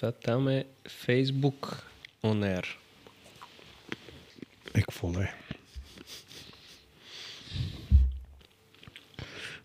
Това 0.00 0.12
там 0.12 0.48
е 0.48 0.64
Facebook 1.06 1.82
On 2.24 2.60
Air. 2.60 2.66
Е, 4.74 4.80
какво 4.80 5.12
да 5.12 5.22
е? 5.22 5.32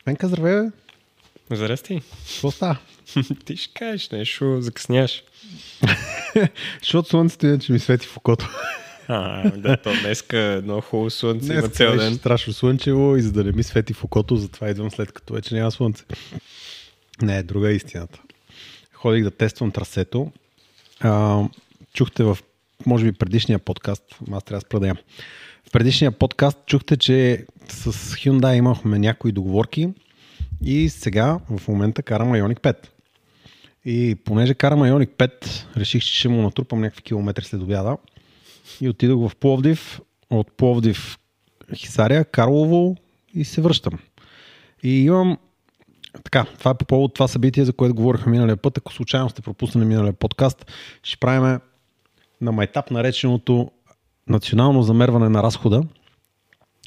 Венка, 0.06 0.28
здравей, 0.28 0.70
бе. 1.50 1.56
Здрасти. 1.56 2.02
Какво 2.34 2.52
става? 2.52 2.78
Ти 3.46 3.58
ще 3.58 3.74
кажеш 3.74 4.10
нещо, 4.10 4.62
закъсняш. 4.62 5.24
Защото 6.82 7.10
слънцето 7.10 7.46
иначе 7.46 7.72
ми 7.72 7.80
свети 7.80 8.08
в 8.08 8.18
окото. 8.18 8.50
А, 9.08 9.52
да, 9.52 9.78
то 9.78 9.94
днеска 10.02 10.38
е 10.38 10.54
едно 10.54 10.82
хубаво 10.82 11.10
слънце 11.10 11.54
има 11.54 11.62
Днес 11.62 11.72
цял 11.72 11.92
беше 11.92 12.06
ден. 12.06 12.16
страшно 12.16 12.54
слънчево 12.54 13.16
и 13.16 13.22
за 13.22 13.32
да 13.32 13.44
не 13.44 13.52
ми 13.52 13.64
свети 13.64 13.94
в 13.94 14.04
окото, 14.04 14.36
затова 14.36 14.70
идвам 14.70 14.92
след 14.92 15.12
като 15.12 15.34
вече 15.34 15.56
няма 15.56 15.72
слънце. 15.72 16.04
Не, 17.22 17.44
друга 17.44 17.72
е 17.72 17.74
истината. 17.74 18.22
Ходих 19.06 19.24
да 19.24 19.32
тествам 19.32 19.72
трасето. 19.72 20.32
А, 21.00 21.44
чухте 21.94 22.24
в, 22.24 22.38
може 22.86 23.06
би, 23.06 23.12
предишния 23.12 23.60
подкаст, 23.60 24.04
аз 24.32 24.44
трябва 24.44 24.60
да 24.60 24.62
спра 24.62 24.80
да 24.80 24.88
ям. 24.88 24.98
В 25.68 25.72
предишния 25.72 26.12
подкаст 26.12 26.58
чухте, 26.66 26.98
че 26.98 27.46
с 27.68 27.92
Hyundai 27.92 28.54
имахме 28.54 29.00
някои 29.00 29.32
договорки 29.32 29.90
и 30.64 30.90
сега 30.90 31.40
в 31.50 31.68
момента 31.68 32.04
карам 32.04 32.32
Ioniq 32.32 32.60
5. 32.60 32.76
И 33.86 34.16
понеже 34.16 34.54
карам 34.54 34.80
Ioniq 34.80 35.10
5, 35.10 35.78
реших, 35.78 36.04
че 36.04 36.20
ще 36.20 36.30
му 36.30 36.42
натрупам 36.42 36.82
някакви 36.82 37.02
километри 37.02 37.46
след 37.46 37.62
обяда 37.62 37.98
и 38.82 38.90
отидох 38.90 39.30
в 39.30 39.36
Пловдив, 39.36 40.02
от 40.30 40.52
Пловдив 40.52 41.18
Хисария, 41.76 42.26
Карлово 42.26 42.96
и 43.34 43.46
се 43.46 43.62
връщам. 43.62 44.00
И 44.84 45.04
имам 45.04 45.38
така, 46.24 46.46
това 46.60 46.72
е 46.72 46.78
по 46.78 46.86
повод 46.86 47.14
това 47.14 47.28
събитие, 47.28 47.66
за 47.66 47.74
което 47.74 47.96
говорихме 47.96 48.32
миналия 48.32 48.58
път. 48.58 48.78
Ако 48.78 48.94
случайно 48.94 49.30
сте 49.30 49.42
пропуснали 49.42 49.86
миналия 49.86 50.14
подкаст, 50.14 50.72
ще 51.04 51.18
правим 51.18 51.60
на 52.42 52.52
майтап 52.52 52.92
нареченото 52.92 53.72
национално 54.28 54.84
замерване 54.84 55.30
на 55.30 55.44
разхода. 55.44 55.84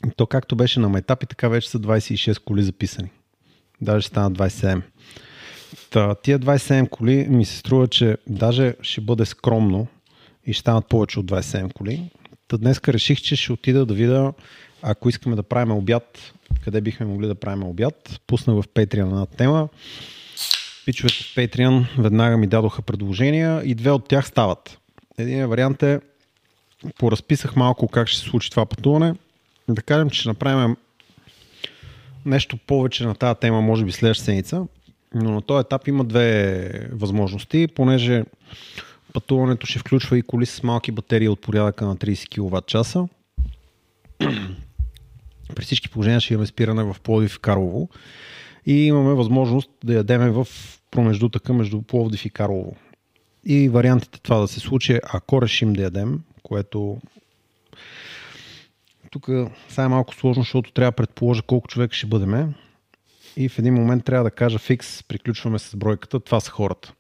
И 0.06 0.10
то 0.16 0.26
както 0.26 0.56
беше 0.56 0.80
на 0.80 0.88
майтап 0.88 1.22
и 1.22 1.26
така 1.26 1.48
вече 1.48 1.70
са 1.70 1.78
26 1.78 2.44
коли 2.44 2.62
записани. 2.62 3.10
Даже 3.80 4.00
ще 4.00 4.08
станат 4.08 4.38
27. 4.38 4.82
Та, 5.90 6.14
тия 6.14 6.38
27 6.38 6.88
коли 6.88 7.26
ми 7.28 7.44
се 7.44 7.56
струва, 7.56 7.88
че 7.88 8.16
даже 8.26 8.74
ще 8.82 9.00
бъде 9.00 9.24
скромно 9.24 9.86
и 10.46 10.52
ще 10.52 10.60
станат 10.60 10.86
повече 10.86 11.20
от 11.20 11.26
27 11.26 11.72
коли. 11.72 12.10
Та 12.48 12.58
днеска 12.58 12.92
реших, 12.92 13.20
че 13.20 13.36
ще 13.36 13.52
отида 13.52 13.86
да 13.86 13.94
видя, 13.94 14.32
ако 14.82 15.08
искаме 15.08 15.36
да 15.36 15.42
правим 15.42 15.72
обяд, 15.72 16.34
къде 16.64 16.80
бихме 16.80 17.06
могли 17.06 17.26
да 17.26 17.34
правим 17.34 17.62
обяд. 17.62 18.20
Пуснах 18.26 18.56
в 18.62 18.68
Patreon 18.68 19.02
една 19.02 19.26
тема. 19.26 19.68
Пичовете 20.86 21.16
в 21.16 21.34
Patreon 21.36 22.02
веднага 22.02 22.36
ми 22.36 22.46
дадоха 22.46 22.82
предложения 22.82 23.62
и 23.64 23.74
две 23.74 23.90
от 23.90 24.08
тях 24.08 24.26
стават. 24.26 24.78
Един 25.18 25.46
вариант 25.46 25.82
е, 25.82 26.00
поразписах 26.98 27.56
малко 27.56 27.88
как 27.88 28.08
ще 28.08 28.20
се 28.20 28.28
случи 28.28 28.50
това 28.50 28.66
пътуване. 28.66 29.14
Да 29.68 29.82
кажем, 29.82 30.10
че 30.10 30.20
ще 30.20 30.28
направим 30.28 30.76
нещо 32.26 32.56
повече 32.56 33.06
на 33.06 33.14
тази 33.14 33.40
тема, 33.40 33.60
може 33.60 33.84
би 33.84 33.92
следващата 33.92 34.24
седмица. 34.24 34.66
Но 35.14 35.30
на 35.30 35.42
този 35.42 35.60
етап 35.60 35.88
има 35.88 36.04
две 36.04 36.88
възможности, 36.92 37.68
понеже 37.74 38.24
пътуването 39.12 39.66
ще 39.66 39.78
включва 39.78 40.18
и 40.18 40.22
коли 40.22 40.46
с 40.46 40.62
малки 40.62 40.92
батерии 40.92 41.28
от 41.28 41.40
порядъка 41.40 41.86
на 41.86 41.96
30 41.96 42.28
кВт 42.28 42.66
часа. 42.66 43.08
При 45.54 45.64
всички 45.64 45.88
положения 45.88 46.20
ще 46.20 46.34
имаме 46.34 46.46
спиране 46.46 46.82
в 46.82 46.96
Пловдив 47.02 47.36
и 47.36 47.40
Карлово 47.40 47.88
и 48.66 48.86
имаме 48.86 49.14
възможност 49.14 49.70
да 49.84 49.94
ядеме 49.94 50.30
в 50.30 50.48
промеждутъка 50.90 51.52
между 51.52 51.82
Пловдив 51.82 52.24
и 52.24 52.30
Карлово. 52.30 52.76
И 53.44 53.68
вариантите 53.68 54.20
това 54.20 54.38
да 54.38 54.48
се 54.48 54.60
случи, 54.60 54.98
ако 55.12 55.42
решим 55.42 55.72
да 55.72 55.82
ядем, 55.82 56.20
което 56.42 57.00
тук 59.10 59.28
сега 59.68 59.84
е 59.84 59.88
малко 59.88 60.14
сложно, 60.14 60.42
защото 60.42 60.72
трябва 60.72 60.90
да 60.90 60.96
предположа 60.96 61.42
колко 61.42 61.68
човек 61.68 61.92
ще 61.92 62.06
бъдеме. 62.06 62.48
И 63.36 63.48
в 63.48 63.58
един 63.58 63.74
момент 63.74 64.04
трябва 64.04 64.24
да 64.24 64.30
кажа 64.30 64.58
фикс, 64.58 65.02
приключваме 65.02 65.58
с 65.58 65.76
бройката, 65.76 66.20
това 66.20 66.40
са 66.40 66.50
хората. 66.50 66.92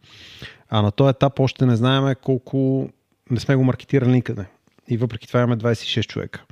А 0.68 0.82
на 0.82 0.92
този 0.92 1.10
етап 1.10 1.40
още 1.40 1.66
не 1.66 1.76
знаем 1.76 2.14
колко... 2.22 2.90
Не 3.30 3.40
сме 3.40 3.56
го 3.56 3.64
маркетирали 3.64 4.12
никъде. 4.12 4.44
И 4.88 4.96
въпреки 4.96 5.28
това 5.28 5.40
имаме 5.40 5.56
26 5.56 6.06
човека. 6.06 6.44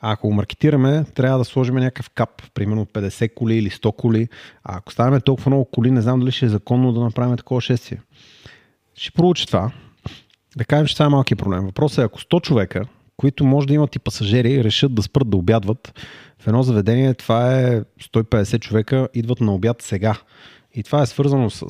А 0.00 0.12
ако 0.12 0.28
го 0.28 0.34
маркетираме, 0.34 1.04
трябва 1.14 1.38
да 1.38 1.44
сложим 1.44 1.74
някакъв 1.74 2.10
кап, 2.10 2.52
примерно 2.54 2.86
50 2.86 3.34
коли 3.34 3.56
или 3.56 3.70
100 3.70 3.96
коли. 3.96 4.28
А 4.64 4.76
ако 4.76 4.92
ставаме 4.92 5.20
толкова 5.20 5.50
много 5.50 5.64
коли, 5.64 5.90
не 5.90 6.00
знам 6.00 6.20
дали 6.20 6.32
ще 6.32 6.46
е 6.46 6.48
законно 6.48 6.92
да 6.92 7.00
направим 7.00 7.36
такова 7.36 7.60
шествие. 7.60 8.00
Ще 8.94 9.10
проучи 9.10 9.46
това. 9.46 9.70
Да 10.56 10.64
кажем, 10.64 10.86
че 10.86 10.94
това 10.94 11.06
е 11.06 11.08
малкият 11.08 11.38
проблем. 11.38 11.64
Въпросът 11.64 11.98
е, 11.98 12.02
ако 12.02 12.20
100 12.20 12.42
човека, 12.42 12.84
които 13.16 13.44
може 13.44 13.66
да 13.66 13.74
имат 13.74 13.96
и 13.96 13.98
пасажери, 13.98 14.64
решат 14.64 14.94
да 14.94 15.02
спрат 15.02 15.30
да 15.30 15.36
обядват, 15.36 16.00
в 16.38 16.46
едно 16.46 16.62
заведение 16.62 17.14
това 17.14 17.60
е 17.60 17.80
150 17.80 18.60
човека, 18.60 19.08
идват 19.14 19.40
на 19.40 19.54
обяд 19.54 19.82
сега. 19.82 20.16
И 20.74 20.82
това 20.82 21.02
е 21.02 21.06
свързано 21.06 21.50
с 21.50 21.66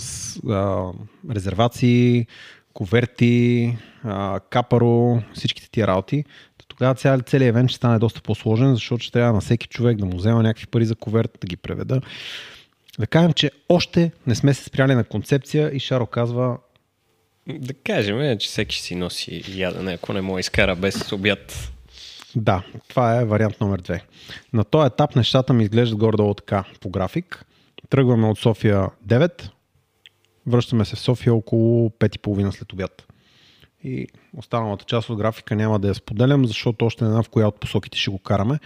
а, 0.49 0.91
резервации, 1.31 2.27
коверти, 2.75 3.77
а, 4.05 4.41
капаро, 4.51 5.23
всичките 5.35 5.71
тия 5.71 5.87
работи. 5.87 6.25
То 6.59 6.67
тогава 6.67 6.95
цял, 6.95 7.21
целият 7.21 7.49
евент 7.49 7.71
ще 7.71 7.77
стане 7.77 7.99
доста 7.99 8.23
по-сложен, 8.23 8.75
защото 8.75 9.03
ще 9.03 9.13
трябва 9.13 9.33
на 9.33 9.41
всеки 9.41 9.69
човек 9.69 9.97
да 9.97 10.05
му 10.05 10.17
взема 10.17 10.43
някакви 10.43 10.67
пари 10.67 10.85
за 10.85 10.95
коверт, 10.95 11.39
да 11.41 11.47
ги 11.47 11.57
преведа. 11.57 12.01
Да 12.99 13.07
кажем, 13.07 13.33
че 13.33 13.51
още 13.69 14.13
не 14.27 14.35
сме 14.35 14.55
се 14.55 14.65
спряли 14.65 14.95
на 14.95 15.05
концепция 15.05 15.71
и 15.77 15.81
Шаро 15.81 16.07
казва, 16.07 16.59
Да 17.49 17.75
кажем, 17.75 18.21
е, 18.21 18.39
че 18.39 18.49
всеки 18.49 18.77
си 18.77 18.95
носи 18.95 19.45
ядене, 19.49 19.93
ако 19.93 20.13
не 20.13 20.21
му 20.21 20.39
изкара 20.39 20.77
без 20.77 21.13
обяд. 21.13 21.73
Да, 22.37 22.63
това 22.89 23.21
е 23.21 23.25
вариант 23.25 23.61
номер 23.61 23.79
две. 23.79 24.03
На 24.53 24.65
този 24.65 24.87
етап 24.87 25.17
нещата 25.17 25.53
ми 25.53 25.63
изглеждат 25.63 25.99
горе-долу 25.99 26.35
така 26.35 26.65
по 26.81 26.91
график. 26.91 27.45
Тръгваме 27.91 28.29
от 28.29 28.39
София 28.39 28.89
9, 29.07 29.51
връщаме 30.47 30.85
се 30.85 30.97
в 30.97 31.01
София 31.01 31.35
около 31.35 31.89
5.30 31.89 32.51
след 32.51 32.73
обяд. 32.73 33.07
И 33.85 34.07
останалата 34.37 34.85
част 34.85 35.11
от 35.11 35.19
графика 35.19 35.57
няма 35.57 35.79
да 35.79 35.89
я 35.89 35.95
споделям, 35.95 36.47
защото 36.47 36.87
още 36.87 37.05
не 37.05 37.11
знам 37.11 37.23
в 37.23 37.29
коя 37.29 37.49
от 37.49 37.61
посоките 37.61 37.99
ще 37.99 38.11
го 38.11 38.19
караме. 38.19 38.59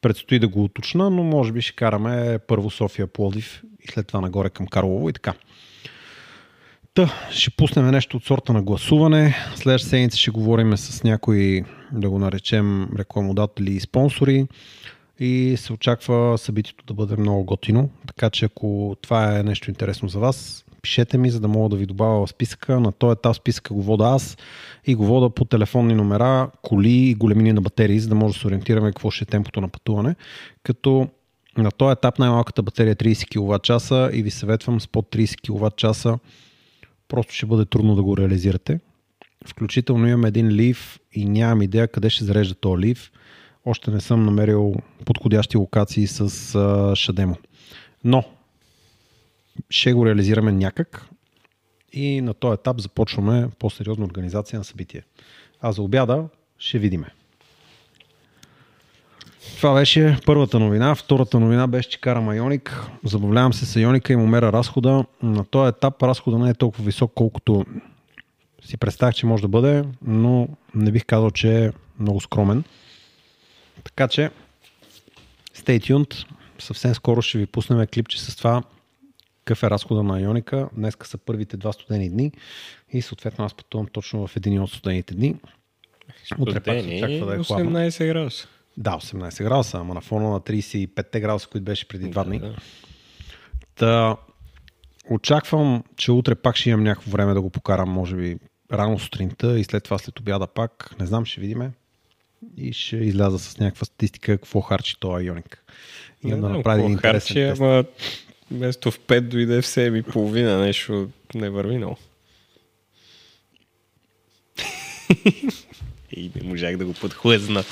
Предстои 0.00 0.38
да 0.38 0.48
го 0.48 0.64
уточна, 0.64 1.10
но 1.10 1.22
може 1.22 1.52
би 1.52 1.62
ще 1.62 1.76
караме 1.76 2.38
първо 2.46 2.70
София, 2.70 3.06
Пловдив 3.06 3.62
и 3.80 3.92
след 3.92 4.06
това 4.06 4.20
нагоре 4.20 4.50
към 4.50 4.66
Карлово 4.66 5.08
и 5.08 5.12
така. 5.12 5.34
Та, 6.94 7.12
ще 7.30 7.50
пуснем 7.50 7.90
нещо 7.90 8.16
от 8.16 8.24
сорта 8.24 8.52
на 8.52 8.62
гласуване. 8.62 9.36
Следващата 9.56 9.90
седмица 9.90 10.18
ще 10.18 10.30
говорим 10.30 10.76
с 10.76 11.04
някои, 11.04 11.64
да 11.92 12.10
го 12.10 12.18
наречем, 12.18 12.88
рекламодатели 12.98 13.72
и 13.72 13.80
спонсори. 13.80 14.46
И 15.20 15.54
се 15.58 15.72
очаква 15.72 16.38
събитието 16.38 16.84
да 16.86 16.94
бъде 16.94 17.16
много 17.16 17.44
готино. 17.44 17.90
Така 18.06 18.30
че 18.30 18.44
ако 18.44 18.96
това 19.02 19.38
е 19.38 19.42
нещо 19.42 19.70
интересно 19.70 20.08
за 20.08 20.18
вас, 20.18 20.64
пишете 20.82 21.18
ми, 21.18 21.30
за 21.30 21.40
да 21.40 21.48
мога 21.48 21.68
да 21.68 21.76
ви 21.76 21.86
добавя 21.86 22.26
в 22.26 22.30
списъка. 22.30 22.80
На 22.80 22.92
този 22.92 23.12
етап 23.12 23.36
списъка 23.36 23.74
го 23.74 23.82
вода 23.82 24.04
аз 24.04 24.36
и 24.86 24.94
го 24.94 25.06
вода 25.06 25.30
по 25.30 25.44
телефонни 25.44 25.94
номера, 25.94 26.50
коли 26.62 26.92
и 26.92 27.14
големини 27.14 27.52
на 27.52 27.60
батерии, 27.60 28.00
за 28.00 28.08
да 28.08 28.14
може 28.14 28.34
да 28.34 28.40
се 28.40 28.46
ориентираме 28.46 28.88
какво 28.88 29.10
ще 29.10 29.24
е 29.24 29.26
темпото 29.26 29.60
на 29.60 29.68
пътуване. 29.68 30.14
Като 30.62 31.08
на 31.56 31.70
този 31.70 31.92
етап 31.92 32.18
най-малката 32.18 32.62
батерия 32.62 32.92
е 32.92 32.94
30 32.94 33.38
кВт 33.38 33.62
часа 33.62 34.10
и 34.12 34.22
ви 34.22 34.30
съветвам 34.30 34.80
с 34.80 34.88
под 34.88 35.06
30 35.06 35.40
кВт 35.40 35.76
часа 35.76 36.18
просто 37.08 37.34
ще 37.34 37.46
бъде 37.46 37.64
трудно 37.64 37.94
да 37.94 38.02
го 38.02 38.16
реализирате. 38.16 38.80
Включително 39.46 40.06
имам 40.06 40.24
един 40.24 40.48
лив 40.48 41.00
и 41.12 41.24
нямам 41.24 41.62
идея 41.62 41.88
къде 41.88 42.10
ще 42.10 42.24
зарежда 42.24 42.54
този 42.54 42.82
лив. 42.82 43.12
Още 43.64 43.90
не 43.90 44.00
съм 44.00 44.24
намерил 44.24 44.74
подходящи 45.04 45.56
локации 45.56 46.06
с 46.06 46.94
Шадемо. 46.96 47.36
Но 48.04 48.24
ще 49.70 49.92
го 49.92 50.06
реализираме 50.06 50.52
някак 50.52 51.08
и 51.92 52.20
на 52.20 52.34
този 52.34 52.54
етап 52.54 52.80
започваме 52.80 53.48
по-сериозна 53.58 54.04
организация 54.04 54.58
на 54.58 54.64
събитие. 54.64 55.02
А 55.60 55.72
за 55.72 55.82
обяда 55.82 56.28
ще 56.58 56.78
видиме. 56.78 57.06
Това 59.56 59.74
беше 59.74 60.18
първата 60.26 60.58
новина. 60.58 60.94
Втората 60.94 61.40
новина 61.40 61.66
беше, 61.66 61.88
че 61.88 62.00
карам 62.00 62.28
Айоник. 62.28 62.86
Забавлявам 63.04 63.52
се 63.52 63.66
с 63.66 63.76
Айоника 63.76 64.12
и 64.12 64.16
му 64.16 64.26
мера 64.26 64.52
разхода. 64.52 65.04
На 65.22 65.44
този 65.44 65.68
етап 65.68 66.02
разхода 66.02 66.38
не 66.38 66.50
е 66.50 66.54
толкова 66.54 66.84
висок, 66.84 67.12
колкото 67.14 67.64
си 68.64 68.76
представях, 68.76 69.14
че 69.14 69.26
може 69.26 69.42
да 69.42 69.48
бъде, 69.48 69.84
но 70.02 70.48
не 70.74 70.92
бих 70.92 71.04
казал, 71.04 71.30
че 71.30 71.64
е 71.64 71.72
много 72.00 72.20
скромен. 72.20 72.64
Така 73.84 74.08
че, 74.08 74.30
stay 75.56 75.80
tuned. 75.80 76.26
Съвсем 76.58 76.94
скоро 76.94 77.22
ще 77.22 77.38
ви 77.38 77.46
пуснем 77.46 77.86
клипче 77.86 78.20
с 78.20 78.36
това 78.36 78.62
какъв 79.48 79.62
е 79.62 79.70
разхода 79.70 80.02
на 80.02 80.16
Айоника. 80.16 80.68
Днеска 80.76 81.06
са 81.06 81.18
първите 81.18 81.56
два 81.56 81.72
студени 81.72 82.10
дни 82.10 82.32
и 82.92 83.02
съответно 83.02 83.44
аз 83.44 83.54
пътувам 83.54 83.86
точно 83.86 84.26
в 84.26 84.36
един 84.36 84.62
от 84.62 84.70
студените 84.70 85.14
дни. 85.14 85.36
Утре 86.38 86.60
пак 86.60 86.80
се 86.80 86.86
очаква 86.86 87.26
да 87.26 87.34
е 87.40 87.44
хладно. 87.44 87.70
18 87.70 88.06
градуса. 88.06 88.48
Да, 88.76 88.90
18 88.90 89.44
градуса, 89.44 89.78
ама 89.78 89.94
на 89.94 90.00
фона 90.00 90.30
на 90.30 90.40
35 90.40 91.20
градуса, 91.20 91.48
които 91.48 91.64
беше 91.64 91.88
преди 91.88 92.10
два 92.10 92.24
дни. 92.24 92.38
Да. 92.38 92.56
Та, 93.74 94.16
очаквам, 95.10 95.84
че 95.96 96.12
утре 96.12 96.34
пак 96.34 96.56
ще 96.56 96.70
имам 96.70 96.84
някакво 96.84 97.10
време 97.10 97.34
да 97.34 97.40
го 97.40 97.50
покарам, 97.50 97.90
може 97.90 98.16
би 98.16 98.38
рано 98.72 98.98
сутринта 98.98 99.58
и 99.58 99.64
след 99.64 99.84
това 99.84 99.98
след 99.98 100.20
обяда 100.20 100.46
пак. 100.46 100.94
Не 101.00 101.06
знам, 101.06 101.24
ще 101.24 101.40
видиме. 101.40 101.70
И 102.56 102.72
ще 102.72 102.96
изляза 102.96 103.38
с 103.38 103.58
някаква 103.58 103.84
статистика 103.84 104.38
какво 104.38 104.60
харчи 104.60 105.00
този 105.00 105.26
Ионик. 105.26 105.64
И 106.24 106.28
Не 106.28 106.36
да 106.36 106.48
направи 106.48 106.80
един 106.80 106.92
интересен 106.92 107.34
харчи, 107.34 107.50
тест. 107.50 107.60
ама 107.60 107.84
вместо 108.50 108.90
в 108.90 109.00
5 109.00 109.20
дойде 109.20 109.62
в 109.62 109.66
7 109.66 109.98
и 109.98 110.02
половина, 110.02 110.58
нещо 110.58 111.10
не 111.34 111.50
върви 111.50 111.76
много. 111.76 111.96
и 116.12 116.30
не 116.36 116.48
можах 116.48 116.76
да 116.76 116.86
го 116.86 116.92
подхлъзна. 116.92 117.64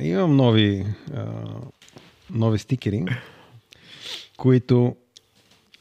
Имам 0.00 0.36
нови, 0.36 0.86
а, 1.14 1.26
нови 2.30 2.58
стикери, 2.58 3.04
които 4.36 4.96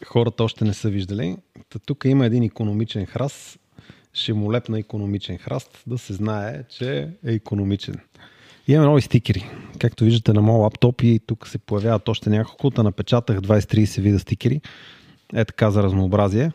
хората 0.06 0.44
още 0.44 0.66
не 0.66 0.74
са 0.74 0.90
виждали. 0.90 1.38
Та 1.70 1.80
тук 1.80 2.06
има 2.06 2.25
един 2.25 2.44
економичен 2.44 3.06
храст. 3.06 3.60
Ще 4.13 4.34
му 4.34 4.54
лепна 4.54 4.80
економичен 4.80 5.38
храст, 5.38 5.84
да 5.88 5.98
се 5.98 6.13
знае, 6.13 6.63
че 6.70 7.10
е 7.25 7.34
економичен. 7.34 8.00
Имаме 8.68 8.88
нови 8.88 9.02
стикери. 9.02 9.50
Както 9.80 10.04
виждате 10.04 10.34
на 10.34 10.42
моят 10.42 10.62
лаптоп 10.62 11.02
и 11.02 11.19
тук 11.28 11.48
се 11.48 11.58
появяват 11.58 12.10
още 12.10 12.30
няколко. 12.30 12.72
Та 12.72 12.84
напечатах 12.84 13.40
20-30 13.40 14.02
вида 14.02 14.19
стикери. 14.19 14.62
Е 15.34 15.46
така 15.46 15.72
за 15.72 15.84
разнообразие. 15.84 16.52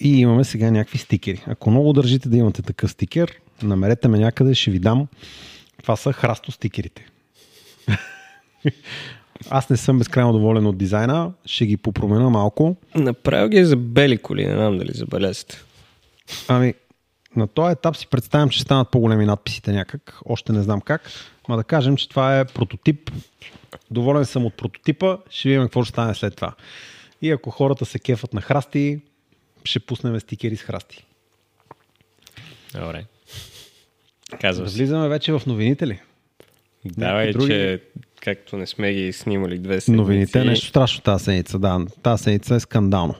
И 0.00 0.20
имаме 0.20 0.44
сега 0.44 0.70
някакви 0.70 0.98
стикери. 0.98 1.44
Ако 1.46 1.70
много 1.70 1.92
държите 1.92 2.28
да 2.28 2.36
имате 2.36 2.62
такъв 2.62 2.90
стикер, 2.90 3.40
намерете 3.62 4.08
ме 4.08 4.18
някъде, 4.18 4.54
ще 4.54 4.70
ви 4.70 4.78
дам. 4.78 5.06
Това 5.82 5.96
са 5.96 6.12
храсто 6.12 6.52
стикерите. 6.52 7.06
Аз 9.50 9.70
не 9.70 9.76
съм 9.76 9.98
безкрайно 9.98 10.32
доволен 10.32 10.66
от 10.66 10.78
дизайна, 10.78 11.32
ще 11.46 11.66
ги 11.66 11.76
попроменя 11.76 12.30
малко. 12.30 12.76
Направил 12.94 13.48
ги 13.48 13.64
за 13.64 13.76
бели 13.76 14.18
коли, 14.18 14.46
не 14.46 14.52
знам 14.52 14.78
дали 14.78 14.90
забелязате. 14.94 15.56
Ами, 16.48 16.74
на 17.36 17.46
този 17.48 17.72
етап 17.72 17.96
си 17.96 18.06
представям, 18.06 18.48
че 18.48 18.60
станат 18.60 18.90
по-големи 18.90 19.26
надписите 19.26 19.72
някак. 19.72 20.18
Още 20.24 20.52
не 20.52 20.62
знам 20.62 20.80
как. 20.80 21.10
Ма 21.48 21.56
да 21.56 21.64
кажем, 21.64 21.96
че 21.96 22.08
това 22.08 22.38
е 22.40 22.44
прототип. 22.44 23.10
Доволен 23.90 24.24
съм 24.24 24.46
от 24.46 24.54
прототипа. 24.54 25.16
Ще 25.30 25.48
видим 25.48 25.62
какво 25.62 25.84
ще 25.84 25.90
стане 25.90 26.14
след 26.14 26.36
това. 26.36 26.52
И 27.22 27.30
ако 27.30 27.50
хората 27.50 27.86
се 27.86 27.98
кефат 27.98 28.34
на 28.34 28.40
храсти, 28.40 29.00
ще 29.64 29.80
пуснем 29.80 30.20
стикери 30.20 30.56
с 30.56 30.62
храсти. 30.62 31.04
Добре. 32.74 33.04
Казва 34.40 34.68
се. 34.68 34.76
Влизаме 34.76 35.08
вече 35.08 35.32
в 35.32 35.42
новините 35.46 35.86
ли? 35.86 36.00
Давай, 36.84 37.32
други- 37.32 37.46
че 37.46 37.82
както 38.22 38.56
не 38.56 38.66
сме 38.66 38.92
ги 38.92 39.12
снимали 39.12 39.58
две 39.58 39.80
седмици. 39.80 39.96
Новините 40.00 40.40
е 40.40 40.44
нещо 40.44 40.66
страшно 40.66 41.02
тази 41.02 41.24
седмица. 41.24 41.58
Да, 41.58 41.86
тази 42.02 42.22
седмица 42.22 42.54
е 42.54 42.60
скандално. 42.60 43.14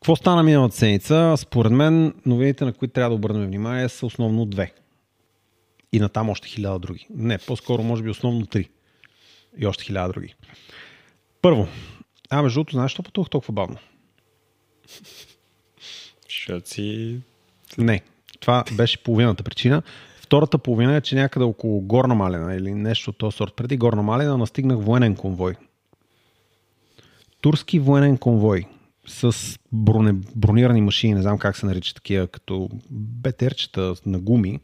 Какво 0.00 0.16
стана 0.16 0.42
миналата 0.42 0.76
седмица? 0.76 1.34
Според 1.36 1.72
мен 1.72 2.14
новините, 2.26 2.64
на 2.64 2.72
които 2.72 2.94
трябва 2.94 3.10
да 3.10 3.14
обърнем 3.14 3.46
внимание, 3.46 3.88
са 3.88 4.06
основно 4.06 4.46
две. 4.46 4.72
И 5.92 6.00
на 6.00 6.08
там 6.08 6.28
още 6.28 6.48
хиляда 6.48 6.78
други. 6.78 7.06
Не, 7.10 7.38
по-скоро 7.38 7.82
може 7.82 8.02
би 8.02 8.10
основно 8.10 8.46
три. 8.46 8.68
И 9.58 9.66
още 9.66 9.84
хиляда 9.84 10.12
други. 10.12 10.34
Първо. 11.42 11.68
А, 12.30 12.42
между 12.42 12.56
другото, 12.56 12.72
знаеш, 12.72 12.90
що 12.90 13.02
пътувах 13.02 13.30
толкова 13.30 13.52
бавно? 13.52 13.76
Си... 16.64 17.20
Не. 17.78 18.02
Това 18.40 18.64
беше 18.72 19.02
половината 19.02 19.42
причина. 19.42 19.82
Втората 20.20 20.58
половина 20.58 20.96
е, 20.96 21.00
че 21.00 21.14
някъде 21.14 21.44
около 21.44 21.80
Горна 21.80 22.14
Малина 22.14 22.54
или 22.54 22.74
нещо 22.74 23.10
от 23.10 23.18
този 23.18 23.36
сорт. 23.36 23.54
Преди 23.54 23.76
Горна 23.76 24.02
Малина 24.02 24.38
настигнах 24.38 24.78
военен 24.78 25.16
конвой. 25.16 25.54
Турски 27.40 27.78
военен 27.78 28.18
конвой 28.18 28.66
с 29.10 29.58
броне, 29.72 30.12
бронирани 30.36 30.80
машини, 30.80 31.14
не 31.14 31.22
знам 31.22 31.38
как 31.38 31.56
се 31.56 31.66
нарича 31.66 31.94
такива, 31.94 32.26
като 32.26 32.68
бетерчета 32.90 33.94
на 34.06 34.18
гуми, 34.18 34.60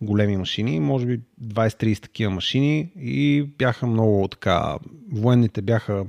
големи 0.00 0.36
машини, 0.36 0.80
може 0.80 1.06
би 1.06 1.20
20-30 1.42 2.02
такива 2.02 2.30
машини 2.30 2.92
и 2.96 3.42
бяха 3.58 3.86
много 3.86 4.28
така, 4.28 4.76
военните 5.12 5.62
бяха 5.62 6.04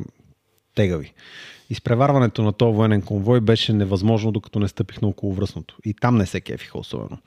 тегави. 0.75 1.13
Изпреварването 1.69 2.43
на 2.43 2.53
този 2.53 2.75
военен 2.75 3.01
конвой 3.01 3.41
беше 3.41 3.73
невъзможно, 3.73 4.31
докато 4.31 4.59
не 4.59 4.67
стъпих 4.67 5.01
на 5.01 5.07
околовръстното. 5.07 5.77
И 5.85 5.93
там 5.93 6.17
не 6.17 6.25
се 6.25 6.41
кефиха 6.41 6.79
особено. 6.79 7.17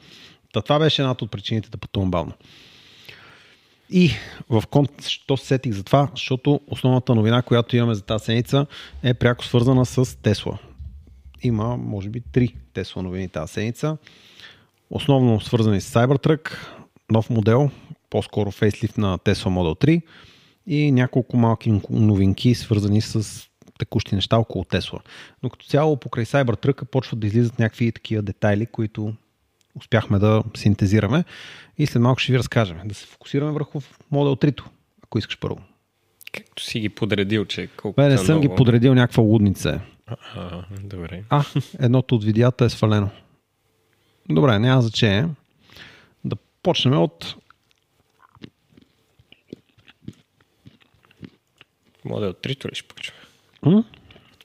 Та 0.53 0.63
това 0.63 0.79
беше 0.79 1.03
едната 1.03 1.25
от 1.25 1.31
причините 1.31 1.71
да 1.71 1.79
пътувам 1.79 2.11
бавно. 2.11 2.33
И 3.91 4.11
в 4.51 4.63
конт, 4.71 5.07
що 5.07 5.37
се 5.37 5.47
сетих 5.47 5.73
за 5.73 5.85
това, 5.85 6.09
защото 6.15 6.61
основната 6.67 7.15
новина, 7.15 7.43
която 7.43 7.77
имаме 7.77 7.95
за 7.95 8.03
тази 8.03 8.25
седмица 8.25 8.67
е 9.03 9.15
пряко 9.15 9.45
свързана 9.45 9.87
с 9.87 10.19
Тесла. 10.23 10.59
Има, 11.43 11.77
може 11.77 12.09
би, 12.09 12.21
три 12.33 12.55
Тесла 12.75 13.03
новини 13.03 13.29
тази 13.29 13.53
седмица. 13.53 13.97
Основно 14.91 15.41
свързани 15.41 15.81
с 15.81 15.95
Cybertruck, 15.95 16.57
нов 17.11 17.31
модел, 17.31 17.71
по-скоро 18.11 18.51
фейслифт 18.51 18.99
на 18.99 19.19
Tesla 19.19 19.49
Model 19.49 19.85
3 19.85 20.03
и 20.67 20.93
няколко 20.93 21.37
малки 21.37 21.81
новинки, 21.91 22.55
свързани 22.55 23.01
с 23.01 23.45
текущи 23.79 24.15
неща 24.15 24.39
около 24.39 24.65
Тесла. 24.65 25.01
Но 25.43 25.51
като 25.51 25.67
цяло 25.67 25.97
покрай 25.97 26.25
Cybertruck 26.25 26.85
почват 26.85 27.21
да 27.21 27.27
излизат 27.27 27.59
някакви 27.59 27.93
такива 27.93 28.23
детайли, 28.23 28.67
които 28.67 29.15
успяхме 29.81 30.19
да 30.19 30.43
синтезираме 30.57 31.25
и 31.79 31.87
след 31.87 32.03
малко 32.03 32.21
ще 32.21 32.33
ви 32.33 32.39
разкажем. 32.39 32.81
Да 32.85 32.95
се 32.95 33.07
фокусираме 33.07 33.53
върху 33.53 33.81
Model 34.13 34.53
3, 34.53 34.63
ако 35.05 35.19
искаш 35.19 35.39
първо. 35.39 35.59
Както 36.33 36.63
си 36.63 36.81
ги 36.81 36.89
подредил, 36.89 37.45
че 37.45 37.67
колко 37.77 37.97
Бе, 38.03 38.09
не 38.09 38.19
съм 38.19 38.41
ги 38.41 38.47
много. 38.47 38.57
подредил 38.57 38.95
някаква 38.95 39.23
лудница. 39.23 39.71
е. 39.71 40.13
А, 40.35 40.65
добре. 40.83 41.25
А, 41.29 41.45
едното 41.79 42.15
от 42.15 42.25
видеята 42.25 42.65
е 42.65 42.69
свалено. 42.69 43.11
Добре, 44.29 44.59
няма 44.59 44.83
значение. 44.83 45.29
Да 46.25 46.37
почнем 46.63 46.99
от 47.03 47.35
Модел 52.05 52.33
3 52.33 52.71
ли 52.71 52.75
ще 52.75 52.89
почваме? 52.89 53.21
М? 53.63 53.85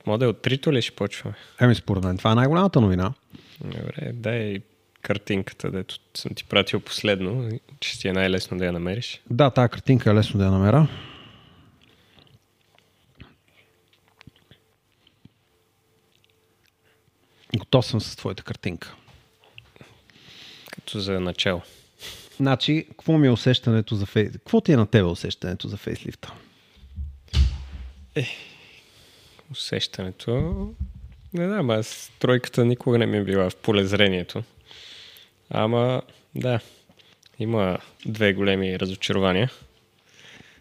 Модел 0.05 0.33
3 0.33 0.71
ли 0.71 0.81
ще 0.81 0.95
почваме? 0.95 1.35
Еми, 1.61 1.75
според 1.75 2.03
мен, 2.03 2.17
това 2.17 2.31
е 2.31 2.35
най-голямата 2.35 2.81
новина. 2.81 3.13
Добре, 3.61 4.11
дай 4.13 4.59
картинката, 5.06 5.72
дето 5.72 5.96
съм 6.13 6.34
ти 6.34 6.44
пратил 6.44 6.80
последно, 6.80 7.50
че 7.80 8.00
ти 8.00 8.07
е 8.07 8.13
най-лесно 8.13 8.57
да 8.57 8.66
я 8.66 8.72
намериш. 8.72 9.22
Да, 9.30 9.50
тази 9.50 9.69
картинка 9.69 10.12
е 10.12 10.13
лесно 10.13 10.38
да 10.38 10.46
я 10.46 10.52
намеря. 10.52 10.88
Готов 17.57 17.85
съм 17.85 18.02
с 18.02 18.16
твоята 18.16 18.44
картинка. 18.44 18.95
Като 20.71 21.00
за 21.00 21.19
начало. 21.19 21.62
Значи, 22.38 22.85
какво 22.90 23.18
ми 23.18 23.28
е 23.28 23.31
усещането 23.31 23.95
за 23.95 24.06
фейс... 24.06 24.31
Какво 24.31 24.62
ти 24.62 24.71
е 24.71 24.78
на 24.78 24.88
тебе 24.88 25.04
усещането 25.04 25.68
за 25.68 25.78
фейслифта? 25.78 26.33
Усещането... 29.52 30.74
Не 31.33 31.47
знам, 31.47 31.69
аз 31.69 32.12
тройката 32.19 32.66
никога 32.66 32.97
не 32.97 33.06
ми 33.06 33.18
е 33.18 33.24
била 33.24 33.50
в 33.50 33.56
полезрението. 33.56 34.44
Ама, 35.49 36.02
да, 36.35 36.59
има 37.40 37.78
две 38.06 38.33
големи 38.33 38.80
разочарования. 38.80 39.52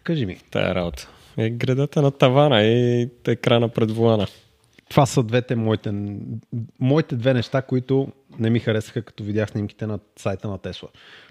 Кажи 0.03 0.25
ми. 0.25 0.37
Тая 0.51 0.75
работа. 0.75 1.09
Е 1.37 1.49
градата 1.49 2.01
на 2.01 2.11
тавана 2.11 2.63
и 2.63 3.09
екрана 3.27 3.69
пред 3.69 3.91
вулана. 3.91 4.27
Това 4.89 5.05
са 5.05 5.23
двете 5.23 5.55
моите, 5.55 5.93
моите 6.79 7.15
две 7.15 7.33
неща, 7.33 7.61
които 7.61 8.07
не 8.39 8.49
ми 8.49 8.59
харесаха, 8.59 9.01
като 9.01 9.23
видях 9.23 9.49
снимките 9.49 9.87
на 9.87 9.99
сайта 10.17 10.47
на 10.47 10.57
Тесла. 10.57 10.89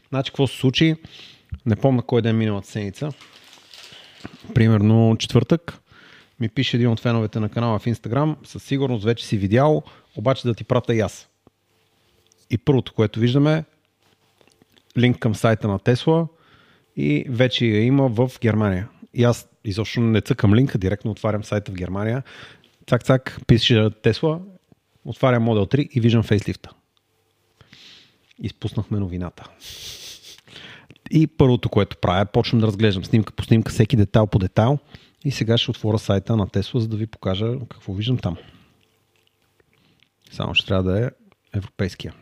Значи, 0.08 0.30
какво 0.30 0.46
се 0.46 0.56
случи? 0.56 0.96
Не 1.66 1.76
помня 1.76 2.02
кой 2.02 2.22
ден 2.22 2.38
миналата 2.38 2.68
седмица. 2.68 3.08
Примерно 4.54 5.16
четвъртък. 5.18 5.78
Ми 6.40 6.48
пише 6.48 6.76
един 6.76 6.88
от 6.88 7.00
феновете 7.00 7.40
на 7.40 7.48
канала 7.48 7.78
в 7.78 7.86
Инстаграм. 7.86 8.36
Със 8.44 8.62
сигурност 8.62 9.04
вече 9.04 9.26
си 9.26 9.36
видял, 9.36 9.82
обаче 10.16 10.48
да 10.48 10.54
ти 10.54 10.64
пратя 10.64 10.94
и 10.94 11.00
аз. 11.00 11.28
И 12.50 12.58
първото, 12.58 12.94
което 12.94 13.20
виждаме, 13.20 13.64
линк 14.98 15.18
към 15.18 15.34
сайта 15.34 15.68
на 15.68 15.78
Тесла 15.78 16.28
и 16.96 17.26
вече 17.28 17.66
я 17.66 17.84
има 17.84 18.08
в 18.08 18.30
Германия. 18.40 18.88
И 19.14 19.24
аз 19.24 19.48
изобщо 19.64 20.00
не 20.00 20.20
цъкам 20.20 20.54
линка, 20.54 20.78
директно 20.78 21.10
отварям 21.10 21.44
сайта 21.44 21.72
в 21.72 21.74
Германия. 21.74 22.22
Цак-цак, 22.86 23.46
пише 23.46 23.90
Тесла, 24.02 24.40
отварям 25.04 25.44
Model 25.44 25.74
3 25.74 25.88
и 25.88 26.00
виждам 26.00 26.22
фейслифта. 26.22 26.70
Изпуснахме 28.42 28.98
новината. 28.98 29.44
И 31.10 31.26
първото, 31.26 31.68
което 31.68 31.96
правя, 31.96 32.26
почвам 32.26 32.60
да 32.60 32.66
разглеждам 32.66 33.04
снимка 33.04 33.32
по 33.32 33.44
снимка, 33.44 33.72
всеки 33.72 33.96
детайл 33.96 34.26
по 34.26 34.38
детайл. 34.38 34.78
И 35.24 35.30
сега 35.30 35.58
ще 35.58 35.70
отворя 35.70 35.98
сайта 35.98 36.36
на 36.36 36.48
Тесла, 36.48 36.80
за 36.80 36.88
да 36.88 36.96
ви 36.96 37.06
покажа 37.06 37.52
какво 37.70 37.92
виждам 37.92 38.18
там. 38.18 38.36
Само 40.32 40.54
ще 40.54 40.66
трябва 40.66 40.82
да 40.82 41.06
е 41.06 41.10
европейския. 41.54 42.14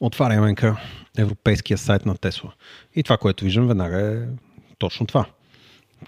Отваряме 0.00 0.54
към 0.54 0.76
европейския 1.18 1.78
сайт 1.78 2.06
на 2.06 2.16
Тесла. 2.16 2.52
И 2.94 3.02
това, 3.02 3.16
което 3.16 3.44
виждам 3.44 3.68
веднага 3.68 4.00
е 4.00 4.26
точно 4.78 5.06
това. 5.06 5.26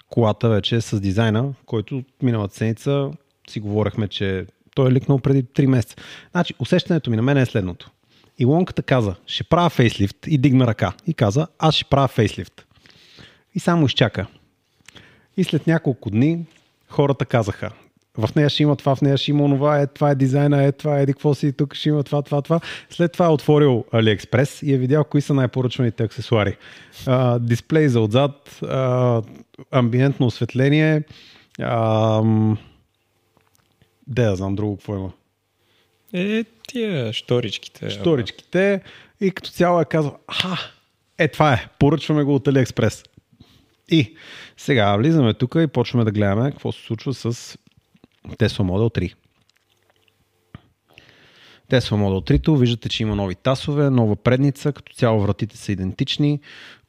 Колата 0.09 0.49
вече 0.49 0.75
е 0.75 0.81
с 0.81 0.99
дизайна, 0.99 1.53
който 1.65 2.03
миналата 2.21 2.55
седмица 2.55 3.11
си 3.49 3.59
говорихме, 3.59 4.07
че 4.07 4.45
той 4.75 4.89
е 4.89 4.91
ликнал 4.91 5.19
преди 5.19 5.43
3 5.43 5.65
месеца. 5.65 5.95
Значи, 6.31 6.53
усещането 6.59 7.09
ми 7.09 7.15
на 7.15 7.21
мен 7.21 7.37
е 7.37 7.45
следното. 7.45 7.91
Илонката 8.37 8.83
каза, 8.83 9.15
ще 9.25 9.43
правя 9.43 9.69
фейслифт 9.69 10.17
и 10.27 10.37
дигна 10.37 10.67
ръка. 10.67 10.93
И 11.07 11.13
каза, 11.13 11.47
аз 11.59 11.75
ще 11.75 11.85
правя 11.85 12.07
фейслифт. 12.07 12.65
И 13.55 13.59
само 13.59 13.85
изчака. 13.85 14.27
И 15.37 15.43
след 15.43 15.67
няколко 15.67 16.09
дни 16.09 16.45
хората 16.89 17.25
казаха, 17.25 17.71
в 18.17 18.35
нея 18.35 18.49
ще 18.49 18.63
има 18.63 18.75
това, 18.75 18.95
в 18.95 19.01
нея 19.01 19.17
ще 19.17 19.31
има 19.31 19.43
онова, 19.43 19.81
е, 19.81 19.87
това 19.87 20.09
е 20.09 20.15
дизайна, 20.15 20.63
е, 20.63 20.71
това 20.71 20.99
е, 20.99 21.05
какво 21.05 21.33
си, 21.33 21.53
тук 21.53 21.75
ще 21.75 21.89
има 21.89 22.03
това, 22.03 22.21
това, 22.21 22.41
това. 22.41 22.59
След 22.89 23.11
това 23.11 23.25
е 23.25 23.29
отворил 23.29 23.85
AliExpress 23.93 24.65
и 24.65 24.73
е 24.73 24.77
видял 24.77 25.03
кои 25.03 25.21
са 25.21 25.33
най-поръчваните 25.33 26.03
аксесуари. 26.03 26.57
А, 27.05 27.39
дисплей 27.39 27.87
за 27.87 28.01
отзад, 28.01 28.59
а, 28.63 29.21
амбиентно 29.71 30.25
осветление, 30.25 31.03
а, 31.61 32.21
да 34.07 34.35
знам 34.35 34.55
друго 34.55 34.77
какво 34.77 34.95
има. 34.95 35.11
Е, 36.13 36.43
тия 36.67 37.13
шторичките. 37.13 37.89
Шторичките 37.89 38.81
и 39.21 39.31
като 39.31 39.49
цяло 39.49 39.81
е 39.81 39.85
казал, 39.85 40.17
аха, 40.27 40.71
е 41.17 41.27
това 41.27 41.53
е, 41.53 41.67
поръчваме 41.79 42.23
го 42.23 42.35
от 42.35 42.45
AliExpress. 42.45 43.05
И 43.91 44.15
сега 44.57 44.97
влизаме 44.97 45.33
тук 45.33 45.55
и 45.59 45.67
почваме 45.67 46.05
да 46.05 46.11
гледаме 46.11 46.51
какво 46.51 46.71
се 46.71 46.85
случва 46.85 47.13
с 47.13 47.57
Tesla 48.27 48.63
Model 48.63 48.89
3. 48.89 49.13
Tesla 51.69 51.97
Model 51.97 52.39
3 52.39 52.57
виждате, 52.57 52.89
че 52.89 53.03
има 53.03 53.15
нови 53.15 53.35
тасове, 53.35 53.89
нова 53.89 54.15
предница, 54.15 54.73
като 54.73 54.93
цяло 54.93 55.21
вратите 55.21 55.57
са 55.57 55.71
идентични, 55.71 56.39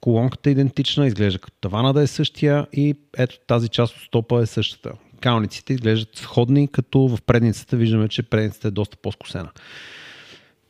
колонката 0.00 0.50
е 0.50 0.52
идентична, 0.52 1.06
изглежда 1.06 1.38
като 1.38 1.56
тавана 1.60 1.92
да 1.92 2.02
е 2.02 2.06
същия 2.06 2.66
и 2.72 2.94
ето 3.18 3.38
тази 3.46 3.68
част 3.68 3.96
от 3.96 4.02
стопа 4.02 4.42
е 4.42 4.46
същата. 4.46 4.92
Калниците 5.20 5.72
изглеждат 5.72 6.16
сходни, 6.16 6.68
като 6.68 7.08
в 7.08 7.22
предницата 7.22 7.76
виждаме, 7.76 8.08
че 8.08 8.22
предницата 8.22 8.68
е 8.68 8.70
доста 8.70 8.96
по-скосена. 8.96 9.50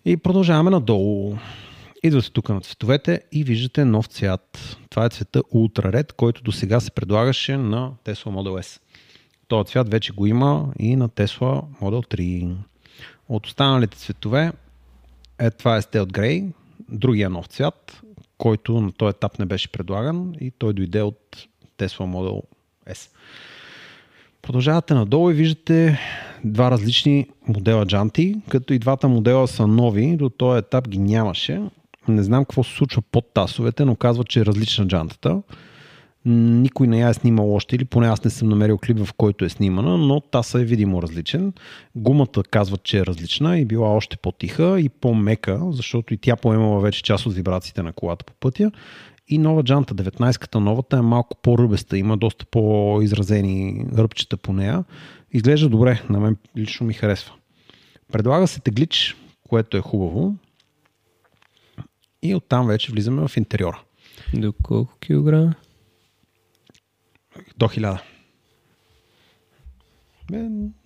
И 0.05 0.17
продължаваме 0.17 0.71
надолу. 0.71 1.37
Идвате 2.03 2.33
тук 2.33 2.49
на 2.49 2.61
цветовете 2.61 3.23
и 3.33 3.45
виждате 3.45 3.85
нов 3.85 4.07
цвят. 4.07 4.77
Това 4.91 5.07
е 5.07 5.09
цвета 5.09 5.43
Ultra 5.43 5.93
Red, 5.95 6.13
който 6.13 6.43
до 6.43 6.53
сега 6.53 6.81
се 6.81 6.91
предлагаше 6.91 7.57
на 7.57 7.93
Tesla 8.05 8.27
Model 8.27 8.63
S. 8.63 8.81
Този 9.51 9.71
цвят 9.71 9.91
вече 9.91 10.13
го 10.13 10.27
има 10.27 10.69
и 10.79 10.97
на 10.97 11.09
Tesla 11.09 11.63
Model 11.83 12.17
3. 12.17 12.55
От 13.29 13.47
останалите 13.47 13.99
цветове, 13.99 14.53
е, 15.39 15.51
това 15.51 15.77
е 15.77 15.83
Stealth 15.83 16.13
Grey, 16.13 16.53
другия 16.89 17.31
нов 17.31 17.47
цвят, 17.47 18.03
който 18.39 18.81
на 18.81 18.93
този 18.93 19.11
етап 19.11 19.39
не 19.39 19.47
беше 19.47 19.73
предлаган 19.73 20.35
и 20.41 20.51
той 20.51 20.73
дойде 20.73 21.03
от 21.03 21.49
Tesla 21.79 22.01
Model 22.01 22.43
S. 22.89 23.11
Продължавате 24.43 24.95
надолу 24.95 25.31
и 25.31 25.35
виждате 25.35 25.99
два 26.45 26.71
различни 26.71 27.27
модела 27.49 27.87
джанти, 27.87 28.37
като 28.49 28.73
и 28.73 28.79
двата 28.79 29.09
модела 29.09 29.49
са 29.49 29.67
нови, 29.67 30.17
до 30.17 30.29
този 30.29 30.59
етап 30.59 30.89
ги 30.89 30.99
нямаше. 30.99 31.63
Не 32.09 32.23
знам 32.23 32.45
какво 32.45 32.65
се 32.65 32.75
случва 32.75 33.03
под 33.13 33.35
тасовете, 33.35 33.85
но 33.85 33.97
казва, 33.97 34.25
че 34.25 34.41
е 34.41 34.45
различна 34.45 34.87
джантата. 34.87 35.43
Никой 36.25 36.87
не 36.87 37.01
я 37.01 37.09
е 37.09 37.15
снимал 37.15 37.55
още 37.55 37.77
или 37.77 37.85
поне 37.85 38.09
аз 38.09 38.25
не 38.25 38.31
съм 38.31 38.49
намерил 38.49 38.79
клип, 38.79 38.99
в 38.99 39.13
който 39.13 39.45
е 39.45 39.49
снимана, 39.49 39.99
но 39.99 40.21
таса 40.21 40.61
е 40.61 40.65
видимо 40.65 41.03
различен. 41.03 41.53
Гумата 41.97 42.43
казват, 42.51 42.83
че 42.83 42.99
е 42.99 43.07
различна 43.07 43.59
и 43.59 43.65
била 43.65 43.89
още 43.89 44.17
по-тиха 44.17 44.81
и 44.81 44.89
по-мека, 44.89 45.61
защото 45.71 46.15
и 46.15 46.17
тя 46.17 46.37
поемала 46.37 46.81
вече 46.81 47.03
част 47.03 47.27
от 47.27 47.35
вибрациите 47.35 47.83
на 47.83 47.93
колата 47.93 48.25
по 48.25 48.33
пътя. 48.35 48.73
И 49.29 49.39
нова 49.39 49.63
джанта, 49.63 49.95
19-ката 49.95 50.55
новата 50.55 50.97
е 50.97 51.03
малко 51.03 51.37
по-ръбеста, 51.43 51.99
има 51.99 52.17
доста 52.17 52.47
по-изразени 52.47 53.87
ръбчета 53.97 54.37
по 54.37 54.53
нея. 54.53 54.85
Изглежда 55.33 55.69
добре, 55.69 56.03
на 56.11 56.21
мен 56.21 56.37
лично 56.57 56.87
ми 56.87 56.95
харесва. 56.95 57.35
Предлага 58.13 58.47
се 58.47 58.61
теглич, 58.61 59.17
което 59.49 59.77
е 59.77 59.81
хубаво. 59.81 60.35
И 62.23 62.35
оттам 62.35 62.67
вече 62.67 62.93
влизаме 62.93 63.29
в 63.29 63.37
интериора. 63.37 63.83
До 64.35 64.53
колко 64.53 64.97
килограма? 65.01 65.55
До 67.57 67.69
1000. 67.69 68.01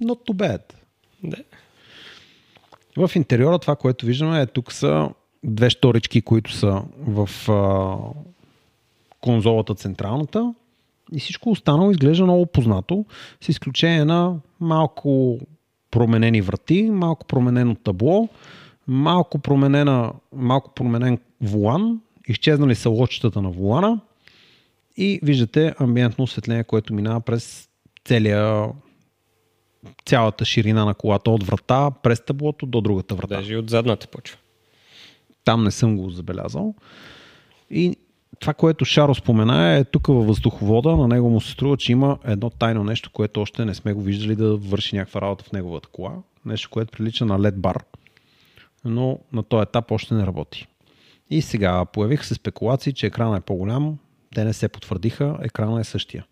Not 0.03 0.29
too 0.29 0.35
bad. 0.35 0.63
Да. 1.23 1.37
В 2.97 3.17
интериора 3.17 3.59
това, 3.59 3.77
което 3.77 4.07
виждаме 4.07 4.41
е 4.41 4.47
тук 4.47 4.73
са 4.73 5.11
две 5.45 5.71
шторички, 5.71 6.23
които 6.23 6.53
са 6.53 6.83
в 6.99 7.51
а, 7.51 7.97
конзолата 9.21 9.75
централната 9.75 10.55
и 11.13 11.21
всичко 11.21 11.51
останало 11.51 11.91
изглежда 11.91 12.25
много 12.25 12.47
познато, 12.47 13.05
с 13.41 13.49
изключение 13.49 14.05
на 14.05 14.37
малко 14.61 15.39
променени 15.91 16.41
врати, 16.41 16.83
малко 16.83 17.27
променено 17.27 17.75
табло, 17.75 18.29
малко, 18.87 19.39
променена, 19.39 20.13
малко 20.33 20.71
променен 20.75 21.19
волан, 21.41 22.01
изчезнали 22.29 22.75
са 22.75 22.91
лочетата 22.91 23.43
на 23.43 23.51
волана 23.51 24.01
и 24.97 25.21
виждате 25.23 25.75
амбиентно 25.79 26.25
осветление, 26.25 26.65
което 26.65 26.95
минава 26.95 27.21
през 27.21 27.69
целия 28.05 28.69
цялата 30.07 30.45
ширина 30.45 30.85
на 30.85 30.95
колата 30.95 31.31
от 31.31 31.43
врата 31.43 31.91
през 31.91 32.25
таблото 32.25 32.67
до 32.67 32.81
другата 32.81 33.15
врата. 33.15 33.37
Даже 33.37 33.55
и 33.55 33.57
от 33.57 33.71
задната 33.71 34.07
почва. 34.07 34.39
Там 35.45 35.65
не 35.65 35.71
съм 35.71 35.97
го 35.97 36.11
забелязал. 36.11 36.75
И 37.71 37.97
това, 38.41 38.55
което 38.55 38.85
Шаро 38.85 39.15
спомена 39.15 39.77
е 39.77 39.85
тук 39.85 40.07
във 40.07 40.27
въздуховода, 40.27 40.97
на 40.97 41.09
него 41.09 41.31
му 41.31 41.41
се 41.41 41.51
струва, 41.51 41.77
че 41.77 41.93
има 41.93 42.19
едно 42.25 42.51
тайно 42.51 42.85
нещо, 42.85 43.11
което 43.13 43.41
още 43.41 43.65
не 43.65 43.75
сме 43.75 43.93
го 43.93 44.03
виждали 44.03 44.37
да 44.37 44.57
върши 44.57 44.97
някаква 44.97 45.21
работа 45.21 45.45
в 45.45 45.53
неговата 45.53 45.89
кола. 45.89 46.13
Нещо, 46.47 46.71
което 46.71 46.91
прилича 46.91 47.25
на 47.25 47.39
LED 47.39 47.55
бар, 47.57 47.85
но 48.85 49.19
на 49.33 49.43
този 49.43 49.63
етап 49.63 49.91
още 49.91 50.15
не 50.15 50.27
работи. 50.27 50.67
И 51.31 51.43
сега 51.43 51.85
появиха 51.85 52.25
се 52.25 52.35
спекулации, 52.35 52.93
че 52.93 53.07
екрана 53.07 53.37
е 53.37 53.41
по-голям, 53.41 53.99
те 54.35 54.45
не 54.45 54.53
се 54.53 54.69
потвърдиха, 54.69 55.39
екрана 55.43 55.81
е 55.81 55.85
същия. 55.85 56.25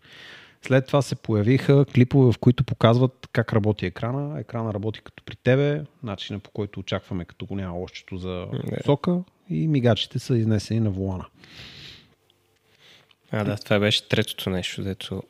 След 0.61 0.87
това 0.87 1.01
се 1.01 1.15
появиха 1.15 1.85
клипове, 1.85 2.31
в 2.31 2.37
които 2.37 2.63
показват 2.63 3.29
как 3.31 3.53
работи 3.53 3.85
екрана. 3.85 4.39
Екрана 4.39 4.73
работи 4.73 5.01
като 5.03 5.23
при 5.23 5.35
тебе, 5.35 5.81
начина 6.03 6.39
по 6.39 6.51
който 6.51 6.79
очакваме, 6.79 7.25
като 7.25 7.45
го 7.45 7.55
няма 7.55 7.73
лошчето 7.73 8.17
за 8.17 8.47
сока 8.85 9.19
и 9.49 9.67
мигачите 9.67 10.19
са 10.19 10.37
изнесени 10.37 10.79
на 10.79 10.89
волана. 10.89 11.25
А, 13.31 13.43
да, 13.43 13.57
това 13.57 13.79
беше 13.79 14.07
третото 14.07 14.49
нещо, 14.49 14.83
дето 14.83 15.23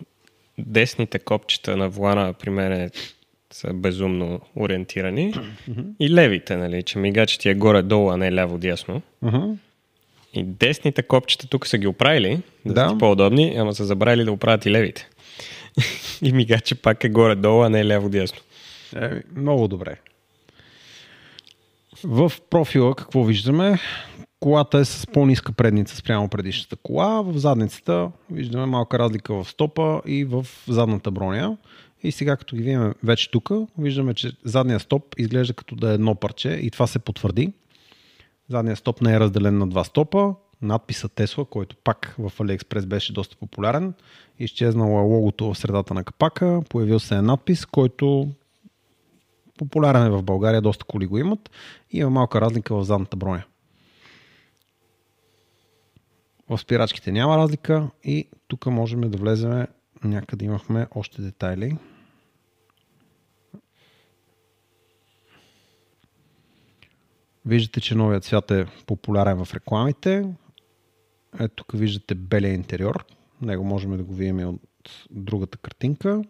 десните 0.58 1.20
копчета 1.20 1.78
на 1.78 1.90
волана 1.90 2.34
при 2.34 2.50
мен 2.50 2.90
са 3.52 3.74
безумно 3.74 4.42
ориентирани 4.56 5.34
и 6.00 6.10
левите, 6.10 6.58
нали, 6.58 6.84
че 6.84 7.00
мигачите 7.00 7.50
е 7.50 7.56
горе-долу, 7.56 8.10
а 8.10 8.18
не 8.18 8.32
ляво-дясно. 8.32 9.02
Uh-huh. 9.24 9.58
И 10.34 10.44
десните 10.44 11.04
копчета 11.04 11.48
тук 11.48 11.68
са 11.68 11.78
ги 11.78 11.88
оправили, 11.88 12.42
да, 12.66 12.74
Да. 12.74 12.90
са 12.90 12.98
по-удобни, 12.98 13.56
ама 13.58 13.74
са 13.74 13.86
забравили 13.86 14.24
да 14.24 14.32
оправят 14.32 14.66
и 14.66 14.72
левите. 14.72 15.10
и 16.22 16.32
мигаче 16.32 16.76
пак 16.76 17.04
е 17.04 17.10
горе-долу, 17.10 17.62
а 17.62 17.70
не 17.70 17.86
ляво-дясно. 17.86 18.40
Е, 18.96 19.22
много 19.36 19.68
добре. 19.68 20.00
В 22.04 22.32
профила 22.50 22.96
какво 22.96 23.24
виждаме? 23.24 23.80
Колата 24.40 24.78
е 24.78 24.86
с 24.86 25.08
по-ниска 25.08 25.52
предница 25.52 25.96
спрямо 25.96 26.30
предишната 26.30 26.76
кола. 26.76 27.22
В 27.22 27.38
задницата 27.38 28.12
виждаме 28.32 28.66
малка 28.66 29.00
разлика 29.00 29.34
в 29.34 29.50
стопа 29.50 30.02
и 30.06 30.26
в 30.26 30.46
задната 30.68 31.12
броня. 31.12 31.58
И 32.04 32.12
сега 32.12 32.38
като 32.38 32.56
ги 32.56 32.62
видим 32.62 32.94
вече 33.04 33.32
тук, 33.32 33.52
виждаме, 33.78 34.14
че 34.14 34.32
задния 34.44 34.80
стоп 34.80 35.16
изглежда 35.18 35.54
като 35.54 35.76
да 35.76 35.92
е 35.92 35.94
едно 35.94 36.16
парче 36.16 36.50
и 36.50 36.72
това 36.72 36.88
се 36.88 37.00
потвърди. 37.00 37.52
Задният 38.50 38.80
стоп 38.80 39.02
не 39.02 39.14
е 39.14 39.20
разделен 39.20 39.58
на 39.58 39.68
два 39.68 39.84
стопа. 39.84 40.36
Надписа 40.62 41.10
Тесла, 41.10 41.46
който 41.46 41.76
пак 41.84 42.16
в 42.20 42.32
AliExpress 42.38 42.86
беше 42.86 43.14
доста 43.14 43.36
популярен. 43.36 43.94
Изчезнало 44.40 45.00
е 45.00 45.02
логото 45.02 45.54
в 45.54 45.58
средата 45.58 45.94
на 45.94 46.04
капака. 46.04 46.62
Появил 46.70 47.00
се 47.00 47.16
е 47.16 47.22
надпис, 47.22 47.66
който 47.66 48.30
популярен 49.58 50.06
е 50.06 50.10
в 50.10 50.24
България, 50.24 50.62
доста 50.62 50.86
коли 50.86 51.06
го 51.06 51.18
имат. 51.18 51.50
И 51.92 52.00
има 52.00 52.10
малка 52.10 52.42
разлика 52.42 52.76
в 52.76 52.84
задната 52.84 53.18
броня. 53.18 53.44
В 56.50 56.58
спирачките 56.58 57.12
няма 57.12 57.38
разлика 57.38 57.90
и 58.04 58.28
тук 58.48 58.66
можем 58.66 59.02
да 59.02 59.18
влезем 59.18 59.68
някъде 60.04 60.46
имахме 60.46 60.88
още 60.96 61.22
детайли. 61.22 61.78
Виждате, 67.46 67.82
че 67.82 67.96
новият 67.96 68.24
цвят 68.24 68.52
е 68.52 68.66
популярен 68.86 69.46
в 69.46 69.54
рекламите. 69.54 70.26
Ето 71.40 71.56
тук 71.56 71.72
виждате 71.74 72.16
белия 72.16 72.54
интериор. 72.54 73.06
Него 73.42 73.64
можем 73.64 73.98
да 73.98 74.04
го 74.04 74.14
видим 74.14 74.40
и 74.40 74.46
от 74.46 74.62
другата 75.12 75.58
картинка. 75.58 76.22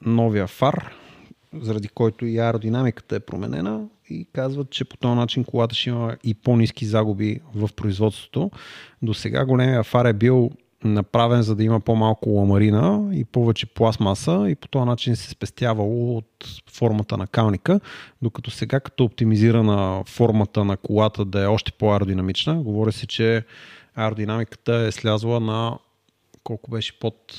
Новия 0.00 0.46
фар, 0.46 0.92
заради 1.52 1.88
който 1.88 2.26
и 2.26 2.38
аеродинамиката 2.38 3.16
е 3.16 3.20
променена 3.20 3.86
и 4.08 4.26
казват, 4.32 4.70
че 4.70 4.84
по 4.84 4.96
този 4.96 5.14
начин 5.14 5.44
колата 5.44 5.74
ще 5.74 5.90
има 5.90 6.16
и 6.24 6.34
по-низки 6.34 6.86
загуби 6.86 7.40
в 7.54 7.68
производството. 7.76 8.50
До 9.02 9.14
сега 9.14 9.44
големия 9.44 9.82
фар 9.82 10.04
е 10.04 10.12
бил 10.12 10.50
направен 10.84 11.42
за 11.42 11.56
да 11.56 11.64
има 11.64 11.80
по-малко 11.80 12.30
ламарина 12.30 13.10
и 13.12 13.24
повече 13.24 13.66
пластмаса 13.66 14.46
и 14.48 14.54
по 14.54 14.68
този 14.68 14.84
начин 14.84 15.16
се 15.16 15.30
спестявало 15.30 16.16
от 16.16 16.62
формата 16.72 17.16
на 17.16 17.26
калника, 17.26 17.80
докато 18.22 18.50
сега 18.50 18.80
като 18.80 19.04
оптимизирана 19.04 20.02
формата 20.06 20.64
на 20.64 20.76
колата 20.76 21.24
да 21.24 21.42
е 21.42 21.46
още 21.46 21.72
по-аеродинамична, 21.72 22.62
говори 22.62 22.92
се, 22.92 23.06
че 23.06 23.44
аеродинамиката 23.94 24.74
е 24.74 24.92
слязла 24.92 25.40
на 25.40 25.78
колко 26.44 26.70
беше 26.70 26.98
под 26.98 27.34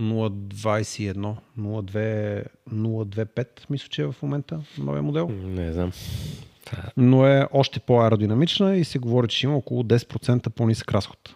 0.21, 0.00 1.36
0.25, 1.58 3.46
мисля, 3.70 3.88
че 3.88 4.02
е 4.02 4.06
в 4.06 4.14
момента 4.22 4.60
новия 4.78 5.02
модел. 5.02 5.28
Не 5.28 5.72
знам. 5.72 5.92
Но 6.96 7.26
е 7.26 7.48
още 7.52 7.80
по-аеродинамична 7.80 8.76
и 8.76 8.84
се 8.84 8.98
говори, 8.98 9.28
че 9.28 9.46
има 9.46 9.56
около 9.56 9.82
10% 9.82 10.48
по-нисък 10.48 10.92
разход. 10.92 11.34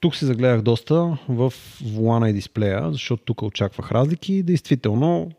Тук 0.00 0.16
се 0.16 0.26
загледах 0.26 0.62
доста 0.62 1.18
в 1.28 1.52
волана 1.84 2.30
и 2.30 2.32
дисплея, 2.32 2.92
защото 2.92 3.22
тук 3.24 3.42
очаквах 3.42 3.92
разлики. 3.92 4.42
Действително, 4.42 5.32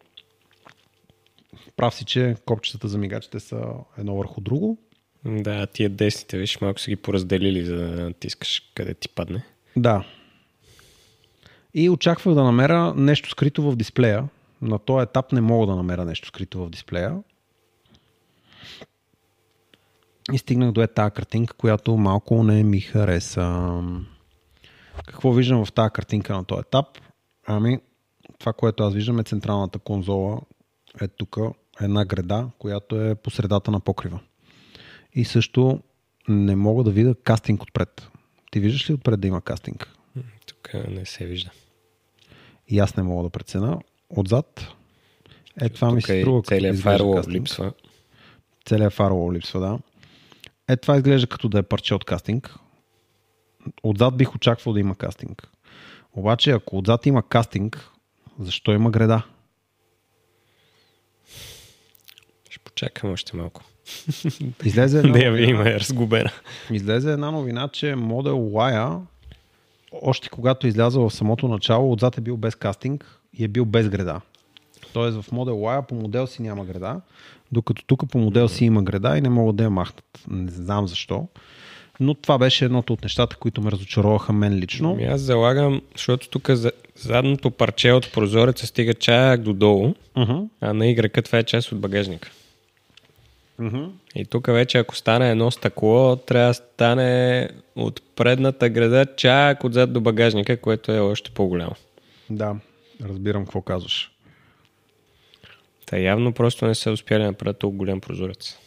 прав 1.75 1.95
си, 1.95 2.05
че 2.05 2.35
копчетата 2.45 2.87
за 2.87 2.97
мигачите 2.97 3.39
са 3.39 3.63
едно 3.97 4.15
върху 4.15 4.41
друго. 4.41 4.77
Да, 5.25 5.67
тия 5.67 5.89
десните, 5.89 6.37
виж, 6.37 6.61
малко 6.61 6.79
са 6.79 6.91
ги 6.91 6.95
поразделили, 6.95 7.65
за 7.65 7.75
да 7.75 8.01
натискаш 8.03 8.71
къде 8.75 8.93
ти 8.93 9.09
падне. 9.09 9.43
Да. 9.77 10.05
И 11.73 11.89
очаквах 11.89 12.35
да 12.35 12.43
намеря 12.43 12.93
нещо 12.93 13.29
скрито 13.29 13.71
в 13.71 13.75
дисплея. 13.75 14.29
На 14.61 14.79
този 14.79 15.03
етап 15.03 15.31
не 15.31 15.41
мога 15.41 15.67
да 15.67 15.75
намеря 15.75 16.05
нещо 16.05 16.27
скрито 16.27 16.65
в 16.65 16.69
дисплея. 16.69 17.17
И 20.33 20.37
стигнах 20.37 20.71
до 20.71 20.81
е 20.81 20.87
тази 20.87 21.11
картинка, 21.11 21.53
която 21.53 21.97
малко 21.97 22.43
не 22.43 22.63
ми 22.63 22.79
хареса. 22.79 23.81
Какво 25.07 25.33
виждам 25.33 25.65
в 25.65 25.71
тази 25.71 25.89
картинка 25.93 26.33
на 26.33 26.45
този 26.45 26.59
етап? 26.59 26.85
Ами, 27.47 27.79
това, 28.39 28.53
което 28.53 28.83
аз 28.83 28.93
виждам 28.93 29.19
е 29.19 29.23
централната 29.23 29.79
конзола. 29.79 30.41
Е 31.01 31.07
тук 31.07 31.37
една 31.81 32.05
града, 32.05 32.49
която 32.59 33.01
е 33.01 33.15
по 33.15 33.29
средата 33.29 33.71
на 33.71 33.79
покрива. 33.79 34.19
И 35.13 35.25
също 35.25 35.79
не 36.27 36.55
мога 36.55 36.83
да 36.83 36.91
видя 36.91 37.15
кастинг 37.15 37.63
отпред. 37.63 38.07
Ти 38.51 38.59
виждаш 38.59 38.89
ли 38.89 38.93
отпред 38.93 39.19
да 39.19 39.27
има 39.27 39.41
кастинг? 39.41 39.95
Тук 40.45 40.69
не 40.73 41.05
се 41.05 41.25
вижда. 41.25 41.51
И 42.67 42.79
аз 42.79 42.97
не 42.97 43.03
мога 43.03 43.23
да 43.23 43.29
прецена. 43.29 43.79
Отзад. 44.09 44.67
Е, 45.61 45.69
това 45.69 45.91
ми 45.91 46.01
се 46.01 46.21
струва. 46.21 46.41
Целият 46.41 46.79
фаервол 46.79 47.21
липсва. 47.27 47.73
Целият 48.65 48.93
фаервол 48.93 49.33
липсва, 49.33 49.59
да. 49.59 49.79
Е, 50.67 50.77
това 50.77 50.95
изглежда 50.95 51.27
като 51.27 51.49
да 51.49 51.59
е 51.59 51.63
парче 51.63 51.95
от 51.95 52.05
кастинг. 52.05 52.55
Отзад 53.83 54.17
бих 54.17 54.35
очаквал 54.35 54.73
да 54.73 54.79
има 54.79 54.95
кастинг. 54.95 55.49
Обаче, 56.13 56.51
ако 56.51 56.77
отзад 56.77 57.05
има 57.05 57.23
кастинг, 57.23 57.89
защо 58.39 58.71
има 58.71 58.91
греда? 58.91 59.23
Ще 62.49 62.59
почакам 62.59 63.11
още 63.11 63.37
малко. 63.37 63.61
Излезе 64.63 64.97
една, 64.99 65.11
да 65.11 65.19
я 65.19 65.49
има 65.49 65.69
е 65.69 65.79
разгубена. 65.79 66.31
излезе 66.71 67.11
една 67.11 67.31
новина, 67.31 67.67
че 67.67 67.85
Model 67.85 68.31
Y 68.31 69.01
още 69.91 70.29
когато 70.29 70.67
изляза 70.67 70.99
в 70.99 71.11
самото 71.11 71.47
начало, 71.47 71.91
отзад 71.91 72.17
е 72.17 72.21
бил 72.21 72.37
без 72.37 72.55
кастинг 72.55 73.19
и 73.33 73.43
е 73.43 73.47
бил 73.47 73.65
без 73.65 73.89
греда. 73.89 74.21
Тоест 74.93 75.21
в 75.21 75.31
Model 75.31 75.51
Y 75.51 75.87
по 75.87 75.95
модел 75.95 76.27
си 76.27 76.41
няма 76.41 76.65
греда, 76.65 77.01
докато 77.51 77.85
тук 77.85 78.09
по 78.09 78.17
модел 78.17 78.47
си 78.47 78.65
има 78.65 78.83
греда 78.83 79.17
и 79.17 79.21
не 79.21 79.29
могат 79.29 79.55
да 79.55 79.63
я 79.63 79.69
махнат. 79.69 80.19
Не 80.27 80.51
знам 80.51 80.87
защо. 80.87 81.27
Но 82.01 82.13
това 82.13 82.37
беше 82.37 82.65
едното 82.65 82.93
от 82.93 83.03
нещата, 83.03 83.35
които 83.35 83.61
ме 83.61 83.71
разочароваха 83.71 84.33
мен 84.33 84.55
лично. 84.55 84.91
Ами 84.91 85.05
аз 85.05 85.21
залагам, 85.21 85.81
защото 85.95 86.29
тук 86.29 86.49
за, 86.49 86.71
задното 86.95 87.51
парче 87.51 87.91
от 87.91 88.11
прозореца 88.13 88.67
стига 88.67 88.93
чак 88.93 89.41
додолу, 89.41 89.93
Uh-huh. 90.15 90.49
а 90.61 90.73
на 90.73 90.85
Y 90.85 91.25
това 91.25 91.39
е 91.39 91.43
част 91.43 91.71
от 91.71 91.79
багажника. 91.79 92.31
Uh-huh. 93.59 93.89
И 94.15 94.25
тук 94.25 94.47
вече 94.47 94.77
ако 94.77 94.95
стане 94.95 95.31
едно 95.31 95.51
стъкло, 95.51 96.15
трябва 96.15 96.47
да 96.47 96.53
стане 96.53 97.49
от 97.75 98.01
предната 98.15 98.69
града 98.69 99.05
чак 99.17 99.63
отзад 99.63 99.93
до 99.93 100.01
багажника, 100.01 100.57
което 100.57 100.91
е 100.91 100.99
още 100.99 101.31
по-голямо. 101.31 101.75
Да, 102.29 102.55
разбирам 103.03 103.45
какво 103.45 103.61
казваш. 103.61 104.11
Та 105.85 105.97
явно 105.97 106.33
просто 106.33 106.65
не 106.65 106.75
са 106.75 106.91
успяли 106.91 107.21
да 107.21 107.27
направят 107.27 107.59
толкова 107.59 107.77
голям 107.77 108.01
прозорец. 108.01 108.57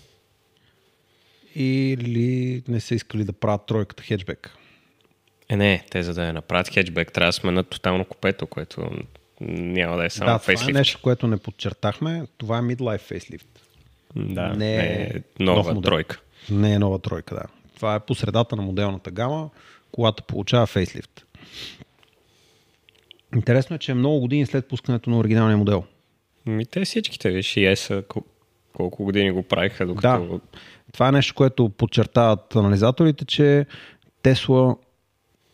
Или 1.55 2.63
не 2.69 2.81
са 2.81 2.95
искали 2.95 3.25
да 3.25 3.33
правят 3.33 3.67
тройката 3.67 4.03
хеджбек. 4.03 4.51
Е, 5.49 5.57
не, 5.57 5.85
те 5.91 6.03
за 6.03 6.15
да 6.15 6.25
я 6.27 6.33
направят 6.33 6.69
хеджбек, 6.69 7.13
трябва 7.13 7.29
да 7.29 7.33
сменят 7.33 7.69
тотално 7.69 8.05
купето, 8.05 8.47
което 8.47 8.91
няма 9.41 9.97
да 9.97 10.05
е 10.05 10.11
само 10.11 10.27
да, 10.27 10.39
това 10.39 10.53
е 10.53 10.57
фейслифт. 10.57 10.79
нещо, 10.79 10.99
което 11.03 11.27
не 11.27 11.37
подчертахме. 11.37 12.27
Това 12.39 12.59
е 12.59 12.63
midlife 12.63 13.13
facelift. 13.13 13.47
Да, 14.17 14.49
не 14.49 14.57
не 14.57 14.77
е 14.77 15.03
е 15.03 15.23
нов 15.41 15.57
нова 15.57 15.75
модел. 15.75 15.91
тройка. 15.91 16.21
Не 16.51 16.73
е 16.75 16.79
нова 16.79 16.99
тройка, 16.99 17.35
да. 17.35 17.43
Това 17.77 17.95
е 17.95 18.01
по 18.01 18.15
средата 18.15 18.57
на 18.57 18.63
моделната 18.63 19.11
гама, 19.11 19.51
колата 19.93 20.23
получава 20.23 20.67
фейслифт. 20.67 21.25
Интересно 23.35 23.77
е, 23.77 23.79
че 23.79 23.93
е 23.93 23.95
много 23.95 24.21
години 24.21 24.47
след 24.47 24.69
пускането 24.69 25.11
на 25.11 25.19
оригиналния 25.19 25.57
модел. 25.57 25.85
Ми 26.47 26.67
те 26.67 26.85
всичките, 26.85 27.31
виж, 27.31 27.57
и 27.57 27.61
кол- 27.61 28.25
колко 28.75 29.05
години 29.05 29.31
го 29.31 29.43
правиха, 29.43 29.87
докато... 29.87 30.27
Да. 30.27 30.41
Това 30.93 31.09
е 31.09 31.13
нещо, 31.13 31.35
което 31.35 31.69
подчертават 31.69 32.57
анализаторите, 32.57 33.25
че 33.25 33.67
Тесла 34.23 34.77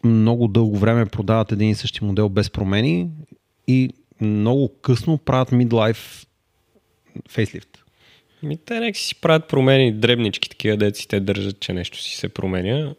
много 0.04 0.48
дълго 0.48 0.78
време 0.78 1.06
продават 1.06 1.52
един 1.52 1.70
и 1.70 1.74
същи 1.74 2.04
модел 2.04 2.28
без 2.28 2.50
промени 2.50 3.08
и 3.66 3.90
много 4.20 4.72
късно 4.82 5.18
правят 5.18 5.50
midlife 5.50 6.26
фейслифт. 7.28 7.84
Ми 8.42 8.56
те 8.56 8.80
нека 8.80 8.98
си 8.98 9.20
правят 9.20 9.48
промени, 9.48 9.92
дребнички 9.92 10.50
такива 10.50 10.76
деци, 10.76 11.08
те 11.08 11.20
държат, 11.20 11.60
че 11.60 11.72
нещо 11.72 11.98
си 11.98 12.16
се 12.16 12.28
променя. 12.28 12.94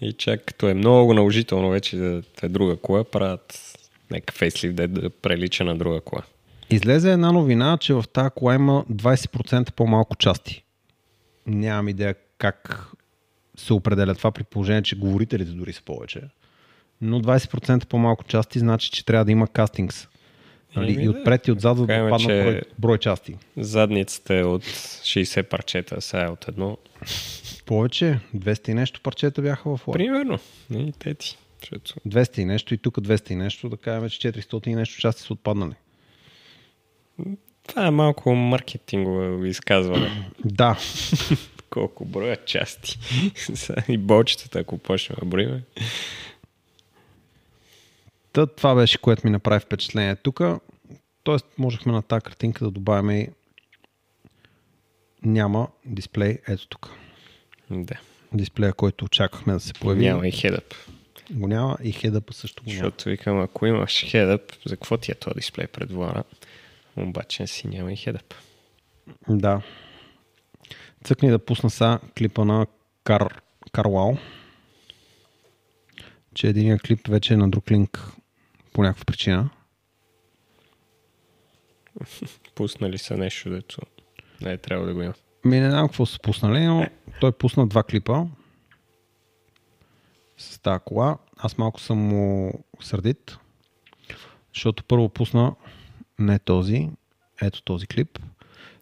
И 0.00 0.12
чак 0.12 0.44
като 0.44 0.68
е 0.68 0.74
много 0.74 1.14
наложително 1.14 1.70
вече 1.70 1.96
да 1.96 2.22
е 2.42 2.48
друга 2.48 2.76
кола, 2.76 3.04
правят 3.04 3.76
някакъв 4.10 4.36
фейслифт 4.36 4.76
да, 4.76 4.88
да 4.88 5.10
прилича 5.10 5.64
на 5.64 5.76
друга 5.76 6.00
кола. 6.00 6.22
Излезе 6.70 7.12
една 7.12 7.32
новина, 7.32 7.78
че 7.80 7.94
в 7.94 8.04
тази 8.12 8.30
кола 8.30 8.54
има 8.54 8.84
20% 8.92 9.72
по-малко 9.72 10.16
части. 10.16 10.64
Нямам 11.46 11.88
идея 11.88 12.14
как 12.38 12.90
се 13.56 13.72
определя 13.72 14.14
това 14.14 14.30
при 14.30 14.44
положение, 14.44 14.82
че 14.82 14.96
говорителите 14.96 15.50
дори 15.50 15.72
са 15.72 15.82
повече. 15.82 16.20
Но 17.00 17.20
20% 17.20 17.86
по-малко 17.86 18.24
части 18.24 18.58
значи, 18.58 18.90
че 18.90 19.04
трябва 19.04 19.24
да 19.24 19.32
има 19.32 19.48
кастингс. 19.48 20.08
Нали? 20.76 20.92
И 20.92 21.04
да. 21.04 21.10
отпред 21.10 21.48
и 21.48 21.52
отзад, 21.52 21.78
за 21.78 21.86
да 21.86 22.16
че- 22.18 22.26
брой, 22.26 22.60
брой 22.78 22.98
части. 22.98 23.36
Задницата 23.56 24.34
е 24.34 24.42
от 24.42 24.62
60 24.62 25.48
парчета, 25.48 26.00
сега 26.00 26.24
е 26.24 26.28
от 26.28 26.48
едно. 26.48 26.78
Повече, 27.66 28.20
200 28.36 28.68
и 28.68 28.74
нещо 28.74 29.00
парчета 29.00 29.42
бяха 29.42 29.76
в 29.76 29.88
лайк. 29.88 29.96
Примерно. 29.96 30.38
И 30.70 30.92
те 30.98 31.14
ти. 31.14 31.38
Защото 31.60 31.94
200 32.08 32.38
и 32.38 32.44
нещо 32.44 32.74
и 32.74 32.78
тук 32.78 33.00
200 33.00 33.30
и 33.30 33.36
нещо, 33.36 33.68
да 33.68 33.76
кажем, 33.76 34.08
че 34.08 34.32
400 34.32 34.68
и 34.68 34.74
нещо 34.74 35.00
части 35.00 35.22
са 35.22 35.32
отпаднали. 35.32 35.74
Това 37.68 37.86
е 37.86 37.90
малко 37.90 38.34
маркетингово 38.34 39.44
изказване. 39.44 40.30
Да, 40.44 40.78
Колко 41.70 42.04
броя 42.04 42.36
части. 42.36 42.98
И 43.88 43.98
болчетата, 43.98 44.58
ако 44.58 44.78
почнем 44.78 45.16
да 45.20 45.26
броиме. 45.26 45.62
Та, 48.32 48.46
това 48.46 48.74
беше, 48.74 48.98
което 48.98 49.26
ми 49.26 49.30
направи 49.30 49.60
впечатление 49.60 50.16
тук. 50.16 50.40
Тоест, 51.22 51.46
можехме 51.58 51.92
на 51.92 52.02
тази 52.02 52.22
картинка 52.22 52.64
да 52.64 52.70
добавим 52.70 53.10
и 53.10 53.28
няма 55.22 55.68
дисплей 55.84 56.38
ето 56.48 56.68
тук. 56.68 56.90
Да. 57.70 58.00
Дисплея, 58.32 58.72
който 58.72 59.04
очаквахме 59.04 59.52
да 59.52 59.60
се 59.60 59.72
появи. 59.72 60.04
Няма 60.04 60.28
и 60.28 60.32
хедъп. 60.32 60.74
Го 61.30 61.48
няма 61.48 61.76
и 61.82 61.92
хедъпа 61.92 62.32
също 62.32 62.64
го 62.64 62.70
няма. 62.70 62.78
Защото 62.78 63.08
викам, 63.08 63.40
ако 63.40 63.66
имаш 63.66 64.04
хедъп, 64.10 64.52
за 64.66 64.76
какво 64.76 64.96
ти 64.96 65.12
е 65.12 65.14
този 65.14 65.34
дисплей 65.34 65.66
пред 65.66 65.92
вулана? 65.92 66.24
Обаче 66.96 67.46
си 67.46 67.68
няма 67.68 67.92
и 67.92 67.96
хедъп. 67.96 68.34
Да. 69.28 69.62
Цъкни 71.04 71.30
да 71.30 71.38
пусна 71.38 71.70
са 71.70 72.00
клипа 72.18 72.44
на 72.44 72.66
Кар, 73.04 73.40
Карвал. 73.72 74.18
Че 76.34 76.48
единият 76.48 76.82
клип 76.82 77.08
вече 77.08 77.34
е 77.34 77.36
на 77.36 77.50
друг 77.50 77.70
линк 77.70 78.12
по 78.72 78.82
някаква 78.82 79.04
причина. 79.04 79.50
Пуснали 82.54 82.98
са 82.98 83.16
нещо, 83.16 83.50
дето 83.50 83.80
не 84.40 84.52
е 84.52 84.58
трябвало 84.58 84.88
да 84.88 84.94
го 84.94 85.02
има. 85.02 85.14
Ми 85.44 85.60
не 85.60 85.70
знам 85.70 85.88
какво 85.88 86.06
са 86.06 86.18
пуснали, 86.18 86.64
но 86.66 86.86
той 87.20 87.32
пусна 87.32 87.66
два 87.66 87.82
клипа 87.82 88.24
с 90.36 90.58
тази 90.58 90.80
кола. 90.84 91.18
Аз 91.36 91.58
малко 91.58 91.80
съм 91.80 91.98
му 91.98 92.52
сърдит, 92.80 93.38
защото 94.54 94.84
първо 94.84 95.08
пусна 95.08 95.54
не 96.18 96.38
този, 96.38 96.90
ето 97.42 97.62
този 97.62 97.86
клип, 97.86 98.18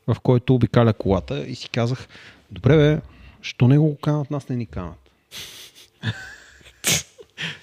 в 0.07 0.16
който 0.21 0.55
обикаля 0.55 0.92
колата 0.92 1.45
и 1.47 1.55
си 1.55 1.68
казах, 1.68 2.09
добре 2.51 2.77
бе, 2.77 3.01
що 3.42 3.68
не 3.68 3.79
го 3.79 3.97
канат, 3.97 4.31
нас 4.31 4.49
не 4.49 4.57
ни 4.57 4.66
канат. 4.66 5.11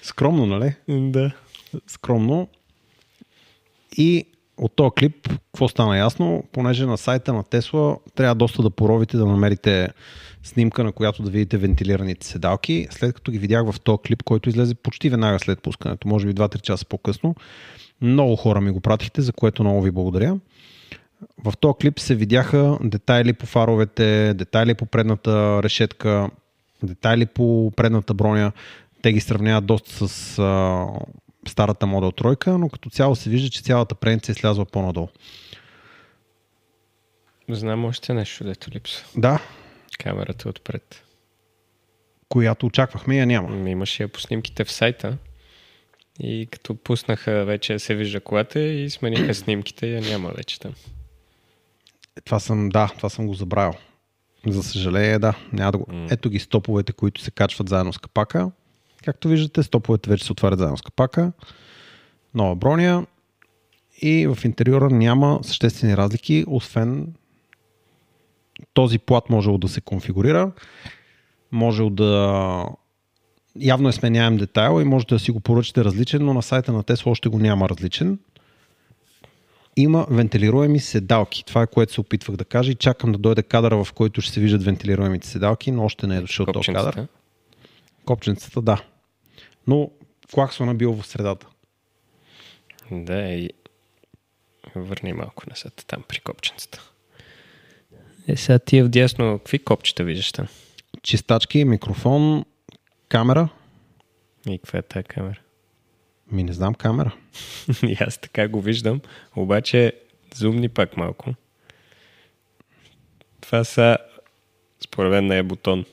Скромно, 0.02 0.46
нали? 0.46 0.74
Да. 0.88 1.32
Скромно. 1.86 2.48
И 3.96 4.26
от 4.56 4.72
този 4.76 4.90
клип, 4.98 5.28
какво 5.28 5.68
стана 5.68 5.98
ясно? 5.98 6.44
Понеже 6.52 6.86
на 6.86 6.98
сайта 6.98 7.32
на 7.32 7.44
Тесла 7.44 7.96
трябва 8.14 8.34
доста 8.34 8.62
да 8.62 8.70
поровите 8.70 9.16
да 9.16 9.26
намерите 9.26 9.88
снимка, 10.42 10.84
на 10.84 10.92
която 10.92 11.22
да 11.22 11.30
видите 11.30 11.58
вентилираните 11.58 12.26
седалки. 12.26 12.88
След 12.90 13.14
като 13.14 13.32
ги 13.32 13.38
видях 13.38 13.72
в 13.72 13.80
този 13.80 13.98
клип, 14.06 14.22
който 14.22 14.48
излезе 14.48 14.74
почти 14.74 15.10
веднага 15.10 15.38
след 15.38 15.62
пускането, 15.62 16.08
може 16.08 16.26
би 16.26 16.34
2-3 16.34 16.60
часа 16.60 16.84
по-късно, 16.84 17.34
много 18.02 18.36
хора 18.36 18.60
ми 18.60 18.70
го 18.70 18.80
пратихте, 18.80 19.22
за 19.22 19.32
което 19.32 19.62
много 19.64 19.82
ви 19.82 19.90
благодаря. 19.90 20.38
В 21.44 21.52
този 21.60 21.74
клип 21.80 21.98
се 22.00 22.14
видяха 22.14 22.78
детайли 22.82 23.32
по 23.32 23.46
фаровете, 23.46 24.34
детайли 24.34 24.74
по 24.74 24.86
предната 24.86 25.62
решетка, 25.62 26.30
детайли 26.82 27.26
по 27.26 27.72
предната 27.76 28.14
броня. 28.14 28.52
Те 29.02 29.12
ги 29.12 29.20
сравняват 29.20 29.66
доста 29.66 30.08
с 30.08 30.38
а, 30.38 30.86
старата 31.48 31.86
Model 31.86 32.16
тройка, 32.16 32.58
но 32.58 32.68
като 32.68 32.90
цяло 32.90 33.16
се 33.16 33.30
вижда, 33.30 33.50
че 33.50 33.62
цялата 33.62 33.94
предница 33.94 34.32
е 34.32 34.34
слязла 34.34 34.64
по-надолу. 34.64 35.08
Знам 37.48 37.84
още 37.84 38.14
нещо, 38.14 38.44
дето 38.44 38.70
липсва. 38.70 39.06
Да, 39.16 39.40
Камерата 39.98 40.48
отпред. 40.48 41.04
която 42.28 42.66
очаквахме, 42.66 43.16
я 43.16 43.26
няма. 43.26 43.48
Ами, 43.52 43.70
Имаше 43.70 44.02
я 44.02 44.08
по 44.08 44.20
снимките 44.20 44.64
в 44.64 44.72
сайта. 44.72 45.16
И 46.20 46.48
като 46.50 46.74
пуснаха 46.74 47.44
вече 47.44 47.78
се 47.78 47.94
вижда 47.94 48.20
колата 48.20 48.60
и 48.60 48.90
смениха 48.90 49.34
снимките 49.34 49.86
и 49.86 49.94
я 49.94 50.00
няма 50.00 50.28
вече 50.36 50.60
там. 50.60 50.72
Това 52.24 52.40
съм, 52.40 52.68
да, 52.68 52.92
това 52.96 53.08
съм 53.08 53.26
го 53.26 53.34
забравил. 53.34 53.74
За 54.46 54.62
съжаление, 54.62 55.18
да. 55.18 55.34
Няма 55.52 55.72
да 55.72 55.78
го... 55.78 55.86
М. 55.88 56.06
Ето 56.10 56.30
ги 56.30 56.38
стоповете, 56.38 56.92
които 56.92 57.20
се 57.20 57.30
качват 57.30 57.68
заедно 57.68 57.92
с 57.92 57.98
капака. 57.98 58.50
Както 59.04 59.28
виждате, 59.28 59.62
стоповете 59.62 60.10
вече 60.10 60.24
се 60.24 60.32
отварят 60.32 60.58
заедно 60.58 60.76
с 60.76 60.82
капака. 60.82 61.32
Нова 62.34 62.56
броня. 62.56 63.06
И 64.02 64.26
в 64.26 64.44
интериора 64.44 64.90
няма 64.90 65.40
съществени 65.42 65.96
разлики, 65.96 66.44
освен 66.48 67.14
този 68.74 68.98
плат 68.98 69.30
можело 69.30 69.58
да 69.58 69.68
се 69.68 69.80
конфигурира. 69.80 70.52
Можел 71.52 71.90
да 71.90 72.64
явно 73.56 73.88
е 73.88 73.92
сменяем 73.92 74.36
детайл 74.36 74.80
и 74.80 74.84
можете 74.84 75.14
да 75.14 75.18
си 75.18 75.30
го 75.30 75.40
поръчате 75.40 75.84
различен, 75.84 76.24
но 76.24 76.34
на 76.34 76.42
сайта 76.42 76.72
на 76.72 76.84
Tesla 76.84 77.06
още 77.06 77.28
го 77.28 77.38
няма 77.38 77.68
различен. 77.68 78.18
Има 79.76 80.06
вентилируеми 80.10 80.80
седалки. 80.80 81.44
Това 81.44 81.62
е 81.62 81.66
което 81.66 81.92
се 81.92 82.00
опитвах 82.00 82.36
да 82.36 82.44
кажа 82.44 82.72
и 82.72 82.74
чакам 82.74 83.12
да 83.12 83.18
дойде 83.18 83.42
кадъра, 83.42 83.84
в 83.84 83.92
който 83.92 84.20
ще 84.20 84.32
се 84.32 84.40
виждат 84.40 84.64
вентилируемите 84.64 85.26
седалки, 85.26 85.70
но 85.70 85.84
още 85.84 86.06
не 86.06 86.16
е 86.16 86.20
дошъл 86.20 86.46
този 86.46 86.72
кадър. 86.72 87.06
Копченцата. 88.04 88.62
Да. 88.62 88.82
Но 89.66 89.90
клаксона 90.34 90.74
бил 90.74 90.92
в 90.92 91.06
средата. 91.06 91.46
Да, 92.90 93.22
и 93.22 93.50
върни 94.76 95.12
малко 95.12 95.42
назад 95.50 95.84
там 95.86 96.04
при 96.08 96.20
копченцата. 96.20 96.90
Е, 98.28 98.36
сега 98.36 98.58
тия 98.58 98.84
вдясно, 98.84 99.38
какви 99.38 99.58
копчета 99.58 100.04
виждаш 100.04 100.32
там? 100.32 100.46
Чистачки, 101.02 101.64
микрофон, 101.64 102.44
камера. 103.10 103.48
И 104.48 104.58
каква 104.58 104.78
е 104.78 104.82
тази 104.82 105.04
камера? 105.04 105.40
Ми 106.32 106.44
не 106.44 106.52
знам 106.52 106.74
камера. 106.74 107.14
И 107.82 107.96
аз 108.00 108.18
така 108.18 108.48
го 108.48 108.60
виждам, 108.60 109.00
обаче 109.36 109.92
зумни 110.34 110.68
пак 110.68 110.96
малко. 110.96 111.34
Това 113.40 113.64
са, 113.64 113.98
според 114.84 115.10
мен 115.10 115.26
не 115.26 115.38
е 115.38 115.42
бутон. 115.42 115.84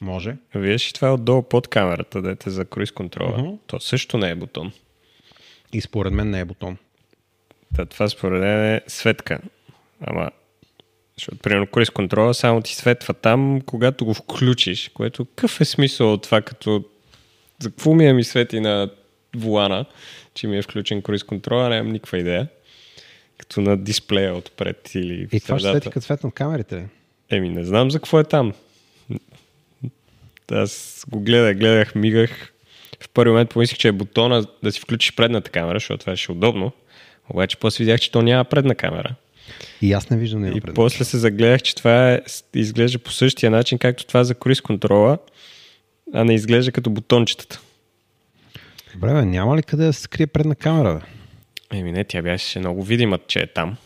Може. 0.00 0.36
Виж, 0.54 0.90
и 0.90 0.92
това 0.92 1.14
отдолу 1.14 1.42
под 1.42 1.68
камерата, 1.68 2.22
дете 2.22 2.50
за 2.50 2.64
круиз 2.64 2.90
контрола. 2.90 3.38
Мгм. 3.38 3.56
То 3.66 3.80
също 3.80 4.18
не 4.18 4.30
е 4.30 4.34
бутон. 4.34 4.72
И 5.72 5.80
според 5.80 6.12
мен 6.12 6.30
не 6.30 6.40
е 6.40 6.44
бутон. 6.44 6.78
Та, 7.76 7.86
това 7.86 8.08
според 8.08 8.40
мен 8.40 8.74
е 8.74 8.80
светка. 8.86 9.40
Ама, 10.00 10.30
защото 11.18 11.38
примерно 11.38 11.66
круиз 11.66 11.90
контрола 11.90 12.34
само 12.34 12.62
ти 12.62 12.74
светва 12.74 13.14
там, 13.14 13.60
когато 13.60 14.04
го 14.04 14.14
включиш, 14.14 14.90
което 14.94 15.24
какъв 15.24 15.60
е 15.60 15.64
смисъл 15.64 16.12
от 16.12 16.22
това, 16.22 16.40
като 16.40 16.84
за 17.58 17.70
какво 17.70 17.94
ми 17.94 18.06
е 18.06 18.12
ми 18.12 18.24
свети 18.24 18.60
на 18.60 18.90
вулана, 19.36 19.84
че 20.34 20.46
ми 20.46 20.58
е 20.58 20.62
включен 20.62 21.02
круиз 21.02 21.22
контрола, 21.22 21.68
нямам 21.68 21.92
никаква 21.92 22.18
идея. 22.18 22.48
Като 23.38 23.60
на 23.60 23.76
дисплея 23.76 24.34
отпред 24.34 24.90
или 24.94 25.28
И 25.32 25.40
това 25.40 25.58
ще 25.58 25.68
свети 25.68 25.90
като 25.90 26.04
светнат 26.04 26.34
камерите. 26.34 26.88
Еми, 27.30 27.48
не 27.48 27.64
знам 27.64 27.90
за 27.90 27.98
какво 27.98 28.20
е 28.20 28.24
там. 28.24 28.52
Аз 30.52 31.04
го 31.08 31.20
гледах, 31.20 31.58
гледах, 31.58 31.94
мигах. 31.94 32.52
В 33.00 33.08
първи 33.08 33.30
момент 33.30 33.50
помислих, 33.50 33.78
че 33.78 33.88
е 33.88 33.92
бутона 33.92 34.44
да 34.62 34.72
си 34.72 34.80
включиш 34.80 35.14
предната 35.14 35.50
камера, 35.50 35.76
защото 35.76 36.00
това 36.00 36.16
ще 36.16 36.32
е 36.32 36.34
удобно. 36.34 36.72
Обаче 37.28 37.56
после 37.56 37.84
видях, 37.84 38.00
че 38.00 38.10
то 38.10 38.22
няма 38.22 38.44
предна 38.44 38.74
камера. 38.74 39.14
И 39.82 39.92
аз 39.92 40.10
не 40.10 40.16
виждам 40.16 40.56
И 40.56 40.60
после 40.60 41.04
се 41.04 41.18
загледах, 41.18 41.62
че 41.62 41.74
това 41.74 42.12
е, 42.12 42.20
изглежда 42.54 42.98
по 42.98 43.12
същия 43.12 43.50
начин, 43.50 43.78
както 43.78 44.06
това 44.06 44.24
за 44.24 44.34
круиз 44.34 44.60
контрола, 44.60 45.18
а 46.14 46.24
не 46.24 46.34
изглежда 46.34 46.72
като 46.72 46.90
бутончетата. 46.90 47.60
Добре, 48.94 49.12
бе, 49.12 49.24
няма 49.24 49.56
ли 49.56 49.62
къде 49.62 49.84
да 49.84 49.92
се 49.92 50.00
скрие 50.00 50.26
предна 50.26 50.54
камера? 50.54 50.94
Бе? 50.94 51.78
Еми 51.78 51.92
не, 51.92 52.04
тя 52.04 52.22
беше 52.22 52.58
много 52.58 52.82
видима, 52.82 53.18
че 53.28 53.38
е 53.38 53.46
там. 53.46 53.76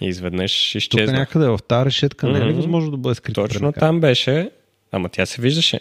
И 0.00 0.06
изведнъж 0.06 0.70
Тук 0.72 0.82
изчезна. 0.82 1.18
някъде 1.18 1.46
в 1.46 1.58
тази 1.68 1.86
решетка 1.86 2.28
не 2.28 2.38
е 2.38 2.46
ли 2.46 2.52
възможно 2.52 2.90
да 2.90 2.96
бъде 2.96 3.14
скрита 3.14 3.42
Точно 3.42 3.72
там 3.72 4.00
беше, 4.00 4.50
ама 4.92 5.08
тя 5.08 5.26
се 5.26 5.42
виждаше. 5.42 5.80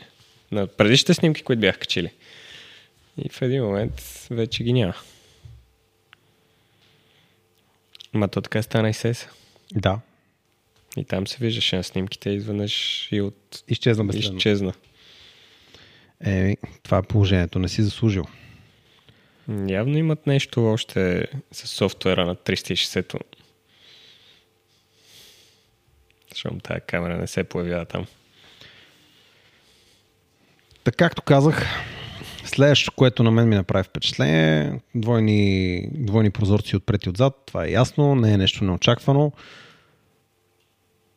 На 0.51 0.67
предишните 0.67 1.13
снимки, 1.13 1.43
които 1.43 1.59
бях 1.59 1.77
качили. 1.79 2.11
И 3.17 3.29
в 3.29 3.41
един 3.41 3.63
момент 3.63 4.27
вече 4.31 4.63
ги 4.63 4.73
няма. 4.73 4.93
Ма 8.13 8.27
то 8.27 8.41
така 8.41 8.61
стана 8.61 8.89
и 8.89 8.93
сеса. 8.93 9.29
Да. 9.71 9.99
И 10.97 11.03
там 11.03 11.27
се 11.27 11.37
виждаше 11.37 11.75
на 11.75 11.83
снимките, 11.83 12.29
изведнъж 12.29 13.07
и 13.11 13.21
от... 13.21 13.63
Изчезна 13.67 14.05
безследно. 14.05 14.37
изчезна. 14.37 14.73
Еми, 16.23 16.57
това 16.83 16.97
е 16.97 17.01
положението. 17.03 17.59
Не 17.59 17.69
си 17.69 17.83
заслужил. 17.83 18.25
Явно 19.67 19.97
имат 19.97 20.27
нещо 20.27 20.65
още 20.65 21.27
с 21.51 21.67
софтуера 21.67 22.25
на 22.25 22.35
360-то. 22.35 23.19
Защото 26.33 26.59
тази 26.59 26.81
камера 26.87 27.17
не 27.17 27.27
се 27.27 27.43
появява 27.43 27.85
там. 27.85 28.05
Така 30.83 31.05
както 31.05 31.21
казах, 31.21 31.65
следващото, 32.55 32.95
което 32.95 33.23
на 33.23 33.31
мен 33.31 33.49
ми 33.49 33.55
направи 33.55 33.83
впечатление, 33.83 34.79
двойни, 34.95 35.87
двойни 35.93 36.31
прозорци 36.31 36.75
отпред 36.75 37.05
и 37.05 37.09
отзад, 37.09 37.43
това 37.45 37.65
е 37.65 37.71
ясно, 37.71 38.15
не 38.15 38.33
е 38.33 38.37
нещо 38.37 38.63
неочаквано. 38.63 39.31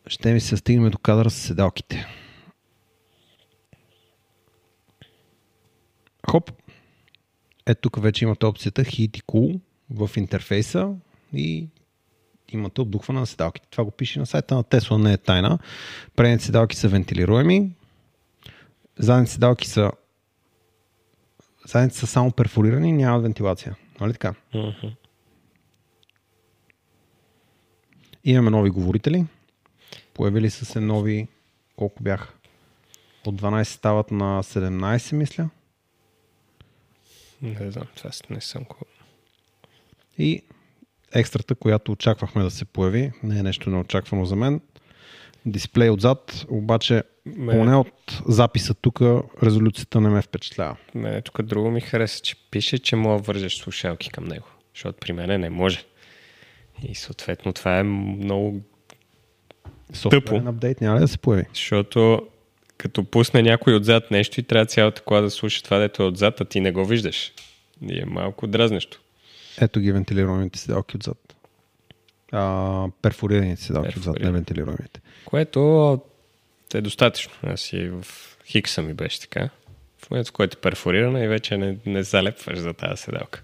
Ще 0.07 0.33
ми 0.33 0.41
се 0.41 0.57
стигнем 0.57 0.91
до 0.91 0.99
кадъра 0.99 1.31
с 1.31 1.35
седалките. 1.35 2.07
Хоп. 6.31 6.53
Ето 7.67 7.81
тук 7.81 8.03
вече 8.03 8.25
имате 8.25 8.47
опцията 8.47 8.85
Heat 8.85 9.19
и 9.19 9.23
Cool 9.23 9.61
в 9.91 10.11
интерфейса 10.17 10.89
и 11.33 11.67
имате 12.53 12.81
обдухване 12.81 13.21
на 13.21 13.27
седалките. 13.27 13.69
Това 13.71 13.85
го 13.85 13.91
пише 13.91 14.19
на 14.19 14.27
сайта 14.27 14.55
на 14.55 14.65
Tesla, 14.65 15.03
не 15.03 15.13
е 15.13 15.17
тайна. 15.17 15.59
Предните 16.17 16.45
седалки 16.45 16.77
са 16.77 16.89
вентилируеми, 16.89 17.71
задните 18.99 19.33
седалки 19.33 19.69
са 19.69 19.93
задните 21.67 21.97
са 21.97 22.07
само 22.07 22.33
перфорирани 22.33 22.89
и 22.89 22.93
нямат 22.93 23.23
вентилация. 23.23 23.77
Нали 24.01 24.13
така? 24.13 24.35
Мгм. 24.55 24.87
Имаме 28.25 28.51
нови 28.51 28.71
говорители. 28.71 29.27
Появили 30.15 30.51
са 30.51 30.65
се 30.65 30.81
нови, 30.81 31.29
колко 31.77 32.03
бях? 32.03 32.39
От 33.27 33.43
12 33.43 33.63
стават 33.63 34.11
на 34.11 34.43
17, 34.43 35.13
мисля. 35.13 35.51
Не 37.43 37.71
знам, 37.71 37.87
това 37.97 38.11
не 38.31 38.41
съм 38.41 38.65
го... 38.65 38.77
И 40.19 40.43
екстрата, 41.13 41.55
която 41.55 41.93
очаквахме 41.93 42.43
да 42.43 42.51
се 42.51 42.65
появи, 42.65 43.13
не 43.23 43.39
е 43.39 43.43
нещо 43.43 43.71
неочаквано 43.71 44.25
за 44.25 44.37
мен. 44.37 44.61
Дисплей 45.47 45.91
отзад, 45.91 46.47
обаче 46.49 47.03
Ме- 47.27 47.53
поне 47.53 47.77
от 47.77 48.23
записа 48.29 48.75
тук 48.75 49.01
резолюцията 49.43 50.01
не 50.01 50.09
ме 50.09 50.23
впечатлява. 50.23 50.77
Мене 50.95 51.23
тук 51.23 51.43
друго 51.43 51.71
ми 51.71 51.81
хареса, 51.81 52.21
че 52.21 52.37
пише, 52.51 52.79
че 52.79 52.97
мога 52.97 53.17
да 53.17 53.23
вържеш 53.23 53.57
слушалки 53.57 54.11
към 54.11 54.25
него. 54.25 54.47
Защото 54.75 54.99
при 55.01 55.13
мен 55.13 55.41
не 55.41 55.51
може. 55.51 55.85
И 56.83 56.95
съответно 56.95 57.53
това 57.53 57.79
е 57.79 57.83
много... 57.83 58.61
Софтуерен 59.93 60.47
апдейт 60.47 60.81
няма 60.81 60.97
ли 60.97 61.01
да 61.01 61.09
се 61.09 61.19
появи? 61.19 61.45
Защото 61.55 62.29
като 62.79 63.05
пусне 63.05 63.43
някой 63.43 63.75
отзад 63.75 64.11
нещо 64.11 64.41
и 64.41 64.43
трябва 64.43 64.67
цялата 64.67 65.03
кола 65.03 65.21
да 65.21 65.31
слуша 65.31 65.63
това, 65.63 65.79
дето 65.79 66.03
е 66.03 66.07
отзад, 66.07 66.41
а 66.41 66.45
ти 66.45 66.61
не 66.61 66.73
го 66.73 66.85
виждаш. 66.85 67.33
И 67.91 68.01
е 68.01 68.05
малко 68.05 68.47
дразнещо. 68.47 69.01
Ето 69.61 69.81
ги 69.81 69.93
вентилируемите 69.93 70.59
седалки 70.59 70.97
отзад. 70.97 71.36
А, 72.33 72.89
перфорираните 73.03 73.63
седалки 73.63 73.99
отзад, 73.99 74.19
не 74.21 74.31
вентилируемите. 74.31 75.01
Което 75.25 76.01
е 76.75 76.81
достатъчно. 76.81 77.33
Аз 77.43 77.73
и 77.73 77.89
в 77.89 78.07
Хикса 78.47 78.83
ми 78.83 78.95
беше 78.95 79.21
така. 79.21 79.51
В 79.99 80.11
момента, 80.11 80.29
в 80.29 80.33
който 80.33 80.59
е 80.59 80.61
перфорирана 80.61 81.25
и 81.25 81.29
вече 81.29 81.57
не, 81.57 81.79
не 81.87 82.03
залепваш 82.03 82.59
за 82.59 82.73
тази 82.73 83.03
седалка. 83.03 83.43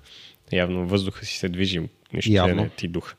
Явно 0.52 0.86
въздуха 0.86 1.24
си 1.24 1.38
се 1.38 1.48
движи, 1.48 1.88
нищо 2.12 2.32
Явно. 2.32 2.62
не 2.62 2.68
ти 2.68 2.88
духа. 2.88 3.14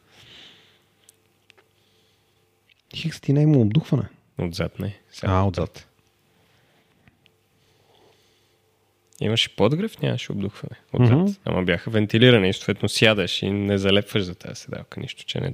Хикс 2.96 3.22
ти 3.22 3.34
не 3.34 3.40
е 3.40 3.44
имал 3.44 3.62
обдухване. 3.62 4.04
Отзад 4.38 4.80
не. 4.80 5.00
А, 5.24 5.44
отзад. 5.44 5.88
Имаше 9.24 9.56
подгрев, 9.56 10.02
нямаше 10.02 10.32
обдухване. 10.32 10.76
Отзад. 10.94 11.18
Мгм. 11.18 11.32
Ама 11.46 11.64
бяха 11.64 11.90
вентилирани 11.90 12.50
и 12.50 12.54
съответно 12.54 12.90
сядаш 12.90 13.42
и 13.42 13.50
не 13.50 13.78
залепваш 13.78 14.24
за 14.24 14.36
тази 14.36 14.62
седалка. 14.62 15.00
Нищо, 15.00 15.26
че 15.26 15.40
не... 15.40 15.54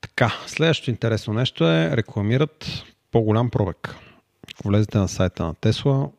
Така, 0.00 0.36
следващото 0.46 0.90
интересно 0.90 1.34
нещо 1.34 1.68
е 1.68 1.96
рекламират 1.96 2.84
по-голям 3.10 3.50
пробег. 3.50 3.96
Ако 4.54 4.68
влезете 4.68 4.98
на 4.98 5.08
сайта 5.08 5.44
на 5.44 5.54
Тесла, 5.54 6.10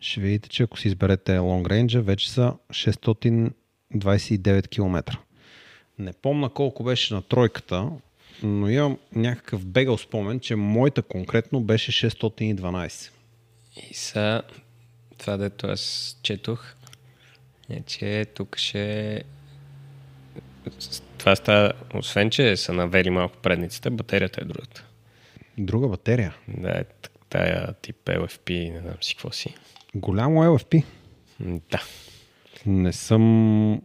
ще 0.00 0.20
видите, 0.20 0.48
че 0.48 0.62
ако 0.62 0.78
си 0.78 0.88
изберете 0.88 1.38
Long 1.38 1.68
Range, 1.68 2.00
вече 2.00 2.30
са 2.30 2.54
629 2.70 4.68
км. 4.68 5.18
Не 5.98 6.12
помна 6.12 6.48
колко 6.48 6.84
беше 6.84 7.14
на 7.14 7.22
тройката, 7.22 7.90
но 8.42 8.70
имам 8.70 8.98
някакъв 9.14 9.66
бегал 9.66 9.98
спомен, 9.98 10.40
че 10.40 10.56
моята 10.56 11.02
конкретно 11.02 11.60
беше 11.60 12.10
612. 12.10 13.10
И 13.90 13.94
са... 13.94 14.42
Това, 15.20 15.36
дето 15.36 15.66
аз 15.66 16.16
четох, 16.22 16.64
е, 17.70 17.82
че 17.82 18.26
тук 18.34 18.56
ще... 18.56 19.22
Това 21.18 21.36
става, 21.36 21.72
освен, 21.94 22.30
че 22.30 22.56
са 22.56 22.72
навери 22.72 23.10
малко 23.10 23.36
предниците, 23.36 23.90
батерията 23.90 24.40
е 24.40 24.44
другата. 24.44 24.84
Друга 25.58 25.88
батерия. 25.88 26.36
Да, 26.48 26.70
е 26.70 26.84
тая 27.28 27.74
тип 27.82 27.96
LFP, 28.04 28.72
не 28.72 28.80
знам 28.80 28.94
си 29.00 29.14
какво 29.14 29.30
си. 29.30 29.54
Голямо 29.94 30.44
LFP. 30.44 30.84
Да. 31.40 31.82
Не 32.66 32.92
съм 32.92 33.82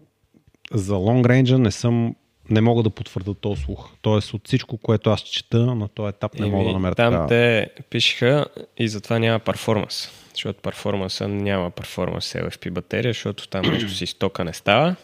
за 0.74 0.94
Long 0.94 1.28
Range 1.28 1.58
не 1.58 1.72
съм 1.72 2.16
не 2.50 2.62
мога 2.62 2.84
да 2.84 2.90
потвърда 2.90 3.34
този 3.34 3.62
слух. 3.62 3.90
Тоест 4.02 4.34
от 4.34 4.48
всичко, 4.48 4.78
което 4.78 5.10
аз 5.10 5.22
чета 5.22 5.76
на 5.76 5.88
този 5.88 6.10
етап 6.10 6.40
не 6.40 6.46
мога 6.46 6.66
да 6.66 6.74
намеря 6.74 6.96
Там 6.96 7.14
такава. 7.14 7.28
те 7.28 7.70
пишеха 7.90 8.46
и 8.78 8.88
затова 8.88 9.20
няма 9.20 9.40
перформанс. 9.40 10.10
Защото 10.36 10.62
перформанса 10.62 11.28
няма 11.28 11.72
перформанс 11.72 12.34
LFP 12.34 12.72
батерия, 12.72 13.14
защото 13.14 13.48
там 13.48 13.66
нещо 13.72 13.90
си 13.90 14.06
стока 14.06 14.44
не 14.44 14.54
става. 14.54 14.96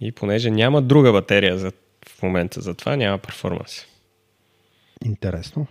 И 0.00 0.12
понеже 0.12 0.50
няма 0.50 0.82
друга 0.82 1.12
батерия 1.12 1.58
за, 1.58 1.72
в 2.08 2.22
момента 2.22 2.60
за 2.60 2.74
това, 2.74 2.96
няма 2.96 3.18
перформанс. 3.18 3.86
Интересно. 5.04 5.66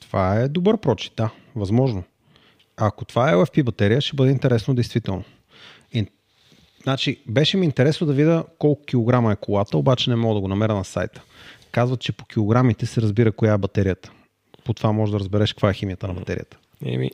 Това 0.00 0.36
е 0.36 0.48
добър 0.48 0.76
прочит, 0.76 1.12
да, 1.16 1.30
възможно. 1.56 2.04
Ако 2.76 3.04
това 3.04 3.30
е 3.30 3.34
LFP 3.34 3.62
батерия, 3.62 4.00
ще 4.00 4.16
бъде 4.16 4.30
интересно 4.30 4.74
действително. 4.74 5.24
И, 5.92 6.06
значи, 6.82 7.20
беше 7.28 7.56
ми 7.56 7.66
интересно 7.66 8.06
да 8.06 8.12
видя 8.12 8.44
колко 8.58 8.84
килограма 8.84 9.32
е 9.32 9.36
колата, 9.36 9.78
обаче 9.78 10.10
не 10.10 10.16
мога 10.16 10.34
да 10.34 10.40
го 10.40 10.48
намеря 10.48 10.74
на 10.74 10.84
сайта. 10.84 11.22
Казват, 11.72 12.00
че 12.00 12.12
по 12.12 12.24
килограмите 12.24 12.86
се 12.86 13.02
разбира 13.02 13.32
коя 13.32 13.52
е 13.52 13.58
батерията. 13.58 14.10
По 14.70 14.74
това 14.74 14.92
можеш 14.92 15.12
да 15.12 15.18
разбереш 15.18 15.52
каква 15.52 15.70
е 15.70 15.74
химията 15.74 16.08
на 16.08 16.14
батерията. 16.14 16.58
Еми, 16.84 17.10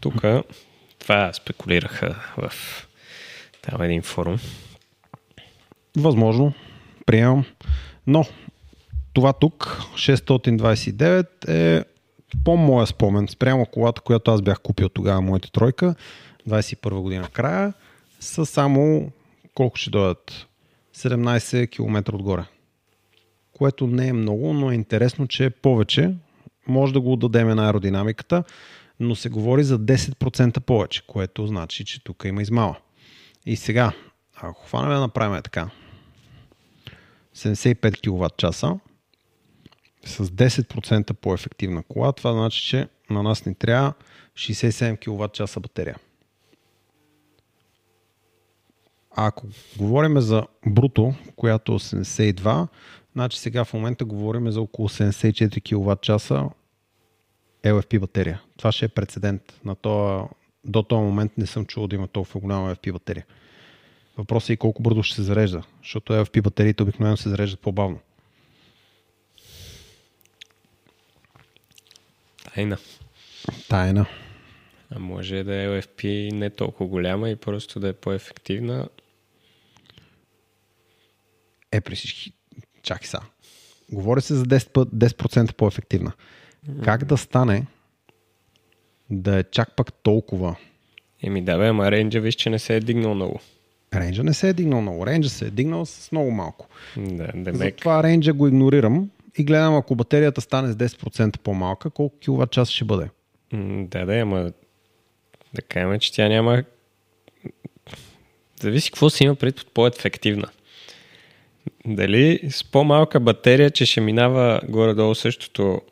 тук 0.00 0.22
това 0.98 1.32
спекулираха 1.32 2.16
в 2.36 2.52
там 3.62 3.82
един 3.82 4.02
форум. 4.02 4.38
Възможно, 5.96 6.52
приемам. 7.06 7.44
Но 8.06 8.24
това 9.12 9.32
тук, 9.32 9.82
629 9.94 11.48
е 11.48 11.84
по 12.44 12.56
моя 12.56 12.86
спомен, 12.86 13.28
спрямо 13.28 13.66
колата, 13.66 14.00
която 14.00 14.30
аз 14.30 14.42
бях 14.42 14.60
купил 14.60 14.88
тогава, 14.88 15.20
моята 15.20 15.50
тройка, 15.50 15.94
21 16.48 17.00
година 17.00 17.28
края, 17.32 17.72
са 18.20 18.46
само 18.46 19.12
колко 19.54 19.76
ще 19.76 19.90
дойдат? 19.90 20.46
17 20.96 21.70
км 21.70 22.14
отгоре. 22.14 22.44
Което 23.60 23.86
не 23.86 24.08
е 24.08 24.12
много, 24.12 24.52
но 24.52 24.70
е 24.70 24.74
интересно, 24.74 25.28
че 25.28 25.44
е 25.44 25.50
повече. 25.50 26.14
Може 26.68 26.92
да 26.92 27.00
го 27.00 27.12
отдадем 27.12 27.48
на 27.48 27.66
аеродинамиката, 27.66 28.44
но 29.00 29.14
се 29.14 29.28
говори 29.28 29.64
за 29.64 29.78
10% 29.78 30.60
повече, 30.60 31.06
което 31.06 31.46
значи, 31.46 31.84
че 31.84 32.04
тук 32.04 32.24
има 32.24 32.42
измала. 32.42 32.76
И 33.46 33.56
сега, 33.56 33.92
ако 34.36 34.64
хванем 34.66 34.88
да 34.90 35.00
направим 35.00 35.42
така, 35.42 35.70
75 37.36 38.00
кВт 38.00 38.36
часа 38.36 38.78
с 40.04 40.26
10% 40.26 41.12
по-ефективна 41.12 41.82
кола, 41.82 42.12
това 42.12 42.32
значи, 42.32 42.62
че 42.62 42.88
на 43.10 43.22
нас 43.22 43.46
ни 43.46 43.54
трябва 43.54 43.92
67 44.34 44.98
кВт 45.00 45.32
часа 45.32 45.60
батерия. 45.60 45.96
А 49.16 49.26
ако 49.26 49.46
говорим 49.76 50.20
за 50.20 50.46
бруто, 50.66 51.14
която 51.36 51.72
е 51.72 51.74
82, 51.74 52.68
значи 53.12 53.38
сега 53.38 53.64
в 53.64 53.74
момента 53.74 54.04
говорим 54.04 54.50
за 54.50 54.60
около 54.60 54.88
74 54.88 55.62
кВт 55.62 56.00
часа 56.00 56.50
LFP 57.62 57.98
батерия. 57.98 58.42
Това 58.56 58.72
ще 58.72 58.84
е 58.84 58.88
прецедент. 58.88 59.60
На 59.64 59.74
това, 59.74 60.28
до 60.64 60.82
този 60.82 61.02
момент 61.02 61.38
не 61.38 61.46
съм 61.46 61.66
чувал 61.66 61.88
да 61.88 61.96
има 61.96 62.08
толкова 62.08 62.40
голяма 62.40 62.74
LFP 62.74 62.92
батерия. 62.92 63.26
Въпросът 64.18 64.50
е 64.50 64.52
и 64.52 64.56
колко 64.56 64.82
бързо 64.82 65.02
ще 65.02 65.16
се 65.16 65.22
зарежда, 65.22 65.62
защото 65.82 66.12
LFP 66.12 66.42
батериите 66.42 66.82
обикновено 66.82 67.16
се 67.16 67.28
зареждат 67.28 67.60
по-бавно. 67.60 67.98
Тайна. 72.54 72.78
Тайна. 73.68 74.06
А 74.90 74.98
може 74.98 75.42
да 75.44 75.54
е 75.54 75.68
LFP 75.68 76.32
не 76.32 76.50
толкова 76.50 76.86
голяма 76.86 77.30
и 77.30 77.36
просто 77.36 77.80
да 77.80 77.88
е 77.88 77.92
по-ефективна. 77.92 78.88
Е, 81.72 81.80
при 81.80 81.94
всички. 81.94 82.32
Чакай 82.82 83.06
са. 83.06 83.20
Говори 83.92 84.20
се 84.20 84.34
за 84.34 84.44
10%, 84.44 84.68
път- 84.72 84.88
10% 84.94 85.54
по-ефективна. 85.54 86.12
Как 86.84 87.04
да 87.04 87.16
стане 87.16 87.66
да 89.10 89.38
е 89.38 89.42
чак 89.42 89.76
пак 89.76 89.92
толкова? 89.92 90.56
Еми 91.22 91.42
да 91.44 91.58
бе, 91.58 91.66
ама 91.68 91.90
рейнджа 91.90 92.20
виж, 92.20 92.34
че 92.34 92.50
не 92.50 92.58
се 92.58 92.76
е 92.76 92.80
дигнал 92.80 93.14
много. 93.14 93.40
Рейнджа 93.94 94.22
не 94.24 94.34
се 94.34 94.48
е 94.48 94.52
дигнал 94.52 94.80
много. 94.80 95.06
Рейнджа 95.06 95.28
се 95.28 95.46
е 95.46 95.50
дигнал 95.50 95.86
с 95.86 96.12
много 96.12 96.30
малко. 96.30 96.66
Да, 96.96 97.30
Демек. 97.34 97.56
Затова 97.56 98.02
рейнджа 98.02 98.32
го 98.32 98.48
игнорирам 98.48 99.10
и 99.38 99.44
гледам, 99.44 99.74
ако 99.74 99.94
батерията 99.94 100.40
стане 100.40 100.72
с 100.72 100.76
10% 100.76 101.38
по-малка, 101.38 101.90
колко 101.90 102.18
киловатт 102.18 102.52
час 102.52 102.70
ще 102.70 102.84
бъде. 102.84 103.08
Да, 103.52 104.04
да, 104.06 104.14
ама 104.14 104.52
да 105.54 105.62
кажем, 105.62 106.00
че 106.00 106.12
тя 106.12 106.28
няма... 106.28 106.64
Зависи 108.60 108.90
какво 108.90 109.10
си 109.10 109.24
има 109.24 109.34
пред 109.34 109.66
по-ефективна. 109.74 110.48
Дали 111.90 112.50
с 112.50 112.64
по-малка 112.64 113.20
батерия, 113.20 113.70
че 113.70 113.86
ще 113.86 114.00
минава 114.00 114.60
горе-долу 114.68 115.14
същото... 115.14 115.82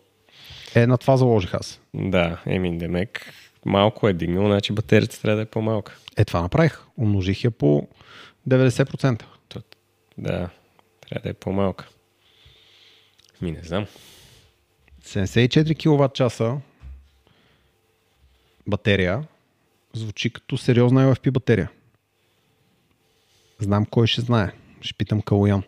Е, 0.74 0.86
на 0.86 0.98
това 0.98 1.16
заложих 1.16 1.54
аз. 1.54 1.80
Да, 1.94 2.42
еми 2.46 2.78
Демек, 2.78 3.32
малко 3.64 4.08
е 4.08 4.12
дигнал, 4.12 4.46
значи 4.46 4.72
батерията 4.72 5.20
трябва 5.20 5.36
да 5.36 5.42
е 5.42 5.46
по-малка. 5.46 5.96
Е, 6.16 6.24
това 6.24 6.42
направих. 6.42 6.80
Умножих 6.96 7.44
я 7.44 7.50
по 7.50 7.88
90%. 8.48 9.22
То, 9.48 9.62
да, 10.18 10.48
трябва 11.00 11.22
да 11.22 11.28
е 11.28 11.34
по-малка. 11.34 11.88
Ми 13.42 13.52
не 13.52 13.62
знам. 13.62 13.86
74 15.04 15.78
кВт 15.78 16.14
часа 16.14 16.56
батерия 18.66 19.24
звучи 19.92 20.30
като 20.30 20.58
сериозна 20.58 21.14
LFP 21.14 21.30
батерия. 21.30 21.70
Знам 23.58 23.86
кой 23.86 24.06
ще 24.06 24.20
знае. 24.20 24.52
Ще 24.80 24.94
питам 24.94 25.22
Калуян. 25.22 25.62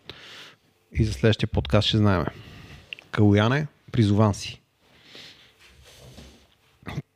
И 0.93 1.03
за 1.03 1.13
следващия 1.13 1.49
подкаст 1.49 1.87
ще 1.87 1.97
знаем. 1.97 2.25
Калуяне, 3.11 3.67
призован 3.91 4.33
си. 4.33 4.61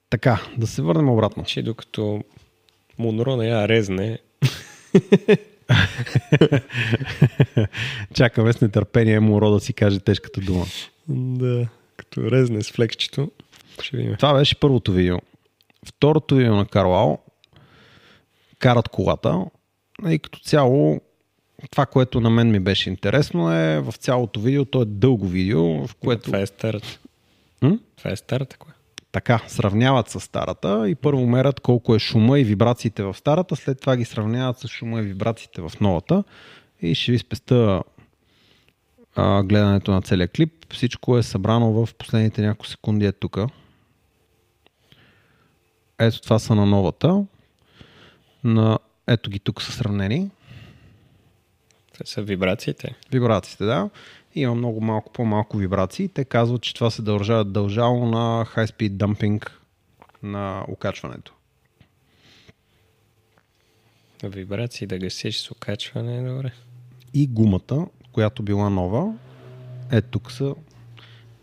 Така, 0.09 0.41
да 0.57 0.67
се 0.67 0.81
върнем 0.81 1.09
обратно. 1.09 1.43
Че 1.43 1.63
докато 1.63 2.23
Монро 2.97 3.35
не 3.35 3.47
я 3.47 3.67
резне, 3.67 4.19
Чакаме 8.13 8.53
с 8.53 8.61
нетърпение 8.61 9.19
Моро 9.19 9.51
да 9.51 9.59
си 9.59 9.73
каже 9.73 9.99
тежката 9.99 10.41
дума. 10.41 10.65
да, 11.09 11.67
като 11.97 12.31
резне 12.31 12.61
с 12.61 12.71
флекчето, 12.71 13.31
ще 13.81 13.97
видим. 13.97 14.15
Това 14.15 14.33
беше 14.33 14.59
първото 14.59 14.91
видео. 14.91 15.17
Второто 15.85 16.35
видео 16.35 16.55
на 16.55 16.65
Карлао 16.65 17.17
карат 18.59 18.89
колата 18.89 19.45
и 20.09 20.19
като 20.19 20.39
цяло 20.39 21.01
това, 21.71 21.85
което 21.85 22.21
на 22.21 22.29
мен 22.29 22.51
ми 22.51 22.59
беше 22.59 22.89
интересно 22.89 23.53
е 23.53 23.81
в 23.81 23.93
цялото 23.93 24.39
видео, 24.39 24.65
то 24.65 24.81
е 24.81 24.85
дълго 24.85 25.27
видео, 25.27 25.87
в 25.87 25.95
което... 25.95 26.23
Това 26.23 26.39
е 26.39 26.45
старата. 26.45 26.99
М? 27.61 27.79
Това 27.97 28.11
е 28.11 28.15
старата 28.15 28.57
кола. 28.57 28.73
Така, 29.11 29.41
сравняват 29.47 30.09
с 30.09 30.19
старата 30.19 30.89
и 30.89 30.95
първо 30.95 31.25
мерят 31.25 31.59
колко 31.59 31.95
е 31.95 31.99
шума 31.99 32.39
и 32.39 32.43
вибрациите 32.43 33.03
в 33.03 33.13
старата, 33.17 33.55
след 33.55 33.81
това 33.81 33.97
ги 33.97 34.05
сравняват 34.05 34.59
с 34.59 34.67
шума 34.67 34.99
и 34.99 35.03
вибрациите 35.03 35.61
в 35.61 35.71
новата 35.81 36.23
и 36.81 36.95
ще 36.95 37.11
ви 37.11 37.19
спеста 37.19 37.83
а, 39.15 39.43
гледането 39.43 39.91
на 39.91 40.01
целия 40.01 40.27
клип. 40.27 40.73
Всичко 40.73 41.17
е 41.17 41.23
събрано 41.23 41.71
в 41.71 41.93
последните 41.93 42.41
няколко 42.41 42.67
секунди 42.67 43.05
е 43.05 43.11
тук. 43.11 43.37
Ето 45.99 46.21
това 46.21 46.39
са 46.39 46.55
на 46.55 46.65
новата. 46.65 47.25
На... 48.43 48.79
Ето 49.07 49.29
ги 49.29 49.39
тук 49.39 49.61
са 49.61 49.71
сравнени. 49.71 50.29
Това 51.95 52.05
са 52.05 52.21
вибрациите. 52.21 52.95
Вибрациите, 53.11 53.65
да. 53.65 53.89
Има 54.35 54.55
много 54.55 54.81
малко 54.81 55.13
по-малко 55.13 55.57
вибрации. 55.57 56.07
Те 56.07 56.25
казват, 56.25 56.61
че 56.61 56.73
това 56.73 56.89
се 56.89 57.01
дължа, 57.01 57.43
дължало 57.43 58.05
на 58.05 58.45
high 58.45 58.71
speed 58.71 58.91
dumping 58.91 59.49
на 60.23 60.65
окачването. 60.67 61.33
Вибрации 64.23 64.87
да 64.87 64.97
гасиш 64.97 65.37
с 65.37 65.51
окачване, 65.51 66.29
добре. 66.29 66.51
И 67.13 67.27
гумата, 67.27 67.87
която 68.11 68.43
била 68.43 68.69
нова, 68.69 69.13
е 69.91 70.01
тук 70.01 70.31
са, 70.31 70.55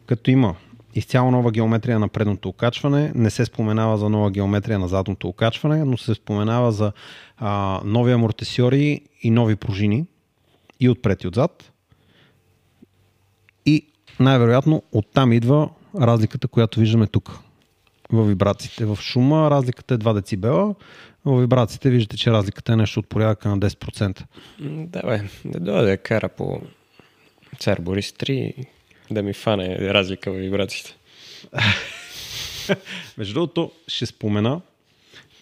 като 0.07 0.31
има 0.31 0.57
изцяло 0.95 1.31
нова 1.31 1.51
геометрия 1.51 1.99
на 1.99 2.09
предното 2.09 2.49
окачване, 2.49 3.13
не 3.15 3.31
се 3.31 3.45
споменава 3.45 3.99
за 3.99 4.09
нова 4.09 4.31
геометрия 4.31 4.79
на 4.79 4.89
задното 4.89 5.29
окачване, 5.29 5.85
но 5.85 5.99
се 5.99 6.15
споменава 6.15 6.73
за 6.73 6.93
а, 7.37 7.81
нови 7.85 8.13
амортисьори 8.13 9.01
и 9.23 9.31
нови 9.31 9.57
пружини 9.57 10.07
и 10.83 10.89
отпред 10.89 11.25
и 11.25 11.29
отзад. 11.29 11.73
И 13.67 13.87
най-вероятно 14.21 14.83
оттам 14.93 15.33
идва 15.33 15.71
разликата, 16.01 16.49
която 16.49 16.81
виждаме 16.81 17.07
тук 17.07 17.39
в 18.13 18.25
вибрациите. 18.25 18.85
В 18.85 18.99
шума 19.01 19.51
разликата 19.51 19.95
е 19.95 19.99
2 19.99 20.15
децибела, 20.15 20.75
в 21.25 21.41
вибрациите 21.41 21.91
виждате, 21.91 22.17
че 22.17 22.31
разликата 22.31 22.73
е 22.73 22.77
нещо 22.77 23.01
от 23.01 23.09
порядъка 23.09 23.49
на 23.49 23.59
10%. 23.59 24.23
Да, 24.61 25.03
бе, 25.03 25.29
не 25.45 25.61
дойде 25.61 25.91
да 25.91 25.97
кара 25.97 26.29
по 26.29 26.61
Цар 27.59 27.81
Борис 27.81 28.13
3 28.13 28.67
да 29.11 29.23
ми 29.23 29.33
фане 29.33 29.79
разлика 29.79 30.33
в 30.33 30.37
вибрациите. 30.37 30.97
Между 33.19 33.35
другото, 33.35 33.73
ще 33.89 34.07
спомена, 34.07 34.61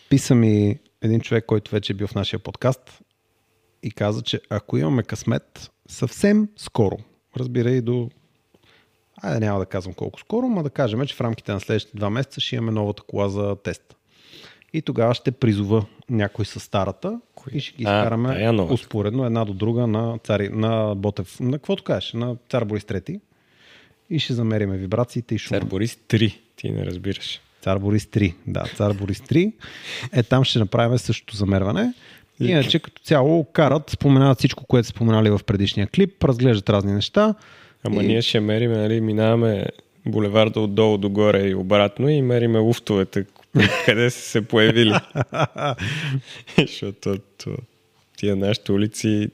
писа 0.09 0.35
ми 0.35 0.79
един 1.03 1.21
човек, 1.21 1.45
който 1.47 1.71
вече 1.71 1.93
е 1.93 1.97
бил 1.97 2.07
в 2.07 2.15
нашия 2.15 2.39
подкаст 2.39 3.01
и 3.83 3.91
каза, 3.91 4.23
че 4.23 4.41
ако 4.51 4.77
имаме 4.77 5.03
късмет, 5.03 5.71
съвсем 5.89 6.49
скоро, 6.57 6.97
разбира 7.37 7.71
и 7.71 7.81
до 7.81 8.11
Айде 9.23 9.41
няма 9.41 9.59
да 9.59 9.67
казвам 9.67 9.95
колко 9.95 10.21
скоро, 10.21 10.49
но 10.49 10.63
да 10.63 10.71
кажем, 10.71 11.07
че 11.07 11.15
в 11.15 11.21
рамките 11.21 11.53
на 11.53 11.61
следващите 11.61 11.97
два 11.97 12.11
месеца 12.11 12.41
ще 12.41 12.57
имаме 12.57 12.73
новата 12.73 13.03
кола 13.03 13.29
за 13.29 13.57
тест. 13.57 13.97
И 14.73 14.83
тогава 14.83 15.15
ще 15.15 15.31
призова 15.31 15.87
някой 16.11 16.45
с 16.45 16.61
старата 16.61 17.21
Кои? 17.35 17.53
и 17.57 17.61
ще 17.61 17.77
ги 17.77 17.83
изкараме 17.83 18.45
е 18.45 18.51
успоредно 18.51 19.25
една 19.25 19.45
до 19.45 19.55
друга 19.55 19.87
на, 19.87 20.19
цари, 20.19 20.49
на 20.49 20.95
Ботев, 20.95 21.41
на 21.41 21.53
каквото 21.53 21.85
кажеш, 21.85 22.13
на 22.13 22.37
цар 22.49 22.65
Борис 22.65 22.85
трети 22.85 23.21
и 24.11 24.19
ще 24.19 24.33
замериме 24.33 24.77
вибрациите 24.77 25.35
и 25.35 25.39
шума. 25.39 25.61
Цар 25.61 25.69
Борис 25.69 25.97
3, 25.97 26.39
ти 26.57 26.71
не 26.71 26.87
разбираш. 26.87 27.41
Цар 27.63 27.79
Борис 27.79 28.05
3, 28.05 28.35
да, 28.47 28.65
Цар 28.77 28.93
Борис 28.93 29.21
3. 29.21 29.53
Е, 30.13 30.23
там 30.23 30.45
ще 30.45 30.59
направим 30.59 30.99
същото 30.99 31.37
замерване. 31.37 31.95
Иначе 32.41 32.79
като 32.79 33.03
цяло 33.03 33.45
карат, 33.45 33.91
споменават 33.91 34.39
всичко, 34.39 34.65
което 34.65 34.87
са 34.87 34.91
споменали 34.91 35.31
в 35.31 35.41
предишния 35.47 35.87
клип, 35.87 36.25
разглеждат 36.25 36.71
разни 36.71 36.93
неща. 36.93 37.35
Ама 37.85 38.03
и... 38.03 38.07
ние 38.07 38.23
ще 38.23 38.41
мериме, 38.41 38.77
нали, 38.77 39.01
минаваме 39.01 39.67
булеварда 40.07 40.61
отдолу 40.61 40.99
догоре 40.99 41.49
и 41.49 41.55
обратно 41.55 42.09
и 42.09 42.23
мериме 42.23 42.59
луфтовете, 42.59 43.25
къде 43.85 44.11
са 44.11 44.21
се 44.21 44.49
появили. 44.49 44.95
Защото 46.59 47.19
тия 48.17 48.37
нашите 48.37 48.73
улици 48.73 49.31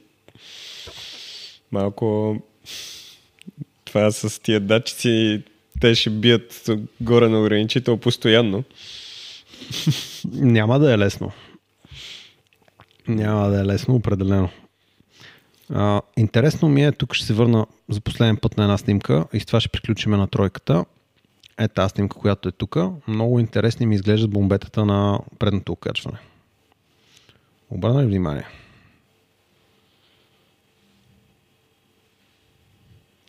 малко 1.71 2.37
това 3.85 4.11
с 4.11 4.41
тия 4.41 4.59
датчици 4.59 5.41
те 5.81 5.95
ще 5.95 6.09
бият 6.09 6.69
горе 7.01 7.29
на 7.29 7.41
ограничител 7.41 7.97
постоянно. 7.97 8.63
Няма 10.33 10.79
да 10.79 10.93
е 10.93 10.97
лесно. 10.97 11.31
Няма 13.07 13.47
да 13.47 13.61
е 13.61 13.65
лесно, 13.65 13.95
определено. 13.95 14.49
А, 15.73 16.01
интересно 16.17 16.69
ми 16.69 16.83
е, 16.83 16.91
тук 16.91 17.13
ще 17.13 17.25
се 17.25 17.33
върна 17.33 17.65
за 17.89 18.01
последен 18.01 18.37
път 18.37 18.57
на 18.57 18.63
една 18.63 18.77
снимка 18.77 19.25
и 19.33 19.39
с 19.39 19.45
това 19.45 19.59
ще 19.59 19.69
приключиме 19.69 20.17
на 20.17 20.27
тройката. 20.27 20.85
Е 21.59 21.67
тази 21.67 21.91
снимка, 21.91 22.17
която 22.17 22.49
е 22.49 22.51
тук. 22.51 22.77
Много 23.07 23.39
интересни 23.39 23.85
ми 23.85 23.95
изглеждат 23.95 24.29
бомбетата 24.29 24.85
на 24.85 25.19
предното 25.39 25.71
окачване. 25.71 26.17
Обърна 27.69 28.03
ли 28.03 28.05
внимание? 28.05 28.45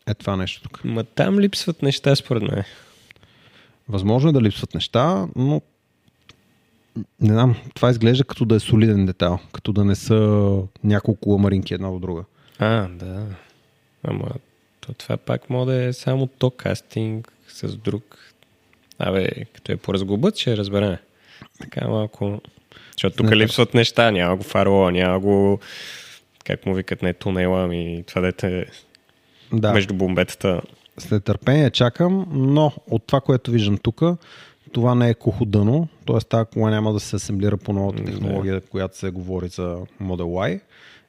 Е 0.06 0.14
това 0.14 0.36
нещо 0.36 0.62
тук. 0.62 0.84
Ма 0.84 1.04
там 1.04 1.40
липсват 1.40 1.82
неща, 1.82 2.16
според 2.16 2.42
мен. 2.42 2.64
Възможно 3.88 4.30
е 4.30 4.32
да 4.32 4.42
липсват 4.42 4.74
неща, 4.74 5.26
но 5.36 5.62
не 7.20 7.32
знам, 7.32 7.56
това 7.74 7.90
изглежда 7.90 8.24
като 8.24 8.44
да 8.44 8.54
е 8.54 8.60
солиден 8.60 9.06
детал, 9.06 9.38
като 9.52 9.72
да 9.72 9.84
не 9.84 9.94
са 9.94 10.48
няколко 10.84 11.30
ламаринки 11.30 11.74
една 11.74 11.90
до 11.90 11.98
друга. 11.98 12.24
А, 12.58 12.88
да. 12.88 13.26
Ама 14.02 14.28
то 14.80 14.92
това 14.92 15.16
пак 15.16 15.50
може 15.50 15.66
да 15.66 15.84
е 15.84 15.92
само 15.92 16.26
то 16.26 16.50
кастинг 16.50 17.32
с 17.48 17.76
друг. 17.76 18.18
Абе, 18.98 19.28
като 19.54 19.72
е 19.72 19.76
поразглобът, 19.76 20.36
ще 20.36 20.56
разберем. 20.56 20.96
Така 21.60 21.88
малко... 21.88 22.40
Защото 22.92 23.16
тук 23.16 23.32
липсват 23.32 23.74
неща, 23.74 24.10
няма 24.10 24.36
го 24.36 24.42
фарола, 24.42 24.92
няма 24.92 25.20
го... 25.20 25.60
Как 26.44 26.66
му 26.66 26.74
викат, 26.74 27.02
не 27.02 27.12
тунела, 27.12 27.68
ми 27.68 28.04
това 28.06 28.20
дете 28.20 28.66
да. 29.52 29.72
между 29.72 29.94
бомбетата. 29.94 30.60
След 30.98 31.24
търпение 31.24 31.70
чакам, 31.70 32.26
но 32.30 32.72
от 32.90 33.06
това, 33.06 33.20
което 33.20 33.50
виждам 33.50 33.78
тук, 33.78 34.02
това 34.72 34.94
не 34.94 35.08
е 35.08 35.14
куходъно, 35.14 35.88
т.е. 36.06 36.18
тази 36.18 36.50
кола 36.52 36.70
няма 36.70 36.92
да 36.92 37.00
се 37.00 37.16
асемблира 37.16 37.56
по 37.56 37.72
новата 37.72 38.04
технология, 38.04 38.60
която 38.60 38.98
се 38.98 39.10
говори 39.10 39.48
за 39.48 39.86
Model 40.02 40.22
Y 40.22 40.60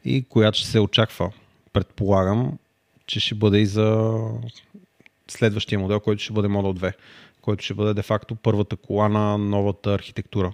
и 0.06 0.24
която 0.24 0.58
ще 0.58 0.68
се 0.68 0.80
очаква. 0.80 1.32
Предполагам, 1.74 2.58
че 3.06 3.20
ще 3.20 3.36
бъде 3.36 3.60
и 3.60 3.66
за 3.66 4.18
следващия 5.28 5.80
модел, 5.80 6.00
който 6.00 6.24
ще 6.24 6.34
бъде 6.34 6.48
Model 6.48 6.80
2, 6.80 6.94
който 7.42 7.64
ще 7.64 7.74
бъде 7.74 7.94
де-факто 7.94 8.36
първата 8.36 8.76
кола 8.76 9.10
на 9.10 9.38
новата 9.38 9.94
архитектура, 9.94 10.54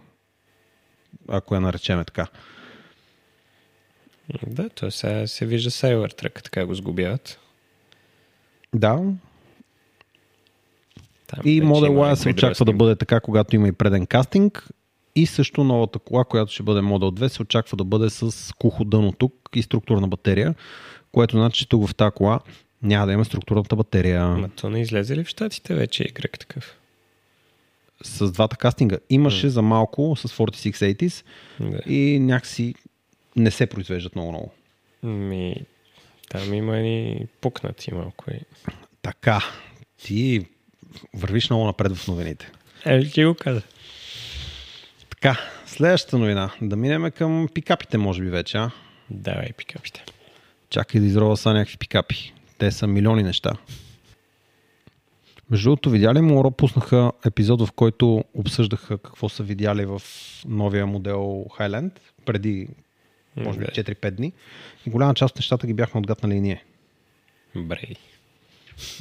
ако 1.28 1.56
я 1.56 1.62
наречеме 1.62 2.06
така. 2.06 2.28
Да, 4.48 4.70
то 4.70 4.92
сега 4.92 5.28
се 5.28 5.46
вижда 5.46 5.72
Cybertruck, 5.72 6.44
така 6.44 6.66
го 6.66 6.76
сгубяват. 6.76 7.40
Да. 8.74 9.14
Там 11.28 11.40
и 11.46 11.62
Model 11.62 11.90
Y 11.90 12.14
се 12.14 12.30
очаква 12.30 12.66
да 12.66 12.74
бъде 12.74 12.96
така, 12.96 13.20
когато 13.20 13.56
има 13.56 13.68
и 13.68 13.72
преден 13.72 14.06
кастинг. 14.06 14.70
И 15.16 15.26
също 15.26 15.64
новата 15.64 16.00
кола, 16.00 16.24
която 16.24 16.54
ще 16.54 16.64
бъде 16.64 16.82
Model 16.82 17.20
2, 17.20 17.28
се 17.28 17.42
очаква 17.42 17.78
да 17.78 17.84
бъде 17.84 18.10
с 18.10 18.54
куходъно 18.54 19.12
тук 19.12 19.34
и 19.56 19.62
структурна 19.62 20.08
батерия, 20.08 20.56
което 21.12 21.38
значи, 21.38 21.60
че 21.60 21.70
тук 21.70 21.88
в 21.88 21.96
тази 21.96 22.12
кола 22.12 22.40
няма 22.82 23.08
да 23.08 23.14
има 23.14 23.26
структурната 23.26 23.76
батерия. 23.76 24.28
Ма 24.28 24.50
то 24.50 24.70
не 24.70 24.82
излезе 24.82 25.16
ли 25.18 25.24
в 25.24 25.28
щатите 25.28 25.76
вече 25.76 26.04
Y 26.04 26.40
такъв? 26.40 26.78
С 28.04 28.32
двата 28.32 28.58
кастинга. 28.58 28.98
Имаше 29.10 29.48
mm. 29.48 29.50
за 29.50 29.62
малко 29.62 30.16
с 30.16 30.38
4680s 30.38 31.26
да. 31.60 31.94
и 31.94 32.20
някакси 32.20 32.76
не 33.36 33.52
се 33.52 33.68
произвеждат 33.68 34.16
много-много. 34.16 34.52
Ми, 35.04 35.56
там 36.30 36.54
има 36.54 36.78
и 36.78 37.28
пукнати 37.42 37.94
малко. 37.94 38.26
И... 38.32 38.40
Така. 39.02 39.44
Ти 40.04 40.46
вървиш 41.14 41.50
много 41.50 41.66
напред 41.66 41.98
в 41.98 42.08
новините. 42.08 42.52
Е, 42.86 43.10
ти 43.10 43.26
го 43.26 43.36
каза. 43.36 43.62
Така, 45.10 45.40
следващата 45.66 46.18
новина. 46.18 46.52
Да 46.62 46.76
минем 46.76 47.12
към 47.12 47.48
пикапите, 47.54 47.98
може 47.98 48.24
би 48.24 48.30
вече, 48.30 48.58
а? 48.58 48.72
Давай, 49.10 49.54
пикапите. 49.58 50.04
Чакай 50.70 51.02
да 51.02 51.08
изрова 51.08 51.38
са 51.38 51.54
някакви 51.54 51.78
пикапи. 51.78 52.34
Те 52.58 52.72
са 52.72 52.88
милиони 52.88 53.24
неща. 53.24 53.52
Между 55.50 55.70
другото, 55.70 55.90
видяли 55.90 56.22
му 56.22 56.52
пуснаха 56.52 57.12
епизод, 57.26 57.68
в 57.68 57.72
който 57.72 58.24
обсъждаха 58.34 58.98
какво 58.98 59.30
са 59.30 59.44
видяли 59.44 59.86
в 59.86 60.02
новия 60.46 60.86
модел 60.86 61.46
Highland 61.60 61.92
преди 62.26 62.68
може 63.38 63.60
би 63.60 63.66
4-5 63.66 64.12
дни. 64.12 64.34
И 64.86 64.90
голяма 64.90 65.14
част 65.14 65.32
от 65.32 65.40
нещата 65.40 65.68
ги 65.68 65.74
бяхме 65.74 66.00
отгаднали 66.00 66.36
и 66.36 66.42
ние. 66.42 66.64
Брей. 67.56 67.96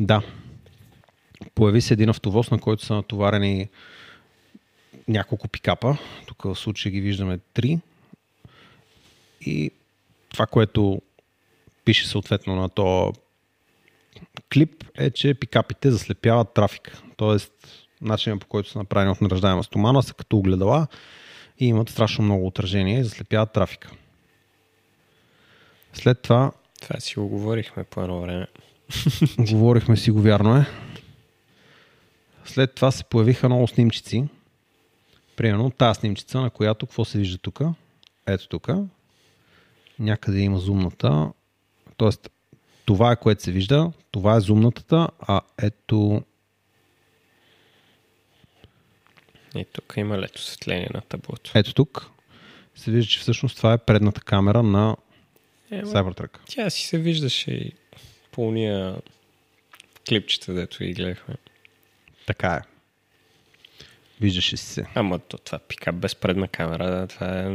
Да. 0.00 0.22
Появи 1.54 1.80
се 1.80 1.94
един 1.94 2.08
автовоз, 2.08 2.50
на 2.50 2.58
който 2.58 2.84
са 2.84 2.94
натоварени 2.94 3.68
няколко 5.08 5.48
пикапа. 5.48 5.98
Тук 6.26 6.42
в 6.42 6.56
случая 6.56 6.92
ги 6.92 7.00
виждаме 7.00 7.38
три. 7.54 7.78
И 9.40 9.70
това, 10.28 10.46
което 10.46 11.02
пише 11.84 12.08
съответно 12.08 12.56
на 12.56 12.68
то 12.68 13.12
клип 14.52 14.84
е, 14.98 15.10
че 15.10 15.34
пикапите 15.34 15.90
заслепяват 15.90 16.54
трафик. 16.54 17.02
Тоест, 17.16 17.52
начинът 18.00 18.40
по 18.40 18.46
който 18.46 18.70
са 18.70 18.78
направени 18.78 19.10
от 19.10 19.20
наръждаема 19.20 19.64
стомана 19.64 20.02
са 20.02 20.14
като 20.14 20.36
огледала 20.36 20.86
и 21.58 21.66
имат 21.66 21.88
страшно 21.88 22.24
много 22.24 22.46
отражение 22.46 23.00
и 23.00 23.04
заслепяват 23.04 23.52
трафика. 23.52 23.90
След 25.92 26.22
това 26.22 26.52
Това 26.80 27.00
си 27.00 27.14
го 27.14 27.28
говорихме 27.28 27.84
по 27.84 28.02
едно 28.02 28.20
време. 28.20 28.46
Говорихме 29.38 29.96
си 29.96 30.10
го, 30.10 30.20
вярно 30.20 30.56
е. 30.56 30.66
След 32.44 32.74
това 32.74 32.90
се 32.90 33.04
появиха 33.04 33.48
много 33.48 33.66
снимчици. 33.66 34.24
Примерно 35.36 35.70
тази 35.70 36.00
снимчица, 36.00 36.40
на 36.40 36.50
която 36.50 36.86
какво 36.86 37.04
се 37.04 37.18
вижда 37.18 37.38
тук? 37.38 37.60
Ето 38.26 38.48
тук. 38.48 38.68
Някъде 39.98 40.40
има 40.40 40.58
зумната. 40.58 41.32
Тоест, 41.96 42.30
това 42.84 43.12
е 43.12 43.16
което 43.16 43.42
се 43.42 43.52
вижда. 43.52 43.92
Това 44.10 44.36
е 44.36 44.40
зумнатата, 44.40 45.08
а 45.20 45.40
ето 45.62 46.22
И 49.54 49.64
тук 49.64 49.94
има 49.96 50.18
лето 50.18 50.42
светление 50.42 50.88
на 50.94 51.00
таблото. 51.00 51.50
Ето 51.54 51.74
тук 51.74 52.10
се 52.74 52.90
вижда, 52.90 53.10
че 53.10 53.20
всъщност 53.20 53.56
това 53.56 53.72
е 53.72 53.78
предната 53.78 54.20
камера 54.20 54.62
на 54.62 54.96
Ема, 55.70 55.82
Cybertruck. 55.82 56.38
Тя 56.48 56.70
си 56.70 56.86
се 56.86 56.98
виждаше 56.98 57.50
и 57.50 57.72
по 58.32 58.48
уния 58.48 58.96
клипчета, 60.08 60.54
дето 60.54 60.84
ги 60.84 60.92
гледахме. 60.92 61.34
Така 62.26 62.54
е. 62.54 62.60
Виждаше 64.20 64.56
си 64.56 64.66
се. 64.66 64.86
Ама 64.94 65.18
то, 65.18 65.38
това 65.38 65.58
пикап 65.58 65.94
без 65.94 66.14
предна 66.14 66.48
камера, 66.48 67.06
това 67.06 67.40
е 67.40 67.46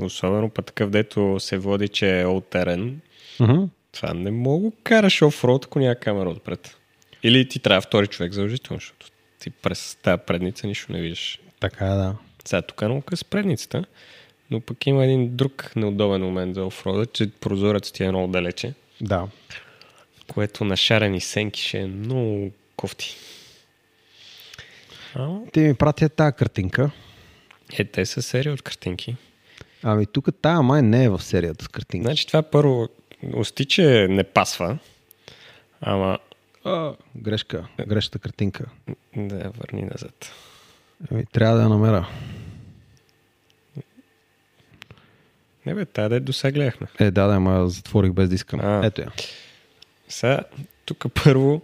особено 0.00 0.50
по 0.50 0.62
такъв, 0.62 0.90
дето 0.90 1.36
се 1.40 1.58
води, 1.58 1.88
че 1.88 2.20
е 2.20 2.24
all 2.24 2.50
терен. 2.50 3.00
Мгм. 3.40 3.64
Това 3.92 4.14
не 4.14 4.30
мога 4.30 4.70
караш 4.82 5.22
офроуд, 5.22 5.64
ако 5.64 5.78
няма 5.78 5.94
камера 5.94 6.30
отпред. 6.30 6.76
Или 7.22 7.48
ти 7.48 7.58
трябва 7.58 7.80
втори 7.80 8.06
човек 8.06 8.32
задължително, 8.32 8.80
защото 8.80 9.06
ти 9.40 9.50
през 9.50 9.94
тази 10.02 10.22
предница 10.26 10.66
нищо 10.66 10.92
не 10.92 11.00
виждаш. 11.00 11.38
Така 11.60 11.86
е, 11.86 11.88
да. 11.88 12.16
Сега 12.44 12.62
тук 12.62 12.82
е 12.82 12.84
много 12.84 13.02
къс 13.02 13.24
предницата, 13.24 13.84
но 14.50 14.60
пък 14.60 14.86
има 14.86 15.04
един 15.04 15.36
друг 15.36 15.72
неудобен 15.76 16.22
момент 16.22 16.54
за 16.54 16.64
офрода, 16.64 17.06
че 17.06 17.30
прозорец 17.30 17.92
ти 17.92 18.04
е 18.04 18.08
много 18.08 18.32
далече, 18.32 18.74
Да. 19.00 19.28
което 20.26 20.64
на 20.64 20.76
шарени 20.76 21.20
сенки 21.20 21.62
ще 21.62 21.78
е 21.78 21.86
много 21.86 22.50
кофти. 22.76 23.16
А, 25.14 25.28
Ти 25.52 25.60
ми 25.60 25.74
пратя 25.74 26.08
тази 26.08 26.36
картинка. 26.36 26.90
е, 27.78 27.84
те 27.84 28.06
са 28.06 28.22
серия 28.22 28.52
от 28.52 28.62
картинки. 28.62 29.16
Ами 29.82 30.06
тук 30.06 30.28
тая 30.42 30.62
май 30.62 30.82
не 30.82 31.04
е 31.04 31.08
в 31.08 31.22
серията 31.22 31.64
с 31.64 31.68
картинки. 31.68 32.04
Значи 32.04 32.26
това 32.26 32.42
първо, 32.42 32.88
усти, 33.34 33.64
че 33.64 34.06
не 34.10 34.24
пасва, 34.24 34.78
ама 35.80 36.18
А, 36.64 36.94
грешка. 37.16 37.68
Грешната 37.86 38.18
картинка. 38.18 38.64
да 39.16 39.50
върни 39.50 39.82
назад. 39.82 40.32
Ами, 41.10 41.26
трябва 41.26 41.56
да 41.56 41.62
я 41.62 41.68
намеря. 41.68 42.08
Не 45.66 45.74
бе, 45.74 45.84
тая 45.84 46.08
да 46.08 46.20
до 46.20 46.32
сега 46.32 46.50
гледахме. 46.52 46.86
Е, 47.00 47.10
да, 47.10 47.26
да, 47.26 47.34
ама 47.34 47.68
затворих 47.68 48.12
без 48.12 48.28
да 48.28 48.34
искам. 48.34 48.60
А. 48.60 48.86
Ето 48.86 49.00
я. 49.00 49.12
Сега, 50.08 50.40
тук 50.84 51.04
първо, 51.24 51.62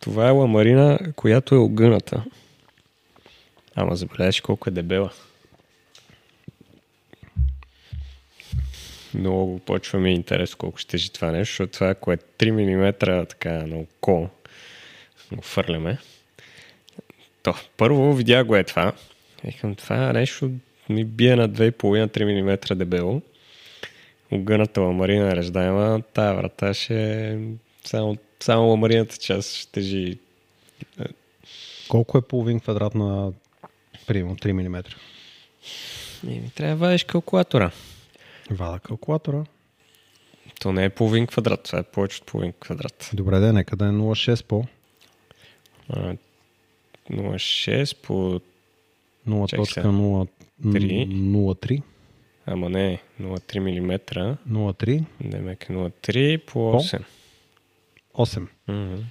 това 0.00 0.28
е 0.28 0.30
ламарина, 0.30 0.98
която 1.16 1.54
е 1.54 1.58
огъната. 1.58 2.24
Ама 3.76 3.96
забележиш 3.96 4.40
колко 4.40 4.68
е 4.68 4.72
дебела. 4.72 5.10
Много 9.14 9.58
почва 9.58 9.98
ми 9.98 10.14
интерес 10.14 10.54
колко 10.54 10.78
ще 10.78 10.90
тежи 10.90 11.12
това 11.12 11.30
нещо, 11.30 11.52
защото 11.52 11.72
това, 11.72 11.88
ако 11.88 12.12
е 12.12 12.16
3 12.16 12.50
мм 12.50 12.92
така 13.26 13.52
на 13.52 13.76
око, 13.76 14.28
го 15.32 15.42
фърляме. 15.42 15.98
То, 17.42 17.54
първо 17.76 18.14
видя 18.14 18.44
го 18.44 18.56
е 18.56 18.64
това. 18.64 18.92
Викам, 19.44 19.74
това 19.74 20.12
нещо 20.12 20.50
ми 20.88 21.04
бие 21.04 21.36
на 21.36 21.50
2,5-3 21.50 22.42
мм 22.42 22.76
дебело. 22.76 23.22
Огъната 24.32 24.80
ламарина 24.80 25.30
е 25.30 25.36
реждаема, 25.36 26.02
тая 26.12 26.34
врата 26.34 26.74
ще 26.74 27.28
е 27.28 27.38
само, 27.84 28.16
само 28.40 28.68
ламарината 28.68 29.16
част 29.16 29.56
ще 29.56 29.72
тежи. 29.72 30.18
Колко 31.88 32.18
е 32.18 32.22
половин 32.22 32.60
квадрат 32.60 32.94
на 32.94 33.32
примерно 34.06 34.36
3 34.36 34.52
мм? 34.52 34.82
И 36.26 36.40
ми 36.40 36.50
трябва 36.54 36.74
да 36.74 36.76
вадиш 36.76 37.04
калкулатора. 37.04 37.70
Вада 38.50 38.78
калкулатора. 38.78 39.44
То 40.60 40.72
не 40.72 40.84
е 40.84 40.90
половин 40.90 41.26
квадрат, 41.26 41.62
това 41.62 41.78
е 41.78 41.82
повече 41.82 42.18
от 42.20 42.26
половин 42.26 42.52
квадрат. 42.60 43.10
Добре, 43.14 43.38
да, 43.38 43.52
нека 43.52 43.76
да 43.76 43.84
е 43.84 43.88
0,6 43.88 44.44
по. 44.44 44.64
А, 45.88 46.16
0,6 47.10 47.96
по... 48.02 48.40
Чакай 49.48 49.64
сега. 49.66 49.88
0.03. 49.88 51.82
Ама 52.46 52.68
не, 52.68 53.00
0,3 53.20 53.80
мм. 53.80 53.98
0,3. 54.48 55.04
Демек 55.20 55.66
0,3 55.68 56.38
по 56.38 56.52
По? 56.52 56.78
8. 56.78 57.04
8. 58.14 58.48
Мгм. 58.68 59.04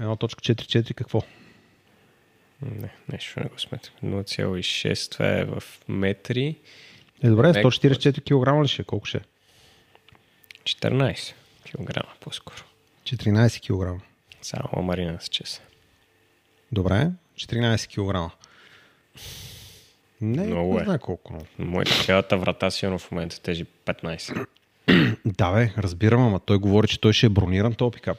1.44 0.00 0.94
какво? 0.94 1.22
Не, 2.62 2.88
нещо 3.12 3.40
не 3.40 3.48
го 3.48 3.58
сметам. 3.58 3.92
0,6, 4.04 5.10
това 5.12 5.28
е 5.28 5.44
в 5.44 5.62
метри. 5.88 6.56
Е, 7.22 7.28
добре, 7.28 7.46
Мек- 7.46 7.64
144 7.64 8.20
кг 8.20 8.64
ли 8.64 8.68
ще? 8.68 8.82
е? 8.82 8.84
Колко 8.84 9.06
ще? 9.06 9.18
е? 9.18 9.20
14 10.64 11.34
килограма 11.64 12.12
по-скоро. 12.20 12.56
14 13.04 13.60
кг. 13.96 14.02
Само 14.42 14.68
ламарина 14.76 15.18
с 15.20 15.28
чеса. 15.28 15.60
Добре, 16.72 17.10
14 17.36 17.86
кг. 17.88 18.34
Не, 20.20 20.46
Много 20.46 20.74
не 20.74 20.80
е. 20.80 20.84
знае 20.84 20.98
колко. 20.98 21.32
много. 21.32 21.46
Моята 21.58 22.04
цялата 22.04 22.36
врата 22.36 22.70
сигурно 22.70 22.98
в 22.98 23.10
момента 23.10 23.40
тежи 23.40 23.64
15. 23.86 24.46
Да, 25.24 25.52
бе, 25.52 25.72
разбирам, 25.78 26.20
ама 26.22 26.40
той 26.40 26.58
говори, 26.58 26.88
че 26.88 27.00
той 27.00 27.12
ще 27.12 27.26
е 27.26 27.30
брониран 27.30 27.74
този 27.74 27.90
пикап. 27.90 28.18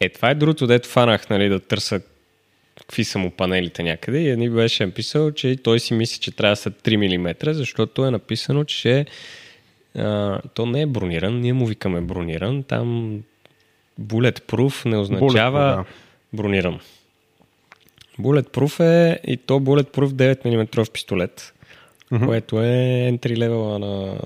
Е, 0.00 0.08
това 0.08 0.30
е 0.30 0.34
другото, 0.34 0.66
дето 0.66 0.88
фанах, 0.88 1.28
нали, 1.30 1.48
да 1.48 1.60
търся 1.60 2.00
какви 2.78 3.04
са 3.04 3.18
му 3.18 3.30
панелите 3.30 3.82
някъде 3.82 4.18
и 4.18 4.36
ни 4.36 4.50
беше 4.50 4.86
написал, 4.86 5.32
че 5.32 5.56
той 5.56 5.80
си 5.80 5.94
мисли, 5.94 6.20
че 6.20 6.30
трябва 6.30 6.52
да 6.52 6.56
са 6.56 6.70
3 6.70 7.18
мм, 7.18 7.34
защото 7.54 8.06
е 8.06 8.10
написано, 8.10 8.64
че 8.64 9.06
а, 9.96 10.40
то 10.54 10.66
не 10.66 10.82
е 10.82 10.86
брониран, 10.86 11.40
ние 11.40 11.52
му 11.52 11.66
викаме 11.66 12.00
брониран, 12.00 12.62
там 12.62 13.20
bulletproof 14.00 14.84
не 14.84 14.96
означава 14.96 15.60
Bulletproof, 15.60 15.76
да. 15.76 15.84
брониран. 16.32 16.80
Bulletproof 18.20 18.80
е 18.80 19.20
и 19.26 19.36
то 19.36 19.60
Bulletproof 19.60 20.08
9 20.08 20.44
мм 20.44 20.92
пистолет, 20.92 21.54
Мгм. 22.10 22.26
което 22.26 22.60
е 22.60 23.10
entry 23.12 23.36
level 23.36 23.78
на 23.78 24.20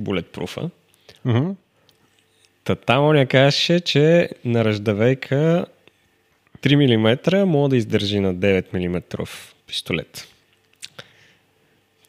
Bulletproof-а. 0.00 0.70
Мгм. 1.24 1.50
Та 2.64 2.74
там 2.74 3.04
он 3.04 3.16
я 3.16 3.26
казваше, 3.26 3.80
че 3.80 4.30
на 4.44 4.64
ръждавейка 4.64 5.66
3 6.62 6.96
мм 6.96 7.46
мога 7.46 7.68
да 7.68 7.76
издържи 7.76 8.20
на 8.20 8.34
9 8.34 8.88
мм 8.88 9.26
пистолет. 9.66 10.28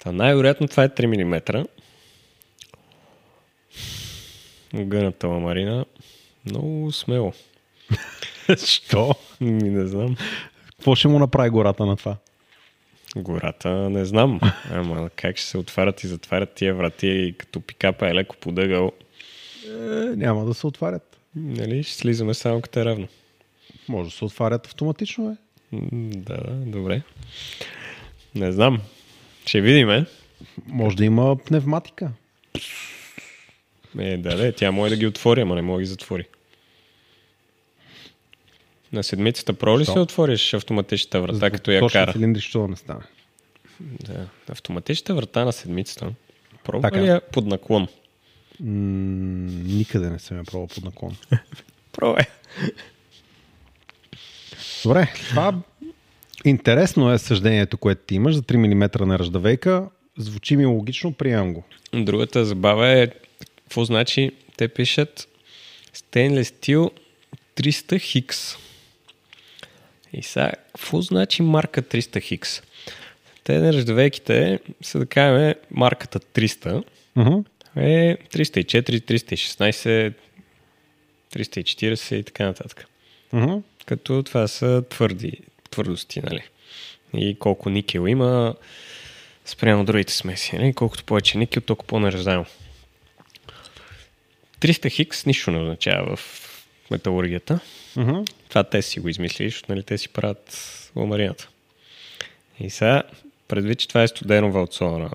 Та 0.04 0.12
най-вероятно 0.12 0.68
това 0.68 0.84
е 0.84 0.90
3 0.90 1.24
мм. 1.24 1.66
Гъната 4.76 5.28
ламарина. 5.28 5.86
Много 6.46 6.92
смело. 6.92 7.34
Що? 8.66 9.16
Ми 9.42 9.70
не 9.70 9.88
знам. 9.88 10.16
Какво 10.66 10.96
ще 10.96 11.08
му 11.08 11.20
направи 11.20 11.50
гората 11.50 11.86
на 11.86 11.98
това? 11.98 12.18
Гората 13.16 13.70
не 13.70 14.06
знам. 14.06 14.40
Ама 14.72 15.10
как 15.16 15.38
ще 15.38 15.48
се 15.48 15.58
отварят 15.58 16.04
и 16.04 16.08
затварят 16.08 16.54
тия 16.54 16.76
врати, 16.76 17.36
като 17.38 17.62
пикапа 17.62 18.08
е 18.08 18.14
леко 18.14 18.36
подъгъл. 18.36 18.92
Е, 19.68 19.70
няма 20.16 20.46
да 20.46 20.54
се 20.54 20.68
отварят. 20.68 21.18
Нали, 21.36 21.84
ще 21.84 21.96
слизаме 21.96 22.34
само 22.34 22.62
като 22.62 22.80
е 22.80 22.86
равно. 22.86 23.08
Може 23.88 24.10
да 24.10 24.16
се 24.16 24.26
отварят 24.26 24.66
автоматично, 24.68 25.32
е. 25.32 25.36
Да, 26.16 26.38
добре. 26.48 27.02
Не 28.36 28.52
знам. 28.52 28.82
Ще 29.46 29.62
видим, 29.62 29.90
е. 29.90 30.06
Може 30.68 30.96
да 30.96 31.06
има 31.06 31.38
пневматика. 31.38 32.12
Е, 34.00 34.18
да, 34.18 34.38
да, 34.38 34.52
тя 34.52 34.72
може 34.72 34.90
да 34.90 35.00
ги 35.00 35.08
отвори, 35.08 35.42
ама 35.42 35.56
не 35.56 35.62
може 35.62 35.76
да 35.78 35.82
ги 35.84 35.90
затвори. 35.90 36.26
На 38.94 39.04
седмицата 39.04 39.54
про 39.54 39.80
ли 39.80 39.86
се 39.86 40.00
отвориш 40.00 40.54
автоматичната 40.54 41.22
врата, 41.22 41.52
като 41.52 41.72
я 41.72 41.80
Точно 41.80 42.00
кара? 42.00 42.14
цилиндри, 42.14 42.42
що 42.42 42.62
да 42.62 42.68
не 42.68 42.76
стане. 42.76 43.02
Да. 43.80 44.28
Автоматичната 44.50 45.16
врата 45.16 45.46
на 45.46 45.54
седмицата. 45.54 46.12
Пробва 46.64 46.82
Така. 46.90 47.02
ли 47.02 47.08
я 47.08 47.22
под 47.22 47.46
наклон? 47.46 47.88
М- 48.60 48.68
никъде 49.64 50.10
не 50.10 50.20
съм 50.20 50.38
я 50.38 50.44
пробвал 50.44 50.68
под 50.68 50.84
наклон. 50.84 51.16
Пробвай. 51.92 52.24
Добре, 54.84 55.14
това 55.30 55.54
интересно 56.46 57.12
е 57.12 57.18
съждението, 57.18 57.78
което 57.78 58.02
ти 58.08 58.16
имаш 58.16 58.36
за 58.36 58.42
3 58.42 58.58
мм 58.58 59.06
на 59.06 59.20
ръждавейка. 59.20 59.90
Звучи 60.18 60.56
ми 60.56 60.66
логично, 60.66 61.14
приемам 61.14 61.54
го. 61.54 61.64
Другата 61.94 62.46
забава 62.46 62.88
е, 62.88 63.08
какво 63.56 63.86
значи, 63.86 64.32
те 64.58 64.68
пишат 64.68 65.28
Stainless 65.96 66.42
Steel 66.44 66.92
300 67.56 68.02
Хикс. 68.02 68.58
И 70.14 70.24
сега, 70.24 70.52
какво 70.68 71.02
значи 71.02 71.42
марка 71.42 71.82
300 71.82 72.22
Хикс? 72.22 72.62
Те 73.44 73.60
нержавейките 73.60 74.60
са 74.82 75.00
да 75.00 75.06
кажем 75.06 75.54
марката 75.72 76.20
300 76.20 76.84
Uh-huh. 77.18 77.46
е 77.76 78.18
304, 78.18 79.02
316, 79.02 80.14
340 81.34 82.16
и 82.16 82.24
така 82.24 82.46
нататък. 82.46 82.86
Uh-huh. 83.34 83.62
Като 83.86 84.24
това 84.24 84.48
са 84.48 84.84
твърди 84.90 85.40
твърдости, 85.70 86.22
нали? 86.22 86.42
И 87.14 87.40
колко 87.40 87.70
никел 87.70 88.08
има 88.08 88.56
спрямо 89.46 89.86
другите 89.86 90.14
смеси. 90.14 90.56
Нали? 90.56 90.74
Колкото 90.74 91.04
повече 91.04 91.38
никел, 91.38 91.62
толкова 91.62 91.88
по-нараждаемо. 91.88 92.46
300 94.60 94.92
хикс 94.92 95.26
нищо 95.26 95.52
не 95.52 95.62
означава 95.62 96.16
в 96.16 96.50
металургията. 96.92 97.60
Uh-huh. 97.96 98.32
Това 98.50 98.64
те 98.64 98.82
си 98.82 99.00
го 99.00 99.10
измислили, 99.10 99.50
защото 99.50 99.72
нали, 99.72 99.84
те 99.84 99.98
си 99.98 100.10
правят 100.10 100.60
ламарината. 100.96 101.50
И 102.60 102.70
сега, 102.70 103.04
предвид, 103.48 103.80
че 103.80 103.88
това 103.88 104.04
е 104.04 104.08
студено 104.08 104.52
валцована, 104.52 105.10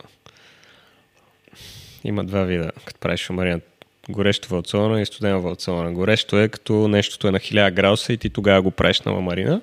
има 2.04 2.24
два 2.24 2.42
вида, 2.42 2.72
като 2.84 3.00
правиш 3.00 3.30
ламарина. 3.30 3.60
Горещо 4.08 4.48
валцована 4.48 5.00
и 5.00 5.06
студено 5.06 5.40
валцована. 5.42 5.92
Горещо 5.92 6.38
е 6.38 6.48
като 6.48 6.88
нещото 6.88 7.28
е 7.28 7.30
на 7.30 7.38
1000 7.38 7.72
градуса 7.72 8.12
и 8.12 8.16
ти 8.16 8.30
тогава 8.30 8.62
го 8.62 8.70
правиш 8.70 9.00
на 9.00 9.12
ламарина. 9.12 9.60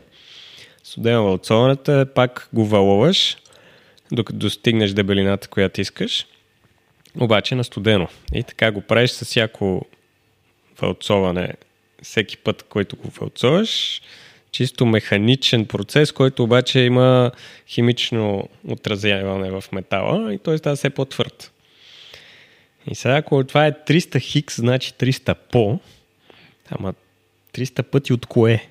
Студено 0.83 1.23
валцованата 1.23 1.93
е 1.93 2.13
пак 2.13 2.49
го 2.53 2.65
валуваш, 2.65 3.37
докато 4.11 4.39
достигнеш 4.39 4.91
дебелината, 4.91 5.47
която 5.47 5.81
искаш, 5.81 6.27
обаче 7.19 7.55
на 7.55 7.63
студено. 7.63 8.07
И 8.33 8.43
така 8.43 8.71
го 8.71 8.81
правиш 8.81 9.11
с 9.11 9.25
всяко 9.25 9.85
валцоване 10.81 11.53
всеки 12.03 12.37
път, 12.37 12.63
който 12.63 12.95
го 12.95 13.09
вълцуваш. 13.19 14.01
Чисто 14.51 14.85
механичен 14.85 15.65
процес, 15.65 16.11
който 16.11 16.43
обаче 16.43 16.79
има 16.79 17.31
химично 17.67 18.49
отразяване 18.67 19.51
в 19.51 19.63
метала 19.71 20.33
и 20.33 20.37
той 20.37 20.57
става 20.57 20.75
все 20.75 20.89
по-твърд. 20.89 21.51
И 22.87 22.95
сега, 22.95 23.15
ако 23.15 23.43
това 23.43 23.65
е 23.65 23.71
300 23.71 24.19
хикс, 24.21 24.55
значи 24.55 24.93
300 24.93 25.35
по, 25.51 25.79
ама 26.69 26.93
300 27.53 27.83
пъти 27.83 28.13
от 28.13 28.25
кое 28.25 28.67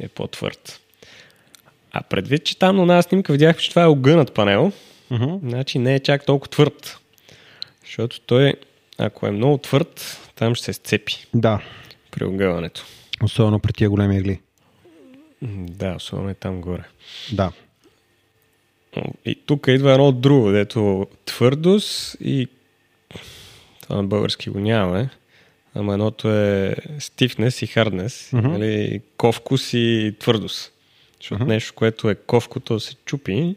е 0.00 0.08
по-твърд? 0.08 0.80
А 1.92 2.02
предвид, 2.02 2.44
че 2.44 2.58
там 2.58 2.76
на 2.76 2.82
една 2.82 3.02
снимка 3.02 3.32
видяхме, 3.32 3.62
че 3.62 3.70
това 3.70 3.82
е 3.82 3.86
огънат 3.86 4.34
панел, 4.34 4.72
Uh-huh. 5.10 5.38
значи 5.40 5.78
не 5.78 5.94
е 5.94 6.00
чак 6.00 6.26
толкова 6.26 6.50
твърд. 6.50 6.98
Защото 7.84 8.20
той, 8.20 8.54
ако 8.98 9.26
е 9.26 9.30
много 9.30 9.58
твърд, 9.58 10.20
там 10.34 10.54
ще 10.54 10.64
се 10.64 10.72
сцепи 10.72 11.26
Да, 11.34 11.62
при 12.10 12.24
огъването. 12.24 12.84
особено 13.22 13.58
при 13.58 13.72
тия 13.72 13.90
големи 13.90 14.16
егли. 14.16 14.40
М, 15.42 15.66
Да, 15.68 15.94
особено 15.94 16.28
е 16.28 16.34
там 16.34 16.60
горе. 16.60 16.84
Да. 17.32 17.52
И 19.24 19.34
тук 19.46 19.66
идва 19.68 19.92
едно 19.92 20.12
друго, 20.12 20.50
дето 20.50 21.06
твърдост 21.24 22.16
и 22.20 22.48
това 23.84 23.96
на 23.96 24.04
български 24.04 24.50
го 24.50 24.60
нямаме. 24.60 25.10
Ама 25.74 25.92
едното 25.92 26.30
е 26.30 26.76
stiffness 26.90 27.64
и 27.64 27.68
hardness, 27.68 28.36
Мгм. 28.36 28.48
нали, 28.52 29.00
ковкус 29.16 29.72
и 29.72 30.14
твърдост. 30.18 30.72
Защото 31.20 31.44
нещо, 31.44 31.72
което 31.74 32.10
е 32.10 32.14
ковко, 32.14 32.60
то 32.60 32.80
се 32.80 32.94
чупи, 33.04 33.54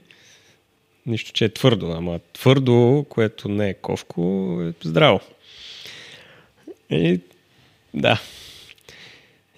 нищо, 1.06 1.32
че 1.34 1.46
е 1.46 1.50
твърдо. 1.50 1.92
Ама 1.92 2.20
твърдо, 2.34 3.06
което 3.10 3.50
не 3.50 3.70
е 3.70 3.74
ковко, 3.74 4.22
е 4.64 4.88
здраво. 4.88 5.20
И 6.90 7.20
да. 7.94 8.22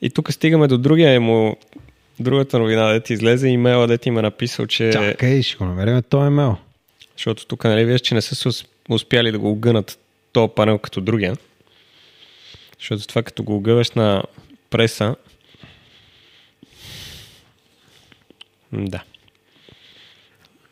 И 0.01 0.09
тук 0.09 0.31
стигаме 0.33 0.67
до 0.67 0.77
другия 0.77 1.21
му, 1.21 1.57
другата 2.19 2.59
новина, 2.59 2.93
да 2.93 2.99
ти 2.99 3.13
излезе 3.13 3.47
имейла, 3.47 3.87
да 3.87 3.97
ти 3.97 4.11
ме 4.11 4.21
написал, 4.21 4.67
че... 4.67 4.89
Чакай, 4.93 5.41
ще 5.43 5.57
го 5.57 5.65
намерим 5.65 6.01
този 6.01 6.27
емейл. 6.27 6.57
Защото 7.17 7.45
тук, 7.45 7.63
нали, 7.63 7.85
виж, 7.85 8.01
че 8.01 8.15
не 8.15 8.21
са 8.21 8.35
се 8.35 8.47
ус- 8.47 8.65
успяли 8.89 9.31
да 9.31 9.39
го 9.39 9.51
огънат 9.51 9.98
този 10.31 10.51
панел 10.55 10.77
като 10.77 11.01
другия. 11.01 11.37
Защото 12.79 13.07
това 13.07 13.23
като 13.23 13.43
го 13.43 13.55
огъваш 13.55 13.91
на 13.91 14.23
преса... 14.69 15.15
Да. 18.71 19.03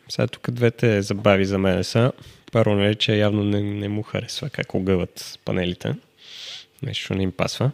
Сега 0.08 0.26
тук 0.26 0.50
двете 0.50 1.02
забави 1.02 1.44
за 1.44 1.58
мен 1.58 1.84
са. 1.84 2.12
Първо, 2.52 2.74
нали, 2.74 2.94
че 2.94 3.16
явно 3.16 3.44
не, 3.44 3.62
не 3.62 3.88
му 3.88 4.02
харесва 4.02 4.50
как 4.50 4.74
огъват 4.74 5.38
панелите. 5.44 5.94
Нещо 6.82 7.14
не 7.14 7.22
им 7.22 7.32
пасва. 7.32 7.70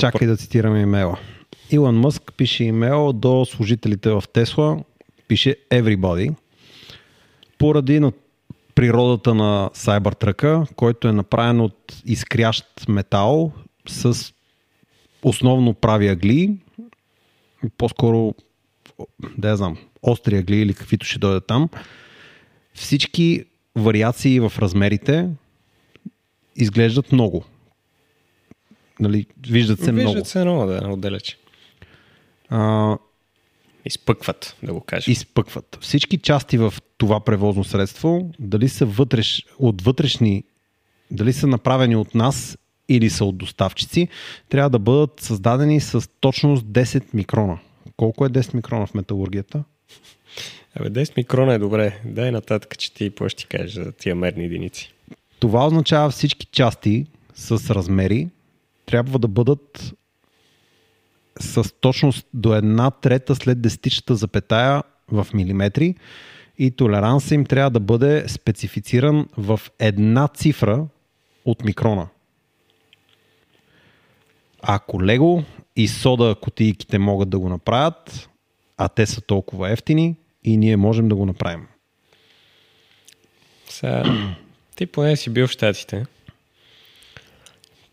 Чакай 0.00 0.28
да 0.28 0.36
цитираме 0.36 0.80
имейла. 0.80 1.18
Илон 1.70 2.00
Мъск 2.00 2.32
пише 2.36 2.64
имейл 2.64 3.12
до 3.12 3.44
служителите 3.44 4.10
в 4.10 4.24
Тесла. 4.32 4.78
Пише 5.28 5.56
Everybody. 5.70 6.34
Поради 7.58 8.00
природата 8.74 9.34
на 9.34 9.70
Cybertruck, 9.74 10.74
който 10.74 11.08
е 11.08 11.12
направен 11.12 11.60
от 11.60 12.02
изкрящ 12.06 12.88
метал 12.88 13.52
с 13.88 14.32
основно 15.22 15.74
прави 15.74 16.08
агли, 16.08 16.56
по-скоро, 17.78 18.34
да 19.38 19.48
я 19.48 19.56
знам, 19.56 19.78
остри 20.02 20.36
агли 20.36 20.56
или 20.56 20.74
каквито 20.74 21.06
ще 21.06 21.18
дойдат 21.18 21.46
там. 21.46 21.68
Всички 22.74 23.44
вариации 23.76 24.40
в 24.40 24.52
размерите 24.58 25.28
изглеждат 26.56 27.12
много. 27.12 27.44
Нали, 29.00 29.26
виждат 29.48 29.80
се 29.80 29.92
много. 29.92 30.08
Виждат 30.08 30.26
се 30.26 30.44
много, 30.44 30.66
да, 30.66 30.88
отдалече. 30.88 31.36
Изпъкват, 33.84 34.56
да 34.62 34.72
го 34.72 34.80
кажем. 34.80 35.12
изпъкват. 35.12 35.78
Всички 35.80 36.18
части 36.18 36.58
в 36.58 36.74
това 36.98 37.20
превозно 37.20 37.64
средство, 37.64 38.30
дали 38.38 38.68
са 38.68 38.86
вътреш, 38.86 39.46
от 39.58 39.82
вътрешни, 39.82 40.44
дали 41.10 41.32
са 41.32 41.46
направени 41.46 41.96
от 41.96 42.14
нас 42.14 42.58
или 42.88 43.10
са 43.10 43.24
от 43.24 43.36
доставчици, 43.36 44.08
трябва 44.48 44.70
да 44.70 44.78
бъдат 44.78 45.20
създадени 45.20 45.80
с 45.80 46.10
точност 46.20 46.64
10 46.64 47.04
микрона. 47.14 47.58
Колко 47.96 48.26
е 48.26 48.28
10 48.28 48.54
микрона 48.54 48.86
в 48.86 48.94
металургията? 48.94 49.64
Абе, 50.74 50.90
10 50.90 51.16
микрона 51.16 51.54
е 51.54 51.58
добре. 51.58 52.00
Дай 52.04 52.30
нататък, 52.30 52.78
че 52.78 52.94
ти 52.94 53.08
какво 53.10 53.28
ще 53.28 53.42
ти 53.42 53.46
кажеш 53.46 53.72
за 53.72 53.92
тия 53.92 54.14
мерни 54.14 54.44
единици. 54.44 54.94
Това 55.38 55.66
означава 55.66 56.10
всички 56.10 56.46
части 56.46 57.06
с 57.34 57.74
размери 57.74 58.28
трябва 58.86 59.18
да 59.18 59.28
бъдат 59.28 59.94
с 61.40 61.74
точност 61.80 62.26
до 62.34 62.54
една 62.54 62.90
трета 62.90 63.34
след 63.34 63.60
десетичната 63.60 64.14
запетая 64.14 64.82
в 65.08 65.26
милиметри 65.34 65.94
и 66.58 66.70
толеранса 66.70 67.34
им 67.34 67.44
трябва 67.44 67.70
да 67.70 67.80
бъде 67.80 68.28
специфициран 68.28 69.28
в 69.36 69.60
една 69.78 70.28
цифра 70.28 70.86
от 71.44 71.64
микрона. 71.64 72.08
Ако 74.62 75.02
Лего 75.02 75.44
и 75.76 75.88
сода 75.88 76.36
кутийките 76.42 76.98
могат 76.98 77.30
да 77.30 77.38
го 77.38 77.48
направят, 77.48 78.28
а 78.76 78.88
те 78.88 79.06
са 79.06 79.20
толкова 79.20 79.70
ефтини, 79.70 80.16
и 80.44 80.56
ние 80.56 80.76
можем 80.76 81.08
да 81.08 81.14
го 81.14 81.26
направим. 81.26 81.66
Сега, 83.68 84.04
ти 84.76 84.86
поне 84.86 85.16
си 85.16 85.30
бил 85.30 85.46
в 85.46 85.50
Штатите. 85.50 86.06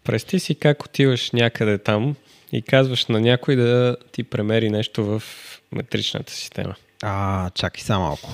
Прести 0.04 0.40
си 0.40 0.56
как 0.56 0.86
отиваш 0.86 1.32
някъде 1.32 1.78
там 1.78 2.16
и 2.52 2.62
казваш 2.62 3.06
на 3.06 3.20
някой 3.20 3.56
да 3.56 3.98
ти 4.12 4.24
премери 4.24 4.70
нещо 4.70 5.06
в 5.06 5.24
метричната 5.72 6.34
система. 6.34 6.76
А, 7.04 7.50
чакай 7.50 7.82
само 7.82 8.06
малко. 8.06 8.30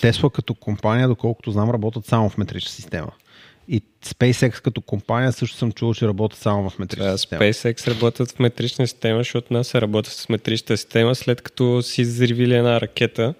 Тесла 0.00 0.30
като 0.30 0.54
компания, 0.54 1.08
доколкото 1.08 1.50
знам, 1.50 1.70
работят 1.70 2.06
само 2.06 2.28
в 2.28 2.38
метрична 2.38 2.70
система. 2.70 3.12
И 3.68 3.82
SpaceX 4.04 4.62
като 4.62 4.80
компания 4.80 5.32
също 5.32 5.56
съм 5.56 5.72
чувал, 5.72 5.94
че 5.94 6.08
работят 6.08 6.38
само 6.38 6.70
в 6.70 6.78
метрична 6.78 7.04
Трябва 7.04 7.18
система. 7.18 7.42
SpaceX 7.42 7.88
работят 7.88 8.32
в 8.32 8.38
метрична 8.38 8.86
система, 8.86 9.20
защото 9.20 9.52
нас 9.52 9.68
се 9.68 9.80
работят 9.80 10.12
с 10.12 10.28
метрична 10.28 10.76
система, 10.76 11.14
след 11.14 11.42
като 11.42 11.82
си 11.82 12.02
взривили 12.02 12.54
една 12.54 12.80
ракета 12.80 13.34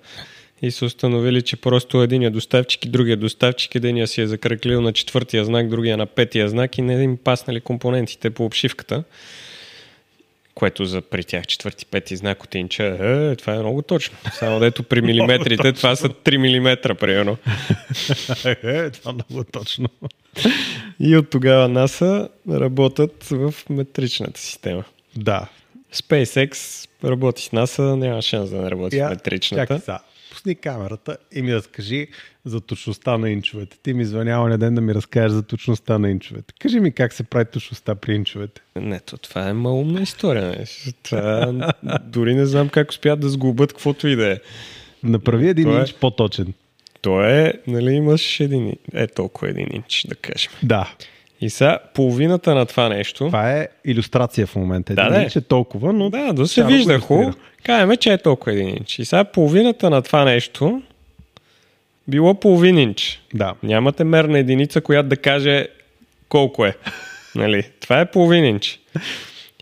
и 0.62 0.70
са 0.70 0.84
установили, 0.84 1.42
че 1.42 1.56
просто 1.56 2.02
единия 2.02 2.30
доставчик 2.30 2.84
и 2.84 2.88
другия 2.88 3.16
доставчик, 3.16 3.74
единия 3.74 4.06
си 4.06 4.20
е 4.20 4.26
закръклил 4.26 4.80
на 4.80 4.92
четвъртия 4.92 5.44
знак, 5.44 5.68
другия 5.68 5.96
на 5.96 6.06
петия 6.06 6.48
знак 6.48 6.78
и 6.78 6.82
не 6.82 7.02
им 7.02 7.16
паснали 7.16 7.60
компонентите 7.60 8.30
по 8.30 8.44
обшивката. 8.44 9.04
Което 10.54 10.84
за 10.84 11.00
при 11.02 11.24
тях 11.24 11.46
четвърти, 11.46 11.86
пети 11.86 12.16
знак 12.16 12.44
от 12.44 12.54
инча, 12.54 12.84
е, 12.84 13.36
това 13.36 13.54
е 13.54 13.58
много 13.58 13.82
точно. 13.82 14.16
Само 14.32 14.60
дето 14.60 14.82
при 14.82 15.02
милиметрите, 15.02 15.72
това 15.72 15.96
са 15.96 16.08
3 16.08 16.36
милиметра, 16.36 16.94
примерно. 16.94 17.36
е, 18.62 18.90
това 18.90 19.12
много 19.12 19.44
точно. 19.52 19.88
И 21.00 21.16
от 21.16 21.30
тогава 21.30 21.68
НАСА 21.68 22.28
работят 22.50 23.24
в 23.24 23.54
метричната 23.70 24.40
система. 24.40 24.84
Да. 25.16 25.48
SpaceX 25.94 26.86
работи 27.04 27.42
с 27.42 27.52
НАСА, 27.52 27.82
няма 27.82 28.22
шанс 28.22 28.50
да 28.50 28.56
не 28.56 28.70
работи 28.70 28.96
Я- 28.96 29.06
в 29.06 29.10
метричната. 29.10 29.80
Чакай. 29.80 29.96
Пусни 30.40 30.54
камерата 30.54 31.16
и 31.32 31.42
ми 31.42 31.54
разкажи 31.54 32.06
за 32.44 32.60
точността 32.60 33.18
на 33.18 33.30
инчовете. 33.30 33.78
Ти 33.82 33.94
ми 33.94 34.04
звънява 34.04 34.48
на 34.48 34.58
ден 34.58 34.74
да 34.74 34.80
ми 34.80 34.94
разкажеш 34.94 35.32
за 35.32 35.42
точността 35.42 35.98
на 35.98 36.10
инчовете. 36.10 36.54
Кажи 36.58 36.80
ми 36.80 36.92
как 36.92 37.12
се 37.12 37.22
прави 37.22 37.44
точността 37.44 37.94
при 37.94 38.14
инчовете. 38.14 38.60
Не, 38.76 39.00
то 39.00 39.18
това 39.18 39.48
е 39.48 39.52
малумна 39.52 40.02
история. 40.02 40.48
Не. 40.48 40.64
Това, 41.02 41.72
дори 42.04 42.34
не 42.34 42.46
знам 42.46 42.68
как 42.68 42.90
успят 42.90 43.20
да 43.20 43.28
сгубят 43.28 43.72
каквото 43.72 44.08
и 44.08 44.16
да 44.16 44.32
е. 44.32 44.38
Направи 45.02 45.48
един 45.48 45.64
Това 45.64 45.78
е- 45.78 45.80
инч 45.80 45.94
по-точен. 45.94 46.52
То 47.02 47.22
е, 47.24 47.54
нали, 47.66 47.92
имаш 47.92 48.40
един, 48.40 48.72
е 48.94 49.06
толкова 49.06 49.48
един 49.50 49.68
инч, 49.72 50.06
да 50.08 50.14
кажем. 50.14 50.52
Да. 50.62 50.94
И 51.40 51.50
сега 51.50 51.78
половината 51.94 52.54
на 52.54 52.66
това 52.66 52.88
нещо, 52.88 53.26
Това 53.26 53.52
е 53.52 53.68
иллюстрация 53.84 54.46
в 54.46 54.56
момента. 54.56 54.94
Да, 54.94 55.02
Един 55.02 55.14
да. 55.14 55.22
инч 55.22 55.36
е 55.36 55.40
толкова, 55.40 55.92
но... 55.92 56.10
да, 56.10 56.32
да 56.32 56.46
се 56.48 56.64
вижда 56.64 56.98
хубаво, 56.98 57.32
кажем, 57.62 57.96
че 57.96 58.12
е 58.12 58.18
толкова 58.18 58.52
един 58.52 58.68
инч. 58.68 58.98
И 58.98 59.04
сега 59.04 59.24
половината 59.24 59.90
на 59.90 60.02
това 60.02 60.24
нещо 60.24 60.82
било 62.08 62.34
половин 62.34 62.78
инч. 62.78 63.22
Да. 63.34 63.54
Нямате 63.62 64.04
мерна 64.04 64.38
единица, 64.38 64.80
която 64.80 65.08
да 65.08 65.16
каже 65.16 65.68
колко 66.28 66.66
е. 66.66 66.76
Нали? 67.34 67.62
Това 67.80 68.00
е 68.00 68.10
половин 68.10 68.44
инч. 68.44 68.80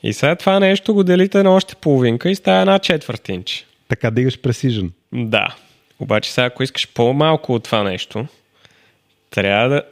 И 0.02 0.12
сега 0.12 0.36
това 0.36 0.60
нещо 0.60 0.94
го 0.94 1.04
делите 1.04 1.42
на 1.42 1.54
още 1.54 1.74
половинка 1.74 2.30
и 2.30 2.34
става 2.34 2.60
една 2.60 2.78
четвърт 2.78 3.28
инч. 3.28 3.66
Така 3.88 4.10
дигаш 4.10 4.38
precision. 4.38 4.90
Да. 5.12 5.54
Обаче 6.00 6.32
сега, 6.32 6.44
ако 6.44 6.62
искаш 6.62 6.88
по-малко 6.88 7.54
от 7.54 7.64
това 7.64 7.82
нещо, 7.82 8.26
трябва 9.30 9.68
да 9.68 9.82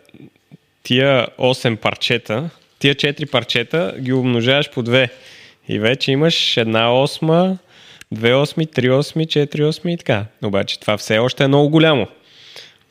тия 0.87 1.26
8 1.39 1.76
парчета, 1.76 2.51
тия 2.78 2.95
4 2.95 3.30
парчета 3.30 3.95
ги 4.01 4.12
умножаваш 4.12 4.70
по 4.70 4.82
2. 4.82 5.09
И 5.68 5.78
вече 5.78 6.12
имаш 6.12 6.57
една 6.57 7.03
осма, 7.03 7.59
2 8.14 8.43
осми, 8.43 8.66
3 8.66 8.99
осми, 8.99 9.26
4 9.26 9.68
осми 9.68 9.93
и 9.93 9.97
така. 9.97 10.24
Обаче 10.45 10.80
това 10.80 10.97
все 10.97 11.18
още 11.18 11.45
е 11.45 11.49
много 11.49 11.70
голямо. 11.70 12.07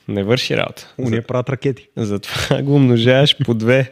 Не 0.08 0.24
върши 0.24 0.58
работа. 0.58 0.94
Уния 0.98 1.22
правят 1.22 1.50
ракети. 1.50 1.88
Затова 1.98 2.62
го 2.62 2.76
умножаваш 2.76 3.38
по 3.46 3.56
2 3.56 3.88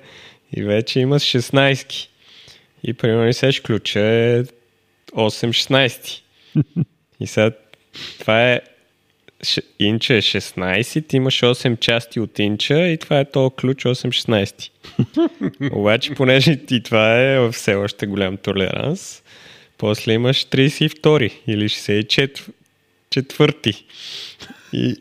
и 0.58 0.64
вече 0.64 0.99
имаш 0.99 1.22
16. 1.22 2.08
И 2.84 2.93
примерно 2.93 3.34
сеш 3.34 3.60
ключа 3.60 3.99
е 3.99 4.43
8-16. 5.14 6.22
И 7.20 7.28
сега 7.28 7.51
това 8.20 8.51
е 8.51 8.62
инча 9.80 10.14
е 10.14 10.22
16, 10.22 11.08
ти 11.08 11.18
имаш 11.18 11.41
8 11.41 11.80
части 11.80 12.20
от 12.20 12.39
инча 12.39 12.88
и 12.88 12.98
това 12.98 13.20
е 13.20 13.26
то 13.26 13.50
ключ 13.50 13.84
8-16. 13.84 14.70
Обаче, 15.74 16.14
понеже 16.14 16.56
ти 16.56 16.84
това 16.84 17.22
е 17.22 17.52
все 17.52 17.76
още 17.76 18.06
голям 18.06 18.38
толеранс, 18.38 19.24
после 19.78 20.14
имаш 20.14 20.46
32 20.46 21.32
или 21.48 21.70
64 21.70 22.50
четвърти. 23.14 23.86
И 24.74 24.96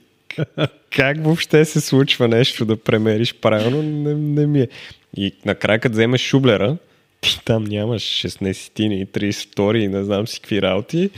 как 0.91 1.25
въобще 1.25 1.65
се 1.65 1.81
случва 1.81 2.29
нещо 2.29 2.65
да 2.65 2.77
премериш 2.77 3.35
правилно, 3.35 3.83
не, 3.83 4.15
не 4.15 4.47
ми 4.47 4.61
е. 4.61 4.69
И 5.17 5.35
накрая, 5.45 5.79
като 5.79 5.93
вземеш 5.93 6.21
шублера, 6.21 6.77
ти 7.23 7.41
там 7.45 7.65
нямаш 7.65 8.03
16 8.03 8.81
и 8.83 9.07
32 9.07 9.77
и 9.77 9.89
не 9.89 10.05
знам 10.05 10.27
си 10.27 10.41
какви 10.41 10.63
работи, 10.63 11.11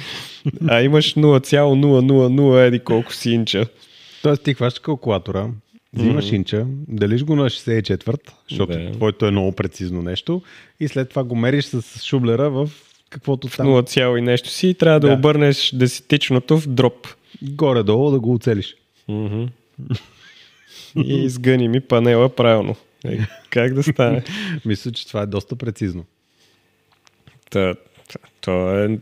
а 0.68 0.82
имаш 0.82 1.14
0,000 1.14 2.66
еди 2.66 2.78
колко 2.78 3.14
си 3.14 3.30
инча. 3.30 3.66
Тоест 4.22 4.42
ти 4.42 4.55
хващаш 4.55 4.78
калкулатора, 4.80 5.48
взимаш 5.94 6.32
инча, 6.32 6.66
делиш 6.88 7.24
го 7.24 7.36
на 7.36 7.44
64, 7.44 8.16
защото 8.50 8.72
Да. 8.72 8.92
твоето 8.92 9.26
е 9.26 9.30
много 9.30 9.52
прецизно 9.52 10.02
нещо, 10.02 10.42
и 10.80 10.88
след 10.88 11.11
това 11.11 11.24
го 11.24 11.34
мериш 11.36 11.64
с 11.64 12.02
шублера 12.05 12.50
в 12.50 12.70
каквото 13.11 13.48
там 13.48 13.66
0, 13.66 14.18
и 14.18 14.20
нещо 14.20 14.48
си 14.48 14.68
и 14.68 14.74
трябва 14.74 15.00
да, 15.00 15.07
Да. 15.09 15.12
обърнеш 15.14 15.70
десетичното 15.74 16.59
в 16.59 16.68
дроп. 16.68 17.07
горе-долу 17.42 18.11
да 18.11 18.20
го 18.20 18.34
оцелиш. 18.34 18.76
Мгм. 19.09 19.44
И 21.05 21.14
изгъни 21.14 21.68
ми 21.68 21.80
панела 21.80 22.28
правилно. 22.28 22.76
Е, 23.05 23.18
как 23.50 23.74
да 23.74 23.82
стане? 23.82 24.24
Мисля, 24.64 24.92
че 24.92 25.07
това 25.07 25.22
е 25.22 25.26
доста 25.26 25.57
прецизно. 25.57 26.05
Та, 27.50 27.74
то 28.40 28.84
е 28.84 28.98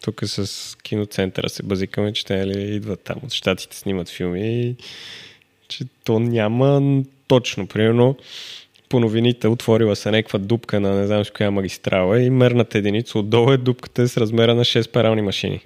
тук 0.00 0.20
с 0.24 0.76
киноцентъра 0.82 1.48
се 1.48 1.62
базикаме, 1.62 2.12
че 2.12 2.24
те 2.24 2.36
нали, 2.36 2.74
идват 2.74 3.00
там 3.00 3.16
от 3.22 3.32
щатите, 3.32 3.76
снимат 3.76 4.08
филми 4.08 4.60
и 4.60 4.76
че 5.68 5.84
то 6.04 6.18
няма 6.18 7.02
точно. 7.28 7.66
Примерно 7.66 8.16
по 8.88 9.00
новините 9.00 9.48
отворила 9.48 9.96
се 9.96 10.10
някаква 10.10 10.38
дупка 10.38 10.80
на 10.80 10.94
не 10.94 11.06
знам 11.06 11.24
с 11.24 11.30
коя 11.30 11.50
магистрала 11.50 12.22
и 12.22 12.30
мерната 12.30 12.78
единица 12.78 13.18
отдолу 13.18 13.52
е 13.52 13.56
дупката 13.56 14.08
с 14.08 14.16
размера 14.16 14.54
на 14.54 14.64
6 14.64 14.90
перални 14.90 15.22
машини. 15.22 15.60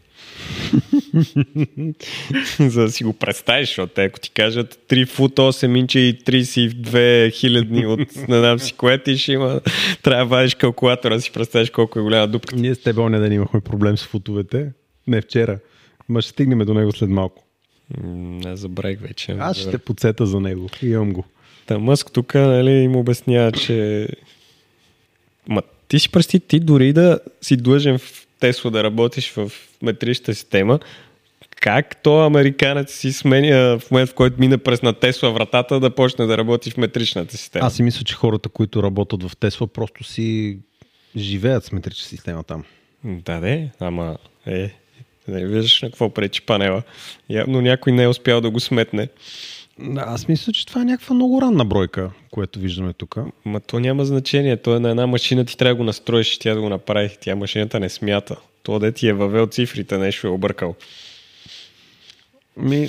За 2.59 2.83
да 2.83 2.91
си 2.91 3.05
го 3.05 3.13
представиш, 3.13 3.69
защото 3.69 3.93
те, 3.95 4.05
ако 4.05 4.21
ти 4.21 4.31
кажат 4.31 4.79
3 4.89 5.07
фут 5.07 5.37
8 5.37 5.79
инча 5.79 5.99
и 5.99 6.19
32 6.19 7.33
хилядни 7.33 7.87
от 7.87 8.29
не 8.29 8.39
знам 8.39 8.59
си 8.59 8.73
кое 8.73 9.03
ти 9.03 9.19
ще 9.19 9.33
има, 9.33 9.61
трябва 10.03 10.25
да 10.25 10.29
вадиш 10.29 10.55
калкулатора 10.55 11.15
да 11.15 11.21
си 11.21 11.33
представиш 11.33 11.71
колко 11.71 11.99
е 11.99 12.03
голяма 12.03 12.29
дупка. 12.29 12.57
Ние 12.57 12.75
с 12.75 12.83
тебе 12.83 13.01
оня 13.01 13.21
ден 13.21 13.33
имахме 13.33 13.61
проблем 13.61 13.99
с 13.99 14.05
футовете. 14.05 14.73
Не 15.07 15.21
вчера. 15.21 15.59
Ма 16.09 16.23
ще 16.23 16.31
стигнем 16.31 16.59
до 16.59 16.75
него 16.75 16.93
след 16.93 17.11
малко. 17.11 17.45
Не 18.05 18.57
забравих 18.57 19.01
вече. 19.01 19.37
Аз 19.39 19.57
ще 19.57 19.79
подсета 19.79 20.27
за 20.27 20.41
него. 20.41 20.69
Имам 20.83 21.13
го. 21.13 21.25
Та 21.67 21.79
Мъск 21.79 22.13
тук 22.13 22.35
нали, 22.35 22.71
им 22.71 22.97
обяснява, 22.97 23.53
че 23.53 24.09
Ма, 25.49 25.63
ти 25.89 25.99
си 25.99 26.11
прости, 26.11 26.41
ти 26.41 26.61
дори 26.61 26.93
да 26.93 27.21
си 27.43 27.57
длъжен 27.57 27.99
в 27.99 28.27
Тесла 28.41 28.71
да 28.71 28.85
работиш 28.85 29.33
в 29.33 29.53
метричната 29.83 30.35
система, 30.35 30.79
как 31.61 32.03
то 32.03 32.21
американец 32.21 32.95
си 32.95 33.13
сменя 33.13 33.79
в 33.79 33.91
момент, 33.91 34.11
в 34.11 34.15
който 34.15 34.41
мине 34.41 34.59
през 34.59 34.83
на 34.83 34.93
Тесла 34.93 35.31
вратата 35.31 35.81
да 35.81 35.91
почне 35.95 36.27
да 36.27 36.39
работи 36.39 36.71
в 36.71 36.77
метричната 36.77 37.37
система? 37.37 37.67
Аз 37.67 37.75
си 37.75 37.83
мисля, 37.83 38.05
че 38.05 38.15
хората, 38.15 38.49
които 38.49 38.83
работят 38.83 39.23
в 39.23 39.37
Тесла, 39.37 39.67
просто 39.67 40.05
си 40.05 40.59
живеят 41.17 41.65
с 41.65 41.73
метрична 41.73 42.05
система 42.05 42.45
там. 42.45 42.65
Да, 43.05 43.41
де, 43.41 43.71
ама 43.81 44.17
е, 44.47 44.71
не 45.29 45.47
виждаш 45.47 45.83
на 45.83 45.91
какво 45.91 46.11
пречи 46.11 46.43
панела. 46.43 46.83
Явно 47.31 47.61
някой 47.61 47.93
не 47.93 48.03
е 48.03 48.09
успял 48.09 48.41
да 48.41 48.51
го 48.51 48.61
сметне. 48.61 49.09
Аз 49.97 50.29
мисля, 50.29 50.53
че 50.53 50.67
това 50.67 50.81
е 50.81 50.85
някаква 50.85 51.15
много 51.15 51.43
ранна 51.43 51.65
бройка, 51.65 52.11
което 52.31 52.59
виждаме 52.59 52.93
тук. 52.93 53.17
Ма 53.45 53.61
то 53.61 53.81
няма 53.81 54.05
значение. 54.05 54.57
То 54.57 54.77
е 54.77 54.81
на 54.81 54.91
една 54.91 55.07
машина, 55.07 55.45
ти 55.45 55.57
трябва 55.57 55.75
да 55.75 55.79
го 55.79 55.85
настроиш 55.85 56.35
и 56.35 56.39
тя 56.39 56.55
да 56.55 56.61
го 56.61 56.69
направи. 56.69 57.11
Тя 57.21 57.37
машината 57.37 57.81
не 57.81 57.89
смята. 57.89 58.37
То 58.63 58.79
де 58.79 58.93
ти 58.93 59.09
е 59.09 59.13
въвел 59.13 59.47
цифрите, 59.47 59.99
нещо 59.99 60.27
е 60.27 60.31
объркал. 60.31 60.75
Ми... 62.57 62.89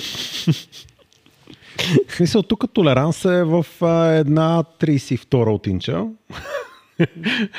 Смисъл, 2.08 2.42
тук 2.42 2.64
толеранс 2.72 3.24
е 3.24 3.44
в 3.44 3.66
а, 3.80 4.06
една 4.06 4.64
32 4.80 5.34
от 5.34 5.66
инча. 5.66 6.04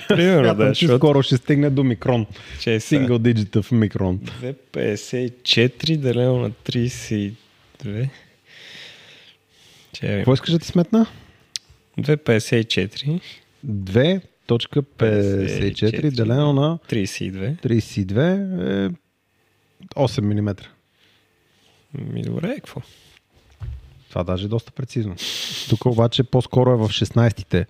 Примерно, 0.07 0.43
Смятам, 0.43 0.57
да, 0.57 0.73
че 0.73 0.85
защото... 0.85 0.97
скоро 0.97 1.23
ще 1.23 1.37
стигне 1.37 1.69
до 1.69 1.83
микрон. 1.83 2.25
Че 2.59 2.73
е. 2.73 2.79
Сингъл 2.79 3.19
диджита 3.19 3.61
в 3.61 3.71
микрон. 3.71 4.19
2,54 4.19 5.97
делено 5.97 6.37
на 6.37 6.51
32. 6.51 7.33
Какво 10.01 10.33
искаш 10.33 10.51
да 10.51 10.59
ти 10.59 10.67
сметна? 10.67 11.05
2,54, 11.99 13.21
2.54 13.67 16.11
делено 16.11 16.53
на 16.53 16.79
32. 16.89 17.65
32 17.65 18.87
е 18.87 18.89
8 19.95 20.21
мм. 20.21 20.55
Ми 21.93 22.21
добре, 22.21 22.55
какво? 22.55 22.81
Това 24.09 24.23
даже 24.23 24.45
е 24.45 24.47
доста 24.47 24.71
прецизно. 24.71 25.15
Тук 25.69 25.85
обаче 25.85 26.23
по-скоро 26.23 26.71
е 26.71 26.75
в 26.75 26.89
16-те, 26.89 27.65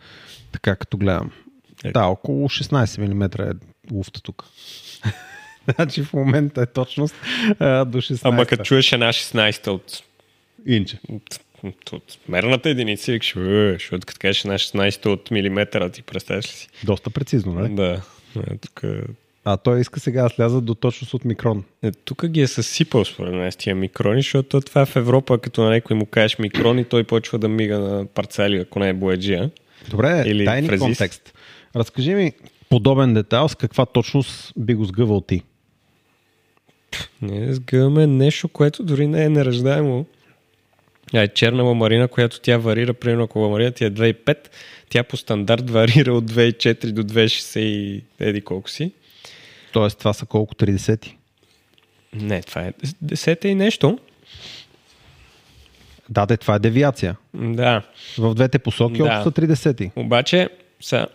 така 0.51 0.75
като 0.75 0.97
гледам. 0.97 1.31
Е. 1.83 1.91
Да, 1.91 2.05
около 2.05 2.49
16 2.49 3.07
мм 3.07 3.29
е 3.39 3.51
луфта 3.93 4.21
тук. 4.21 4.45
значи 5.75 6.03
в 6.03 6.13
момента 6.13 6.61
е 6.61 6.65
точност 6.65 7.15
а, 7.59 7.85
до 7.85 7.97
16 7.97 8.19
Ама 8.23 8.45
като 8.45 8.63
чуеш 8.63 8.91
една 8.91 9.09
16 9.09 9.67
от, 9.67 10.03
инча. 10.65 10.97
от, 11.09 11.39
от, 11.63 12.17
мерната 12.29 12.69
единица, 12.69 13.11
викаш, 13.11 13.35
«Е, 13.35 13.71
защото 13.73 14.05
като 14.05 14.19
кажеш 14.19 14.45
една 14.45 14.55
16 14.55 15.05
от 15.05 15.31
милиметъра, 15.31 15.89
ти 15.89 16.01
представяш 16.01 16.45
ли 16.45 16.51
си? 16.51 16.67
Доста 16.83 17.09
прецизно, 17.09 17.53
нали? 17.53 17.73
Да. 17.75 18.01
Е, 18.37 18.57
тук, 18.57 18.81
А 19.45 19.57
той 19.57 19.81
иска 19.81 19.99
сега 19.99 20.23
да 20.23 20.29
сляза 20.29 20.61
до 20.61 20.75
точност 20.75 21.13
от 21.13 21.25
микрон. 21.25 21.63
е, 21.83 21.91
тук 21.91 22.25
ги 22.27 22.41
е 22.41 22.47
съсипал 22.47 23.05
според 23.05 23.33
мен 23.33 23.51
с 23.51 23.55
тия 23.55 23.75
микрони, 23.75 24.21
защото 24.21 24.61
това 24.61 24.85
в 24.85 24.95
Европа, 24.95 25.37
като 25.37 25.63
на 25.63 25.69
някой 25.69 25.95
му 25.97 26.05
кажеш 26.05 26.39
микрони, 26.39 26.85
той 26.85 27.03
почва 27.03 27.39
да 27.39 27.47
мига 27.49 27.79
на 27.79 28.05
парцали, 28.05 28.57
ако 28.57 28.79
не 28.79 28.89
е 28.89 28.93
бояджия. 28.93 29.51
Добре, 29.89 30.23
Или 30.27 30.45
дай 30.45 30.61
ни 30.61 30.67
фрезист. 30.67 30.85
контекст. 30.85 31.33
Разкажи 31.75 32.13
ми 32.13 32.31
подобен 32.69 33.13
детайл 33.13 33.47
с 33.47 33.55
каква 33.55 33.85
точност 33.85 34.53
би 34.57 34.73
го 34.73 34.85
сгъвал 34.85 35.21
ти. 35.21 35.43
Не, 37.21 37.53
сгъваме 37.53 38.07
нещо, 38.07 38.47
което 38.47 38.83
дори 38.83 39.07
не 39.07 39.23
е 39.23 39.29
нераждаемо. 39.29 40.05
А 41.13 41.21
е 41.21 41.27
черна 41.27 41.63
ламарина, 41.63 42.07
която 42.07 42.39
тя 42.39 42.57
варира, 42.57 42.93
примерно 42.93 43.23
ако 43.23 43.39
ламарина 43.39 43.71
ти 43.71 43.85
е 43.85 43.91
2,5, 43.91 44.37
тя 44.89 45.03
по 45.03 45.17
стандарт 45.17 45.69
варира 45.69 46.13
от 46.13 46.31
2,4 46.31 46.91
до 46.91 47.03
2,60 47.03 47.59
и 47.59 48.03
еди 48.19 48.41
колко 48.41 48.69
си. 48.69 48.91
Тоест 49.71 49.99
това 49.99 50.13
са 50.13 50.25
колко 50.25 50.55
30? 50.55 51.13
Не, 52.13 52.41
това 52.43 52.61
е 52.61 52.73
десета 53.01 53.47
и 53.47 53.55
нещо. 53.55 53.99
Да, 56.09 56.25
де, 56.25 56.37
това 56.37 56.55
е 56.55 56.59
девиация. 56.59 57.15
Да. 57.33 57.81
В 58.17 58.35
двете 58.35 58.59
посоки 58.59 58.97
Да. 58.97 59.03
общо 59.03 59.23
са 59.23 59.31
30. 59.31 59.91
Обаче, 59.95 60.49
са... 60.81 61.07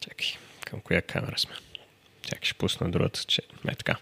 Чакай, 0.00 0.26
към 0.66 0.80
коя 0.80 1.02
камера 1.02 1.38
сме? 1.38 1.54
Чакай, 2.22 2.40
ще 2.42 2.54
пусна 2.54 2.90
другата, 2.90 3.20
че... 3.26 3.42
Не, 3.64 3.74
така. 3.74 3.96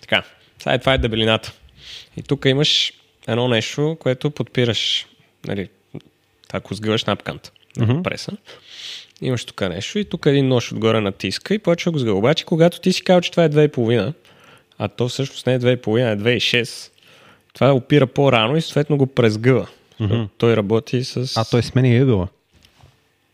Така, 0.00 0.22
сега 0.58 0.74
е, 0.74 0.78
това 0.78 0.94
е 0.94 0.98
дебелината. 0.98 1.52
И 2.16 2.22
тук 2.22 2.44
имаш 2.44 2.92
едно 3.28 3.48
нещо, 3.48 3.96
което 4.00 4.30
подпираш, 4.30 5.06
нали, 5.46 5.68
ако 6.52 6.74
сгъваш 6.74 7.04
напканта 7.04 7.50
на 7.76 7.86
Мгм. 7.86 8.02
преса. 8.02 8.32
Имаш 9.22 9.44
тук 9.44 9.60
нещо 9.60 9.98
и 9.98 10.04
тук 10.04 10.26
един 10.26 10.48
нож 10.48 10.72
отгоре 10.72 11.00
натиска 11.00 11.54
и 11.54 11.58
почва 11.58 11.92
го 11.92 11.98
сгъва. 11.98 12.18
Обаче, 12.18 12.44
когато 12.44 12.80
ти 12.80 12.92
си 12.92 13.04
казал, 13.04 13.20
че 13.20 13.30
това 13.30 13.44
е 13.44 13.48
2,5, 13.48 14.12
а 14.78 14.88
то 14.88 15.08
всъщност 15.08 15.46
не 15.46 15.54
е 15.54 15.58
2,5, 15.60 16.12
е 16.12 16.16
2,6, 16.16 16.90
това 17.54 17.72
опира 17.74 18.06
по-рано 18.06 18.56
и 18.56 18.62
съответно 18.62 18.96
го 18.96 19.06
презгъва. 19.06 19.68
Мгм. 20.00 20.22
Той 20.38 20.56
работи 20.56 21.04
с... 21.04 21.36
А 21.36 21.44
той 21.44 21.62
сменя 21.62 21.88
и 21.88 21.96
ъгъла. 21.98 22.28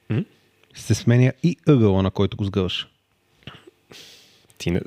М? 0.09 0.25
Се 0.75 0.95
сменя 0.95 1.33
и 1.43 1.57
ъгъла, 1.69 2.03
на 2.03 2.11
който 2.11 2.37
го 2.37 2.45
сгъваш. 2.45 2.89
Ти, 4.59 4.71
не... 4.71 4.81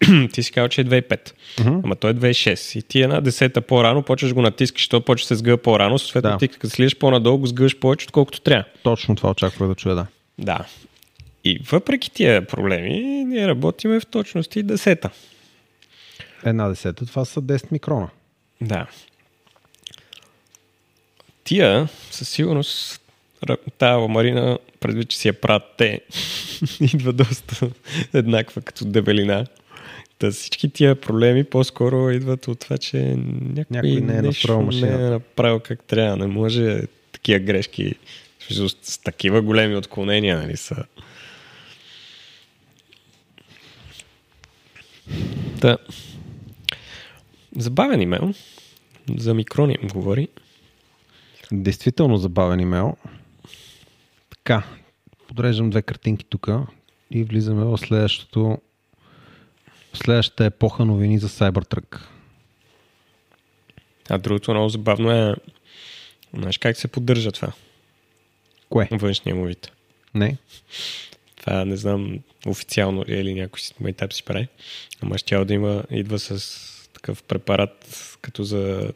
ти 0.32 0.42
си 0.42 0.52
казал, 0.52 0.68
че 0.68 0.80
е 0.80 0.84
2,5. 0.84 1.32
Мгм. 1.60 1.80
Ама 1.84 1.96
той 1.96 2.10
е 2.10 2.14
2,6. 2.14 2.78
И 2.78 2.82
ти 2.82 3.02
една 3.02 3.20
десета 3.20 3.60
по-рано 3.60 4.02
почваш 4.02 4.34
го 4.34 4.42
натискаш, 4.42 4.88
то 4.88 5.00
почва 5.00 5.26
се 5.26 5.34
сгъва 5.34 5.56
по-рано. 5.56 5.98
Съответно, 5.98 6.30
Да. 6.30 6.38
ти 6.38 6.48
като 6.48 6.70
слизаш 6.70 6.96
по-надолу, 6.96 7.38
го 7.38 7.46
сгъваш 7.46 7.76
повече, 7.78 8.04
отколкото 8.04 8.40
трябва. 8.40 8.64
Точно 8.82 9.16
това 9.16 9.30
очаквах 9.30 9.68
да 9.68 9.74
чуя, 9.74 9.94
да. 9.94 10.06
Да. 10.38 10.66
И 11.44 11.60
въпреки 11.70 12.10
тия 12.10 12.46
проблеми, 12.46 13.00
ние 13.24 13.48
работиме 13.48 14.00
в 14.00 14.06
точности 14.06 14.62
десета. 14.62 15.10
Една 16.44 16.68
десета, 16.68 17.06
това 17.06 17.24
са 17.24 17.42
10 17.42 17.72
микрона. 17.72 18.08
Да. 18.60 18.86
Тия, 21.44 21.88
със 22.10 22.28
сигурност, 22.28 23.00
тая 23.78 23.96
ламарина, 23.96 24.58
предвид, 24.80 25.08
че 25.08 25.18
си 25.18 25.28
я 25.28 25.40
правят 25.40 25.62
те, 25.78 26.00
идва 26.80 27.12
доста 27.12 27.68
еднаква 28.14 28.62
като 28.62 28.84
дебелина. 28.84 29.46
Та 30.24 30.30
всички 30.30 30.70
тия 30.70 31.00
проблеми 31.00 31.44
по-скоро 31.44 32.10
идват 32.10 32.48
от 32.48 32.60
това, 32.60 32.78
че 32.78 32.98
някой, 33.16 33.64
Някой 33.70 33.90
не 33.90 34.16
е 34.16 34.22
направил 34.22 34.58
не 34.58 34.64
машината. 34.64 35.04
е 35.04 35.10
направил 35.10 35.60
как 35.60 35.84
трябва. 35.84 36.16
Не 36.16 36.26
може 36.26 36.82
такива 37.12 37.38
грешки 37.38 37.94
с, 38.50 39.02
такива 39.02 39.42
големи 39.42 39.76
отклонения, 39.76 40.36
нали 40.38 40.56
са. 40.56 40.84
Та, 45.60 45.78
забавен 47.56 48.00
имейл. 48.00 48.34
За 49.16 49.34
микрони 49.34 49.78
им 49.82 49.88
говори. 49.88 50.28
Действително 51.52 52.16
забавен 52.16 52.60
имейл. 52.60 52.96
Така, 54.30 54.66
подреждам 55.28 55.70
две 55.70 55.82
картинки 55.82 56.24
тук 56.24 56.48
и 57.10 57.24
влизаме 57.24 57.64
в 57.64 57.78
следващото 57.78 58.58
следващата 59.96 60.44
епоха 60.44 60.84
новини 60.84 61.18
за 61.18 61.28
Cybertruck. 61.28 62.00
А 64.08 64.18
другото 64.18 64.50
много 64.50 64.68
забавно 64.68 65.12
е, 65.12 65.34
знаеш 66.34 66.58
как 66.58 66.76
се 66.76 66.88
поддържа 66.88 67.32
това? 67.32 67.52
Кое? 68.68 68.88
Външния 68.92 69.36
му 69.36 69.44
вид. 69.44 69.72
Не? 70.14 70.36
Това 71.36 71.64
не 71.64 71.76
знам 71.76 72.18
официално 72.46 73.04
ли 73.04 73.14
е 73.14 73.20
или 73.20 73.34
някой 73.34 73.60
майтап 73.80 74.12
си 74.12 74.22
прави. 74.22 74.48
Ама 75.02 75.18
ще 75.18 75.44
да 75.44 75.54
има, 75.54 75.84
идва 75.90 76.18
с 76.18 76.88
такъв 76.92 77.22
препарат, 77.22 78.16
като 78.22 78.44
за... 78.44 78.92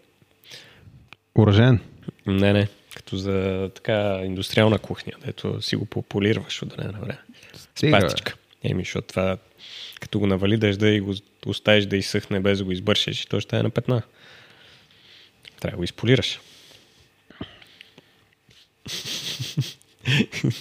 Оръжен? 1.38 1.80
Не, 2.26 2.52
не, 2.52 2.68
като 2.94 3.16
за 3.16 3.70
така 3.74 4.20
индустриална 4.24 4.78
кухня, 4.78 5.12
дето 5.26 5.62
си 5.62 5.76
го 5.76 5.84
популираш 5.84 6.62
от 6.62 6.72
време 6.72 6.92
на 6.92 6.98
време. 6.98 7.18
С 7.54 7.90
пастичка. 7.90 8.34
Еми, 8.64 8.82
защото 8.82 9.08
това, 9.08 9.36
като 10.00 10.18
го 10.18 10.26
навали 10.26 10.56
дъжда 10.56 10.88
и 10.88 11.00
го 11.00 11.14
оставиш 11.46 11.86
да 11.86 11.96
изсъхне 11.96 12.40
без 12.40 12.58
да 12.58 12.64
го 12.64 12.72
избършеш, 12.72 13.22
и 13.22 13.28
то 13.28 13.40
ще 13.40 13.56
е 13.56 13.62
на 13.62 13.70
петна. 13.70 14.02
Трябва 15.60 15.76
да 15.76 15.76
го 15.76 15.84
изполираш. 15.84 16.40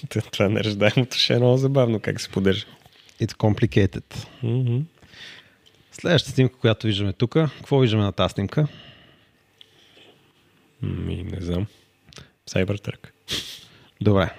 това 0.32 0.50
неръждаемото 0.50 1.18
ще 1.18 1.34
е 1.34 1.38
много 1.38 1.58
забавно 1.58 2.00
как 2.00 2.22
се 2.22 2.30
поддържа. 2.30 2.66
It's 3.22 3.34
complicated. 3.34 4.28
Мгм. 4.44 4.78
Следващата 5.92 6.34
снимка, 6.34 6.56
която 6.58 6.88
виждаме 6.88 7.14
тук. 7.14 7.34
Какво 7.34 7.80
виждаме 7.80 8.04
на 8.04 8.12
тази 8.12 8.34
снимка? 8.34 8.68
Ми, 10.82 11.24
не 11.24 11.42
знам. 11.42 11.68
Cybertruck. 12.50 13.10
Добре. 14.02 14.30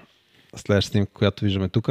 Следващата 0.56 0.92
снимка, 0.92 1.12
която 1.12 1.44
виждаме 1.44 1.68
тук. 1.68 1.88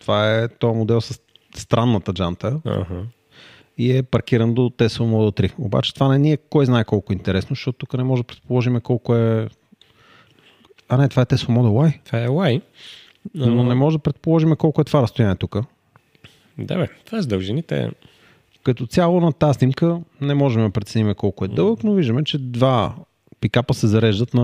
Това 0.00 0.38
е 0.38 0.48
този 0.48 0.76
модел 0.76 1.00
с 1.00 1.20
странната 1.60 2.12
джанта 2.12 2.60
Ага. 2.64 3.02
и 3.78 3.96
е 3.96 4.02
паркиран 4.02 4.54
до 4.54 4.62
Tesla 4.62 5.00
Model 5.00 5.40
3. 5.40 5.52
Обаче 5.58 5.94
това 5.94 6.08
не 6.08 6.18
ни 6.18 6.32
е 6.32 6.36
кой 6.36 6.66
знае 6.66 6.84
колко 6.84 7.12
интересно, 7.12 7.54
защото 7.54 7.78
тук 7.78 7.94
не 7.94 8.04
може 8.04 8.22
да 8.22 8.26
предположим 8.26 8.80
колко 8.80 9.14
е... 9.14 9.48
А 10.88 10.96
не, 10.96 11.08
това 11.08 11.22
е 11.22 11.26
Tesla 11.26 11.48
Model 11.48 11.90
Y. 11.90 12.04
Това 12.04 12.18
е 12.22 12.28
Y. 12.28 12.62
Но 13.34 13.64
не 13.64 13.74
може 13.74 13.96
да 13.96 14.02
предположим 14.02 14.56
колко 14.56 14.80
е 14.80 14.84
това 14.84 15.02
разстояние 15.02 15.36
тук. 15.36 15.56
Да, 16.58 16.76
бе, 16.76 16.88
това 17.04 17.22
с 17.22 17.26
дължините. 17.26 17.90
Като 18.62 18.86
цяло 18.86 19.20
на 19.20 19.32
тази 19.32 19.56
снимка 19.58 20.00
не 20.20 20.34
можем 20.34 20.62
да 20.62 20.70
преценим 20.70 21.14
колко 21.14 21.44
е 21.44 21.48
дълъг, 21.48 21.84
но 21.84 21.92
виждаме, 21.94 22.24
че 22.24 22.38
два 22.38 22.94
пикапа 23.40 23.74
се 23.74 23.86
зареждат 23.86 24.34
на 24.34 24.42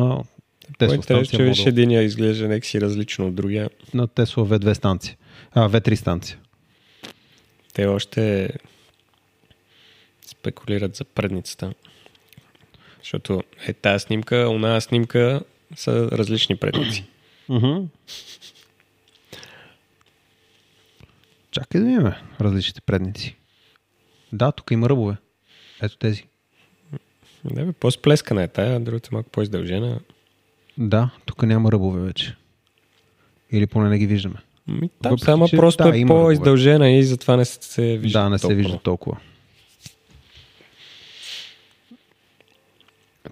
Tesla 0.78 0.94
интересно, 0.94 1.02
станция 1.02 1.38
че 1.38 1.44
виж 1.44 1.66
единия 1.66 2.02
изглежда 2.02 2.48
нека 2.48 2.66
си 2.66 2.80
различно 2.80 3.26
от 3.26 3.34
другия. 3.34 3.70
на 3.94 4.08
Tesla 4.08 4.58
V2 4.58 4.72
станция. 4.72 5.16
А, 5.52 5.68
V3 5.68 5.94
станция. 5.94 6.38
Те 7.74 7.86
още 7.86 8.50
спекулират 10.26 10.96
за 10.96 11.04
предницата. 11.04 11.74
Защото 12.98 13.42
е 13.66 13.72
тази 13.72 14.02
снимка, 14.02 14.36
оная 14.36 14.80
снимка 14.80 15.42
са 15.76 16.10
различни 16.10 16.56
предници. 16.56 17.04
Mm-hmm. 17.48 17.86
Чакай 21.50 21.80
да 21.80 21.86
видим 21.86 22.12
различните 22.40 22.80
предници. 22.80 23.36
Да, 24.32 24.52
тук 24.52 24.70
има 24.70 24.88
ръбове. 24.88 25.16
Ето 25.82 25.96
тези. 25.96 26.24
Да, 27.44 27.64
бе, 27.64 27.72
по-сплескана 27.72 28.42
е 28.42 28.48
тая, 28.48 28.80
другата 28.80 29.08
малко 29.12 29.30
по-издължена. 29.30 30.00
Да, 30.78 31.10
тук 31.26 31.42
няма 31.42 31.72
ръбове 31.72 32.00
вече. 32.00 32.36
Или 33.50 33.66
поне 33.66 33.88
не 33.88 33.98
ги 33.98 34.06
виждаме. 34.06 34.36
Ми, 34.68 34.90
там 35.02 35.10
Въпреки, 35.10 35.24
само 35.24 35.48
че, 35.48 35.56
просто 35.56 35.82
да, 35.82 35.98
е 35.98 36.06
по-издължена 36.06 36.90
и 36.90 37.02
затова 37.02 37.36
не 37.36 37.44
се 37.44 37.96
вижда. 37.96 38.18
да, 38.22 38.30
не 38.30 38.38
се 38.38 38.42
толкова. 38.42 38.56
вижда 38.56 38.78
толкова. 38.78 39.16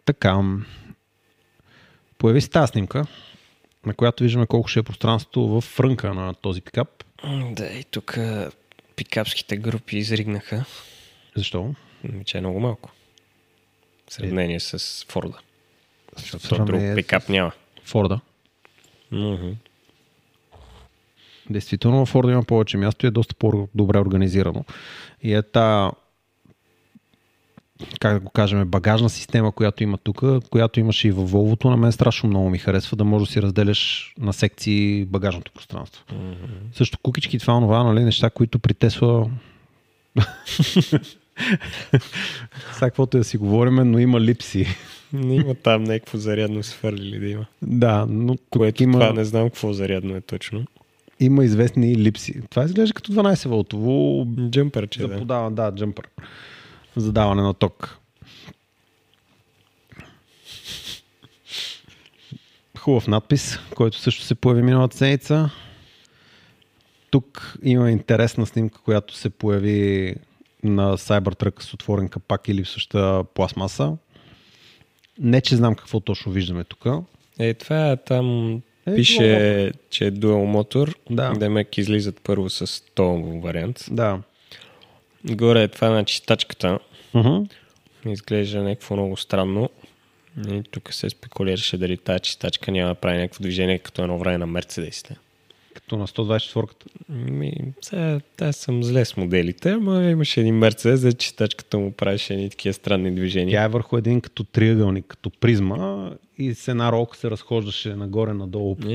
Така. 0.04 0.40
Появи 2.18 2.40
се 2.40 2.50
тази 2.50 2.70
снимка, 2.70 3.06
на 3.86 3.94
която 3.94 4.22
виждаме 4.22 4.46
колко 4.46 4.68
ще 4.68 4.80
е 4.80 4.82
пространството 4.82 5.48
в 5.48 5.60
фрънка 5.60 6.14
на 6.14 6.34
този 6.34 6.60
пикап. 6.60 7.04
Да, 7.50 7.66
и 7.66 7.84
тук 7.84 8.18
пикапските 8.96 9.56
групи 9.56 9.96
изригнаха. 9.96 10.64
Защо? 11.36 11.74
Ами, 12.08 12.24
че 12.24 12.38
е 12.38 12.40
много 12.40 12.60
малко. 12.60 12.90
В 14.08 14.14
сравнение 14.14 14.60
с 14.60 15.06
Форда. 15.08 15.38
Защото 16.16 16.64
друг 16.64 16.80
пикап 16.94 17.28
няма. 17.28 17.52
Форда. 17.84 18.20
Мгм. 19.10 19.50
Действително 21.50 22.06
в 22.06 22.08
Форда 22.08 22.32
има 22.32 22.42
повече 22.42 22.76
място 22.76 23.06
и 23.06 23.08
е 23.08 23.10
доста 23.10 23.34
по-добре 23.34 23.98
организирано. 23.98 24.64
И 25.22 25.34
е 25.34 25.42
та 25.42 25.92
как 28.00 28.14
да 28.14 28.20
го 28.20 28.30
кажем, 28.30 28.68
багажна 28.68 29.10
система, 29.10 29.52
която 29.52 29.82
има 29.82 29.98
тук, 29.98 30.22
която 30.50 30.80
имаше 30.80 31.08
и 31.08 31.10
във 31.10 31.30
Volvo, 31.30 31.64
на 31.64 31.76
мен 31.76 31.92
страшно 31.92 32.28
много 32.28 32.50
ми 32.50 32.58
харесва 32.58 32.96
да 32.96 33.04
можеш 33.04 33.28
да 33.28 33.32
си 33.32 33.42
разделяш 33.42 34.12
на 34.18 34.32
секции 34.32 35.04
багажното 35.04 35.52
пространство. 35.52 36.04
Също 36.72 36.98
кукички, 37.02 37.38
това, 37.38 37.60
това, 37.60 37.84
нали, 37.84 38.04
неща, 38.04 38.30
които 38.30 38.58
при 38.58 38.74
Тесла 38.74 39.30
Сега 42.72 42.80
каквото 42.80 43.18
да 43.18 43.24
си 43.24 43.36
говорим, 43.36 43.74
но 43.74 43.98
има 43.98 44.20
липси. 44.20 44.66
Не 45.12 45.34
има 45.34 45.54
там 45.54 45.84
някакво 45.84 46.18
зарядно 46.18 46.62
свърлили 46.62 47.18
да 47.18 47.28
има. 47.28 47.46
Да, 47.62 48.06
но 48.08 48.36
тук 48.36 48.46
Което 48.50 48.82
има, 48.82 48.92
това 48.92 49.12
не 49.12 49.24
знам 49.24 49.44
какво 49.44 49.72
зарядно 49.72 50.16
е 50.16 50.20
точно. 50.20 50.64
Има 51.24 51.44
известни 51.44 51.96
липси. 51.96 52.40
Това 52.50 52.64
изглежда 52.64 52.94
като 52.94 53.12
12 53.12 53.48
волтово 53.48 54.26
Джъмпърче, 54.50 55.00
за 55.00 55.08
да. 55.08 55.18
подаване, 55.18 55.56
да, 55.56 55.74
джъмпър. 55.74 56.08
За 56.96 57.12
даване 57.12 57.42
на 57.42 57.54
ток. 57.54 57.98
Хубав 62.78 63.08
надпис, 63.08 63.58
който 63.74 63.98
също 63.98 64.24
се 64.24 64.34
появи 64.34 64.62
миналата 64.62 64.96
седмица. 64.96 65.50
Тук 67.10 67.56
има 67.62 67.90
интересна 67.90 68.46
снимка, 68.46 68.80
която 68.80 69.14
се 69.14 69.30
появи 69.30 70.14
на 70.62 70.96
Cybertruck 70.98 71.62
с 71.62 71.74
отворен 71.74 72.08
капак 72.08 72.48
или 72.48 72.56
липсваща 72.56 73.24
пластмаса. 73.34 73.96
Не, 75.18 75.40
че 75.40 75.56
знам 75.56 75.74
какво 75.74 76.00
точно 76.00 76.32
виждаме 76.32 76.64
тук. 76.64 76.86
Е, 77.38 77.54
това 77.54 77.90
е 77.90 77.96
там 77.96 78.60
Е, 78.86 78.94
пише, 78.94 79.22
dual 79.22 79.72
че 79.90 80.06
е 80.06 80.12
dual 80.12 80.44
мотор. 80.44 80.98
Да. 81.10 81.32
Демек 81.32 81.78
излизат 81.78 82.20
първо 82.24 82.50
с 82.50 82.82
този 82.94 83.40
вариант. 83.40 83.84
Да. 83.90 84.18
Горе 85.24 85.62
е 85.62 85.68
това 85.68 85.88
на 85.88 86.04
чистачката. 86.04 86.78
Uh-huh. 87.14 87.50
Изглежда 88.06 88.62
някакво 88.62 88.96
много 88.96 89.16
странно. 89.16 89.70
И 90.48 90.62
тук 90.70 90.92
се 90.92 91.10
спекулираше 91.10 91.76
дали 91.76 91.96
тази 91.96 92.20
чистачка 92.20 92.72
няма 92.72 92.88
да 92.88 92.94
прави 92.94 93.18
някакво 93.18 93.42
движение 93.42 93.78
като 93.78 94.02
едно 94.02 94.18
време 94.18 94.38
на 94.38 94.46
Мерцедесите. 94.46 95.16
Като 95.74 95.96
на 95.96 96.06
124-ката. 96.06 96.86
Ми, 97.08 97.52
сега, 97.82 98.20
аз 98.40 98.56
съм 98.56 98.84
зле 98.84 99.04
с 99.04 99.16
моделите, 99.16 99.70
ама 99.70 100.04
имаше 100.04 100.40
един 100.40 100.54
Мерцедес, 100.54 101.00
за 101.00 101.12
чистачката 101.12 101.78
му 101.78 101.92
правеше 101.92 102.34
едни 102.34 102.50
такива 102.50 102.72
странни 102.72 103.14
движения. 103.14 103.58
Тя 103.58 103.64
е 103.64 103.68
върху 103.68 103.96
един 103.96 104.20
като 104.20 104.44
триъгълник, 104.44 105.06
като 105.06 105.30
призма 105.30 106.10
и 106.38 106.54
с 106.54 106.68
една 106.68 106.92
ролка 106.92 107.16
се 107.16 107.30
разхождаше 107.30 107.94
нагоре-надолу 107.94 108.76
по 108.76 108.88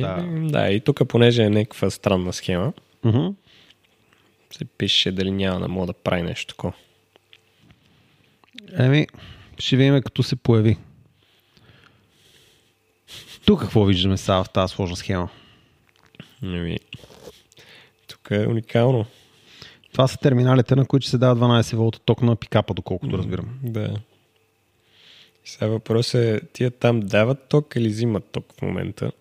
да, 0.50 0.70
и 0.72 0.82
тук, 0.82 1.08
понеже 1.08 1.44
е 1.44 1.50
някаква 1.50 1.90
странна 1.90 2.34
схема, 2.34 2.74
Uh-huh. 3.06 3.36
се 4.58 4.66
пише 4.66 5.12
дали 5.12 5.32
няма 5.32 5.60
да 5.60 5.68
мога 5.68 5.88
да 5.88 5.94
прави 5.94 6.22
нещо 6.22 6.48
такова. 6.48 6.74
Еми, 8.78 9.08
ще 9.60 9.78
видим 9.78 10.02
като 10.02 10.24
се 10.24 10.36
появи. 10.36 10.78
Тук 13.46 13.62
какво 13.62 13.86
виждаме 13.86 14.18
сега 14.18 14.44
в 14.44 14.50
тази 14.50 14.74
сложна 14.74 14.96
схема? 14.96 15.30
Ами, 16.44 16.80
тук 18.08 18.28
е 18.32 18.48
уникално. 18.48 19.06
Това 19.92 20.08
са 20.08 20.18
терминалите, 20.18 20.76
на 20.76 20.86
които 20.86 21.08
се 21.08 21.18
дава 21.18 21.36
12 21.36 21.76
волта 21.76 22.00
ток 22.00 22.22
на 22.22 22.36
пикапа, 22.36 22.74
доколкото 22.74 23.18
разбирам. 23.18 23.60
Да. 23.64 23.96
И 25.46 25.50
сега 25.50 25.68
въпрос 25.68 26.14
е, 26.14 26.42
тия 26.54 26.72
там 26.72 27.00
дават 27.00 27.50
ток 27.50 27.74
или 27.76 27.90
взимат 27.90 28.32
ток 28.32 28.54
в 28.54 28.62
момента? 28.62 29.12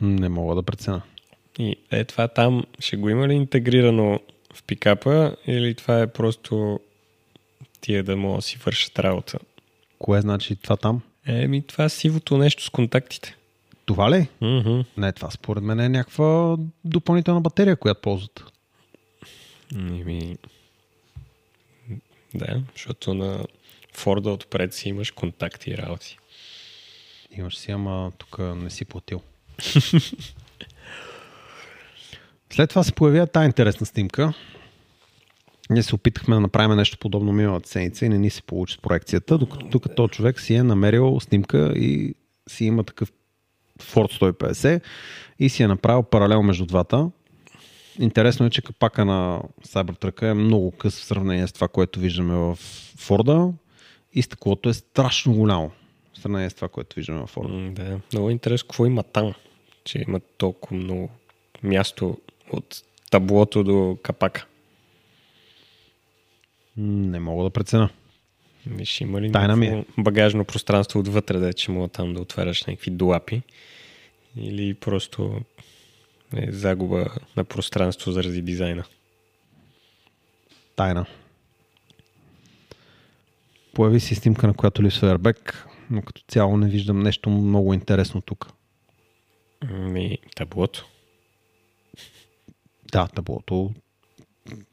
Не 0.00 0.28
мога 0.28 0.54
да 0.54 0.62
преценя. 0.62 1.02
И 1.58 1.76
е 1.90 2.04
това 2.04 2.28
там 2.28 2.64
ще 2.78 2.96
го 2.96 3.08
има 3.08 3.28
ли 3.28 3.34
интегрирано 3.34 4.20
в 4.54 4.62
пикапа 4.62 5.36
или 5.46 5.74
това 5.74 6.00
е 6.00 6.06
просто 6.06 6.80
тия 7.80 8.04
да 8.04 8.16
могат 8.16 8.38
да 8.38 8.42
си 8.42 8.58
вършат 8.64 8.98
работа? 8.98 9.38
Кое 9.98 10.20
значи 10.20 10.56
това 10.56 10.76
там? 10.76 11.02
Еми, 11.26 11.62
това 11.62 11.84
е 11.84 11.88
сивото 11.88 12.38
нещо 12.38 12.64
с 12.64 12.70
контактите. 12.70 13.36
Това 13.86 14.10
ли? 14.10 14.28
Мгм. 14.40 14.80
Не, 14.96 15.12
това 15.12 15.30
според 15.30 15.64
мен 15.64 15.80
е 15.80 15.88
някаква 15.88 16.56
допълнителна 16.84 17.40
батерия, 17.40 17.76
която 17.76 18.00
ползват. 18.00 18.44
Еми, 19.74 20.36
да, 22.34 22.62
защото 22.74 23.14
на 23.14 23.44
Форда 23.94 24.30
отпред 24.30 24.74
си 24.74 24.88
имаш 24.88 25.10
контакти 25.10 25.70
и 25.70 25.78
работи. 25.78 26.18
Имаш 27.30 27.56
си, 27.58 27.70
ама 27.70 28.12
тук 28.18 28.38
не 28.38 28.70
си 28.70 28.84
платил. 28.84 29.20
След 32.52 32.70
това 32.70 32.82
се 32.82 32.92
появява 32.92 33.26
тази 33.26 33.46
интересна 33.46 33.86
снимка. 33.86 34.32
Ние 35.70 35.82
се 35.82 35.94
опитахме 35.94 36.34
да 36.34 36.40
направим 36.40 36.76
нещо 36.76 36.98
подобно 36.98 37.32
миналата 37.32 37.68
седмица 37.68 38.06
и 38.06 38.08
не 38.08 38.18
ни 38.18 38.30
се 38.30 38.42
получи 38.42 38.74
с 38.74 38.78
проекцията, 38.78 39.38
докато 39.38 39.68
тук 39.68 39.94
този 39.96 40.10
човек 40.10 40.40
си 40.40 40.54
е 40.54 40.62
намерил 40.62 41.20
снимка 41.20 41.72
и 41.76 42.14
си 42.48 42.64
има 42.64 42.84
такъв 42.84 43.12
Ford 43.78 44.32
150 44.32 44.80
и 45.38 45.48
си 45.48 45.62
е 45.62 45.68
направил 45.68 46.02
паралел 46.02 46.42
между 46.42 46.66
двата. 46.66 47.10
Интересно 47.98 48.46
е, 48.46 48.50
че 48.50 48.62
капака 48.62 49.04
на 49.04 49.42
Cybertruck 49.66 50.22
е 50.22 50.34
много 50.34 50.70
къс 50.70 51.00
в 51.00 51.04
сравнение 51.04 51.46
с 51.46 51.52
това, 51.52 51.68
което 51.68 52.00
виждаме 52.00 52.34
в 52.34 52.58
Форда 52.98 53.52
и 54.12 54.22
стъклото 54.22 54.68
е 54.68 54.74
страшно 54.74 55.34
голямо 55.34 55.70
в 56.14 56.18
сравнение 56.18 56.50
с 56.50 56.54
това, 56.54 56.68
което 56.68 56.96
виждаме 56.96 57.20
в 57.20 57.26
Форда. 57.26 57.70
Да, 57.70 58.00
много 58.12 58.30
интересно 58.30 58.68
какво 58.68 58.86
има 58.86 59.02
там, 59.02 59.34
че 59.84 60.04
има 60.08 60.20
толкова 60.38 60.76
много 60.76 61.10
място 61.62 62.18
от 62.52 62.82
таблото 63.10 63.64
до 63.64 63.98
капака. 64.02 64.46
Не 66.76 67.20
мога 67.20 67.44
да 67.44 67.50
преценя. 67.50 67.90
Виж, 68.66 69.00
има 69.00 69.20
ли 69.20 69.32
Тайна 69.32 69.56
ми 69.56 69.66
е. 69.66 69.84
багажно 69.98 70.44
пространство 70.44 71.00
отвътре, 71.00 71.38
да 71.38 71.52
че 71.52 71.70
мога 71.70 71.88
там 71.88 72.14
да 72.14 72.20
отваряш 72.20 72.64
някакви 72.64 72.90
долапи? 72.90 73.42
Или 74.36 74.74
просто 74.74 75.40
е 76.36 76.52
загуба 76.52 77.06
на 77.36 77.44
пространство 77.44 78.12
заради 78.12 78.42
дизайна? 78.42 78.84
Тайна. 80.76 81.06
Появи 83.74 84.00
си 84.00 84.14
снимка, 84.14 84.46
на 84.46 84.54
която 84.54 84.82
липсва 84.82 85.18
airbag, 85.18 85.54
но 85.90 86.02
като 86.02 86.22
цяло 86.28 86.56
не 86.56 86.68
виждам 86.68 87.02
нещо 87.02 87.30
много 87.30 87.74
интересно 87.74 88.20
тук. 88.20 88.48
Ми, 89.70 90.18
таблото. 90.36 90.86
Да, 92.92 93.06
таблото. 93.06 93.74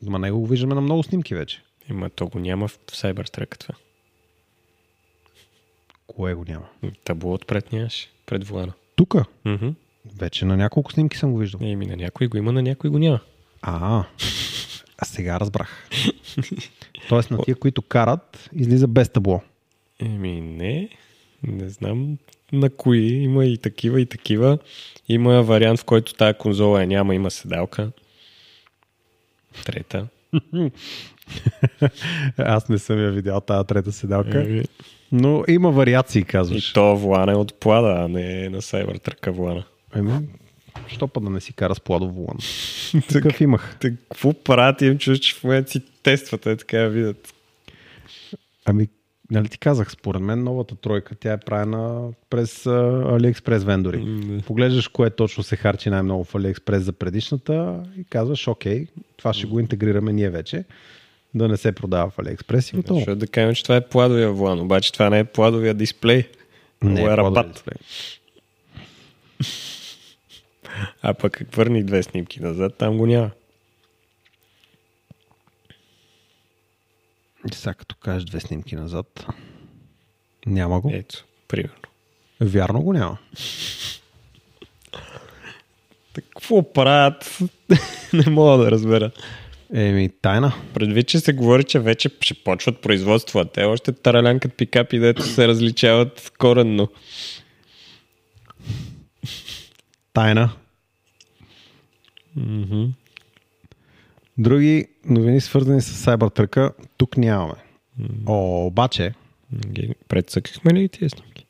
Ма 0.01 0.19
него 0.19 0.39
го 0.39 0.47
виждаме 0.47 0.75
на 0.75 0.81
много 0.81 1.03
снимки 1.03 1.35
вече. 1.35 1.61
Има, 1.89 2.09
то 2.09 2.27
го 2.27 2.39
няма 2.39 2.67
в 2.67 2.79
Cybertruck 2.87 3.57
това. 3.57 3.75
Кое 6.07 6.33
го 6.33 6.45
няма? 6.47 6.65
Табло 7.03 7.33
отпред 7.33 7.71
нямаше, 7.71 8.09
пред 8.25 8.47
вулана. 8.47 8.73
Тук. 8.95 9.15
Мгм. 9.45 9.69
Вече 10.15 10.45
на 10.45 10.57
няколко 10.57 10.91
снимки 10.91 11.17
съм 11.17 11.31
го 11.31 11.37
виждал. 11.37 11.59
Еми, 11.63 11.85
на 11.85 11.95
някой 11.95 12.27
го 12.27 12.37
има, 12.37 12.51
на 12.51 12.61
някой 12.61 12.89
го 12.89 12.99
няма. 12.99 13.19
А, 13.61 14.03
а 14.97 15.05
сега 15.05 15.39
разбрах. 15.39 15.89
Тоест 17.09 17.31
на 17.31 17.37
тия, 17.43 17.55
които 17.55 17.81
карат, 17.81 18.49
излиза 18.53 18.87
без 18.87 19.09
табло. 19.09 19.41
Еми, 19.99 20.41
не. 20.41 20.89
Не 21.43 21.69
знам 21.69 22.17
на 22.51 22.69
кои. 22.69 23.07
Има 23.07 23.45
и 23.45 23.57
такива, 23.57 24.01
и 24.01 24.05
такива. 24.05 24.57
Има 25.09 25.43
вариант, 25.43 25.79
в 25.79 25.85
който 25.85 26.13
тази 26.13 26.37
конзола 26.37 26.81
я 26.81 26.87
няма, 26.87 27.15
има 27.15 27.31
седалка. 27.31 27.91
Трета. 29.65 30.07
Аз 32.37 32.69
не 32.69 32.77
съм 32.77 32.99
я 32.99 33.11
видял 33.11 33.41
тази 33.41 33.67
трета 33.67 33.91
седалка. 33.91 34.41
Еми, 34.41 34.63
Но 35.11 35.43
има 35.47 35.71
вариации, 35.71 36.21
и 36.21 36.25
казваш. 36.25 36.73
то 36.73 36.95
вулана 36.95 37.31
е 37.31 37.35
от 37.35 37.59
плада, 37.59 37.95
а 37.99 38.07
не 38.07 38.45
е 38.45 38.49
на 38.49 38.61
Cybertruck 38.61 39.29
вулана. 39.31 39.63
Еми, 39.95 40.11
що 40.87 41.07
па 41.07 41.19
да 41.19 41.29
не 41.29 41.41
си 41.41 41.53
кара 41.53 41.75
с 41.75 41.79
пладов 41.79 42.15
вулан? 42.15 42.37
Такъв 43.09 43.41
имах. 43.41 43.77
Та, 43.79 43.89
какво 43.89 44.33
правят? 44.33 44.81
Им 44.81 44.97
чуш, 44.97 45.19
че 45.19 45.35
в 45.35 45.43
момента 45.43 45.71
си 45.71 45.81
тествате, 46.03 46.55
така 46.57 46.77
да 46.77 46.89
видят. 46.89 47.33
Ами, 48.65 48.87
нали 49.31 49.47
ти 49.47 49.57
казах, 49.57 49.91
според 49.91 50.21
мен 50.21 50.43
новата 50.43 50.75
тройка, 50.75 51.15
тя 51.15 51.33
е 51.33 51.37
правена 51.39 52.09
през 52.29 52.63
AliExpress 52.63 53.57
вендори. 53.57 53.97
М, 53.97 54.41
Поглеждаш 54.45 54.87
кое 54.87 55.09
точно 55.09 55.43
се 55.43 55.55
харчи 55.55 55.89
най-много 55.89 56.23
в 56.23 56.33
AliExpress 56.33 56.77
за 56.77 56.93
предишната 56.93 57.83
и 57.97 58.03
казваш, 58.03 58.47
окей, 58.47 58.87
това 59.17 59.33
ще 59.33 59.47
го 59.47 59.59
интегрираме 59.59 60.13
ние 60.13 60.29
вече, 60.29 60.63
да 61.35 61.47
не 61.47 61.57
се 61.57 61.71
продава 61.71 62.09
в 62.09 62.17
AliExpress 62.17 62.73
и 62.73 62.75
готово. 62.75 62.99
Защото 62.99 63.15
да 63.15 63.27
кажем, 63.27 63.55
че 63.55 63.63
това 63.63 63.75
е 63.75 63.87
пладовия 63.87 64.31
вулан, 64.31 64.59
обаче 64.59 64.93
това 64.93 65.09
не 65.09 65.19
е 65.19 65.23
пладовия 65.23 65.73
дисплей. 65.73 66.29
Много 66.83 67.07
е 67.07 67.15
плодове 67.15 67.41
рапат. 67.41 67.63
А 71.01 71.13
пък 71.13 71.41
върни 71.55 71.83
две 71.83 72.03
снимки 72.03 72.39
назад, 72.39 72.75
там 72.77 72.97
го 72.97 73.05
няма. 73.05 73.31
Сега 77.53 77.73
като 77.73 77.95
кажеш 77.95 78.23
две 78.23 78.39
снимки 78.39 78.75
назад, 78.75 79.25
няма 80.45 80.81
го. 80.81 80.91
Ето, 80.93 81.25
примерно. 81.47 81.75
Вярно 82.41 82.81
го 82.81 82.93
няма. 82.93 83.17
Какво 86.13 86.73
правят? 86.73 87.39
не 88.13 88.29
мога 88.29 88.63
да 88.63 88.71
разбера. 88.71 89.11
Еми, 89.73 90.09
тайна. 90.21 90.53
Предвид, 90.73 91.07
че 91.07 91.19
се 91.19 91.33
говори, 91.33 91.63
че 91.63 91.79
вече 91.79 92.09
ще 92.21 92.33
почват 92.33 92.81
производство, 92.81 93.39
а 93.39 93.45
те 93.45 93.63
още 93.63 93.91
таралянкат 93.91 94.53
пикапи, 94.53 94.99
дето 94.99 95.23
се 95.23 95.47
различават 95.47 96.31
коренно. 96.37 96.87
Тайна. 100.13 100.49
Mm-hmm. 102.37 102.89
Други 104.37 104.87
новини 105.05 105.41
свързани 105.41 105.81
с 105.81 106.05
Cybertruck 106.05 106.73
тук 106.97 107.17
нямаме. 107.17 107.55
О, 108.27 108.65
обаче, 108.65 109.13
Предсъкахме 110.07 110.73
ли 110.73 110.89
тия 110.89 111.09
снимки? 111.09 111.45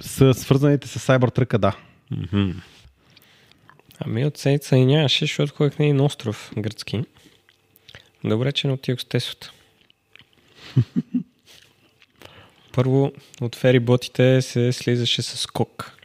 с 0.00 0.34
свързаните 0.34 0.88
с 0.88 1.06
Cybertruck, 1.06 1.58
да. 1.58 1.76
Mm-hmm. 2.12 2.54
Ами 4.06 4.24
от 4.24 4.38
седмица 4.38 4.76
и 4.76 4.84
нямаше, 4.84 5.24
защото 5.24 5.54
ходих 5.54 5.78
на 5.78 5.84
един 5.84 6.00
остров 6.00 6.52
гръцки. 6.58 7.04
Добре, 8.24 8.52
че 8.52 8.66
не 8.66 8.72
отидох 8.72 9.00
с 9.00 9.04
Теслата. 9.04 9.52
Първо, 12.72 13.12
от 13.40 13.56
фериботите 13.56 14.42
се 14.42 14.72
слизаше 14.72 15.22
с 15.22 15.36
скок. 15.36 15.98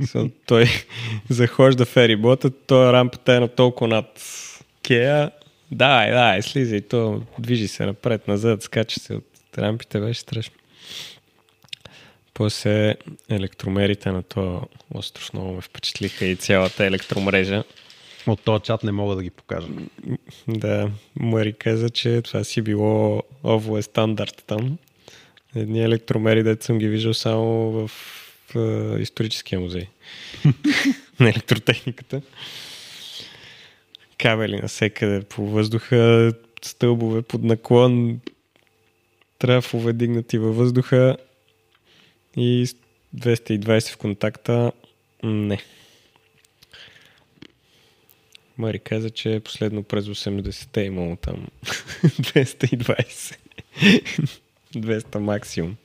So, 0.00 0.32
той 0.46 0.66
захожда 1.30 1.84
ферибота, 1.84 2.50
то 2.50 2.92
рампата 2.92 3.34
е 3.34 3.40
на 3.40 3.48
толкова 3.48 3.88
над 3.88 4.20
Кея. 4.82 5.30
Давай, 5.72 6.10
давай, 6.10 6.42
слизай, 6.42 6.80
то 6.80 7.22
движи 7.38 7.68
се 7.68 7.86
напред, 7.86 8.28
назад, 8.28 8.62
скача 8.62 9.00
се 9.00 9.14
от 9.14 9.24
Рампите 9.58 10.00
беше 10.00 10.20
страшно. 10.20 10.54
После 12.40 12.94
електромерите 13.30 14.10
на 14.10 14.22
това 14.22 14.60
остров 14.94 15.32
много 15.32 15.52
ме 15.52 15.60
впечатлиха 15.60 16.26
и 16.26 16.36
цялата 16.36 16.84
електромрежа. 16.84 17.64
От 18.26 18.40
този 18.40 18.62
чат 18.62 18.82
не 18.82 18.92
мога 18.92 19.16
да 19.16 19.22
ги 19.22 19.30
покажа. 19.30 19.68
Да, 20.48 20.90
Мари 21.16 21.52
каза, 21.52 21.90
че 21.90 22.22
това 22.22 22.44
си 22.44 22.62
било 22.62 23.22
ово 23.44 23.78
е 23.78 23.82
стандарт 23.82 24.44
там. 24.46 24.78
Едни 25.56 25.82
електромери, 25.82 26.42
да 26.42 26.56
съм 26.60 26.78
ги 26.78 26.88
виждал 26.88 27.14
само 27.14 27.70
в, 27.70 27.90
в 28.54 29.00
историческия 29.00 29.60
музей 29.60 29.86
на 31.20 31.28
електротехниката. 31.28 32.22
Кабели 34.18 34.56
насекъде 34.56 35.20
по 35.20 35.46
въздуха, 35.46 36.32
стълбове 36.62 37.22
под 37.22 37.42
наклон, 37.42 38.20
трафове 39.38 39.92
дигнати 39.92 40.38
във 40.38 40.56
въздуха 40.56 41.16
и 42.36 42.66
220 43.16 43.92
в 43.92 43.96
контакта. 43.96 44.72
Не. 45.22 45.58
Мари 48.58 48.78
каза, 48.78 49.10
че 49.10 49.40
последно 49.44 49.82
през 49.82 50.04
80-те 50.04 50.80
е 50.82 50.84
имало 50.84 51.16
там 51.16 51.46
220. 52.04 53.36
200 54.74 55.18
максимум. 55.18 55.76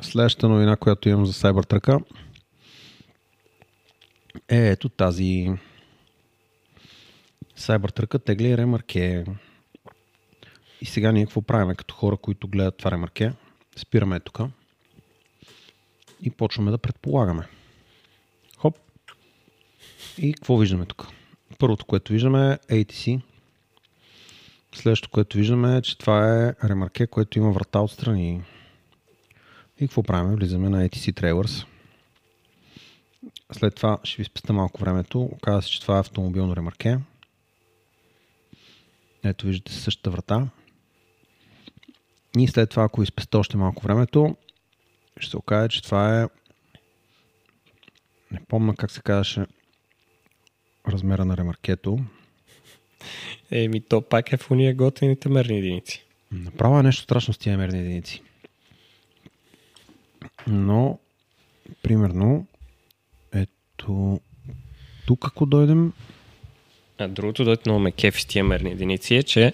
Следващата 0.00 0.48
новина, 0.48 0.76
която 0.76 1.08
имам 1.08 1.26
за 1.26 1.32
Cybertruck 1.32 2.04
е 4.48 4.68
ето 4.68 4.88
тази 4.88 5.50
Cybertruck 7.58 8.24
тегли 8.24 8.56
ремарке. 8.56 9.24
И 10.80 10.86
сега 10.86 11.12
ние 11.12 11.24
какво 11.24 11.42
правим 11.42 11.76
като 11.76 11.94
хора, 11.94 12.16
които 12.16 12.48
гледат 12.48 12.76
това 12.76 12.90
ремарке? 12.90 13.32
Спираме 13.76 14.20
тук 14.20 14.38
и 16.22 16.30
почваме 16.30 16.70
да 16.70 16.78
предполагаме. 16.78 17.48
Хоп. 18.56 18.78
И 20.18 20.32
какво 20.32 20.56
виждаме 20.56 20.86
тук? 20.86 21.08
Първото, 21.58 21.84
което 21.84 22.12
виждаме 22.12 22.58
е 22.68 22.74
ATC. 22.74 23.20
Следващото, 24.74 25.10
което 25.10 25.38
виждаме 25.38 25.76
е, 25.76 25.82
че 25.82 25.98
това 25.98 26.46
е 26.46 26.54
ремарке, 26.64 27.06
което 27.06 27.38
има 27.38 27.52
врата 27.52 27.80
отстрани. 27.80 28.42
И 29.80 29.88
какво 29.88 30.02
правим? 30.02 30.36
Влизаме 30.36 30.68
на 30.68 30.88
ATC 30.88 31.20
Trailers. 31.20 31.66
След 33.52 33.74
това 33.74 33.98
ще 34.04 34.16
ви 34.16 34.24
спеста 34.24 34.52
малко 34.52 34.80
времето. 34.80 35.20
Оказва 35.20 35.62
се, 35.62 35.70
че 35.70 35.80
това 35.80 35.96
е 35.96 36.00
автомобилно 36.00 36.56
ремарке. 36.56 36.98
Ето 39.24 39.46
виждате 39.46 39.72
същата 39.72 40.10
врата. 40.10 40.48
И 42.38 42.48
след 42.48 42.70
това, 42.70 42.84
ако 42.84 43.02
изпеста 43.02 43.38
още 43.38 43.56
малко 43.56 43.82
времето, 43.82 44.36
ще 45.20 45.30
се 45.30 45.36
окаже, 45.36 45.68
че 45.68 45.82
това 45.82 46.22
е 46.22 46.26
не 48.30 48.40
помня 48.48 48.74
как 48.76 48.90
се 48.90 49.00
казваше 49.00 49.46
размера 50.88 51.24
на 51.24 51.36
ремаркето. 51.36 51.98
Еми, 53.50 53.80
то 53.80 54.02
пак 54.02 54.32
е 54.32 54.36
в 54.36 54.50
уния 54.50 54.74
готените 54.74 55.28
мерни 55.28 55.58
единици. 55.58 56.04
Направо 56.32 56.78
е 56.78 56.82
нещо 56.82 57.02
страшно 57.02 57.34
с 57.34 57.38
тия 57.38 57.58
мерни 57.58 57.78
единици. 57.78 58.22
Но, 60.46 60.98
примерно, 61.82 62.46
ето, 63.32 64.20
тук 65.06 65.26
ако 65.26 65.46
дойдем... 65.46 65.92
А 66.98 67.08
другото, 67.08 67.44
дойде 67.44 67.62
много 67.66 67.80
ме 67.80 67.92
кефи 67.92 68.22
с 68.22 68.26
тия 68.26 68.44
мерни 68.44 68.70
единици 68.70 69.14
е, 69.14 69.22
че 69.22 69.52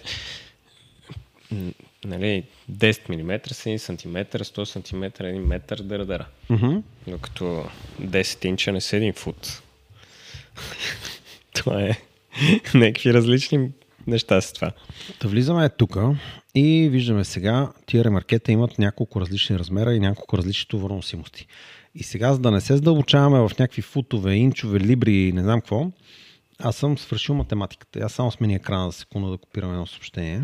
нали, 2.05 2.45
10 2.71 3.09
мм 3.09 3.55
са 3.55 3.69
1 3.69 3.77
см, 3.77 4.17
100 4.17 4.65
см, 4.65 5.05
1 5.05 5.39
метър, 5.39 5.83
дъра, 5.83 6.07
дъра. 6.07 6.27
Uh-huh. 6.51 6.83
Докато 7.07 7.67
10 8.03 8.47
инча 8.47 8.73
не 8.73 8.81
са 8.81 8.97
1 8.97 9.17
фут. 9.17 9.63
това 11.55 11.83
е 11.83 11.97
някакви 12.75 13.15
различни 13.15 13.71
неща 14.07 14.41
с 14.41 14.53
това. 14.53 14.73
Да 15.21 15.29
влизаме 15.29 15.69
тук 15.69 15.97
и 16.55 16.89
виждаме 16.89 17.25
сега, 17.25 17.73
тия 17.87 18.05
ремаркета 18.05 18.53
имат 18.53 18.79
няколко 18.79 19.21
различни 19.21 19.59
размера 19.59 19.95
и 19.95 20.01
няколко 20.01 20.39
различни 20.39 20.69
товарносимости. 20.69 21.47
И 21.95 22.03
сега, 22.03 22.33
за 22.33 22.39
да 22.39 22.51
не 22.51 22.61
се 22.61 22.75
задълбочаваме 22.75 23.39
в 23.39 23.51
някакви 23.59 23.83
футове, 23.83 24.35
инчове, 24.35 24.81
либри 24.81 25.15
и 25.15 25.33
не 25.33 25.43
знам 25.43 25.61
какво, 25.61 25.91
аз 26.59 26.77
съм 26.77 26.99
свършил 26.99 27.35
математиката. 27.35 27.99
Аз 27.99 28.13
само 28.13 28.31
смени 28.31 28.55
екрана 28.55 28.91
за 28.91 28.93
секунда 28.93 29.31
да 29.31 29.39
копирам 29.39 29.73
едно 29.73 29.87
съобщение. 29.87 30.43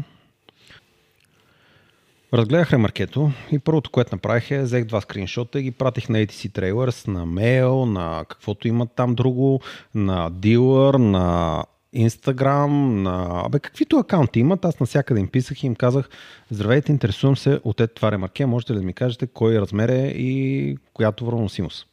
Разгледах 2.35 2.73
ремаркето 2.73 3.33
и 3.53 3.59
първото, 3.59 3.91
което 3.91 4.15
направих 4.15 4.51
е, 4.51 4.63
взех 4.63 4.85
два 4.85 5.01
скриншота 5.01 5.61
и 5.61 5.63
ги 5.63 5.71
пратих 5.71 6.09
на 6.09 6.19
ATC 6.19 6.51
Trailers, 6.51 7.09
на 7.09 7.27
Mail, 7.27 7.85
на 7.85 8.25
каквото 8.29 8.69
имат 8.69 8.89
там 8.97 9.15
друго, 9.15 9.61
на 9.95 10.33
Dealer, 10.33 10.97
на 10.97 11.65
Instagram, 11.97 12.69
на... 13.03 13.43
Абе, 13.47 13.59
каквито 13.59 13.97
акаунти 13.97 14.41
имат, 14.41 14.65
аз 14.65 14.81
навсякъде 14.81 15.21
им 15.21 15.29
писах 15.29 15.63
и 15.63 15.67
им 15.67 15.75
казах, 15.75 16.09
здравейте, 16.51 16.93
интересувам 16.93 17.37
се 17.37 17.61
от 17.65 17.81
ето 17.81 17.95
това 17.95 18.13
ремарке, 18.13 18.47
можете 18.47 18.73
ли 18.73 18.77
да 18.77 18.83
ми 18.83 18.93
кажете 18.93 19.27
кой 19.27 19.61
размер 19.61 19.89
е 19.89 20.07
и 20.07 20.77
която 20.93 21.25
върносимост? 21.25 21.87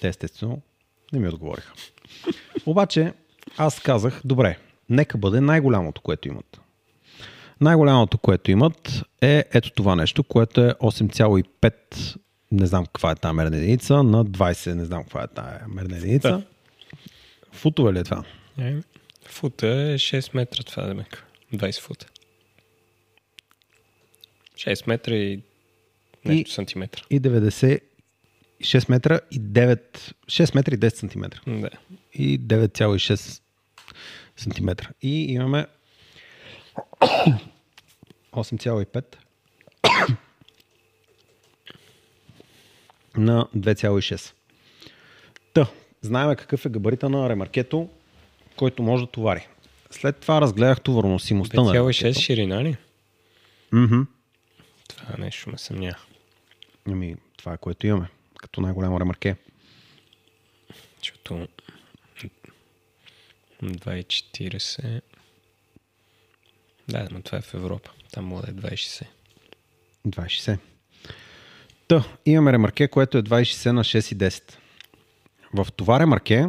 Те 0.00 0.08
естествено 0.08 0.62
не 1.12 1.18
ми 1.18 1.28
отговориха. 1.28 1.72
Обаче 2.66 3.12
аз 3.56 3.80
казах, 3.80 4.20
добре, 4.24 4.58
нека 4.88 5.18
бъде 5.18 5.40
най-голямото, 5.40 6.00
което 6.00 6.28
имат. 6.28 6.61
Най-голямото, 7.60 8.18
което 8.18 8.50
имат 8.50 9.02
е 9.22 9.44
ето 9.52 9.70
това 9.70 9.96
нещо, 9.96 10.24
което 10.24 10.60
е 10.60 10.74
8,5 10.74 12.16
не 12.52 12.66
знам 12.66 12.86
каква 12.86 13.10
е 13.10 13.14
тази 13.14 13.34
мерна 13.34 13.56
единица, 13.56 14.02
на 14.02 14.24
20 14.24 14.74
не 14.74 14.84
знам 14.84 15.02
каква 15.02 15.22
е 15.22 15.26
тази 15.26 15.64
мерна 15.68 15.96
единица. 15.96 16.28
Да. 16.28 16.42
Футове 17.52 17.92
ли 17.92 17.98
е 17.98 18.04
това? 18.04 18.24
Е, 18.58 18.76
фута 19.26 19.66
е 19.66 19.98
6 19.98 20.36
метра, 20.36 20.62
това 20.62 20.82
да 20.82 20.94
мека. 20.94 21.24
20 21.54 21.80
фута. 21.80 22.06
6 24.56 24.88
метра 24.88 25.14
и 25.14 25.42
нещо 26.24 26.50
и, 26.50 26.54
сантиметра. 26.54 27.02
И 27.10 27.20
90 27.20 27.80
6 28.60 28.90
метра 28.90 29.20
и 29.30 29.40
9 29.40 29.80
6 30.26 30.54
метра 30.54 30.74
и 30.74 30.78
10 30.78 30.94
сантиметра. 30.94 31.40
Да. 31.46 31.70
И 32.14 32.40
9,6 32.40 33.40
сантиметра. 34.36 34.88
И 35.02 35.24
имаме 35.24 35.66
8,5 38.32 39.16
на 43.16 43.46
2,6. 43.56 44.32
Та, 45.54 45.66
знаем 46.00 46.36
какъв 46.36 46.66
е 46.66 46.68
габарита 46.68 47.08
на 47.08 47.28
ремаркето, 47.28 47.88
който 48.56 48.82
може 48.82 49.04
да 49.04 49.10
товари. 49.10 49.48
След 49.90 50.20
това 50.20 50.40
разгледах 50.40 50.80
товарносимостта 50.80 51.62
на 51.62 51.74
ремаркето. 51.74 52.04
2,6 52.04 52.20
ширина 52.20 52.64
ли? 52.64 52.76
Mm-hmm. 53.72 54.06
Това 54.88 55.14
нещо 55.18 55.50
ме 55.50 55.58
съмня. 55.58 55.96
Ами, 56.88 57.16
това 57.36 57.52
е 57.52 57.58
което 57.58 57.86
имаме, 57.86 58.08
като 58.38 58.60
най-голямо 58.60 59.00
ремарке. 59.00 59.36
Защото 60.98 61.48
2,40 63.62 65.00
да, 66.88 67.08
но 67.10 67.22
това 67.22 67.38
е 67.38 67.40
в 67.40 67.54
Европа. 67.54 67.90
Там 68.12 68.24
може 68.24 68.46
да 68.46 68.68
е 68.68 68.70
2,60. 68.70 69.06
2,60. 70.06 70.58
Та, 71.88 72.04
имаме 72.26 72.52
ремарке, 72.52 72.88
което 72.88 73.18
е 73.18 73.22
2,60 73.22 73.70
на 73.70 73.84
6,10. 73.84 74.42
В 75.54 75.66
това 75.76 76.00
ремарке 76.00 76.46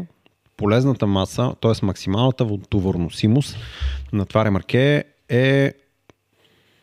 полезната 0.58 1.08
маса, 1.08 1.56
т.е. 1.62 1.86
максималната 1.86 2.48
товарносимост 2.70 3.58
на 4.14 4.26
това 4.26 4.46
ремарке 4.46 5.04
е 5.30 5.74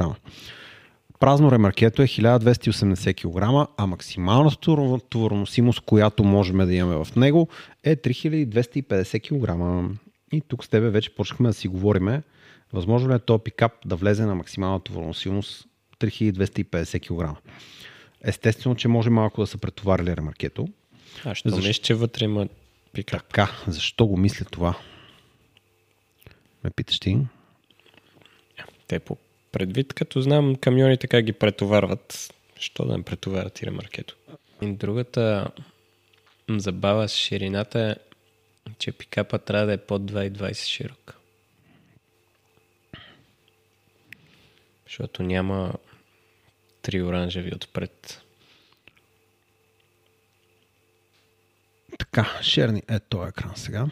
Празно 1.19 1.51
ремаркето 1.51 2.01
е 2.01 2.07
1280 2.07 3.15
кг, 3.15 3.69
а 3.77 3.85
максималната 3.85 4.57
товарносимост, 5.09 5.79
която 5.79 6.23
можем 6.23 6.57
да 6.57 6.73
имаме 6.73 7.05
в 7.05 7.15
него 7.15 7.47
е 7.83 7.95
3250 7.95 9.21
кг. 9.21 9.91
И 10.31 10.41
тук 10.41 10.65
с 10.65 10.69
тебе 10.69 10.89
вече 10.89 11.15
почнахме 11.15 11.49
да 11.49 11.53
си 11.53 11.67
говориме, 11.67 12.23
възможно 12.73 13.09
ли 13.09 13.13
е 13.13 13.19
този 13.19 13.43
пикап 13.43 13.71
да 13.85 13.95
влезе 13.95 14.25
на 14.25 14.35
максимална 14.35 14.79
товарносимост 14.79 15.67
3250 15.99 17.07
кг. 17.07 17.41
Естествено, 18.21 18.75
че 18.75 18.87
може 18.87 19.09
малко 19.09 19.41
да 19.41 19.47
се 19.47 19.57
претоварили 19.57 20.17
ремаркето. 20.17 20.67
А 21.25 21.35
що 21.35 21.49
Защо... 21.49 21.57
мислиш, 21.57 21.79
че 21.79 21.93
вътре 21.93 22.25
има 22.25 22.47
пикап? 22.93 23.23
Така, 23.27 23.51
защо 23.67 24.07
го 24.07 24.17
мисля 24.17 24.45
това? 24.45 24.77
Ме 26.63 26.69
питаш 26.69 26.99
ти? 26.99 27.17
Те 28.87 28.99
по 28.99 29.17
предвид, 29.57 29.93
като 29.93 30.21
знам 30.21 30.55
камионите 30.55 31.07
как 31.07 31.25
ги 31.25 31.33
претоварват, 31.33 32.33
що 32.59 32.85
да 32.85 32.97
не 32.97 33.03
претоварят 33.03 33.61
и 33.61 33.65
ремаркето. 33.65 34.15
И 34.61 34.73
другата 34.73 35.47
забава 36.49 37.09
с 37.09 37.15
ширината 37.15 37.79
е 37.79 37.95
че 38.79 38.91
пикапа 38.91 39.39
трябва 39.39 39.65
да 39.65 39.73
е 39.73 39.77
под 39.77 40.11
2,20 40.11 40.53
широк. 40.53 41.17
Защото 44.85 45.23
няма 45.23 45.73
три 46.81 47.01
оранжеви 47.01 47.55
отпред. 47.55 48.21
Така, 51.99 52.39
шерни 52.41 52.83
е 52.89 52.99
този 52.99 53.29
екран 53.29 53.53
сега. 53.55 53.87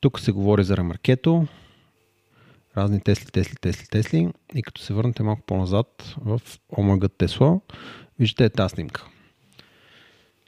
Тук 0.00 0.20
се 0.20 0.32
говори 0.32 0.64
за 0.64 0.76
ремаркето, 0.76 1.46
разни 2.76 3.00
Тесли, 3.00 3.26
Тесли, 3.26 3.56
Тесли, 3.60 3.86
Тесли 3.86 4.28
и 4.54 4.62
като 4.62 4.80
се 4.82 4.94
върнете 4.94 5.22
малко 5.22 5.42
по-назад 5.46 6.14
в 6.24 6.40
ОМГ 6.78 7.12
Тесла, 7.18 7.60
виждате 8.18 8.56
тази 8.56 8.72
снимка. 8.72 9.06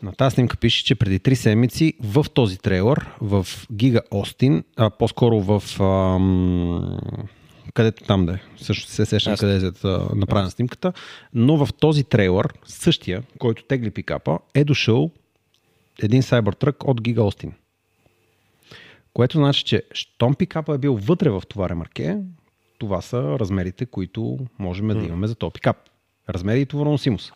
На 0.03 0.12
тази 0.12 0.35
снимка 0.35 0.57
пише, 0.57 0.85
че 0.85 0.95
преди 0.95 1.20
3 1.20 1.35
седмици 1.35 1.95
в 2.03 2.27
този 2.35 2.59
трейлър, 2.59 3.09
в 3.20 3.47
Гига 3.72 4.01
Остин, 4.11 4.64
а 4.77 4.91
по-скоро 4.91 5.41
в 5.41 5.81
ам, 5.83 6.99
където 7.74 8.05
там 8.05 8.27
да 8.27 8.33
е, 8.33 8.39
също 8.57 8.91
се 8.91 9.07
сещам 9.07 9.33
Аз- 9.33 9.41
къде 9.41 9.66
е 9.66 9.70
направена 10.14 10.51
снимката, 10.51 10.93
но 11.35 11.66
в 11.66 11.74
този 11.74 12.05
трейлър, 12.05 12.49
същия, 12.64 13.22
който 13.39 13.64
тегли 13.64 13.91
пикапа, 13.91 14.39
е 14.55 14.64
дошъл 14.64 15.11
един 16.03 16.22
Cybertruck 16.22 16.85
от 16.85 17.01
Giga 17.01 17.18
Austin. 17.18 17.53
Което 19.17 19.39
значи, 19.39 19.64
че 19.64 19.83
щом 19.93 20.35
пикапа 20.35 20.75
е 20.75 20.79
бил 20.79 20.97
вътре 20.97 21.31
в 21.31 21.43
това 21.49 21.69
ремарке, 21.69 22.19
това 22.79 23.01
са 23.01 23.23
размерите, 23.23 23.87
които 23.87 24.39
можем 24.59 24.89
да 24.89 25.05
имаме 25.05 25.27
за 25.27 25.35
този 25.35 25.53
пикап. 25.53 25.77
Размери 26.29 26.61
и 26.61 26.67
товароносимост. 26.67 27.33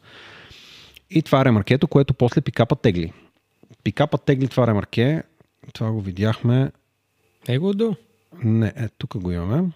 И 1.10 1.22
това 1.22 1.40
е 1.40 1.44
ремаркето, 1.44 1.88
което 1.88 2.14
после 2.14 2.40
пикапа 2.40 2.76
тегли. 2.76 3.12
Пикапа 3.84 4.18
тегли 4.18 4.48
това 4.48 4.66
ремарке, 4.66 5.22
това 5.72 5.92
го 5.92 6.00
видяхме. 6.00 6.72
Е 7.48 7.58
го 7.58 7.74
долу. 7.74 7.94
Не, 8.44 8.72
е, 8.76 8.88
тук 8.88 9.16
го 9.16 9.30
имаме. 9.30 9.70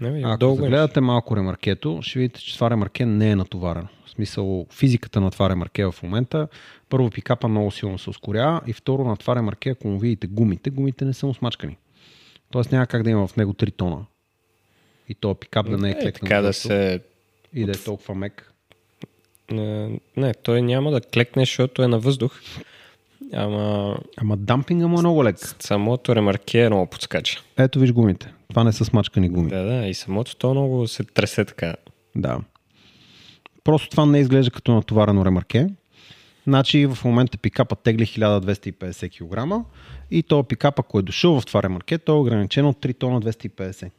Не, 0.00 0.22
Ако 0.24 0.38
долу 0.38 0.56
загледате 0.56 1.00
малко 1.00 1.36
ремаркето, 1.36 1.98
ще 2.02 2.18
видите, 2.18 2.40
че 2.40 2.54
това 2.54 2.70
ремарке 2.70 3.06
не 3.06 3.30
е 3.30 3.36
натоварено. 3.36 3.88
В 4.06 4.10
смисъл, 4.10 4.66
физиката 4.72 5.20
на 5.20 5.30
това 5.30 5.50
ремарке 5.50 5.84
в 5.84 5.94
момента, 6.02 6.48
първо 6.88 7.10
пикапа 7.10 7.48
много 7.48 7.70
силно 7.70 7.98
се 7.98 8.10
ускорява 8.10 8.60
и 8.66 8.72
второ 8.72 9.04
на 9.04 9.16
това 9.16 9.36
ремарке, 9.36 9.70
ако 9.70 9.88
му 9.88 9.98
видите 9.98 10.26
гумите, 10.26 10.70
гумите 10.70 11.04
не 11.04 11.12
са 11.12 11.26
му 11.26 11.34
смачкани. 11.34 11.76
Тоест 12.50 12.72
няма 12.72 12.86
как 12.86 13.02
да 13.02 13.10
има 13.10 13.26
в 13.26 13.36
него 13.36 13.52
3 13.52 13.74
тона. 13.76 14.06
И 15.08 15.14
то 15.14 15.34
пикап 15.34 15.70
да 15.70 15.78
не 15.78 15.88
е 15.88 15.90
е, 15.90 15.94
клекнал. 15.94 16.28
така 16.28 16.42
да 16.42 16.52
се... 16.52 17.00
И 17.52 17.64
да 17.64 17.72
е 17.72 17.74
толкова 17.74 18.14
мек. 18.14 18.52
Не, 19.50 20.00
не, 20.16 20.34
той 20.34 20.62
няма 20.62 20.90
да 20.90 21.00
клекне, 21.00 21.42
защото 21.42 21.82
е 21.82 21.88
на 21.88 21.98
въздух. 21.98 22.40
Ама 23.32 23.96
Ама 24.16 24.36
дампинга 24.36 24.86
му 24.86 24.98
е 24.98 25.00
много 25.00 25.24
лек. 25.24 25.36
самото 25.60 26.16
ремарке 26.16 26.64
е 26.64 26.68
много 26.68 26.86
подскача. 26.86 27.42
Ето 27.58 27.78
виж 27.78 27.92
гумите. 27.92 28.32
Това 28.48 28.64
не 28.64 28.72
са 28.72 28.84
смачкани 28.84 29.28
гуми. 29.28 29.50
Да, 29.50 29.62
да, 29.62 29.86
и 29.86 29.94
самото 29.94 30.36
то 30.36 30.50
много 30.50 30.88
се 30.88 31.04
тресе 31.04 31.44
така. 31.44 31.74
Да. 32.16 32.40
Просто 33.64 33.88
това 33.88 34.06
не 34.06 34.20
изглежда 34.20 34.50
като 34.50 34.74
натоварено 34.74 35.24
ремарке. 35.24 35.66
Значи 36.46 36.86
в 36.86 37.04
момента 37.04 37.38
пикапа 37.38 37.76
тегли 37.76 38.06
1250 38.06 39.10
кг 39.10 39.66
и 40.10 40.22
то 40.22 40.42
пикап, 40.42 40.78
ако 40.78 40.98
е 40.98 41.02
дошъл 41.02 41.40
в 41.40 41.46
това 41.46 41.62
ремарке, 41.62 41.98
то 41.98 42.12
е 42.12 42.18
ограничено 42.18 42.68
от 42.68 42.76
3 42.76 42.98
тона 42.98 43.20
250. 43.20 43.90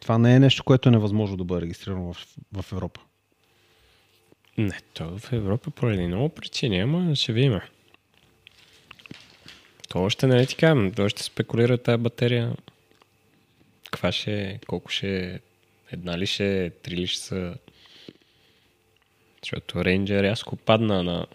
Това 0.00 0.18
не 0.18 0.34
е 0.34 0.40
нещо, 0.40 0.64
което 0.64 0.88
е 0.88 0.92
невъзможно 0.92 1.36
да 1.36 1.44
бъде 1.44 1.60
регистрирано 1.60 2.12
в, 2.12 2.26
в 2.62 2.72
Европа. 2.72 3.00
Не, 4.58 4.80
то 4.94 5.18
в 5.18 5.32
Европа 5.32 5.70
поради 5.70 6.06
много 6.06 6.28
причини, 6.28 6.80
ама 6.80 7.16
ще 7.16 7.32
видим. 7.32 7.60
То 9.88 10.02
още 10.02 10.26
не 10.26 10.42
е 10.42 10.46
казвам, 10.46 10.92
то 10.92 11.08
ще 11.08 11.22
спекулира 11.22 11.78
тази 11.78 12.02
батерия. 12.02 12.52
Каква 13.84 14.12
ще 14.12 14.42
е, 14.42 14.58
колко 14.66 14.90
ще 14.90 15.26
е, 15.26 15.38
една 15.92 16.18
ли 16.18 16.26
ще 16.26 16.64
е, 16.64 16.70
три 16.70 16.96
ли 16.96 17.06
ще 17.06 17.20
са. 17.20 17.54
Защото 19.42 19.78
Ranger 19.78 20.22
рязко 20.22 20.56
падна 20.56 21.02
на 21.02 21.26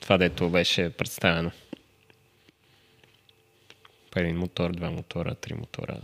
това, 0.00 0.18
дето 0.18 0.50
беше 0.50 0.90
представено. 0.90 1.50
Един 4.16 4.38
мотор, 4.38 4.72
два 4.72 4.90
мотора, 4.90 5.34
три 5.34 5.54
мотора, 5.54 6.00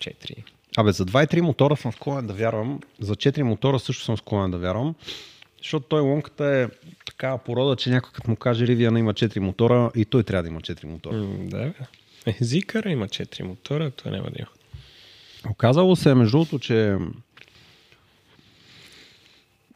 четири. 0.00 0.44
Абе, 0.76 0.92
за 0.92 1.06
2 1.06 1.24
и 1.24 1.26
3 1.26 1.40
мотора 1.40 1.76
съм 1.76 1.92
склонен 1.92 2.26
да 2.26 2.32
вярвам. 2.32 2.80
За 3.00 3.16
4 3.16 3.42
мотора 3.42 3.78
също 3.78 4.04
съм 4.04 4.16
склонен 4.16 4.50
да 4.50 4.58
вярвам. 4.58 4.94
Защото 5.66 5.86
той 5.88 6.00
лонката 6.00 6.46
е 6.46 6.68
такава 7.06 7.38
порода, 7.38 7.76
че 7.76 7.90
някой 7.90 8.10
като 8.12 8.30
му 8.30 8.36
каже 8.36 8.66
Ривиана 8.66 8.98
има 8.98 9.14
4 9.14 9.38
мотора 9.38 9.90
и 9.96 10.04
той 10.04 10.22
трябва 10.22 10.42
да 10.42 10.48
има 10.48 10.60
4 10.60 10.84
мотора. 10.84 11.16
М, 11.16 11.36
Да. 11.40 11.72
Е, 12.26 12.36
Зикъра 12.40 12.90
има 12.90 13.08
4 13.08 13.42
мотора, 13.42 13.90
то 13.90 14.10
няма 14.10 14.30
да 14.30 14.36
има. 14.38 14.48
Оказало 15.50 15.96
се, 15.96 16.14
между 16.14 16.38
другото, 16.38 16.58
че 16.58 16.96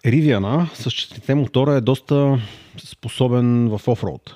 Ривиана 0.07 0.71
с 0.75 0.91
четирите 0.91 1.35
мотора 1.35 1.75
е 1.75 1.81
доста 1.81 2.39
способен 2.85 3.69
в 3.69 3.89
офроуд. 3.89 4.35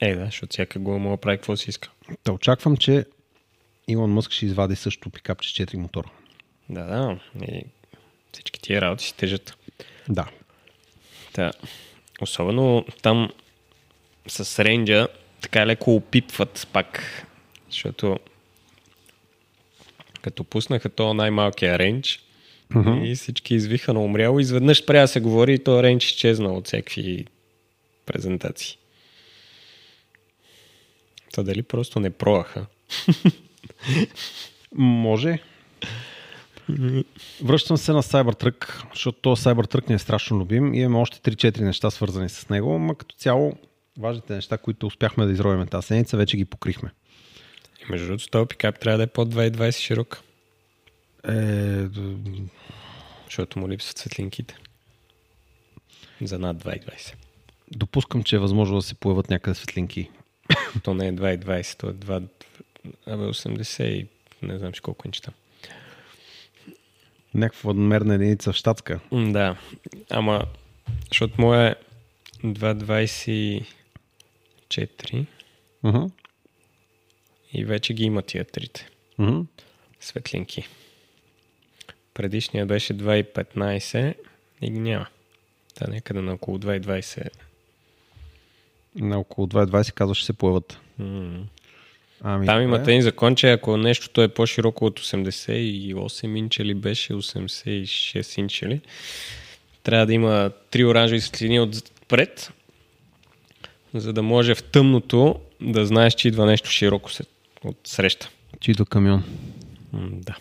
Е, 0.00 0.14
да, 0.14 0.24
защото 0.24 0.52
всяка 0.52 0.78
го 0.78 0.98
мога 0.98 1.16
да 1.16 1.20
прави 1.20 1.36
какво 1.36 1.56
си 1.56 1.70
иска. 1.70 1.90
Та 2.22 2.32
очаквам, 2.32 2.76
че 2.76 3.04
Илон 3.88 4.12
Мъск 4.12 4.30
ще 4.32 4.46
извади 4.46 4.76
също 4.76 5.10
пикапче 5.10 5.50
с 5.50 5.52
4 5.52 5.76
мотора. 5.76 6.10
Да, 6.68 6.84
да. 6.84 7.18
И 7.44 7.64
всички 8.32 8.60
тия 8.60 8.80
работи 8.80 9.04
си 9.04 9.14
тежат. 9.16 9.56
Да. 10.08 10.26
Та, 11.36 11.52
особено 12.20 12.84
там 13.02 13.30
с 14.28 14.64
рейнджа 14.64 15.08
така 15.40 15.66
леко 15.66 15.94
опипват 15.94 16.68
пак, 16.72 17.02
защото 17.70 18.18
като 20.22 20.44
пуснаха 20.44 20.88
то 20.88 21.14
най-малкия 21.14 21.78
рейндж 21.78 22.20
uh-huh. 22.72 23.04
и 23.04 23.14
всички 23.14 23.54
извиха 23.54 23.92
на 23.92 24.00
умряло, 24.00 24.40
изведнъж 24.40 24.78
спря 24.78 25.00
да 25.00 25.08
се 25.08 25.20
говори 25.20 25.54
и 25.54 25.58
то 25.58 25.82
рейндж 25.82 26.04
изчезна 26.04 26.52
от 26.52 26.66
всякакви 26.66 27.26
презентации. 28.06 28.78
Та 31.32 31.42
дали 31.42 31.62
просто 31.62 32.00
не 32.00 32.10
проаха? 32.10 32.66
Може. 34.74 35.38
Връщам 37.42 37.76
се 37.76 37.92
на 37.92 38.02
Cybertruck, 38.02 38.84
защото 38.92 39.36
Cybertruck 39.36 39.88
ни 39.88 39.94
е 39.94 39.98
страшно 39.98 40.38
любим 40.38 40.74
и 40.74 40.80
имаме 40.80 40.98
още 40.98 41.30
3-4 41.30 41.60
неща 41.60 41.90
свързани 41.90 42.28
с 42.28 42.48
него, 42.48 42.78
но 42.78 42.94
като 42.94 43.16
цяло 43.16 43.56
важните 43.98 44.34
неща, 44.34 44.58
които 44.58 44.86
успяхме 44.86 45.26
да 45.26 45.32
изровим 45.32 45.66
тази 45.66 45.86
седмица, 45.86 46.16
вече 46.16 46.36
ги 46.36 46.44
покрихме. 46.44 46.90
И 47.82 47.90
между 47.90 48.06
другото, 48.06 48.30
този 48.30 48.48
пикап 48.48 48.78
трябва 48.78 48.96
да 48.96 49.04
е 49.04 49.06
под 49.06 49.34
2,20 49.34 49.78
широк, 49.78 50.22
Е, 51.28 51.88
защото 53.24 53.58
му 53.58 53.68
липсват 53.68 53.98
светлинките. 53.98 54.56
За 56.22 56.38
над 56.38 56.56
2,20. 56.56 57.14
допускам, 57.70 58.22
че 58.22 58.36
е 58.36 58.38
възможно 58.38 58.76
да 58.76 58.82
се 58.82 58.94
появят 58.94 59.30
някъде 59.30 59.54
светлинки. 59.54 60.10
То 60.82 60.94
не 60.94 61.08
е 61.08 61.12
2,20, 61.12 61.78
то 61.78 61.86
е 61.88 61.92
2, 61.92 62.28
абе 63.06 63.22
80 63.22 63.84
и 63.84 64.06
не 64.42 64.58
знам 64.58 64.74
си 64.74 64.80
колко 64.80 65.08
инчета. 65.08 65.32
Някаква 67.36 67.74
мерна 67.74 68.14
единица 68.14 68.52
в 68.52 68.56
щатска. 68.56 69.00
Да, 69.12 69.56
ама, 70.10 70.44
защото 71.08 71.40
моя 71.40 71.70
е 71.70 71.74
2,24 72.44 75.26
Uh-huh. 75.84 76.10
и 77.52 77.64
вече 77.64 77.94
ги 77.94 78.04
има 78.04 78.22
тия 78.22 78.44
трите 78.44 78.88
Uh-huh. 79.18 79.46
светлинки. 80.00 80.68
Предишния 82.14 82.66
беше 82.66 82.94
2,15 82.94 84.14
и 84.62 84.70
ги 84.70 84.78
няма. 84.78 85.06
Та 85.74 85.90
някъде 85.90 86.20
на 86.20 86.32
около 86.32 86.58
2,20. 86.58 87.28
На 88.96 89.18
около 89.18 89.46
2,20 89.46 89.92
казва, 89.92 90.14
ще 90.14 90.26
се 90.26 90.32
появят. 90.32 90.80
М. 90.98 91.46
Ами, 92.20 92.46
Там 92.46 92.62
имате 92.62 92.90
един 92.90 93.02
закон, 93.02 93.36
че 93.36 93.50
ако 93.50 93.76
нещото 93.76 94.22
е 94.22 94.28
по-широко 94.28 94.84
от 94.84 95.00
88 95.00 96.38
инча 96.38 96.62
или 96.62 96.74
беше 96.74 97.12
86 97.12 98.38
инча 98.38 98.66
ли, 98.66 98.80
трябва 99.82 100.06
да 100.06 100.12
има 100.12 100.50
три 100.70 100.84
оранжеви 100.84 101.20
светлини 101.20 101.60
отпред, 101.60 102.52
за 103.94 104.12
да 104.12 104.22
може 104.22 104.54
в 104.54 104.62
тъмното 104.62 105.40
да 105.60 105.86
знаеш, 105.86 106.14
че 106.14 106.28
идва 106.28 106.46
нещо 106.46 106.70
широко 106.70 107.12
се- 107.12 107.24
от 107.64 107.78
среща. 107.84 108.30
Чито 108.60 108.86
камион. 108.86 109.24
М, 109.92 110.08
да. 110.12 110.36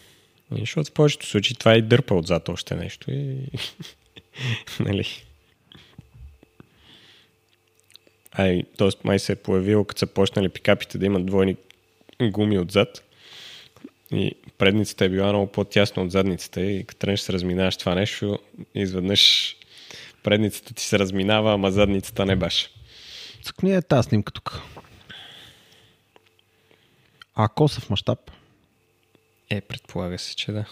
И 0.55 0.59
Защото 0.59 0.89
в 0.89 0.93
повечето 0.93 1.25
случаи 1.25 1.55
това 1.55 1.75
и 1.75 1.81
дърпа 1.81 2.15
отзад 2.15 2.49
още 2.49 2.75
нещо. 2.75 3.11
И... 3.11 3.35
нали? 4.79 5.05
Ай, 8.37 8.63
т.е. 8.77 8.89
май 9.03 9.19
се 9.19 9.31
е 9.31 9.35
появило, 9.35 9.85
като 9.85 9.99
са 9.99 10.07
почнали 10.07 10.49
пикапите 10.49 10.97
да 10.97 11.05
имат 11.05 11.25
двойни 11.25 11.55
гуми 12.21 12.59
отзад. 12.59 13.03
И 14.11 14.35
предницата 14.57 15.05
е 15.05 15.09
била 15.09 15.27
много 15.27 15.51
по-тясна 15.51 16.03
от 16.03 16.11
задницата 16.11 16.61
и 16.61 16.83
като 16.83 16.99
тръгнеш 16.99 17.19
се 17.19 17.33
разминаваш 17.33 17.77
това 17.77 17.95
нещо, 17.95 18.39
изведнъж 18.75 19.55
предницата 20.23 20.73
ти 20.73 20.83
се 20.83 20.99
разминава, 20.99 21.53
ама 21.53 21.71
задницата 21.71 22.25
не 22.25 22.35
баш. 22.35 22.69
Цъкни 23.43 23.75
е 23.75 23.81
тази 23.81 24.09
снимка 24.09 24.31
тук. 24.31 24.61
А 27.35 27.47
косъв 27.47 27.89
мащаб? 27.89 28.31
Е, 29.49 29.61
предполага 29.61 30.19
се, 30.19 30.35
че 30.35 30.51
да. 30.51 30.65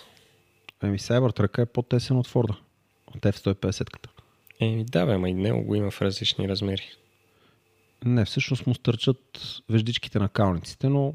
Еми, 0.84 1.00
Cybertruck 1.00 1.62
е 1.62 1.66
по-тесен 1.66 2.18
от 2.18 2.28
Форда. 2.28 2.58
От 3.16 3.22
F-150-ката. 3.22 4.10
Еми 4.60 4.86
да, 4.86 5.06
бе, 5.06 5.18
ма 5.18 5.30
и 5.30 5.34
него 5.34 5.64
го 5.64 5.76
има 5.76 5.92
в 5.92 6.02
различни 6.02 6.50
размери. 6.50 6.90
Не, 8.06 8.26
всъщност 8.26 8.68
му 8.68 8.76
стърчат 8.76 9.40
веждичките 9.70 10.20
на 10.20 10.30
калниците, 10.30 10.90
но 10.90 11.14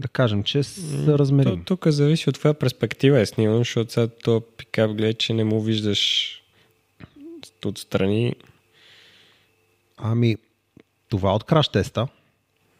да 0.00 0.08
кажем, 0.08 0.42
че 0.44 0.62
са 0.62 1.18
размерими. 1.18 1.56
То, 1.56 1.64
тук 1.64 1.86
зависи 1.86 2.28
от 2.28 2.34
това 2.34 2.54
перспектива 2.54 3.20
е 3.20 3.26
сниман, 3.26 3.58
защото 3.58 3.92
сега 3.92 4.08
то 4.24 4.42
пикап 4.56 4.90
гледа, 4.90 5.14
че 5.14 5.32
не 5.34 5.44
му 5.44 5.60
виждаш 5.60 6.42
отстрани. 7.64 8.34
Ами, 9.96 10.36
това 11.08 11.34
от 11.34 11.44
краш 11.44 11.68
теста, 11.68 12.08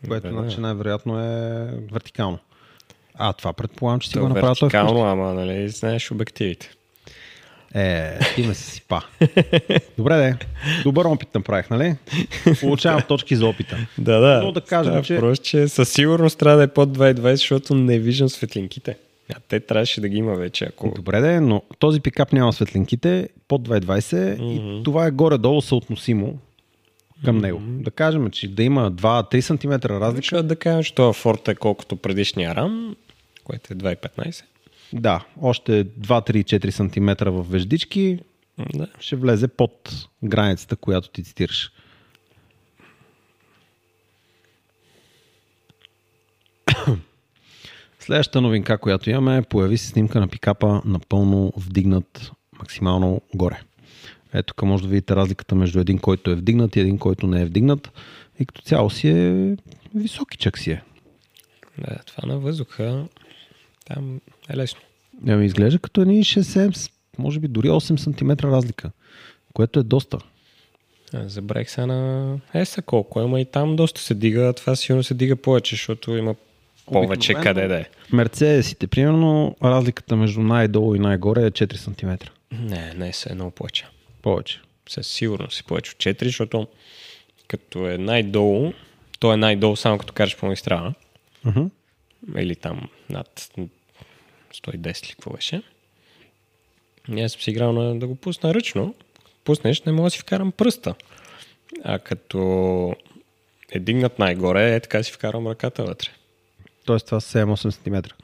което 0.09 0.29
Да, 0.29 0.33
значи 0.33 0.61
най-вероятно 0.61 1.21
е 1.21 1.67
вертикално. 1.93 2.39
А, 3.15 3.33
това 3.33 3.53
предполагам, 3.53 4.01
че 4.01 4.09
си 4.09 4.15
То 4.15 4.21
го 4.21 4.29
направил 4.29 4.55
той 4.55 4.67
вертикално, 4.67 4.91
вкъщи. 4.91 5.11
ама 5.11 5.35
нали, 5.35 5.69
знаеш 5.69 6.11
обективите. 6.11 6.71
Е, 7.75 8.19
ти 8.35 8.43
ме 8.43 8.55
се 8.55 8.65
сипа. 8.65 9.01
Добре, 9.99 10.17
де. 10.17 10.37
Добър 10.83 11.05
опит 11.05 11.35
направих, 11.35 11.71
нали? 11.71 11.95
Получавам 12.61 13.03
точки 13.03 13.37
за 13.37 13.47
опита. 13.47 13.77
Да, 13.99 14.19
да. 14.19 14.43
Но 14.43 14.53
да 14.53 14.61
кажем, 14.61 14.97
е 14.97 15.03
че- 15.03 15.17
Просто, 15.17 15.45
че 15.45 15.69
със 15.69 15.89
сигурност 15.89 16.39
трябва 16.39 16.59
да 16.59 16.65
е 16.65 16.69
под 16.69 16.89
2,20, 16.91 17.35
защото 17.35 17.75
не 17.75 17.99
виждам 17.99 18.29
светлинките. 18.29 18.97
А 19.31 19.41
те 19.49 19.61
трябваше 19.61 20.01
да 20.01 20.09
ги 20.09 20.17
има 20.17 20.35
вече, 20.35 20.65
ако... 20.65 20.93
Добре, 20.97 21.21
де, 21.21 21.41
но 21.41 21.63
този 21.79 22.01
пикап 22.01 22.33
няма 22.33 22.53
светлинките 22.53 23.29
под 23.49 23.69
220 23.69 24.43
и 24.43 24.85
това 24.85 25.07
е 25.07 25.11
горе-долу 25.11 25.61
съотносимо 25.61 26.39
към 27.25 27.39
него. 27.39 27.59
Да 27.61 27.91
кажем, 27.91 28.31
че 28.31 28.49
да 28.49 28.63
има 28.63 28.93
2-3 28.93 29.41
см 29.41 29.73
разлика. 29.85 30.17
Защото 30.17 30.43
да 30.43 30.57
кажем, 30.57 30.83
че 30.83 30.95
това 30.95 31.13
Форд 31.13 31.49
е 31.49 31.55
колкото 31.55 31.97
предишния 31.97 32.55
рам, 32.55 32.97
което 33.45 33.73
е 33.73 33.77
2,15. 33.77 34.43
Да, 34.95 35.25
още 35.41 35.85
2-3-4 35.85 36.71
см 36.71 37.31
в 37.31 37.43
веждички 37.51 38.19
Да. 38.75 38.87
ще 39.01 39.17
влезе 39.17 39.49
под 39.49 40.07
границата, 40.25 40.77
която 40.77 41.09
ти 41.09 41.25
цитираш. 41.25 41.73
Следващата 48.01 48.41
новинка, 48.41 48.79
която 48.79 49.11
имаме, 49.11 49.43
появи 49.43 49.79
се 49.79 49.89
снимка 49.89 50.21
на 50.21 50.29
пикапа 50.29 50.83
напълно 50.85 51.53
вдигнат 51.57 52.33
максимално 52.59 53.21
горе. 53.35 53.61
Ето 54.33 54.55
тук 54.55 54.63
може 54.63 54.83
да 54.83 54.89
видите 54.89 55.17
разликата 55.17 55.55
между 55.55 55.81
един, 55.81 55.99
който 55.99 56.31
е 56.31 56.35
вдигнат 56.35 56.77
и 56.77 56.81
един, 56.81 56.99
който 56.99 57.27
не 57.27 57.43
е 57.43 57.47
вдигнат. 57.47 57.93
И 58.39 58.47
като 58.47 58.63
цяло 58.63 58.91
си 58.91 59.09
е 59.09 59.57
високи 59.95 60.39
чак 60.39 60.59
си 60.59 60.71
е. 60.71 60.83
да, 61.79 61.99
това 62.07 62.29
на 62.29 62.39
въздуха 62.39 63.07
там 63.85 64.21
е 64.51 64.57
лесно. 64.57 64.81
Ами 65.29 65.47
изглежда 65.47 65.79
като 65.79 66.01
едни 66.01 66.25
6-7, 66.25 66.91
може 67.19 67.41
би 67.41 67.49
дори 67.49 67.69
8 67.69 67.97
см 67.97 68.47
разлика, 68.47 68.91
което 69.55 69.81
е 69.81 69.83
доста. 69.83 70.19
А, 71.15 71.29
Забравих 71.29 71.71
сега 71.71 71.87
на 71.87 72.39
ЕСА 72.55 72.83
колко 72.83 73.21
ама 73.21 73.41
и 73.41 73.45
там 73.45 73.77
доста 73.77 74.01
се 74.01 74.15
дига, 74.15 74.53
това 74.53 74.77
сигурно 74.77 75.03
се 75.03 75.15
дига 75.15 75.37
повече, 75.37 75.75
защото 75.75 76.17
има 76.17 76.35
повече 76.87 77.33
Обикновено- 77.33 77.43
къде 77.43 77.67
да 77.69 77.79
е. 77.81 77.85
Мерцедесите, 78.13 78.87
примерно, 78.87 79.57
разликата 79.65 80.17
между 80.17 80.41
най-долу 80.41 80.95
и 80.95 80.99
най-горе 80.99 81.47
е 81.47 81.51
4 81.51 81.77
см. 81.77 82.11
Не, 82.53 82.95
не 82.95 83.13
се 83.13 83.33
е 83.33 83.35
много 83.35 83.51
повече. 83.51 83.87
Повече. 84.23 84.61
Със 84.89 85.07
сигурност 85.07 85.57
си 85.57 85.65
повече 85.65 85.93
от 85.93 85.99
4, 85.99 86.25
защото 86.25 86.67
като 87.49 87.89
е 87.91 87.99
най-долу, 87.99 88.73
то 89.19 89.33
е 89.33 89.37
най-долу 89.37 89.77
само 89.77 89.99
като 89.99 90.13
караш 90.13 90.37
по 90.37 90.47
магистрала. 90.47 90.95
Uh-huh. 91.47 91.71
Или 92.37 92.57
там 92.57 92.89
над 93.11 93.51
110 94.55 95.07
ли 95.07 95.11
какво 95.11 95.31
беше. 95.31 95.63
И 97.17 97.21
аз 97.23 97.33
съм 97.33 97.41
си 97.41 97.51
играл 97.51 97.73
на, 97.73 97.99
да 97.99 98.07
го 98.07 98.15
пусна 98.17 98.55
ръчно. 98.55 98.95
Пуснеш, 99.45 99.83
не 99.83 99.93
мога 99.93 100.07
да 100.07 100.11
си 100.11 100.19
вкарам 100.19 100.53
пръста. 100.53 100.95
А 101.85 101.99
като 101.99 102.97
е 103.71 103.79
дигнат 103.79 104.19
най-горе, 104.19 104.75
е 104.75 104.81
така 104.81 105.03
си 105.03 105.13
вкарам 105.13 105.47
ръката 105.47 105.85
вътре. 105.85 106.09
Тоест 106.85 107.07
това 107.07 107.21
са 107.21 107.39
7-8 107.39 107.71
см. 107.71 108.15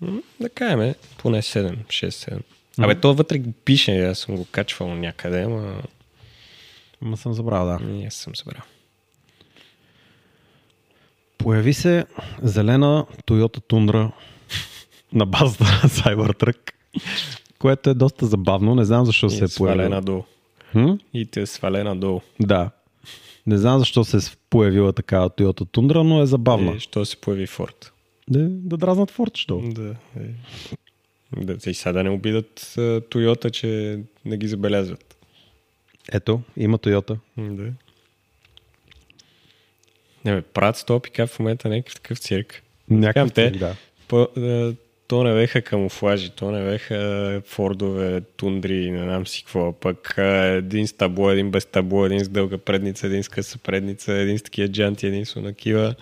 М, 0.00 0.22
Да 0.40 0.48
кажем, 0.48 0.94
поне 1.18 1.42
7, 1.42 1.86
6-7. 1.86 2.40
Абе, 2.78 3.00
то 3.00 3.14
вътре 3.14 3.42
пише, 3.64 4.00
аз 4.00 4.18
съм 4.18 4.36
го 4.36 4.46
качвал 4.50 4.94
някъде, 4.94 5.42
ама 5.42 5.82
Ма 7.00 7.16
съм 7.16 7.32
забрал, 7.34 7.66
да. 7.66 7.78
не 7.78 8.10
съм 8.10 8.36
събрал. 8.36 8.62
Появи 11.44 11.74
се 11.74 12.04
зелена 12.42 13.06
Toyota 13.26 13.60
Tundra 13.60 14.10
на 15.12 15.26
базата 15.26 15.64
на 15.64 15.88
Cybertruck, 15.88 16.72
което 17.58 17.90
е 17.90 17.94
доста 17.94 18.26
забавно. 18.26 18.74
Не 18.74 18.84
знам 18.84 19.04
защо 19.06 19.26
И 19.26 19.30
се 19.30 19.44
е 19.44 19.44
е 19.44 19.48
появила. 19.58 19.84
свалена 19.84 20.02
долу. 20.02 20.24
Хм? 20.72 20.90
И 21.14 21.26
те 21.26 21.40
е 21.40 21.46
свалена 21.46 21.96
долу. 21.96 22.20
Да. 22.40 22.70
Не 23.46 23.58
знам 23.58 23.78
защо 23.78 24.04
се 24.04 24.16
е 24.16 24.20
появила 24.50 24.92
такава 24.92 25.30
Toyota 25.30 25.60
Tundra, 25.64 26.02
но 26.02 26.22
е 26.22 26.26
забавна. 26.26 26.72
И 26.72 26.80
що 26.80 27.04
се 27.04 27.16
появи 27.16 27.46
Форд? 27.46 27.92
Да, 28.28 28.38
да 28.48 28.76
дразнат 28.76 29.10
Форд, 29.10 29.36
що? 29.36 29.62
Да. 29.64 29.94
Е. 30.20 30.28
Да, 31.36 31.70
и 31.70 31.74
сега 31.74 31.92
да 31.92 32.02
не 32.04 32.10
обидат 32.10 32.76
Тойота, 33.10 33.50
че 33.50 34.00
не 34.24 34.36
ги 34.36 34.48
забелязват. 34.48 35.16
Ето, 36.12 36.40
има 36.56 36.78
Toyota. 36.78 37.16
Да. 37.38 37.72
Не 40.24 40.34
бе, 40.34 40.42
правят 40.42 40.76
с 40.76 40.84
този 40.84 41.02
пикап 41.02 41.30
в 41.30 41.38
момента 41.38 41.68
някакъв 41.68 41.94
такъв 41.94 42.18
цирк. 42.18 42.62
Някакъв 42.90 43.32
те, 43.32 43.50
да. 43.50 43.76
По, 44.08 44.28
е, 44.36 44.72
то 45.06 45.24
не 45.24 45.34
беха 45.34 45.62
камуфлажи, 45.62 46.30
то 46.30 46.50
не 46.50 46.70
беха 46.70 47.42
фордове, 47.46 48.20
тундри, 48.20 48.90
не 48.90 49.02
знам 49.02 49.26
си 49.26 49.42
какво, 49.42 49.72
пък 49.72 50.14
е, 50.18 50.56
един 50.56 50.86
с 50.88 50.92
табло, 50.92 51.30
един 51.30 51.50
без 51.50 51.66
табло, 51.66 52.06
един 52.06 52.24
с 52.24 52.28
дълга 52.28 52.58
предница, 52.58 53.06
един 53.06 53.22
с 53.22 53.28
къса 53.28 53.58
предница, 53.58 54.12
един 54.12 54.38
с 54.38 54.42
такива 54.42 54.68
джанти, 54.68 55.06
един 55.06 55.26
с 55.26 55.36
онакива. 55.36 55.94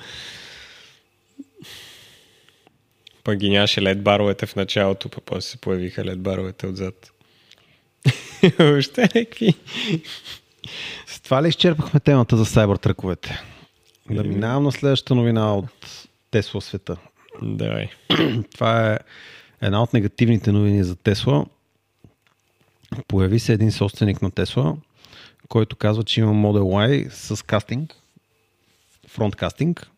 Пък 3.24 3.38
ги 3.38 3.50
нямаше 3.50 3.82
лед 3.82 4.02
баровете 4.02 4.46
в 4.46 4.56
началото, 4.56 5.08
пък 5.08 5.24
после 5.24 5.40
се 5.40 5.56
появиха 5.56 6.04
лед 6.04 6.20
баровете 6.20 6.66
отзад. 6.66 7.12
Въобще 8.58 9.00
някакви. 9.00 9.54
С 11.06 11.20
това 11.20 11.42
ли 11.42 11.48
изчерпахме 11.48 12.00
темата 12.00 12.36
за 12.36 12.44
сайбъртръковете? 12.44 13.42
Да 14.14 14.24
минавам 14.24 14.64
на 14.64 14.72
следващата 14.72 15.14
новина 15.14 15.54
от 15.54 16.08
Тесла 16.30 16.60
света. 16.60 16.96
Давай. 17.42 17.88
Това 18.54 18.92
е 18.92 18.98
една 19.62 19.82
от 19.82 19.92
негативните 19.92 20.52
новини 20.52 20.84
за 20.84 20.96
Тесла. 20.96 21.46
Появи 23.08 23.38
се 23.38 23.52
един 23.52 23.72
собственик 23.72 24.22
на 24.22 24.30
Тесла, 24.30 24.76
който 25.48 25.76
казва, 25.76 26.04
че 26.04 26.20
има 26.20 26.32
Model 26.32 26.60
Y 26.60 27.08
с 27.10 27.46
кастинг, 27.46 27.94
фронт 29.08 29.36
кастинг, 29.36 29.90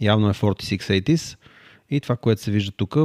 явно 0.00 0.28
е 0.28 0.32
4680s 0.32 1.36
и 1.90 2.00
това, 2.00 2.16
което 2.16 2.42
се 2.42 2.50
вижда 2.50 2.72
тук, 2.72 2.96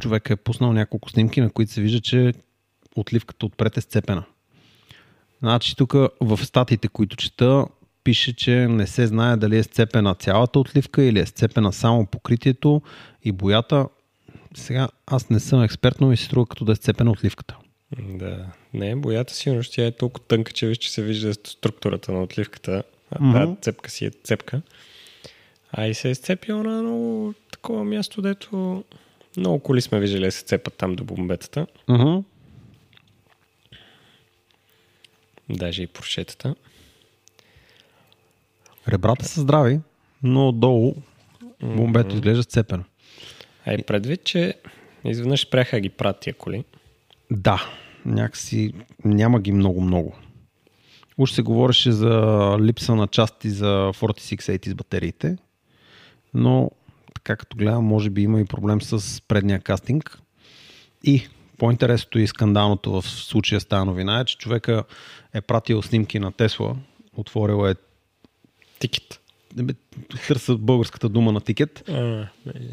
човек 0.00 0.30
е 0.30 0.36
пуснал 0.36 0.72
няколко 0.72 1.10
снимки, 1.10 1.40
на 1.40 1.50
които 1.50 1.72
се 1.72 1.80
вижда, 1.80 2.00
че 2.00 2.32
отливката 2.96 3.46
отпред 3.46 3.76
е 3.76 3.80
сцепена. 3.80 4.24
Значи 5.38 5.76
тук 5.76 5.92
в 6.20 6.44
статиите, 6.44 6.88
които 6.88 7.16
чета, 7.16 7.66
пише, 8.06 8.32
че 8.32 8.50
не 8.50 8.86
се 8.86 9.06
знае 9.06 9.36
дали 9.36 9.58
е 9.58 9.62
сцепена 9.62 10.14
цялата 10.14 10.58
отливка 10.58 11.02
или 11.02 11.18
е 11.18 11.26
сцепена 11.26 11.72
само 11.72 12.06
покритието 12.06 12.82
и 13.24 13.32
боята. 13.32 13.88
Сега 14.54 14.88
аз 15.06 15.30
не 15.30 15.40
съм 15.40 15.62
експерт, 15.62 16.00
но 16.00 16.06
ми 16.06 16.16
се 16.16 16.24
струва 16.24 16.46
като 16.46 16.64
да 16.64 16.72
е 16.72 16.76
сцепена 16.76 17.10
отливката. 17.10 17.56
Да. 17.98 18.46
Не, 18.74 18.96
боята 18.96 19.34
сигурно 19.34 19.62
ще 19.62 19.74
тя 19.74 19.86
е 19.86 19.92
толкова 19.92 20.26
тънка, 20.26 20.52
че 20.52 20.66
виж, 20.66 20.78
че 20.78 20.92
се 20.92 21.02
вижда 21.02 21.34
структурата 21.34 22.12
на 22.12 22.22
отливката. 22.22 22.82
А 23.10 23.24
Мгм. 23.24 23.32
тази 23.32 23.56
цепка 23.60 23.90
си 23.90 24.06
е 24.06 24.10
цепка. 24.24 24.62
А 25.72 25.86
и 25.86 25.94
се 25.94 26.10
е 26.10 26.14
сцепила 26.14 26.62
на 26.62 26.82
много 26.82 27.34
такова 27.52 27.84
място, 27.84 28.22
дето 28.22 28.84
много 29.36 29.60
коли 29.60 29.80
сме 29.80 30.00
виждали 30.00 30.24
да 30.24 30.32
се 30.32 30.44
цепат 30.44 30.74
там 30.74 30.96
до 30.96 31.04
бомбетата. 31.04 31.66
Uh-huh. 31.88 32.24
Даже 35.48 35.82
и 35.82 35.86
поршетата. 35.86 36.54
Ребрата 38.88 39.24
са 39.24 39.40
здрави, 39.40 39.80
но 40.22 40.48
отдолу 40.48 40.94
бомбето 41.62 42.14
изглежда 42.14 42.42
сцепено. 42.42 42.84
А 43.66 43.74
и 43.74 43.82
предвид, 43.82 44.24
че 44.24 44.54
изведнъж 45.04 45.46
спряха 45.46 45.80
ги 45.80 45.88
правят 45.88 46.20
тия 46.20 46.34
коли. 46.34 46.64
Да, 47.30 47.70
някакси 48.04 48.72
няма 49.04 49.40
ги 49.40 49.52
много-много. 49.52 50.16
Уж 51.18 51.32
се 51.32 51.42
говореше 51.42 51.92
за 51.92 52.10
липса 52.60 52.94
на 52.94 53.06
части 53.06 53.50
за 53.50 53.90
4680 53.94 54.68
с 54.68 54.74
батериите, 54.74 55.36
но 56.34 56.70
така 57.14 57.36
като 57.36 57.56
гледам, 57.56 57.84
може 57.84 58.10
би 58.10 58.22
има 58.22 58.40
и 58.40 58.44
проблем 58.44 58.82
с 58.82 59.22
предния 59.28 59.60
кастинг. 59.60 60.18
И 61.04 61.28
по-интересното 61.58 62.18
и 62.18 62.26
скандалното 62.26 63.00
в 63.00 63.08
случая 63.08 63.60
с 63.60 63.64
тази 63.64 63.86
новина 63.86 64.20
е, 64.20 64.24
че 64.24 64.38
човека 64.38 64.84
е 65.34 65.40
пратил 65.40 65.82
снимки 65.82 66.18
на 66.18 66.32
Тесла, 66.32 66.76
отворил 67.16 67.68
е 67.68 67.74
Тикет. 68.78 69.20
търся 70.26 70.56
българската 70.56 71.08
дума 71.08 71.32
на 71.32 71.40
тикет. 71.40 71.88
А, 71.88 72.28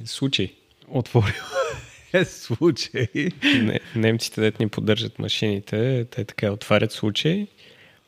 случай. 0.06 0.54
Отворил 0.88 1.44
е 2.14 2.26
случай. 2.26 3.08
Не, 3.44 3.80
немците, 3.96 4.42
дет 4.42 4.60
ни 4.60 4.70
поддържат 4.70 5.20
машините, 5.20 6.06
те 6.12 6.26
така 6.26 6.52
отварят 6.52 6.92
случай 6.92 7.48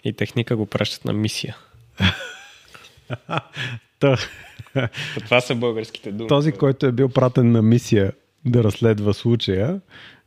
и 0.04 0.14
техника 0.14 0.56
го 0.56 0.66
пращат 0.66 1.06
на 1.06 1.14
мисия. 1.14 1.58
Та, 4.00 4.18
Това 5.24 5.42
са 5.42 5.56
българските 5.56 6.12
думи. 6.12 6.28
този, 6.28 6.52
който 6.52 6.86
е 6.86 6.92
бил 6.92 7.10
пратен 7.10 7.52
на 7.52 7.62
мисия 7.62 8.14
да 8.46 8.64
разследва 8.64 9.14
случая, 9.14 9.82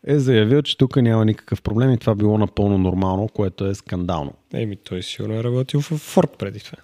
е 0.07 0.19
заявил, 0.19 0.62
че 0.62 0.78
тук 0.78 0.97
няма 0.97 1.24
никакъв 1.24 1.62
проблем 1.62 1.93
и 1.93 1.99
това 1.99 2.15
било 2.15 2.39
напълно 2.39 2.78
нормално, 2.78 3.28
което 3.28 3.66
е 3.66 3.74
скандално. 3.74 4.35
Еми, 4.55 4.77
той 4.77 5.03
сигурно 5.03 5.35
е 5.35 5.45
работил 5.45 5.81
в 5.81 5.99
Форд 5.99 6.31
преди 6.39 6.61
това. 6.61 6.78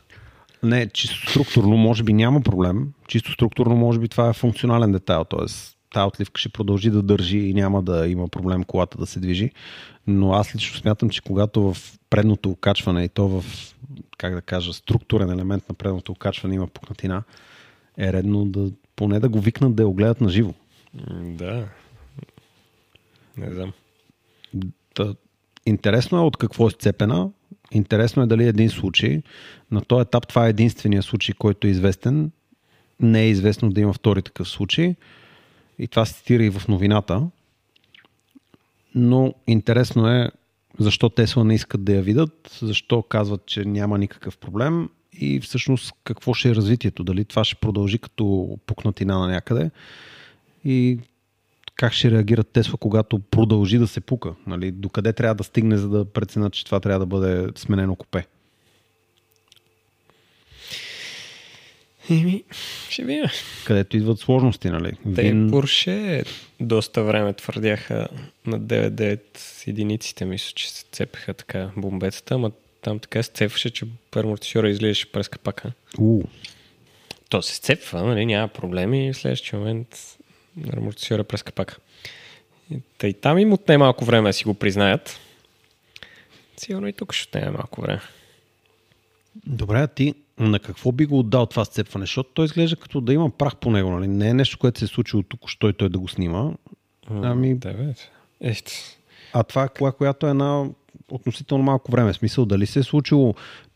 Не, 0.65 0.89
чисто 0.89 1.31
структурно 1.31 1.77
може 1.77 2.03
би 2.03 2.13
няма 2.13 2.41
проблем. 2.41 2.93
Чисто 3.07 3.33
структурно 3.33 3.77
може 3.77 3.99
би 3.99 4.09
това 4.09 4.29
е 4.29 4.33
функционален 4.33 4.93
детайл, 4.93 5.25
т.е. 5.25 5.47
тази 5.93 6.07
отливка 6.07 6.41
ще 6.41 6.49
продължи 6.49 6.91
да 6.91 7.03
държи 7.03 7.39
и 7.39 7.55
няма 7.55 7.83
да 7.83 8.09
има 8.09 8.29
проблем 8.29 8.65
колата 8.65 8.99
да 8.99 9.07
се 9.07 9.21
движи. 9.21 9.51
Но 10.07 10.33
аз 10.33 10.55
лично 10.55 10.77
смятам, 10.77 11.11
че 11.11 11.23
когато 11.23 11.73
в 11.73 11.99
предното 12.11 12.51
окачване 12.51 13.05
и 13.05 13.09
то 13.09 13.29
в, 13.29 13.45
как 14.19 14.35
да 14.35 14.43
кажа, 14.43 14.73
структурен 14.73 15.31
елемент 15.31 15.69
на 15.69 15.75
предното 15.75 16.13
окачване 16.13 16.55
има 16.55 16.67
пукнатина, 16.67 17.23
е 17.99 18.13
редно 18.13 18.45
да 18.45 18.71
поне 18.97 19.21
да 19.21 19.29
го 19.29 19.41
викнат 19.41 19.75
да 19.75 19.83
я 19.83 19.89
огледат 19.89 20.21
на 20.21 20.29
живо. 20.29 20.55
Да. 21.21 21.69
Не 23.37 23.55
знам. 23.55 23.73
Та, 24.95 25.15
интересно 25.67 26.19
е 26.19 26.21
от 26.21 26.37
какво 26.37 26.67
е 26.67 26.71
сцепена. 26.71 27.31
Интересно 27.75 28.23
е 28.23 28.27
дали 28.27 28.47
един 28.47 28.71
случай. 28.71 29.23
На 29.71 29.81
този 29.81 30.03
етап 30.03 30.29
това 30.29 30.47
е 30.47 30.51
единствения 30.51 31.03
случай, 31.03 31.35
който 31.39 31.67
е 31.67 31.71
известен. 31.71 32.31
Не 33.01 33.23
е 33.23 33.29
известно 33.29 33.71
да 33.71 33.81
има 33.81 33.93
втори 33.93 34.23
такъв 34.23 34.49
случай. 34.49 34.95
И 35.79 35.89
това 35.89 36.05
се 36.05 36.15
цитира 36.15 36.45
и 36.45 36.51
в 36.51 36.69
новината. 36.69 37.23
Но 38.95 39.35
интересно 39.47 40.09
е 40.09 40.31
защо 40.79 41.09
Тесла 41.09 41.45
не 41.45 41.55
искат 41.55 41.85
да 41.85 41.93
я 41.93 42.03
видят, 42.03 42.59
защо 42.63 43.03
казват, 43.03 43.47
че 43.47 43.65
няма 43.65 43.99
никакъв 43.99 44.39
проблем 44.39 44.89
и 45.13 45.41
всъщност 45.41 45.93
какво 46.05 46.35
ще 46.35 46.51
е 46.51 46.55
развитието. 46.55 47.05
Дали 47.05 47.25
това 47.25 47.45
ще 47.45 47.55
продължи 47.55 47.99
като 47.99 48.59
пукнатина 48.67 49.19
на 49.19 49.29
някъде 49.29 49.71
и 50.65 50.99
как 51.77 51.93
ще 51.93 52.11
реагират 52.11 52.49
Тесла, 52.49 52.79
когато 52.79 53.19
продължи 53.19 53.79
да 53.79 53.87
се 53.87 54.01
пука? 54.01 54.35
Нали? 54.47 54.71
Докъде 54.71 55.13
трябва 55.13 55.35
да 55.35 55.45
стигне, 55.45 55.77
за 55.77 55.89
да 55.89 56.05
преценят, 56.05 56.53
че 56.53 56.65
това 56.65 56.81
трябва 56.81 56.99
да 56.99 57.07
бъде 57.07 57.49
сменено 57.57 57.97
купе? 57.97 58.27
Еми, 62.11 62.45
ще 62.89 63.05
видим. 63.05 63.25
Където 63.67 63.97
идват 63.97 64.19
сложности, 64.19 64.71
нали? 64.71 64.93
Те 65.15 65.23
Вин- 65.23 65.51
Порше 65.51 66.23
доста 66.61 67.03
време 67.03 67.33
твърдяха 67.33 68.09
на 68.47 68.61
9-9 68.61 69.21
с 69.37 69.67
единиците, 69.67 70.25
мисля, 70.25 70.53
че 70.55 70.71
се 70.71 70.85
цепеха 70.93 71.35
така 71.35 71.71
бомбецата, 71.77 72.35
ама 72.35 72.51
там 72.83 72.99
така 72.99 73.23
се 73.23 73.31
цепваше, 73.31 73.71
че 73.71 73.87
амортисьора 74.17 74.71
излизаше 74.71 75.13
през 75.13 75.29
капака. 75.29 75.73
У, 75.99 76.23
То 77.29 77.43
се 77.43 77.55
сцепва, 77.55 78.03
нали, 78.03 78.27
няма 78.27 78.49
проблеми 78.49 79.07
и 79.07 79.13
в 79.13 79.17
следващия 79.17 79.59
момент 79.59 80.17
амортисьора 80.77 81.25
през 81.25 81.43
капака. 81.43 81.77
И 82.71 82.79
Тъй 82.99 83.13
там 83.13 83.39
им 83.39 83.53
отне 83.53 83.79
малко 83.79 84.05
време 84.05 84.29
да 84.29 84.33
си 84.33 84.45
го 84.45 84.55
признаят. 84.55 85.21
Сигурно 86.57 86.89
и 86.89 86.93
тук 86.93 87.13
ще 87.13 87.39
отнеме 87.39 87.57
малко 87.57 87.81
време. 87.81 88.01
Добре, 89.47 89.81
а 89.81 89.87
ти 89.87 90.15
на 90.39 90.59
какво 90.59 90.93
би 90.93 91.07
го 91.07 91.19
отдал 91.19 91.47
това 91.47 91.65
сцепване? 91.65 92.03
Защото 92.03 92.31
той 92.35 92.45
изглежда 92.45 92.77
като 92.77 93.01
да 93.01 93.13
има 93.13 93.31
прах 93.31 93.57
по 93.57 93.71
него. 93.71 93.91
Нали? 93.91 94.09
Не 94.09 94.29
е 94.29 94.35
нещо, 94.35 94.59
което 94.59 94.79
се 94.79 94.85
е 94.85 94.89
случило 94.89 95.23
тук, 95.23 95.49
що 95.49 95.69
и 95.69 95.73
той 95.73 95.89
да 95.89 95.99
го 95.99 96.09
снима. 96.09 96.51
Ами, 97.11 97.55
Девет. 97.55 98.11
Ехт. 98.41 98.71
а 99.33 99.43
това 99.43 99.65
е 99.65 99.69
кола, 99.69 99.93
която 99.93 100.27
е 100.27 100.35
на 100.35 100.71
относително 101.11 101.65
малко 101.65 101.93
време. 101.93 102.13
В 102.13 102.17
смисъл, 102.17 102.47
дали 102.47 102.67
се 102.67 102.79
е 102.79 102.83
случило 102.83 103.35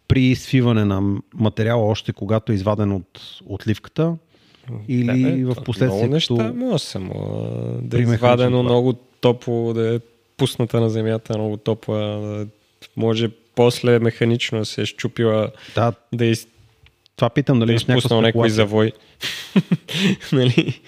при 0.08 0.34
свиване 0.36 0.84
на 0.84 1.20
материала 1.34 1.86
още 1.86 2.12
когато 2.12 2.52
е 2.52 2.54
изваден 2.54 2.92
от 2.92 3.40
отливката 3.46 4.16
или 4.88 5.44
в 5.44 5.54
последствие 5.64 6.02
Много 6.02 6.14
неща 6.14 6.34
като... 6.36 6.54
може 6.54 6.84
само 6.84 7.12
да 7.82 7.98
е 7.98 8.02
извадено 8.02 8.62
много 8.62 8.92
топло, 9.20 9.74
да 9.74 9.94
е 9.94 9.98
пусната 10.36 10.80
на 10.80 10.90
земята 10.90 11.38
много 11.38 11.56
топла, 11.56 11.98
да 11.98 12.46
може 12.96 13.28
после 13.54 13.98
механично 13.98 14.58
да 14.58 14.64
се 14.64 14.82
е 14.82 14.86
щупила, 14.86 15.50
Да, 15.74 15.92
да 16.12 16.24
е 16.26 16.30
из- 16.30 16.48
това 17.16 17.30
питам 17.30 17.58
да 17.58 17.66
дали 17.66 17.72
е 17.72 17.74
някаква 17.74 17.96
изпуснал 17.96 18.20
някой 18.20 18.50
завой. 18.50 18.92
нали? 20.32 20.80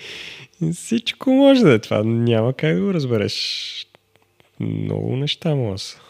Всичко 0.75 1.31
може 1.31 1.63
да 1.63 1.73
е 1.73 1.79
това. 1.79 2.03
Няма 2.05 2.53
как 2.53 2.75
да 2.75 2.81
го 2.81 2.95
разбереш. 2.95 3.87
Много 4.61 5.17
неща 5.17 5.55
може. 5.55 5.85
да. 5.85 6.01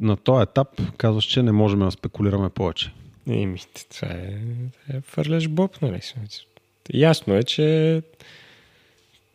На 0.00 0.16
този 0.16 0.42
етап 0.42 0.68
казваш, 0.96 1.24
че 1.24 1.42
не 1.42 1.52
можем 1.52 1.78
да 1.78 1.90
спекулираме 1.90 2.48
повече. 2.48 2.90
Еми, 3.30 3.58
това 3.90 4.08
е, 4.08 4.38
е 4.96 5.00
фърляш 5.00 5.48
боб, 5.48 5.82
нали? 5.82 6.00
Ясно 6.94 7.34
е, 7.34 7.42
че 7.42 8.02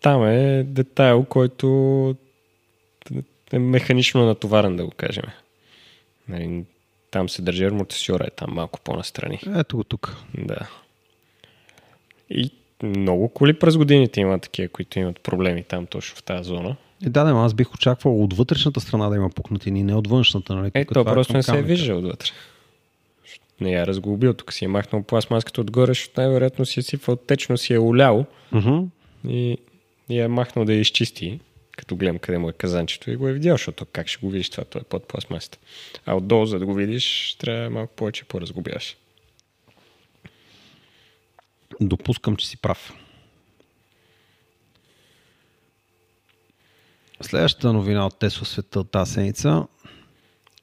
там 0.01 0.25
е 0.27 0.63
детайл, 0.63 1.25
който 1.25 2.15
е 3.51 3.59
механично 3.59 4.25
натоварен, 4.25 4.75
да 4.75 4.85
го 4.85 4.91
кажем. 4.91 5.23
Нали, 6.27 6.63
там 7.11 7.29
се 7.29 7.41
държи 7.41 7.65
амортисьора, 7.65 8.23
е 8.27 8.29
там 8.29 8.49
малко 8.53 8.79
по-настрани. 8.79 9.39
Ето 9.55 9.77
го 9.77 9.83
тук. 9.83 10.15
Да. 10.37 10.69
И 12.29 12.51
много 12.83 13.29
коли 13.29 13.59
през 13.59 13.77
годините 13.77 14.21
има 14.21 14.39
такива, 14.39 14.67
които 14.67 14.99
имат 14.99 15.19
проблеми 15.19 15.63
там 15.63 15.85
точно 15.85 16.17
в 16.17 16.23
тази 16.23 16.47
зона. 16.47 16.75
Е, 17.05 17.09
да, 17.09 17.21
ама 17.21 17.45
аз 17.45 17.53
бих 17.53 17.73
очаквал 17.73 18.23
от 18.23 18.33
вътрешната 18.33 18.79
страна 18.79 19.09
да 19.09 19.15
има 19.15 19.29
пукнатини, 19.29 19.83
не 19.83 19.95
от 19.95 20.07
външната. 20.07 20.55
Нали? 20.55 20.71
Е, 20.73 20.85
то 20.85 20.93
това 20.93 21.13
просто 21.13 21.33
не 21.33 21.43
се 21.43 21.57
е 21.57 21.61
виждал 21.61 21.97
отвътре. 21.97 22.29
Не 23.61 23.71
я 23.71 23.87
разглобил, 23.87 24.33
тук 24.33 24.53
си 24.53 24.65
е 24.65 24.67
махнал 24.67 25.03
пластмаската 25.03 25.61
отгоре, 25.61 25.87
защото 25.91 26.21
най-вероятно 26.21 26.65
си 26.65 26.79
е 26.79 26.83
сипвал 26.83 27.15
течно, 27.15 27.57
си 27.57 27.73
е 27.73 27.79
улял 27.79 28.25
Мгм. 28.51 28.79
и, 29.27 29.57
и 30.09 30.19
е 30.19 30.27
махнал 30.27 30.65
да 30.65 30.73
я 30.73 30.79
изчисти, 30.79 31.39
като 31.77 31.95
гледам 31.95 32.19
къде 32.19 32.37
му 32.37 32.49
е 32.49 32.53
казанчето 32.53 33.11
и 33.11 33.15
го 33.15 33.27
е 33.27 33.33
видял, 33.33 33.53
защото 33.53 33.85
как 33.85 34.07
ще 34.07 34.25
го 34.25 34.29
видиш 34.31 34.49
това, 34.49 34.63
то 34.63 34.77
е 34.77 34.83
под 34.83 35.07
пластмасата. 35.07 35.57
А 36.05 36.15
отдолу, 36.15 36.45
за 36.45 36.59
да 36.59 36.65
го 36.65 36.73
видиш, 36.73 37.35
трябва 37.39 37.69
малко 37.69 37.93
повече 37.95 38.25
по-разглобяваш. 38.25 38.97
Допускам, 41.81 42.35
че 42.35 42.47
си 42.47 42.57
прав. 42.57 42.93
Следващата 47.21 47.73
новина 47.73 48.05
от 48.05 48.19
Тесла 48.19 48.45
света 48.45 48.83
тази 48.83 49.13
седмица. 49.13 49.67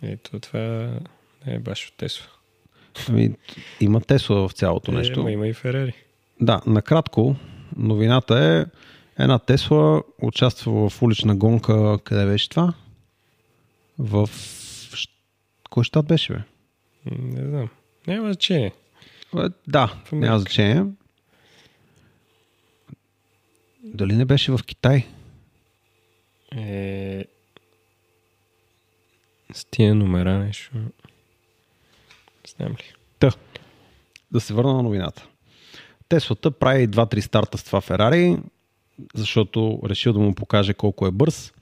Ето 0.03 0.41
това 0.41 0.61
не 1.47 1.55
е 1.55 1.59
баш 1.59 1.89
от 1.89 1.97
Тесла. 1.97 2.27
Ами, 3.09 3.31
има 3.81 4.01
Тесла 4.01 4.49
в 4.49 4.53
цялото 4.53 4.93
нещо. 4.93 5.21
Е, 5.21 5.23
ма 5.23 5.31
има 5.31 5.49
и 5.49 5.53
Ферари. 5.53 5.93
Да, 6.41 6.61
накратко, 6.67 7.37
новината 7.77 8.39
е 8.39 8.65
една 9.23 9.39
Тесла 9.39 10.03
участва 10.23 10.89
в 10.89 11.03
улична 11.03 11.37
гонка. 11.37 11.99
Къде 12.05 12.27
беше 12.27 12.49
това? 12.49 12.75
В... 13.99 14.29
Кой 15.71 15.85
щат 15.85 16.07
беше, 16.07 16.33
бе? 16.33 16.41
Не 17.11 17.49
знам. 17.49 17.69
Няма 18.07 18.33
значение. 18.33 18.73
Е, 19.37 19.49
Да, 19.69 19.95
няма 20.13 20.39
значение. 20.39 20.85
Дали 23.85 24.17
не 24.17 24.25
беше 24.25 24.53
в 24.53 24.61
Китай? 24.67 25.07
Е... 26.57 27.25
С 29.53 29.65
тия 29.65 29.95
номера 29.95 30.39
нещо. 30.39 30.73
Знам 32.61 32.73
ли. 32.73 32.93
Та, 33.19 33.31
да 34.33 34.41
се 34.41 34.55
върна 34.55 34.75
на 34.75 34.83
новината. 34.83 35.27
Теслата 36.09 36.51
прави 36.51 36.89
2-3 36.89 37.21
старта 37.21 37.59
с 37.59 37.65
това 37.65 37.81
Ферари, 37.81 38.37
защото 39.15 39.81
решил 39.85 40.13
да 40.13 40.19
му 40.19 40.35
покаже 40.35 40.75
колко 40.75 41.07
е 41.07 41.11
бърз. 41.11 41.53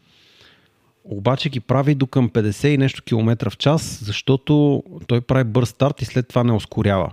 Обаче 1.04 1.48
ги 1.48 1.60
прави 1.60 1.94
до 1.94 2.06
към 2.06 2.30
50 2.30 2.68
и 2.68 2.78
нещо 2.78 3.02
километра 3.02 3.50
в 3.50 3.56
час, 3.56 4.00
защото 4.02 4.82
той 5.06 5.20
прави 5.20 5.44
бърз 5.44 5.68
старт 5.68 6.02
и 6.02 6.04
след 6.04 6.28
това 6.28 6.44
не 6.44 6.52
ускорява. 6.52 7.12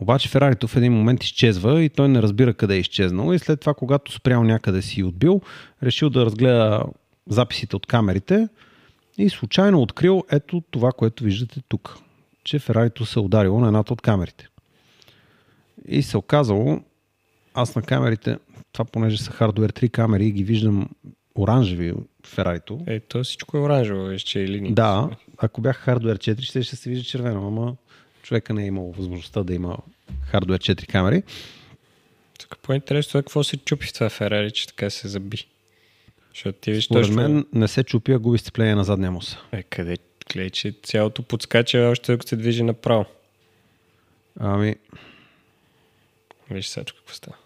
Обаче 0.00 0.28
Ферарито 0.28 0.68
в 0.68 0.76
един 0.76 0.92
момент 0.92 1.24
изчезва 1.24 1.82
и 1.82 1.88
той 1.88 2.08
не 2.08 2.22
разбира 2.22 2.54
къде 2.54 2.74
е 2.74 2.78
изчезнал 2.78 3.32
и 3.32 3.38
след 3.38 3.60
това, 3.60 3.74
когато 3.74 4.12
спрял 4.12 4.44
някъде 4.44 4.82
си 4.82 5.00
и 5.00 5.04
отбил, 5.04 5.40
решил 5.82 6.10
да 6.10 6.24
разгледа 6.24 6.84
записите 7.28 7.76
от 7.76 7.86
камерите 7.86 8.48
и 9.18 9.30
случайно 9.30 9.82
открил 9.82 10.24
ето 10.30 10.62
това, 10.70 10.92
което 10.92 11.24
виждате 11.24 11.60
тук, 11.68 11.98
че 12.44 12.58
Ферарито 12.58 13.06
се 13.06 13.18
е 13.18 13.22
ударило 13.22 13.60
на 13.60 13.66
едната 13.66 13.92
от 13.92 14.00
камерите. 14.00 14.48
И 15.88 16.02
се 16.02 16.16
оказало, 16.16 16.80
аз 17.54 17.76
на 17.76 17.82
камерите, 17.82 18.38
това 18.72 18.84
понеже 18.84 19.18
са 19.18 19.30
Hardware 19.30 19.82
3 19.82 19.90
камери 19.90 20.26
и 20.26 20.32
ги 20.32 20.44
виждам 20.44 20.88
оранжеви 21.34 21.94
Ферарито. 22.26 22.80
Е, 22.86 23.00
то 23.00 23.24
всичко 23.24 23.56
е 23.56 23.60
оранжево, 23.60 24.04
виж, 24.04 24.22
че 24.22 24.42
е 24.42 24.48
линия. 24.48 24.74
Да, 24.74 25.10
ако 25.38 25.60
бях 25.60 25.86
Hardware 25.86 26.16
4, 26.16 26.40
ще, 26.40 26.62
ще 26.62 26.76
се 26.76 26.90
вижда 26.90 27.04
червено, 27.04 27.46
ама 27.46 27.76
човека 28.22 28.54
не 28.54 28.62
е 28.62 28.66
имал 28.66 28.92
възможността 28.96 29.42
да 29.42 29.54
има 29.54 29.76
хардвер 30.22 30.58
4 30.58 30.86
камери. 30.86 31.22
Тук 32.38 32.58
по-интересно 32.62 33.20
е 33.20 33.22
какво 33.22 33.44
се 33.44 33.56
чупи 33.56 33.86
в 33.86 33.92
това 33.92 34.10
Ферари, 34.10 34.50
че 34.50 34.66
така 34.66 34.90
се 34.90 35.08
заби. 35.08 35.46
Защото 36.30 36.58
ти 36.58 36.72
виж 36.72 36.84
Според 36.84 37.02
точно... 37.02 37.16
мен 37.16 37.46
не 37.52 37.68
се 37.68 37.84
чупи, 37.84 38.12
а 38.12 38.18
губи 38.18 38.38
сцепление 38.38 38.74
на 38.74 38.84
задния 38.84 39.10
моса. 39.10 39.38
Е, 39.52 39.62
къде 39.62 39.96
гледай, 40.32 40.50
че 40.50 40.74
цялото 40.82 41.22
подскача 41.22 41.78
още 41.78 42.12
докато 42.12 42.28
се 42.28 42.36
движи 42.36 42.62
направо. 42.62 43.04
Ами, 44.40 44.76
Виж 46.50 46.66
сега 46.66 46.84
какво 46.84 47.14
става. 47.14 47.36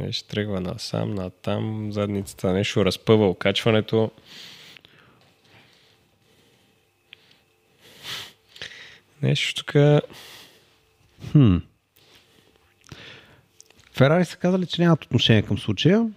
Виж, 0.00 0.22
тръгва 0.22 0.60
насам, 0.60 1.14
натам, 1.14 1.92
задницата 1.92 2.52
нещо 2.52 2.84
разпъва 2.84 3.28
окачването. 3.28 4.10
Нещо 9.22 9.64
тук... 9.64 9.76
хм. 11.32 11.56
Ферари 13.92 14.24
са 14.24 14.36
казали, 14.36 14.66
че 14.66 14.82
нямат 14.82 15.04
отношение 15.04 15.42
към 15.42 15.58
случая. 15.58 16.10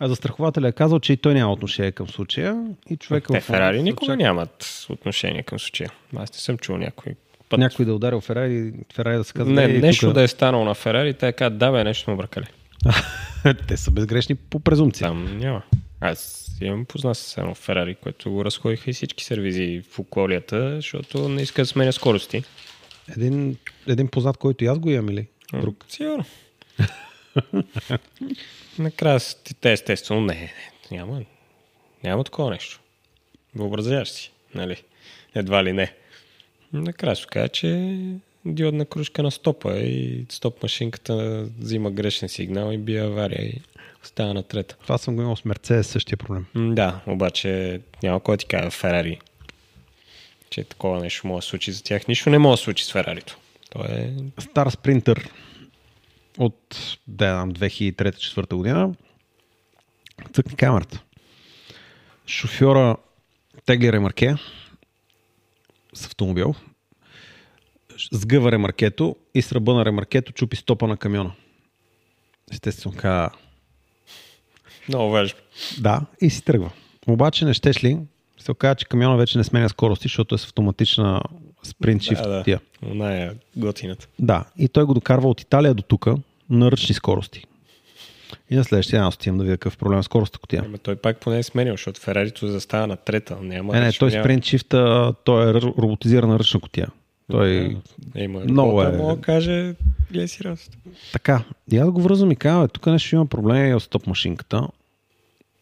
А 0.00 0.08
застрахователя 0.08 0.68
е 0.68 0.72
казал, 0.72 1.00
че 1.00 1.12
и 1.12 1.16
той 1.16 1.34
няма 1.34 1.52
отношение 1.52 1.92
към 1.92 2.08
случая. 2.08 2.64
И 2.90 2.96
човека 2.96 3.32
Те 3.32 3.40
в 3.40 3.48
момента 3.48 3.64
Ферари 3.64 3.82
никога 3.82 4.04
очаква 4.04 4.24
нямат 4.24 4.86
отношение 4.88 5.42
към 5.42 5.58
случая. 5.58 5.90
Аз 6.16 6.32
не 6.32 6.38
съм 6.38 6.58
чул 6.58 6.76
някой 6.76 7.14
път. 7.48 7.60
Някой 7.60 7.84
да 7.84 7.90
е 7.90 7.94
ударил 7.94 8.20
Ферари, 8.20 8.72
Ферари 8.94 9.16
да 9.16 9.24
се 9.24 9.32
казва. 9.32 9.52
Не, 9.52 9.64
«Ей, 9.64 9.78
нещо 9.78 10.06
тука». 10.06 10.14
да 10.14 10.22
е 10.22 10.28
станало 10.28 10.64
на 10.64 10.74
Ферари, 10.74 11.14
те 11.14 11.32
казват, 11.32 11.58
да 11.58 11.72
бе, 11.72 11.84
нещо 11.84 12.10
му 12.10 12.16
бъркали. 12.16 12.46
Те 13.68 13.76
са 13.76 13.90
безгрешни 13.90 14.34
по 14.34 14.60
презумпция. 14.60 15.08
Там 15.08 15.38
няма. 15.38 15.62
Аз 16.00 16.48
имам 16.60 16.84
познат 16.84 17.16
с 17.16 17.38
едно 17.38 17.54
Ферари, 17.54 17.94
което 17.94 18.30
го 18.30 18.44
разходиха 18.44 18.90
и 18.90 18.92
всички 18.92 19.24
сервизи 19.24 19.82
в 19.90 19.98
околията, 19.98 20.76
защото 20.76 21.28
не 21.28 21.42
иска 21.42 21.62
да 21.62 21.66
сменя 21.66 21.92
скорости. 21.92 22.42
Един, 23.16 23.56
един 23.88 24.08
познат, 24.08 24.36
който 24.36 24.64
и 24.64 24.66
аз 24.66 24.78
го 24.78 24.90
имам 24.90 25.08
или? 25.08 25.26
Друг. 25.52 25.84
Сигурно. 25.88 26.24
Накрая 28.78 29.20
те 29.60 29.72
естествено 29.72 30.20
не, 30.20 30.34
не, 30.34 30.52
няма, 30.90 31.22
няма 32.04 32.24
такова 32.24 32.50
нещо. 32.50 32.80
Въобразяваш 33.54 34.08
си, 34.08 34.32
нали? 34.54 34.82
Едва 35.34 35.64
ли 35.64 35.72
не. 35.72 35.94
Накрая 36.72 37.16
ще 37.16 37.26
кажа, 37.26 37.48
че 37.48 37.98
диодна 38.44 38.86
кружка 38.86 39.22
на 39.22 39.30
стопа 39.30 39.78
и 39.78 40.26
стоп 40.28 40.62
машинката 40.62 41.46
взима 41.58 41.90
грешен 41.90 42.28
сигнал 42.28 42.72
и 42.72 42.78
бие 42.78 43.00
авария 43.00 43.44
и 43.44 43.60
става 44.02 44.34
на 44.34 44.42
трета. 44.42 44.76
Това 44.82 44.98
съм 44.98 45.16
го 45.16 45.22
имал 45.22 45.36
с 45.36 45.44
Мерцедес, 45.44 45.86
същия 45.86 46.18
проблем. 46.18 46.46
Да, 46.54 47.00
обаче 47.06 47.80
няма 48.02 48.20
кой 48.20 48.36
ти 48.36 48.46
каже 48.46 48.70
Ферари, 48.70 49.20
че 50.50 50.64
такова 50.64 51.00
нещо 51.00 51.26
може 51.26 51.44
да 51.44 51.48
случи 51.48 51.72
за 51.72 51.82
тях. 51.82 52.08
Нищо 52.08 52.30
не 52.30 52.38
може 52.38 52.60
да 52.60 52.64
случи 52.64 52.84
с 52.84 52.92
Ферарито. 52.92 53.38
То 53.70 53.84
е... 53.84 54.12
Стар 54.38 54.70
спринтър 54.70 55.30
от 56.38 56.98
да, 57.06 57.34
знам, 57.34 57.52
2003-2004 57.52 58.54
година. 58.54 58.94
Цъкни 60.32 60.56
камерата. 60.56 61.02
Шофьора 62.26 62.96
тегли 63.66 63.92
ремарке 63.92 64.36
с 65.94 66.06
автомобил. 66.06 66.54
Сгъва 68.12 68.52
ремаркето 68.52 69.16
и 69.34 69.42
с 69.42 69.52
ръба 69.52 69.74
на 69.74 69.84
ремаркето 69.84 70.32
чупи 70.32 70.56
стопа 70.56 70.86
на 70.88 70.96
камиона. 70.96 71.32
Естествено, 72.52 72.96
каза 72.96 73.30
Много 74.88 75.10
важно. 75.10 75.38
да 75.80 76.06
и 76.20 76.30
си 76.30 76.44
тръгва. 76.44 76.70
Обаче 77.08 77.44
не 77.44 77.54
щеш 77.54 77.84
ли, 77.84 77.98
се 78.38 78.52
оказа, 78.52 78.74
че 78.74 78.86
камиона 78.86 79.16
вече 79.16 79.38
не 79.38 79.44
сменя 79.44 79.68
скорости, 79.68 80.04
защото 80.04 80.34
е 80.34 80.38
с 80.38 80.44
автоматична 80.44 81.22
спринт 81.68 82.02
shift 82.02 82.22
да, 82.22 82.42
да. 82.42 82.58
Она 82.90 83.16
е 83.16 83.30
готината. 83.56 84.06
Да, 84.18 84.44
и 84.58 84.68
той 84.68 84.84
го 84.84 84.94
докарва 84.94 85.28
от 85.28 85.40
Италия 85.40 85.74
до 85.74 85.82
тук 85.82 86.06
на 86.50 86.70
ръчни 86.70 86.94
скорости. 86.94 87.44
И 88.50 88.56
на 88.56 88.64
следващия 88.64 89.02
аз 89.02 89.14
отивам 89.14 89.38
да 89.38 89.44
видя 89.44 89.56
какъв 89.56 89.76
проблем 89.78 89.98
е 89.98 90.02
с 90.02 90.04
скоростта 90.06 90.38
котия. 90.38 90.62
Ама 90.66 90.78
той 90.78 90.96
пак 90.96 91.20
поне 91.20 91.38
е 91.38 91.42
сменил, 91.42 91.72
защото 91.74 92.00
Ферарито 92.00 92.48
застава 92.48 92.86
на 92.86 92.96
трета. 92.96 93.36
Няма 93.42 93.72
Не, 93.74 93.80
не, 93.80 93.92
той 93.92 94.10
няма... 94.10 94.22
спринт 94.24 94.44
шифта, 94.44 95.12
той 95.24 95.50
е 95.50 95.54
роботизирана 95.54 96.38
ръчна 96.38 96.60
котия. 96.60 96.88
Той 97.30 97.76
Е, 98.14 98.22
има 98.24 98.40
Много 98.40 98.82
е- 98.82 98.86
е... 98.86 98.96
Мога 98.96 99.16
да 99.16 99.22
каже, 99.22 99.74
гледай 100.10 100.28
си 100.28 100.44
раз. 100.44 100.70
така. 101.12 101.44
И 101.72 101.76
аз 101.78 101.90
го 101.90 102.00
връзвам 102.02 102.30
и 102.30 102.36
казвам, 102.36 102.64
«Бе, 102.64 102.68
тук 102.68 102.86
нещо 102.86 103.14
има 103.14 103.26
проблеми 103.26 103.74
от 103.74 103.82
стоп 103.82 104.06
машинката. 104.06 104.68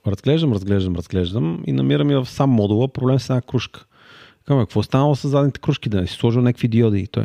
Разглеждам, 0.06 0.52
разглеждам, 0.52 0.96
разглеждам 0.96 1.62
и 1.66 1.72
намирам 1.72 2.10
и 2.10 2.14
в 2.14 2.26
сам 2.26 2.50
модула 2.50 2.88
проблем 2.88 3.18
с 3.18 3.30
една 3.30 3.42
кружка. 3.42 3.84
Казвам, 4.46 4.66
какво 4.66 4.82
станало 4.82 5.14
с 5.16 5.28
задните 5.28 5.60
кружки? 5.60 5.88
Да 5.88 6.00
не 6.00 6.06
си 6.06 6.14
сложил 6.14 6.42
някакви 6.42 6.68
диоди? 6.68 6.98
И 7.00 7.06
той, 7.06 7.24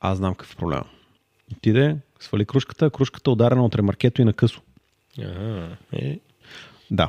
аз 0.00 0.18
знам 0.18 0.34
какъв 0.34 0.52
е 0.52 0.56
проблема. 0.56 0.84
Отиде, 1.52 1.96
свали 2.20 2.44
кружката, 2.44 2.90
кружката 2.90 3.30
е 3.30 3.32
ударена 3.32 3.64
от 3.64 3.74
ремаркето 3.74 4.22
и 4.22 4.24
на 4.24 4.32
късо. 4.32 4.60
Ага. 5.18 5.76
Е, 5.92 6.18
Да. 6.90 7.08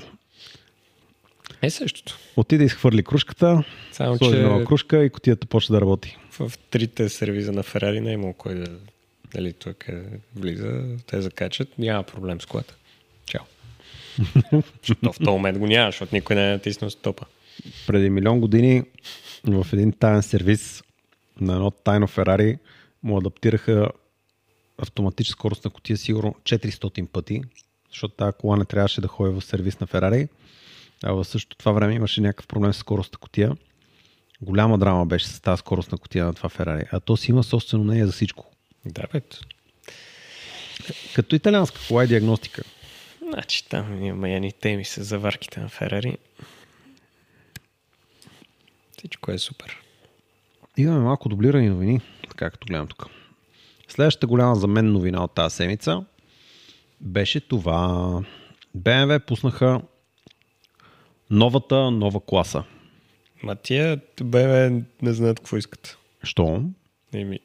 е 1.61 1.69
същото. 1.69 2.17
Отиде, 2.37 2.63
изхвърли 2.63 3.03
кружката, 3.03 3.63
Само, 3.91 4.17
сложи 4.17 4.35
че 4.35 4.41
нова 4.41 4.65
кружка 4.65 5.05
и 5.05 5.09
котията 5.09 5.47
почва 5.47 5.75
да 5.75 5.81
работи. 5.81 6.17
в 6.31 6.51
трите 6.69 7.09
сервиза 7.09 7.51
на 7.51 7.63
Ферари 7.63 8.01
не 8.01 8.09
е 8.09 8.13
имало 8.13 8.33
кой 8.33 8.55
да... 8.55 8.77
Дали 9.33 9.53
тук 9.53 9.87
е, 9.87 10.03
влиза, 10.35 10.81
те 11.07 11.21
закачат, 11.21 11.77
няма 11.79 12.03
проблем 12.03 12.41
с 12.41 12.45
колата. 12.45 12.75
Чао. 13.25 13.41
В 15.03 15.17
този 15.17 15.29
момент 15.29 15.57
го 15.57 15.67
няма, 15.67 15.91
защото 15.91 16.15
никой 16.15 16.35
не 16.35 16.47
е 16.47 16.51
натиснал 16.51 16.89
стопа. 16.89 17.25
Преди 17.87 18.09
милион 18.09 18.39
години 18.39 18.83
в 19.43 19.67
един 19.73 19.91
таен 19.91 20.23
сервис 20.23 20.83
на 21.41 21.53
едно 21.53 21.71
тайно 21.71 22.07
Ферари 22.07 22.57
му 23.03 23.17
адаптираха 23.17 23.89
автоматична 24.77 25.31
скорост 25.31 25.65
на 25.65 25.71
котия 25.71 25.97
сигурно 25.97 26.35
400 26.43 27.07
пъти, 27.07 27.41
защото 27.89 28.15
тази 28.15 28.37
кола 28.39 28.57
не 28.57 28.65
трябваше 28.65 29.01
да 29.01 29.07
ходи 29.07 29.33
в 29.33 29.41
сервис 29.41 29.79
на 29.79 29.87
Ферари. 29.87 30.27
А 31.03 31.13
в 31.13 31.25
същото 31.25 31.57
това 31.57 31.71
време 31.71 31.93
имаше 31.93 32.21
някакъв 32.21 32.47
проблем 32.47 32.73
с 32.73 32.77
скоростта 32.77 33.17
котия. 33.17 33.51
Голяма 34.41 34.77
драма 34.77 35.05
беше 35.05 35.27
с 35.27 35.39
тази 35.39 35.59
скорост 35.59 35.91
на 35.91 35.97
котия 35.97 36.25
на 36.25 36.33
това 36.33 36.49
Ферари. 36.49 36.83
А 36.91 36.99
то 36.99 37.17
си 37.17 37.31
има 37.31 37.43
собствено 37.43 37.83
мнение 37.83 38.05
за 38.05 38.11
всичко. 38.11 38.51
Да, 38.85 39.03
бе. 39.13 39.21
Като 41.15 41.35
италианска 41.35 41.79
кола 41.87 42.03
и 42.03 42.07
диагностика. 42.07 42.63
Значи 43.33 43.69
там 43.69 44.03
има 44.03 44.29
едни 44.29 44.51
теми 44.51 44.85
с 44.85 45.03
заварките 45.03 45.59
на 45.59 45.69
Ферари. 45.69 46.17
Всичко 48.99 49.31
е 49.31 49.37
супер. 49.37 49.77
Имаме 50.77 50.99
малко 50.99 51.29
дублирани 51.29 51.69
новини, 51.69 52.01
така 52.29 52.49
като 52.49 52.65
гледам 52.65 52.87
тук. 52.87 53.05
Следващата 53.87 54.27
голяма 54.27 54.55
за 54.55 54.67
мен 54.67 54.91
новина 54.91 55.23
от 55.23 55.35
тази 55.35 55.55
седмица 55.55 56.05
беше 57.01 57.39
това. 57.39 58.21
BMW 58.77 59.19
пуснаха 59.19 59.81
новата 61.29 61.91
нова 61.91 62.25
класа. 62.25 62.63
Ма 63.43 63.55
тия 63.55 64.01
бебе 64.23 64.83
не 65.01 65.13
знаят 65.13 65.39
какво 65.39 65.57
искат. 65.57 65.97
Що? 66.23 66.63
Еми, 67.13 67.39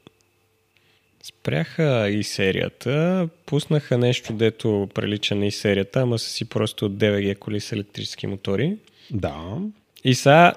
спряха 1.22 2.08
и 2.10 2.22
серията, 2.22 3.28
пуснаха 3.46 3.98
нещо, 3.98 4.32
дето 4.32 4.88
прилича 4.94 5.34
на 5.34 5.46
и 5.46 5.50
серията, 5.50 6.00
ама 6.00 6.18
са 6.18 6.30
си 6.30 6.48
просто 6.48 6.90
9G 6.90 7.38
коли 7.38 7.60
с 7.60 7.72
електрически 7.72 8.26
мотори. 8.26 8.76
Да. 9.10 9.58
И 10.04 10.14
сега, 10.14 10.52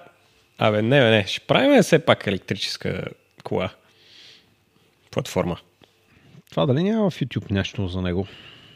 абе, 0.57 0.81
не, 0.81 1.09
не, 1.09 1.27
ще 1.27 1.39
правим 1.39 1.81
все 1.81 1.99
пак 1.99 2.27
електрическа 2.27 3.03
кола. 3.43 3.69
Платформа. 5.11 5.57
Това 6.49 6.65
дали 6.65 6.83
няма 6.83 7.09
в 7.09 7.19
YouTube 7.19 7.51
нещо 7.51 7.87
за 7.87 8.01
него? 8.01 8.27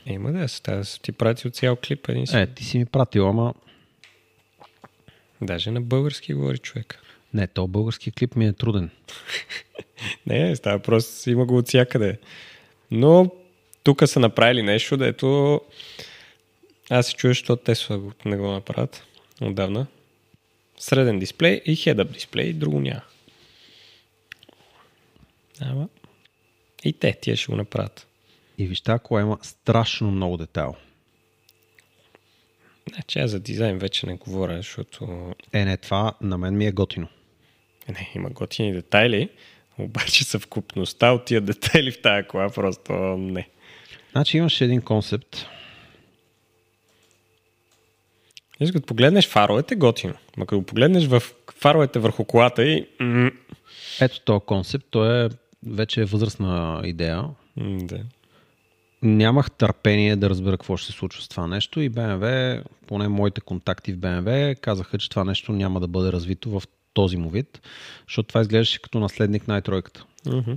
Има 0.06 0.32
да, 0.32 0.48
става, 0.48 0.84
ти 1.02 1.12
прати 1.12 1.48
от 1.48 1.56
цял 1.56 1.76
клип 1.76 2.10
един 2.10 2.28
си. 2.28 2.38
Е, 2.38 2.48
ти 2.48 2.64
си 2.64 2.78
ми 2.78 2.86
пратил, 2.86 3.30
ама... 3.30 3.54
Даже 5.42 5.72
на 5.72 5.82
български 5.82 6.34
говори 6.34 6.58
човек. 6.58 7.00
Не, 7.34 7.48
то 7.48 7.68
български 7.68 8.12
клип 8.12 8.36
ми 8.36 8.46
е 8.46 8.54
труден. 8.54 8.90
Не, 10.26 10.56
става 10.56 10.80
просто, 10.80 11.30
има 11.30 11.46
го 11.46 11.58
от 11.58 11.68
всякъде. 11.68 12.20
Но 12.92 13.32
тук 13.84 14.08
са 14.08 14.20
направили 14.20 14.64
нещо, 14.64 14.98
дето 14.98 15.62
аз 16.90 17.08
се 17.08 17.16
чуя, 17.16 17.32
защото 17.32 17.64
Тесла 17.64 18.02
не 18.26 18.38
го 18.38 18.52
направят 18.52 19.04
отдавна. 19.42 19.88
Среден 20.82 21.20
дисплей 21.20 21.62
и 21.66 21.76
хедъп 21.76 22.12
дисплей, 22.12 22.54
друго 22.54 22.80
няма. 22.80 23.02
Ама. 25.62 25.90
И 26.84 26.94
те, 26.94 27.18
тия 27.22 27.38
ще 27.38 27.52
го 27.52 27.56
направят. 27.58 28.08
И 28.58 28.68
виж, 28.68 28.82
тази 28.82 29.00
кола 29.04 29.22
има 29.22 29.38
страшно 29.42 30.12
много 30.12 30.38
детайл. 30.38 30.76
Значи 32.94 33.20
аз 33.20 33.32
за 33.32 33.40
дизайн 33.40 33.78
вече 33.78 34.08
не 34.08 34.14
говоря, 34.16 34.58
защото 34.58 35.34
Е, 35.54 35.66
не, 35.66 35.78
това 35.78 36.14
на 36.22 36.38
мен 36.38 36.58
ми 36.58 36.66
е 36.66 36.72
готино. 36.72 37.08
не, 37.90 38.12
има 38.16 38.30
готини 38.30 38.74
детайли, 38.74 39.30
обаче 39.78 40.24
съвкупността 40.24 41.12
от 41.12 41.26
тия 41.26 41.42
детайли 41.42 41.92
в 41.92 42.02
тази 42.02 42.28
кола 42.28 42.50
просто 42.50 42.94
не. 43.18 43.50
Значи 44.12 44.38
имаше 44.38 44.66
един 44.66 44.82
концепт. 44.82 45.46
И 48.62 48.72
като 48.72 48.86
погледнеш 48.86 49.28
фаровете, 49.28 49.76
готино. 49.76 50.14
Ма 50.38 50.46
като 50.46 50.64
погледнеш 50.64 51.06
в 51.06 51.24
фаровете 51.56 52.00
върху 52.00 52.26
колата 52.26 52.64
и... 52.64 52.88
ето 54.02 54.22
този 54.22 54.46
концепт, 54.46 54.86
той 54.90 55.26
е 55.26 55.30
вече 55.68 56.02
е 56.02 56.06
възрастна 56.06 56.82
идея. 56.86 57.24
Да. 57.58 58.00
Нямах 59.02 59.52
търпение 59.52 60.16
да 60.16 60.30
разбера 60.30 60.58
какво 60.58 60.78
ще 60.78 60.92
се 60.92 60.98
случва 60.98 61.22
с 61.22 61.28
това 61.28 61.48
нещо 61.48 61.82
и 61.82 61.90
BMW, 61.90 62.64
поне 62.88 63.08
моите 63.08 63.42
контакти 63.42 63.94
в 63.94 63.98
BMW, 63.98 64.60
казаха, 64.60 64.98
че 64.98 65.10
това 65.10 65.24
нещо 65.24 65.52
няма 65.52 65.80
да 65.80 65.88
бъде 65.88 66.12
развито 66.12 66.50
в 66.50 66.64
този 66.94 67.18
му 67.18 67.30
вид, 67.30 67.62
защото 68.08 68.28
това 68.28 68.42
изглеждаше 68.42 68.82
като 68.82 69.00
наследник 69.00 69.48
на 69.48 69.62
i3. 69.62 70.02
Мгм. 70.26 70.52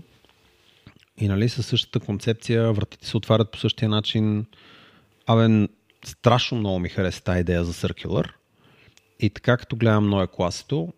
И 1.19 1.29
нали 1.29 1.49
със 1.49 1.67
същата 1.67 2.01
концепция, 2.01 2.73
вратите 2.73 3.07
се 3.07 3.17
отварят 3.17 3.51
по 3.51 3.59
същия 3.59 3.89
начин. 3.89 4.47
Абе, 5.27 5.69
страшно 6.07 6.59
много 6.59 6.79
ми 6.79 6.89
хареса 6.89 7.25
тази 7.25 7.41
идея 7.41 7.65
за 7.65 7.73
Circular. 7.73 8.31
И 9.21 9.31
така 9.31 9.57
като 9.57 9.77
гледам 9.77 10.09
Ноя 10.09 10.27
класето, 10.27 10.93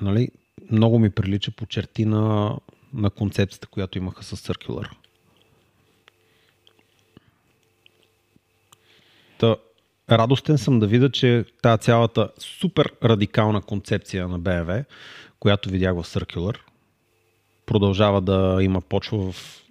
нали, 0.00 0.28
много 0.70 0.98
ми 0.98 1.10
прилича 1.10 1.50
по 1.50 1.66
черти 1.66 2.04
на, 2.04 2.56
на 2.94 3.10
концепцията, 3.10 3.66
която 3.66 3.98
имаха 3.98 4.24
с 4.24 4.36
Circular. 4.36 4.88
Та, 9.38 9.56
радостен 10.10 10.58
съм 10.58 10.78
да 10.78 10.86
видя, 10.86 11.10
че 11.10 11.44
тази 11.62 11.82
цялата 11.82 12.30
супер 12.38 12.92
радикална 13.04 13.62
концепция 13.62 14.28
на 14.28 14.40
BMW, 14.40 14.84
която 15.40 15.70
видях 15.70 15.94
в 15.94 16.02
Circular, 16.02 16.56
продължава 17.66 18.20
да 18.20 18.58
има 18.60 18.80
почва 18.80 19.32
в 19.32 19.62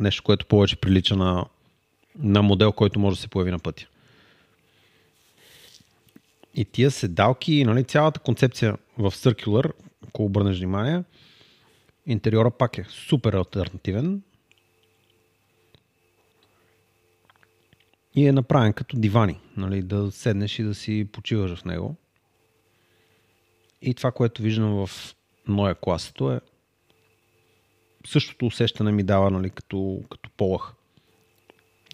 нещо, 0.00 0.22
което 0.22 0.46
повече 0.46 0.76
прилича 0.76 1.16
на, 1.16 1.44
на 2.18 2.42
модел, 2.42 2.72
който 2.72 3.00
може 3.00 3.16
да 3.16 3.22
се 3.22 3.28
появи 3.28 3.50
на 3.50 3.58
пътя. 3.58 3.86
И 6.54 6.64
тия 6.64 6.90
седалки, 6.90 7.64
нали, 7.64 7.84
цялата 7.84 8.20
концепция 8.20 8.76
в 8.98 9.10
Circular, 9.10 9.72
ако 10.08 10.24
обърнеш 10.24 10.58
внимание, 10.58 11.02
интериора 12.06 12.50
пак 12.50 12.78
е 12.78 12.84
супер 12.84 13.32
альтернативен 13.32 14.22
и 18.14 18.26
е 18.26 18.32
направен 18.32 18.72
като 18.72 18.96
дивани, 18.96 19.38
нали, 19.56 19.82
да 19.82 20.10
седнеш 20.10 20.58
и 20.58 20.62
да 20.62 20.74
си 20.74 21.08
почиваш 21.12 21.60
в 21.60 21.64
него. 21.64 21.96
И 23.82 23.94
това, 23.94 24.12
което 24.12 24.42
виждам 24.42 24.86
в 24.86 25.14
моя 25.46 25.74
класето 25.74 26.32
е 26.32 26.40
същото 28.06 28.46
усещане 28.46 28.92
ми 28.92 29.02
дава, 29.02 29.30
нали, 29.30 29.50
като, 29.50 30.02
като 30.10 30.30
полах. 30.36 30.72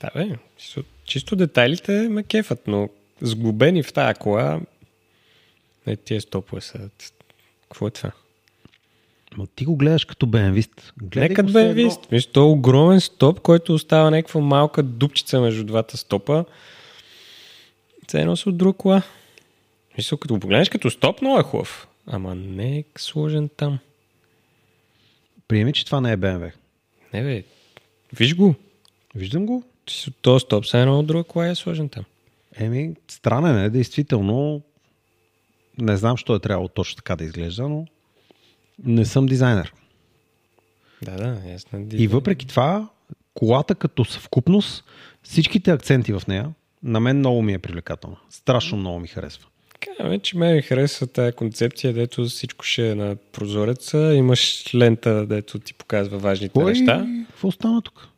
Да, 0.00 0.10
бе. 0.14 0.38
Чисто, 0.56 0.84
чисто 1.04 1.36
детайлите 1.36 2.08
ме 2.08 2.22
кефат, 2.22 2.66
но 2.66 2.88
сглобени 3.20 3.82
в 3.82 3.92
тая 3.92 4.14
кола, 4.14 4.60
не, 5.86 5.96
тия 5.96 6.20
стопове 6.20 6.60
са. 6.60 6.90
Какво 7.62 7.86
е 7.86 7.90
това? 7.90 8.10
Ма 9.36 9.46
ти 9.46 9.64
го 9.64 9.76
гледаш 9.76 10.04
като 10.04 10.26
бенвист. 10.26 10.92
Гледай 10.98 11.28
Нека 11.28 11.42
го 11.42 11.46
да 11.46 11.52
все 11.52 11.74
бе 11.74 11.80
едно- 11.80 11.96
виж. 12.10 12.26
То 12.26 12.40
е 12.40 12.44
огромен 12.44 13.00
стоп, 13.00 13.40
който 13.40 13.74
остава 13.74 14.10
някаква 14.10 14.40
малка 14.40 14.82
дупчица 14.82 15.40
между 15.40 15.64
двата 15.64 15.96
стопа. 15.96 16.44
Це 18.06 18.20
едно 18.20 18.36
от 18.46 18.56
друга 18.56 18.78
кола. 18.78 19.02
Мисля, 19.98 20.16
като 20.16 20.34
го 20.34 20.40
погледнеш 20.40 20.68
като 20.68 20.90
стоп, 20.90 21.20
много 21.20 21.38
е 21.40 21.42
хубав. 21.42 21.88
Ама 22.06 22.34
не 22.34 22.78
е 22.78 22.84
сложен 22.98 23.48
там. 23.48 23.78
Приеми, 25.48 25.72
че 25.72 25.86
това 25.86 26.00
не 26.00 26.12
е 26.12 26.16
BMW. 26.16 26.52
Не 27.12 27.22
бе, 27.22 27.44
виж 28.12 28.34
го. 28.36 28.54
Виждам 29.14 29.46
го. 29.46 29.62
С- 29.90 30.10
То 30.22 30.40
стоп 30.40 30.66
са 30.66 30.78
едно 30.78 30.98
от 30.98 31.06
друга 31.06 31.24
кола 31.24 31.46
е 31.46 31.54
сложен 31.54 31.88
там. 31.88 32.04
Еми, 32.56 32.94
странен 33.08 33.64
е, 33.64 33.70
действително. 33.70 34.62
Не 35.78 35.96
знам, 35.96 36.16
що 36.16 36.34
е 36.34 36.38
трябвало 36.38 36.68
точно 36.68 36.96
така 36.96 37.16
да 37.16 37.24
изглежда, 37.24 37.68
но 37.68 37.86
не 38.84 39.04
съм 39.04 39.26
дизайнер. 39.26 39.72
Да, 41.02 41.16
да, 41.16 41.50
ясно. 41.50 41.86
И 41.92 42.08
въпреки 42.08 42.46
това, 42.46 42.88
колата 43.34 43.74
като 43.74 44.04
съвкупност, 44.04 44.84
всичките 45.22 45.70
акценти 45.70 46.12
в 46.12 46.22
нея, 46.28 46.52
на 46.82 47.00
мен 47.00 47.18
много 47.18 47.42
ми 47.42 47.52
е 47.52 47.58
привлекателна. 47.58 48.16
Страшно 48.30 48.78
много 48.78 49.00
ми 49.00 49.08
харесва. 49.08 49.46
Така, 49.72 50.08
вече 50.08 50.36
ме 50.36 50.62
харесва 50.62 51.06
тази 51.06 51.32
концепция, 51.32 51.92
дето 51.92 52.24
всичко 52.24 52.64
ще 52.64 52.90
е 52.90 52.94
на 52.94 53.16
прозореца, 53.32 54.14
имаш 54.14 54.74
лента, 54.74 55.26
дето 55.26 55.58
ти 55.58 55.74
показва 55.74 56.18
важните 56.18 56.52
Кой? 56.52 56.72
неща. 56.72 57.06
Какво 57.28 57.50
стана 57.50 57.82
тук? 57.82 58.08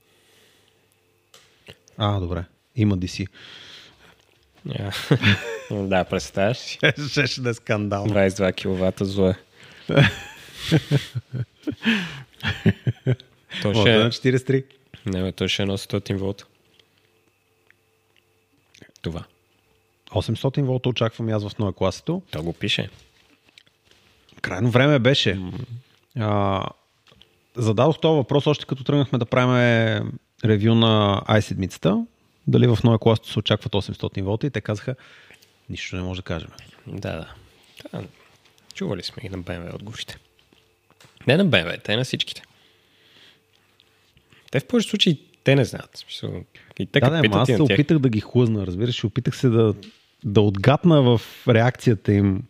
А, 1.96 2.20
добре. 2.20 2.44
Има 2.76 2.98
DC. 2.98 3.28
Я. 4.66 4.92
да, 5.70 6.04
представяш 6.04 6.58
си. 6.58 6.78
Ще 7.26 7.40
да 7.40 7.50
е 7.50 7.54
скандал. 7.54 8.06
22 8.06 8.54
кВт 8.54 9.06
злое. 9.06 9.34
то 13.62 13.74
ще, 13.74 13.98
на 13.98 14.04
е, 14.04 14.10
43. 14.10 14.64
не, 15.06 15.22
бе, 15.22 15.32
то 15.32 15.48
ще 15.48 15.62
е 15.62 15.66
на 15.66 15.78
800 15.78 16.14
волта. 16.16 16.46
Това. 19.02 19.24
800 20.10 20.62
волта 20.62 20.88
очаквам 20.88 21.28
аз 21.28 21.48
в 21.48 21.58
новия 21.58 21.72
класето. 21.72 22.22
То 22.30 22.42
го 22.42 22.52
пише. 22.52 22.88
Крайно 24.40 24.70
време 24.70 24.98
беше. 24.98 25.40
А, 26.18 26.64
зададох 27.56 28.00
този 28.00 28.16
въпрос 28.16 28.46
още 28.46 28.66
като 28.66 28.84
тръгнахме 28.84 29.18
да 29.18 29.26
правим 29.26 30.12
ревю 30.44 30.74
на 30.74 31.22
i7-цата. 31.28 32.06
Дали 32.50 32.66
в 32.66 32.78
новия 32.84 32.98
клас 32.98 33.18
се 33.24 33.38
очакват 33.38 33.72
800 33.72 34.22
волта 34.22 34.46
и 34.46 34.50
те 34.50 34.60
казаха, 34.60 34.94
нищо 35.70 35.96
не 35.96 36.02
може 36.02 36.18
да 36.18 36.22
кажем. 36.22 36.50
Да, 36.86 37.12
да. 37.12 37.26
да. 37.92 38.06
Чували 38.74 39.02
сме 39.02 39.22
и 39.26 39.28
на 39.28 39.38
BMW 39.38 39.74
отговорите. 39.74 40.18
Не 41.26 41.36
на 41.36 41.46
BMW, 41.46 41.82
те 41.82 41.96
на 41.96 42.04
всичките. 42.04 42.42
Те 44.50 44.60
в 44.60 44.66
повечето 44.66 44.90
случаи 44.90 45.20
те 45.44 45.54
не 45.54 45.64
знаят. 45.64 46.04
И 46.78 46.86
те 46.86 47.00
да, 47.00 47.10
да, 47.10 47.22
питат 47.22 47.40
аз 47.40 47.48
и 47.48 47.52
се 47.52 47.58
тях. 47.58 47.74
опитах 47.74 47.98
да 47.98 48.08
ги 48.08 48.20
хлъзна, 48.20 48.66
разбираш, 48.66 49.04
опитах 49.04 49.36
се 49.36 49.48
да, 49.48 49.74
да 50.24 50.40
отгатна 50.40 51.02
в 51.02 51.20
реакцията 51.48 52.12
им 52.12 52.42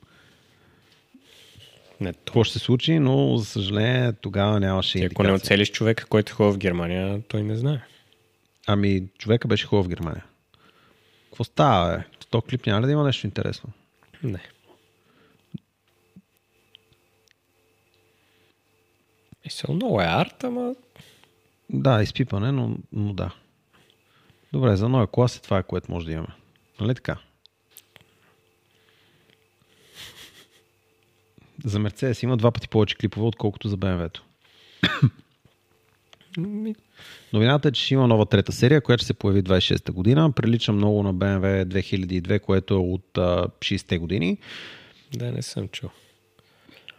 Не, 2.00 2.12
какво 2.12 2.44
ще 2.44 2.58
се 2.58 2.64
случи, 2.64 2.98
но 2.98 3.36
за 3.36 3.44
съжаление 3.44 4.12
тогава 4.12 4.60
нямаше 4.60 4.98
Ти, 4.98 5.04
ако 5.04 5.22
не 5.22 5.32
оцелиш 5.32 5.70
човека, 5.70 6.06
който 6.06 6.30
е 6.30 6.34
хубав 6.34 6.54
в 6.54 6.58
Германия, 6.58 7.22
той 7.28 7.42
не 7.42 7.56
знае. 7.56 7.80
Ами, 8.72 9.08
човека 9.18 9.48
беше 9.48 9.66
хубав 9.66 9.86
в 9.86 9.88
Германия. 9.88 10.24
Какво 11.24 11.44
става, 11.44 11.96
бе? 11.96 12.04
Този 12.30 12.46
клип 12.46 12.66
няма 12.66 12.80
ли 12.80 12.86
да 12.86 12.92
има 12.92 13.04
нещо 13.04 13.26
интересно? 13.26 13.72
Не. 14.22 14.42
И 19.44 19.50
се 19.50 19.72
много 19.72 20.00
е 20.00 20.04
арт, 20.04 20.44
ама 20.44 20.74
Да, 21.70 22.02
изпипане, 22.02 22.52
но, 22.52 22.76
но 22.92 23.12
да. 23.12 23.34
Добре, 24.52 24.76
за 24.76 24.88
новия 24.88 25.06
клас 25.06 25.36
е 25.36 25.42
това, 25.42 25.58
е, 25.58 25.62
което 25.62 25.92
може 25.92 26.06
да 26.06 26.12
имаме. 26.12 26.34
Нали 26.80 26.94
така? 26.94 27.16
За 31.64 31.78
Мерцедес 31.78 32.22
има 32.22 32.36
два 32.36 32.50
пъти 32.50 32.68
повече 32.68 32.96
клипове, 32.96 33.26
отколкото 33.26 33.68
за 33.68 33.76
BMW-то. 33.76 34.24
Новината 37.32 37.68
е, 37.68 37.72
че 37.72 37.84
ще 37.84 37.94
има 37.94 38.06
нова 38.06 38.26
трета 38.26 38.52
серия, 38.52 38.80
която 38.80 39.00
ще 39.00 39.06
се 39.06 39.14
появи 39.14 39.42
26-та 39.42 39.92
година. 39.92 40.32
Прилича 40.32 40.72
много 40.72 41.02
на 41.02 41.14
BMW 41.14 41.64
2002, 41.64 42.40
което 42.40 42.74
е 42.74 42.76
от 42.76 43.18
а, 43.18 43.48
60-те 43.60 43.98
години. 43.98 44.38
да, 45.16 45.32
не 45.32 45.42
съм 45.42 45.68
чул. 45.68 45.90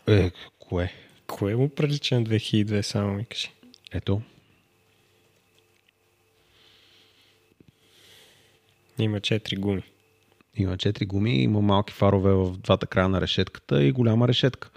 Е, 0.07 0.31
кое? 0.59 0.93
Кое 1.27 1.55
му 1.55 1.69
прилича 1.69 2.19
на 2.19 2.25
2002, 2.25 2.81
само 2.81 3.13
ми 3.13 3.25
кажи. 3.25 3.51
Ето. 3.91 4.21
Има 8.99 9.19
4 9.19 9.59
гуми. 9.59 9.83
Има 10.55 10.77
4 10.77 11.07
гуми, 11.07 11.43
има 11.43 11.61
малки 11.61 11.93
фарове 11.93 12.33
в 12.33 12.57
двата 12.57 12.87
края 12.87 13.09
на 13.09 13.21
решетката 13.21 13.83
и 13.83 13.91
голяма 13.91 14.27
решетка. 14.27 14.69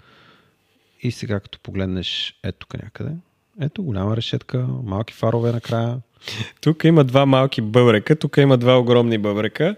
И 1.01 1.11
сега 1.11 1.39
като 1.39 1.59
погледнеш 1.59 2.39
ето 2.43 2.59
тук 2.59 2.83
някъде, 2.83 3.11
ето 3.61 3.83
голяма 3.83 4.17
решетка, 4.17 4.67
малки 4.83 5.13
фарове 5.13 5.51
накрая. 5.51 5.97
Тук 6.61 6.83
има 6.83 7.03
два 7.03 7.25
малки 7.25 7.61
бъбрека, 7.61 8.15
тук 8.15 8.37
има 8.37 8.57
два 8.57 8.79
огромни 8.79 9.17
бъбрека 9.17 9.75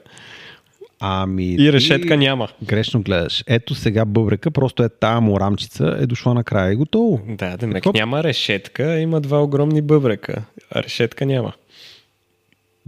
Ами 0.99 1.53
и 1.53 1.57
ти 1.57 1.73
решетка 1.73 2.17
няма. 2.17 2.47
Грешно 2.63 3.01
гледаш. 3.01 3.43
Ето 3.47 3.75
сега 3.75 4.05
бъбрека, 4.05 4.51
просто 4.51 4.83
е 4.83 4.89
тая 4.89 5.21
му 5.21 5.39
рамчица, 5.39 5.97
е 5.99 6.05
дошла 6.05 6.33
накрая 6.33 6.73
и 6.73 6.75
готово. 6.75 7.21
Да, 7.27 7.57
да, 7.57 7.67
мек 7.67 7.83
Хоп. 7.83 7.95
няма 7.95 8.23
решетка, 8.23 8.99
има 8.99 9.21
два 9.21 9.43
огромни 9.43 9.81
бъбрека, 9.81 10.43
а 10.71 10.83
решетка 10.83 11.25
няма. 11.25 11.53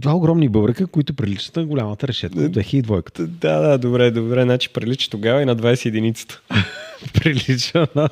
Два 0.00 0.12
огромни 0.12 0.48
бъбрека, 0.48 0.86
които 0.86 1.14
приличат 1.14 1.56
на 1.56 1.66
голямата 1.66 2.08
решетка 2.08 2.40
от 2.40 2.52
2002. 2.52 3.26
Да, 3.26 3.60
да, 3.60 3.78
добре, 3.78 4.10
добре, 4.10 4.42
значи 4.42 4.68
прилича 4.72 5.10
тогава 5.10 5.42
и 5.42 5.44
на 5.44 5.56
20 5.56 5.86
единицата. 5.86 6.42
Прилича 7.14 7.86
на 7.94 8.08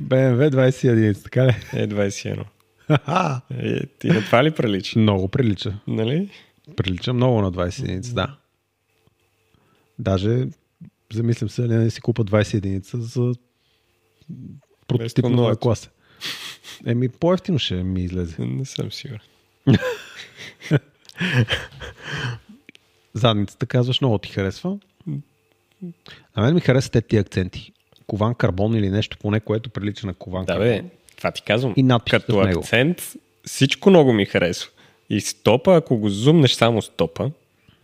BMW 0.00 0.50
21, 0.50 1.22
така 1.22 1.46
ли? 1.46 1.54
Е, 1.72 1.88
21. 1.88 2.44
Ха-ха. 2.86 3.40
Е, 3.58 3.86
ти 3.86 4.08
на 4.08 4.20
това 4.20 4.44
ли 4.44 4.50
прилича? 4.50 4.98
много 4.98 5.28
прилича. 5.28 5.78
Нали? 5.86 6.30
Прилича 6.76 7.12
много 7.12 7.40
на 7.40 7.52
20 7.52 7.82
единица, 7.82 8.14
да. 8.14 8.36
Даже 9.98 10.46
замислям 11.12 11.50
се 11.50 11.62
не 11.62 11.90
си 11.90 12.00
купа 12.00 12.24
20 12.24 12.54
единица 12.54 12.98
за 12.98 13.32
Прототип 14.88 15.24
на 15.24 15.30
нова 15.30 15.56
класа. 15.56 15.90
Еми, 16.86 17.08
по-ефтино 17.08 17.58
ще 17.58 17.74
ми 17.74 18.04
излезе. 18.04 18.36
Не 18.38 18.64
съм 18.64 18.92
сигурен. 18.92 19.20
Задницата 23.14 23.66
казваш, 23.66 24.00
много 24.00 24.18
ти 24.18 24.28
харесва. 24.28 24.78
А 26.34 26.42
мен 26.42 26.54
ми 26.54 26.60
харесват 26.60 26.92
те 26.92 27.00
ти 27.00 27.16
акценти. 27.16 27.72
Кован 28.06 28.34
карбон 28.34 28.74
или 28.74 28.90
нещо 28.90 29.16
поне, 29.20 29.40
което 29.40 29.70
прилича 29.70 30.06
на 30.06 30.14
кован 30.14 30.44
Да, 30.44 30.52
карбон. 30.52 30.68
бе, 30.68 30.84
това 31.16 31.30
ти 31.30 31.42
казвам. 31.42 31.74
И 31.76 31.88
Като 32.10 32.40
акцент, 32.40 33.12
всичко 33.46 33.90
много 33.90 34.12
ми 34.12 34.24
харесва. 34.24 34.70
И 35.10 35.20
стопа, 35.20 35.76
ако 35.76 35.96
го 35.96 36.08
зумнеш 36.08 36.52
само 36.52 36.82
стопа, 36.82 37.30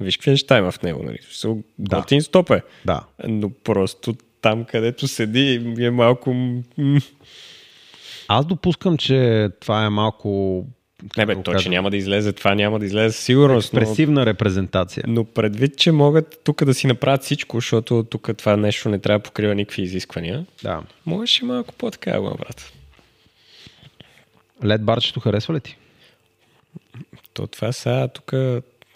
виж 0.01 0.17
какви 0.17 0.31
неща 0.31 0.59
има 0.59 0.71
в 0.73 0.83
него. 0.83 1.03
Нали? 1.03 1.19
Да. 1.45 1.55
Да. 1.79 1.97
Готин 1.97 2.23
стоп 2.23 2.51
е. 2.51 2.63
Да. 2.85 3.05
Но 3.29 3.51
просто 3.51 4.15
там, 4.41 4.65
където 4.65 5.09
седи, 5.09 5.75
е 5.79 5.91
малко... 5.91 6.37
Аз 8.29 8.47
допускам, 8.47 8.97
че 8.97 9.49
това 9.61 9.85
е 9.85 9.89
малко 9.89 10.65
Не 11.17 11.27
бе, 11.27 11.35
го 11.35 11.43
то, 11.43 11.53
кажа? 11.53 11.63
че 11.63 11.69
няма 11.69 11.91
да 11.91 11.97
излезе, 11.97 12.33
това 12.33 12.55
няма 12.55 12.79
да 12.79 12.87
излезе 12.87 13.13
със 13.17 13.25
сигурност. 13.25 13.73
Но, 13.73 13.81
експресивна 13.81 14.27
репрезентация. 14.27 15.05
но 15.09 15.25
предвид, 15.25 15.77
че 15.79 15.93
могат 15.93 16.41
тук 16.45 16.65
да 16.65 16.75
си 16.75 16.87
направят 16.87 17.23
всичко, 17.23 17.57
защото 17.57 18.07
тук 18.11 18.31
това 18.39 18.57
нещо 18.57 18.89
не 18.89 18.99
трябва 18.99 19.19
да 19.19 19.23
покрива 19.23 19.55
никакви 19.55 19.83
изисквания, 19.83 20.47
Да. 20.63 20.83
можеше 21.07 21.45
малко 21.45 21.75
по-така 21.75 22.21
го 22.21 22.31
направят. 22.31 22.73
Лед 24.65 24.83
барчето 24.85 25.21
харесва 25.21 25.55
ли 25.55 25.61
ти? 25.61 25.77
То 27.33 27.47
това 27.47 27.73
сега 27.73 28.09
тук 28.09 28.33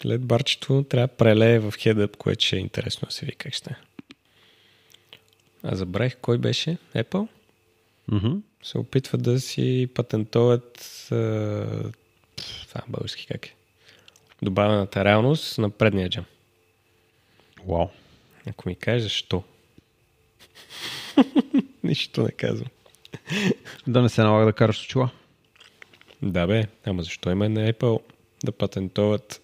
след 0.01 0.21
барчето 0.21 0.85
трябва 0.89 1.07
да 1.07 1.13
прелее 1.13 1.59
в 1.59 1.73
хедъп, 1.79 2.17
което 2.17 2.45
ще 2.45 2.55
е 2.55 2.59
интересно 2.59 3.05
да 3.05 3.13
се 3.13 3.25
види 3.25 3.35
как 3.37 3.53
ще 3.53 3.69
е. 3.69 3.75
А 5.63 5.75
забравих 5.75 6.17
кой 6.21 6.37
беше? 6.37 6.77
Apple? 6.95 7.27
Мгм. 8.11 8.27
Се 8.63 8.77
опитват 8.77 9.23
да 9.23 9.39
си 9.39 9.89
патентоват 9.93 10.87
а, 11.11 11.15
това 12.67 12.81
български 12.87 13.27
как 13.27 13.47
е? 13.47 13.55
Добавената 14.41 15.05
реалност 15.05 15.57
на 15.57 15.69
предния 15.69 16.09
джам. 16.09 16.25
Вау. 17.67 17.87
Ако 18.49 18.69
ми 18.69 18.75
кажеш 18.75 19.03
защо? 19.03 19.43
Нищо 21.83 22.23
не 22.23 22.31
казвам. 22.31 22.69
Да 23.87 24.01
не 24.01 24.09
се 24.09 24.21
налага 24.21 24.45
да 24.45 24.53
караш 24.53 24.83
очила. 24.83 25.09
Да 26.21 26.47
бе, 26.47 26.67
ама 26.85 27.03
защо 27.03 27.31
има 27.31 27.49
на 27.49 27.73
Apple 27.73 28.01
да 28.43 28.51
патентоват 28.51 29.41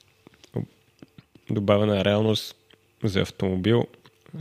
добавена 1.50 2.06
реалност 2.06 2.56
за 3.04 3.22
автомобил, 3.22 3.88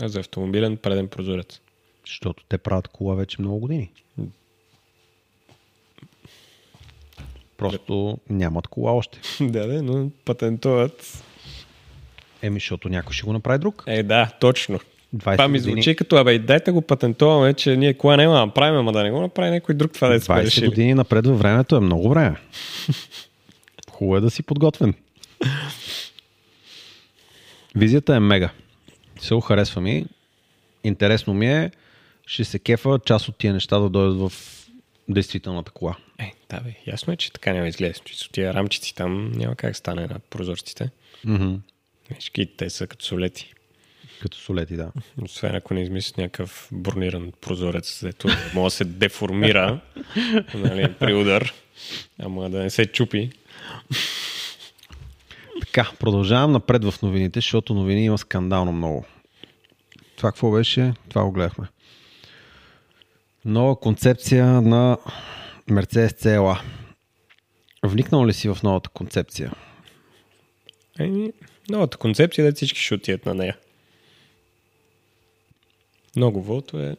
а 0.00 0.08
за 0.08 0.20
автомобилен 0.20 0.76
преден 0.76 1.08
прозорец? 1.08 1.60
Защото 2.06 2.44
те 2.48 2.58
правят 2.58 2.88
кола 2.88 3.14
вече 3.14 3.40
много 3.40 3.58
години. 3.58 3.90
Просто 7.70 8.18
нямат 8.30 8.68
кола 8.68 8.92
още. 8.92 9.18
да, 9.44 9.66
да, 9.66 9.82
но 9.82 10.10
патентоват. 10.24 11.22
Еми, 12.42 12.56
защото 12.56 12.88
някой 12.88 13.12
ще 13.12 13.22
го 13.26 13.32
направи 13.32 13.58
друг. 13.58 13.84
Е, 13.86 14.02
да, 14.02 14.30
точно. 14.40 14.80
20 15.16 15.32
Това 15.32 15.48
ми 15.48 15.58
години. 15.58 15.72
звучи 15.82 15.96
като, 15.96 16.16
абе, 16.16 16.38
дайте 16.38 16.70
го 16.70 16.82
патентоваме, 16.82 17.54
че 17.54 17.76
ние 17.76 17.94
кола 17.94 18.16
няма 18.16 18.34
да 18.34 18.46
направим, 18.46 18.78
ама 18.78 18.92
да 18.92 19.02
не 19.02 19.10
го 19.10 19.20
направи 19.20 19.50
някой 19.50 19.74
друг 19.74 19.92
това 19.92 20.08
да 20.08 20.20
сме 20.20 20.34
20 20.34 20.44
решили. 20.44 20.66
години 20.68 20.94
напред 20.94 21.26
във 21.26 21.38
времето 21.38 21.76
е 21.76 21.80
много 21.80 22.08
време. 22.08 22.36
Хубаво 23.90 24.16
е 24.16 24.20
да 24.20 24.30
си 24.30 24.42
подготвен. 24.42 24.94
Визията 27.74 28.16
е 28.16 28.20
мега. 28.20 28.50
Се 29.20 29.34
харесва 29.46 29.80
ми. 29.80 30.06
Интересно 30.84 31.34
ми 31.34 31.46
е, 31.46 31.70
ще 32.26 32.44
се 32.44 32.58
кефа 32.58 32.98
част 33.04 33.28
от 33.28 33.36
тия 33.36 33.52
неща 33.52 33.78
да 33.78 33.88
дойдат 33.88 34.18
в 34.18 34.32
действителната 35.08 35.70
кола. 35.70 35.96
Е, 36.18 36.32
да 36.50 36.60
бе, 36.60 36.74
ясно 36.86 37.12
е, 37.12 37.16
че 37.16 37.32
така 37.32 37.52
няма 37.52 37.62
да 37.62 37.68
изгледа. 37.68 37.94
С 38.12 38.28
тия 38.28 38.54
рамчици 38.54 38.94
там 38.94 39.32
няма 39.32 39.54
как 39.56 39.76
стане 39.76 40.06
на 40.06 40.18
прозорците. 40.18 40.90
Mm-hmm. 41.26 41.58
Те 42.56 42.70
са 42.70 42.86
като 42.86 43.04
солети. 43.04 43.54
Като 44.20 44.38
солети, 44.38 44.76
да. 44.76 44.92
Освен 45.22 45.54
ако 45.54 45.74
не 45.74 45.82
измислят 45.82 46.18
някакъв 46.18 46.68
брониран 46.72 47.32
прозорец, 47.40 48.00
дето 48.02 48.28
може 48.54 48.64
да 48.64 48.70
се 48.70 48.84
деформира 48.84 49.80
нали, 50.54 50.94
при 50.98 51.14
удар, 51.14 51.52
ама 52.18 52.50
да 52.50 52.58
не 52.58 52.70
се 52.70 52.86
чупи. 52.86 53.30
Така, 55.60 55.90
продължавам 55.98 56.52
напред 56.52 56.84
в 56.84 57.02
новините, 57.02 57.38
защото 57.38 57.74
новини 57.74 58.04
има 58.04 58.18
скандално 58.18 58.72
много. 58.72 59.04
Това 60.16 60.30
какво 60.32 60.50
беше? 60.50 60.94
Това 61.08 61.24
го 61.24 61.32
гледахме. 61.32 61.66
Нова 63.44 63.76
концепция 63.80 64.46
на 64.46 64.98
Mercedes 65.70 66.22
CLA. 66.22 66.60
Вникнал 67.84 68.26
ли 68.26 68.32
си 68.32 68.48
в 68.48 68.58
новата 68.62 68.90
концепция? 68.90 69.52
Еми, 70.98 71.32
новата 71.70 71.96
концепция 71.98 72.44
е 72.44 72.50
да 72.50 72.54
всички 72.54 72.80
ще 72.80 72.94
отидат 72.94 73.26
на 73.26 73.34
нея. 73.34 73.56
Много 76.16 76.42
волтове, 76.42 76.96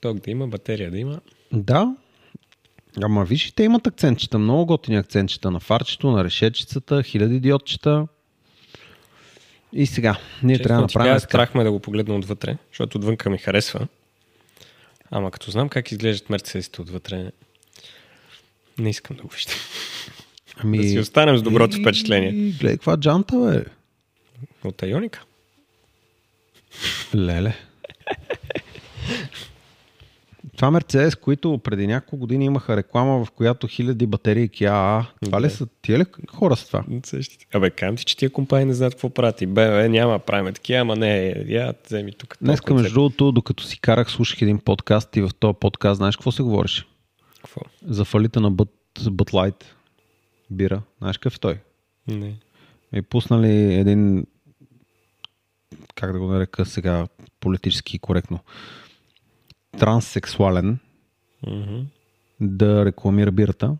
ток 0.00 0.18
да 0.18 0.30
има, 0.30 0.48
батерия 0.48 0.90
да 0.90 0.98
има. 0.98 1.20
Да. 1.52 1.96
Ама 3.02 3.24
виж, 3.24 3.52
те 3.52 3.64
имат 3.64 3.86
акцентчета, 3.86 4.38
много 4.38 4.66
готини 4.66 4.96
акцентчета 4.96 5.50
на 5.50 5.60
фарчето, 5.60 6.10
на 6.10 6.24
решетчицата, 6.24 7.02
хиляди 7.02 7.40
диодчета. 7.40 8.06
И 9.72 9.86
сега, 9.86 10.18
ние 10.42 10.56
Честно 10.56 10.64
трябва 10.68 10.80
да 10.80 10.86
направим 10.86 11.14
така. 11.14 11.20
страх 11.28 11.54
ме 11.54 11.64
да 11.64 11.72
го 11.72 11.80
погледна 11.80 12.14
отвътре, 12.14 12.56
защото 12.70 12.98
отвънка 12.98 13.30
ми 13.30 13.38
харесва. 13.38 13.86
Ама 15.16 15.30
като 15.30 15.50
знам 15.50 15.68
как 15.68 15.92
изглеждат 15.92 16.30
мерцедесите 16.30 16.82
отвътре, 16.82 17.32
не 18.78 18.90
искам 18.90 19.16
да 19.16 19.22
го 19.22 19.28
виждам. 19.28 19.54
Ами... 20.56 20.78
Да 20.78 20.88
си 20.88 20.98
останем 20.98 21.38
с 21.38 21.42
доброто 21.42 21.76
И- 21.76 21.80
впечатление. 21.80 22.32
Гледай 22.32 22.76
каква 22.76 22.96
джанта, 22.96 23.36
бе. 23.36 23.64
От 24.68 24.82
Айоника. 24.82 25.24
Леле. 27.14 27.56
Това 30.64 30.70
Мерцедес, 30.70 31.14
които 31.14 31.58
преди 31.58 31.86
няколко 31.86 32.16
години 32.16 32.44
имаха 32.44 32.76
реклама, 32.76 33.24
в 33.24 33.30
която 33.30 33.66
хиляди 33.66 34.06
батерии 34.06 34.50
АА. 34.64 35.04
Това 35.24 35.42
ли 35.42 35.50
са? 35.50 35.66
Тия 35.82 35.98
ли 35.98 36.04
хора 36.28 36.56
са 36.56 36.66
това? 36.66 36.84
Същите. 37.04 37.46
Абе, 37.54 37.70
казвам 37.70 37.96
ти, 37.96 38.04
че 38.04 38.16
тия 38.16 38.30
компании 38.30 38.66
не 38.66 38.74
знаят 38.74 38.94
какво 38.94 39.10
правят. 39.10 39.42
И 39.42 39.46
БМВ 39.46 39.88
няма, 39.88 40.18
правим 40.18 40.54
такива, 40.54 40.78
ама 40.78 40.96
не, 40.96 41.28
я 41.46 41.74
вземи 41.86 42.12
тук. 42.12 42.36
Днеска, 42.42 42.74
между 42.74 42.94
другото, 42.94 43.32
докато 43.32 43.64
си 43.64 43.80
карах, 43.80 44.10
слушах 44.10 44.42
един 44.42 44.58
подкаст 44.58 45.16
и 45.16 45.22
в 45.22 45.30
този 45.38 45.56
подкаст, 45.60 45.96
знаеш 45.96 46.16
какво 46.16 46.32
се 46.32 46.42
говореше? 46.42 46.84
Какво? 47.36 47.60
За 47.86 48.04
фалита 48.04 48.40
на 48.40 48.52
Bud, 48.52 48.70
Bud 48.98 49.30
Light 49.32 49.64
бира. 50.50 50.82
Знаеш 50.98 51.18
какъв 51.18 51.36
е 51.36 51.38
той? 51.38 51.58
Не. 52.08 52.36
И 52.94 53.02
пуснали 53.02 53.74
един, 53.74 54.26
как 55.94 56.12
да 56.12 56.18
го 56.18 56.26
нарека 56.26 56.66
сега 56.66 57.06
политически 57.40 57.98
коректно, 57.98 58.38
транссексуален 59.78 60.78
Мгм. 61.46 61.80
да 62.40 62.84
рекламира 62.84 63.32
бирата 63.32 63.76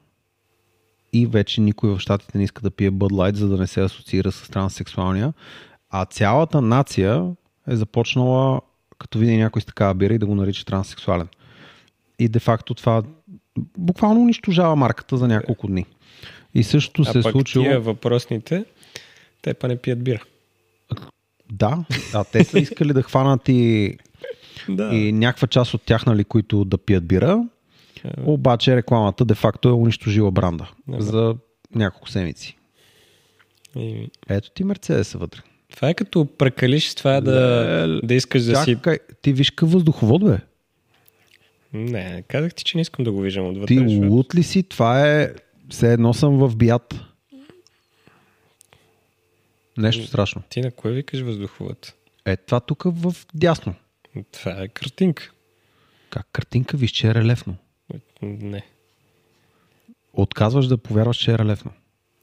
и 1.12 1.26
вече 1.26 1.60
никой 1.60 1.90
в 1.90 1.98
щатите 1.98 2.38
не 2.38 2.44
иска 2.44 2.62
да 2.62 2.70
пие 2.70 2.90
Bud 2.90 3.12
Light, 3.12 3.34
за 3.34 3.48
да 3.48 3.56
не 3.56 3.66
се 3.66 3.80
асоциира 3.80 4.32
с 4.32 4.48
транссексуалния. 4.48 5.32
А 5.90 6.04
цялата 6.04 6.60
нация 6.60 7.26
е 7.68 7.76
започнала, 7.76 8.60
като 8.98 9.18
види 9.18 9.36
някой 9.36 9.62
с 9.62 9.64
такава 9.64 9.94
бира 9.94 10.14
и 10.14 10.18
да 10.18 10.26
го 10.26 10.34
нарича 10.34 10.64
транссексуален. 10.64 11.28
И 12.18 12.28
де-факто 12.28 12.74
това 12.74 13.02
буквално 13.78 14.20
унищожава 14.20 14.76
марката 14.76 15.16
за 15.16 15.28
няколко 15.28 15.66
дни. 15.66 15.86
И 16.54 16.64
същото 16.64 17.02
А 17.02 17.12
се 17.12 17.18
е 17.18 17.22
случило... 17.22 17.64
тия 17.64 17.80
въпросните, 17.80 18.64
те 19.42 19.54
па 19.54 19.68
не 19.68 19.76
пият 19.76 20.04
бира. 20.04 20.22
Да, 21.52 21.84
да, 22.12 22.24
те 22.24 22.44
са 22.44 22.58
искали 22.58 22.92
да 22.92 23.02
хванат 23.02 23.48
и, 23.48 23.96
Да. 24.68 24.94
и 24.94 25.12
някаква 25.12 25.48
част 25.48 25.74
от 25.74 25.82
тях, 25.82 26.06
нали, 26.06 26.24
които 26.24 26.64
да 26.64 26.78
пият 26.78 27.06
бира, 27.06 27.44
обаче 28.24 28.76
рекламата 28.76 29.24
де-факто 29.24 29.68
е 29.68 29.72
унищожила 29.72 30.30
бранда 30.30 30.70
Да. 30.88 31.00
за 31.02 31.36
няколко 31.74 32.08
седмици. 32.10 32.56
И... 33.76 34.10
Ето 34.28 34.50
ти 34.50 34.64
Мерцедес 34.64 35.12
вътре. 35.12 35.40
Това 35.76 35.88
е 35.88 35.94
като 35.94 36.26
прекалиш 36.38 36.88
с 36.88 36.94
това 36.94 37.20
да, 37.20 37.30
Леле. 37.86 38.00
да 38.04 38.14
искаш 38.14 38.42
да 38.42 38.56
си... 38.56 38.74
Чакай, 38.74 38.98
ти 39.22 39.32
виж 39.32 39.50
какъв 39.50 39.72
въздуховод, 39.72 40.24
бе. 40.24 40.38
Не, 41.72 42.22
казах 42.28 42.54
ти, 42.54 42.64
че 42.64 42.76
не 42.76 42.80
искам 42.80 43.04
да 43.04 43.12
го 43.12 43.20
виждам 43.20 43.46
отвътре. 43.46 43.66
Ти 43.66 43.78
защото- 43.78 44.08
лут 44.08 44.34
ли 44.34 44.42
си? 44.42 44.62
Това 44.62 45.10
е... 45.10 45.32
Все 45.70 45.92
едно 45.92 46.14
съм 46.14 46.36
в 46.38 46.56
бият. 46.56 46.94
Нещо 49.78 50.06
страшно. 50.06 50.42
Ти 50.48 50.60
на 50.60 50.70
кой 50.70 50.92
викаш 50.92 51.20
въздуховод? 51.20 51.92
Е, 52.24 52.36
това 52.36 52.60
тук 52.60 52.82
в 52.86 53.14
дясно. 53.34 53.74
Това 54.32 54.62
е 54.62 54.68
картинка. 54.68 55.30
Как 56.10 56.26
картинка 56.32 56.76
виж, 56.76 56.90
че 56.90 57.08
е 57.08 57.14
релефно. 57.14 57.56
Не. 58.22 58.66
Отказваш 60.12 60.66
да 60.66 60.78
повярваш, 60.78 61.16
че 61.16 61.32
е 61.32 61.38
релефно. 61.38 61.72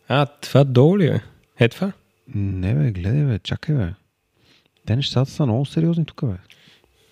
А, 0.07 0.25
това 0.25 0.63
долу 0.63 0.97
ли 0.97 1.07
е? 1.07 1.21
Е 1.59 1.69
това? 1.69 1.91
Не 2.35 2.75
бе, 2.75 2.91
гледай 2.91 3.23
бе, 3.23 3.39
чакай 3.39 3.75
бе. 3.75 3.93
Те 4.85 4.95
нещата 4.95 5.31
са 5.31 5.45
много 5.45 5.65
сериозни 5.65 6.05
тук 6.05 6.25
бе. 6.25 6.37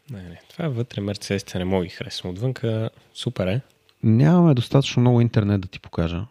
Не, 0.09 0.23
не. 0.23 0.41
Това 0.49 0.65
е 0.65 0.69
вътре 0.69 1.01
мерцедесите 1.01 1.57
не 1.57 1.65
мога 1.65 1.85
ги 1.85 1.89
харесвам. 1.89 2.31
Отвънка 2.31 2.89
супер 3.13 3.47
е. 3.47 3.61
Нямаме 4.03 4.53
достатъчно 4.53 5.01
много 5.01 5.21
интернет 5.21 5.61
да 5.61 5.67
ти 5.67 5.79
покажа. 5.79 6.25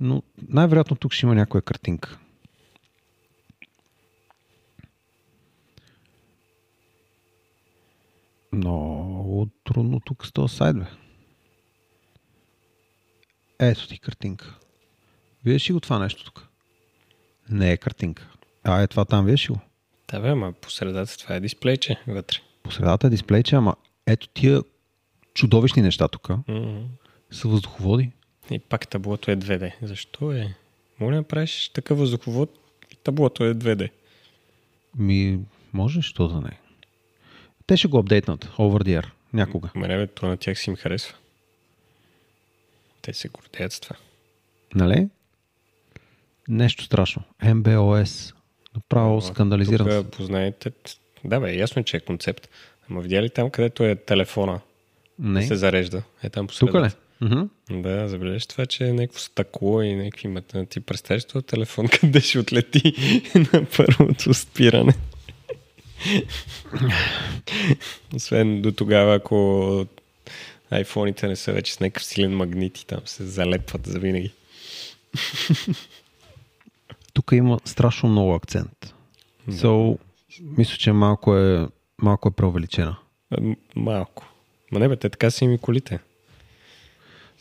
Но 0.00 0.22
най-вероятно 0.48 0.96
тук 0.96 1.12
ще 1.12 1.26
има 1.26 1.34
някоя 1.34 1.62
картинка. 1.62 2.18
Много 8.52 9.48
трудно 9.64 10.00
тук 10.00 10.26
с 10.26 10.32
този 10.32 10.56
сайт, 10.56 10.76
бе. 10.76 10.84
Ето 13.58 13.88
ти 13.88 13.98
картинка. 13.98 14.58
Виждаш 15.44 15.68
ли 15.70 15.72
го 15.72 15.80
това 15.80 15.98
нещо 15.98 16.24
тук? 16.24 16.48
Не 17.50 17.72
е 17.72 17.76
картинка. 17.76 18.28
А, 18.64 18.82
е 18.82 18.86
това 18.86 19.04
там, 19.04 19.24
виждаш 19.24 19.50
ли 19.50 19.54
го? 19.54 19.60
Да, 20.10 20.20
бе, 20.20 20.28
ама 20.28 20.52
по 20.52 20.70
средата 20.70 21.18
това 21.18 21.34
е 21.34 21.40
дисплейче 21.40 21.96
вътре. 22.06 22.38
По 22.62 22.70
средата 22.72 23.06
е 23.06 23.10
дисплейче, 23.10 23.54
ама 23.56 23.76
ето 24.06 24.28
тия 24.28 24.62
чудовищни 25.34 25.82
неща 25.82 26.08
тук 26.08 26.28
Mm-hmm. 26.28 26.84
са 27.30 27.48
въздуховоди. 27.48 28.12
И 28.50 28.58
пак 28.58 28.88
таблото 28.88 29.30
е 29.30 29.36
2D. 29.36 29.72
Защо 29.82 30.32
е? 30.32 30.54
Моля 31.00 31.16
да 31.16 31.22
правиш 31.22 31.68
такъв 31.68 31.98
въздуховод 31.98 32.50
и 32.92 32.96
таблото 32.96 33.44
е 33.44 33.54
2D. 33.54 33.90
Ми, 34.96 35.40
може, 35.72 36.02
що 36.02 36.28
да 36.28 36.40
не. 36.40 36.58
Те 37.70 37.76
ще 37.76 37.88
го 37.88 37.98
апдейтнат, 37.98 38.44
over 38.44 38.84
the 38.84 39.00
air, 39.00 39.06
някога. 39.32 39.68
Мене 39.74 40.06
то 40.06 40.26
на 40.26 40.36
тях 40.36 40.58
си 40.58 40.70
им 40.70 40.76
харесва. 40.76 41.14
Те 43.02 43.12
се 43.12 43.28
гордеят 43.28 43.72
с 43.72 43.80
това. 43.80 43.96
Нали? 44.74 45.08
Нещо 46.48 46.84
страшно. 46.84 47.22
MBOS. 47.42 48.34
Направо 48.74 49.20
скандализиран. 49.20 49.90
съм. 49.90 50.04
Тук 50.04 50.12
познаете... 50.16 50.72
Да 51.24 51.40
бе, 51.40 51.54
ясно, 51.54 51.84
че 51.84 51.96
е 51.96 52.00
концепт. 52.00 52.48
Ама 52.90 53.00
видя 53.00 53.22
ли 53.22 53.30
там, 53.30 53.50
където 53.50 53.84
е 53.84 53.94
телефона? 53.94 54.60
Не. 55.18 55.42
Се 55.42 55.56
зарежда. 55.56 56.02
Е 56.22 56.30
там 56.30 56.46
по 56.46 56.54
Тук 56.54 56.74
ли? 56.74 56.90
Да, 57.70 58.08
забележиш 58.08 58.46
това, 58.46 58.66
че 58.66 58.88
е 58.88 58.92
някакво 58.92 59.18
стъкло 59.18 59.82
и 59.82 59.94
някакви 59.94 60.28
мета. 60.28 60.66
Ти 60.66 60.80
представяш 60.80 61.24
този 61.24 61.46
телефон 61.46 61.88
къде 62.00 62.20
ще 62.20 62.38
отлети 62.38 62.94
на 63.52 63.66
първото 63.76 64.34
спиране. 64.34 64.94
Освен 68.14 68.62
до 68.62 68.72
тогава, 68.72 69.14
ако 69.14 69.86
айфоните 70.70 71.28
не 71.28 71.36
са 71.36 71.52
вече 71.52 71.72
с 71.72 71.80
някакъв 71.80 72.04
силен 72.04 72.36
магнит 72.36 72.78
и 72.78 72.86
там 72.86 73.00
се 73.04 73.24
залепват 73.24 73.86
за 73.86 73.98
винаги. 73.98 74.32
Тук 77.12 77.32
има 77.32 77.60
страшно 77.64 78.08
много 78.08 78.34
акцент. 78.34 78.94
So, 79.48 79.98
мисля, 80.42 80.76
че 80.76 80.92
малко 80.92 81.36
е, 81.36 81.68
малко 82.02 82.28
е 82.28 82.32
преувеличена. 82.32 82.96
Малко. 83.76 84.26
Ма 84.72 84.78
не 84.78 84.88
бе, 84.88 84.96
те 84.96 85.08
така 85.08 85.30
са 85.30 85.44
им 85.44 85.52
и 85.52 85.58
колите. 85.58 85.98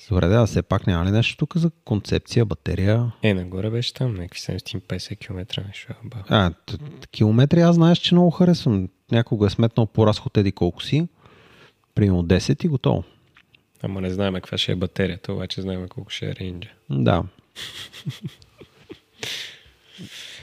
Добре, 0.08 0.28
да, 0.28 0.46
все 0.46 0.62
пак 0.62 0.88
няма 0.88 1.06
ли 1.06 1.12
нещо 1.12 1.38
тук 1.38 1.58
за 1.58 1.72
концепция, 1.86 2.46
батерия? 2.46 3.12
Е, 3.24 3.34
нагоре 3.34 3.70
беше 3.70 3.94
там, 3.94 4.14
някакви 4.14 4.40
750 4.40 5.20
км 5.20 5.64
нещо. 5.68 5.94
А, 6.30 6.54
километри 7.12 7.62
аз 7.62 7.76
знаеш, 7.76 7.98
че 7.98 8.16
много 8.16 8.32
харесвам. 8.32 8.90
Някога 9.12 9.48
е 9.48 9.50
сметнал 9.50 9.86
по 9.86 10.08
разход 10.08 10.38
еди 10.38 10.52
колко 10.52 10.84
си. 10.84 11.08
Примерно 11.96 12.24
10 12.24 12.66
и 12.66 12.68
готово. 12.68 13.04
Ама 13.82 14.02
не 14.02 14.10
знаем 14.10 14.34
каква 14.34 14.58
ще 14.58 14.72
е 14.72 14.76
батерията, 14.76 15.34
обаче 15.34 15.62
знаем 15.62 15.88
колко 15.88 16.10
ще 16.10 16.26
е 16.26 16.36
рейнджа. 16.36 16.70
Да. 16.90 17.24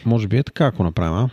Може 0.04 0.28
би 0.28 0.38
е 0.38 0.42
така, 0.42 0.66
ако 0.66 0.84
направим, 0.84 1.14
а? 1.14 1.30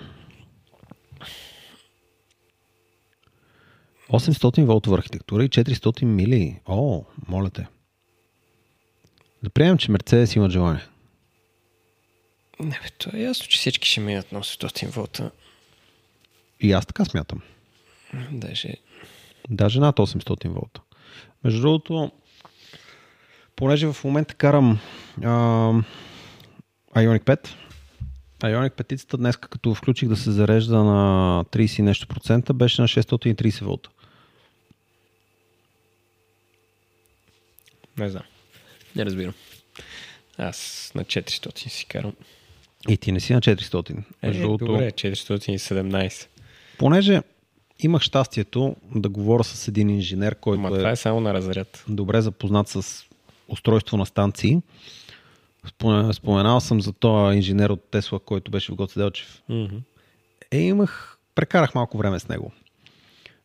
800 4.09 4.65
волтова 4.65 4.97
архитектура 4.97 5.43
и 5.43 5.49
400 5.49 6.05
мили. 6.05 6.59
О, 6.65 7.03
моля 7.27 7.49
те. 7.49 7.67
Да 9.43 9.49
приемем, 9.49 9.77
че 9.77 9.91
Мерцедес 9.91 10.35
имат 10.35 10.51
желание. 10.51 10.87
Не 12.59 12.69
бе, 12.69 12.89
то 12.97 13.09
е 13.13 13.19
ясно, 13.19 13.47
че 13.47 13.57
всички 13.57 13.87
ще 13.87 14.01
минат 14.01 14.31
на 14.31 14.41
800 14.41 14.87
волта. 14.87 15.31
И 16.59 16.71
аз 16.71 16.85
така 16.85 17.05
смятам. 17.05 17.41
Даже 18.31 18.75
Даже 19.49 19.79
над 19.79 19.97
800 19.97 20.47
волта. 20.47 20.81
Между 21.43 21.61
другото, 21.61 22.11
понеже 23.55 23.87
в 23.87 24.03
момента 24.03 24.33
карам 24.33 24.79
а, 25.23 25.29
Ionic 26.95 27.23
5, 27.23 27.49
Ionic 28.39 28.71
5 28.71 29.17
днес, 29.17 29.37
като 29.37 29.75
включих 29.75 30.09
да 30.09 30.15
се 30.15 30.31
зарежда 30.31 30.83
на 30.83 31.45
30 31.45 31.79
и 31.79 31.81
нещо 31.81 32.07
процента, 32.07 32.53
беше 32.53 32.81
на 32.81 32.87
630 32.87 33.63
волта. 33.63 33.89
не 37.97 38.09
знам. 38.09 38.23
Не 38.95 39.05
разбирам. 39.05 39.33
Аз 40.37 40.91
на 40.95 41.03
400 41.05 41.67
си 41.67 41.85
карам. 41.85 42.13
И 42.89 42.97
ти 42.97 43.11
не 43.11 43.19
си 43.19 43.33
на 43.33 43.41
400. 43.41 43.91
Е, 44.21 44.27
Между 44.27 44.41
другото, 44.41 44.65
добре, 44.65 44.91
417. 44.91 46.27
понеже 46.77 47.21
имах 47.79 48.01
щастието 48.01 48.75
да 48.95 49.09
говоря 49.09 49.43
с 49.43 49.67
един 49.67 49.89
инженер, 49.89 50.35
който 50.35 50.61
Ма 50.61 50.67
е 50.67 50.71
това 50.71 50.89
е 50.89 50.95
само 50.95 51.19
на 51.19 51.33
разряд. 51.33 51.83
добре 51.87 52.21
запознат 52.21 52.67
с 52.67 53.03
устройство 53.47 53.97
на 53.97 54.05
станции. 54.05 54.57
Спомен- 55.67 56.11
Споменал 56.11 56.59
съм 56.59 56.81
за 56.81 56.93
този 56.93 57.37
инженер 57.37 57.69
от 57.69 57.83
Тесла, 57.83 58.19
който 58.19 58.51
беше 58.51 58.71
в 58.71 58.75
Гоце 58.75 58.99
Делчев. 58.99 59.41
Мгм. 59.49 59.75
Е, 60.51 60.59
имах, 60.59 61.17
прекарах 61.35 61.75
малко 61.75 61.97
време 61.97 62.19
с 62.19 62.27
него. 62.27 62.51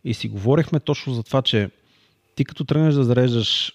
И 0.05 0.15
си 0.15 0.29
говорихме 0.29 0.81
точно 0.81 1.15
за 1.15 1.23
това, 1.23 1.43
че 1.43 1.71
ти 2.35 2.45
като 2.45 2.65
тръгнеш 2.65 2.95
да 2.95 3.05
зареждаш 3.05 3.73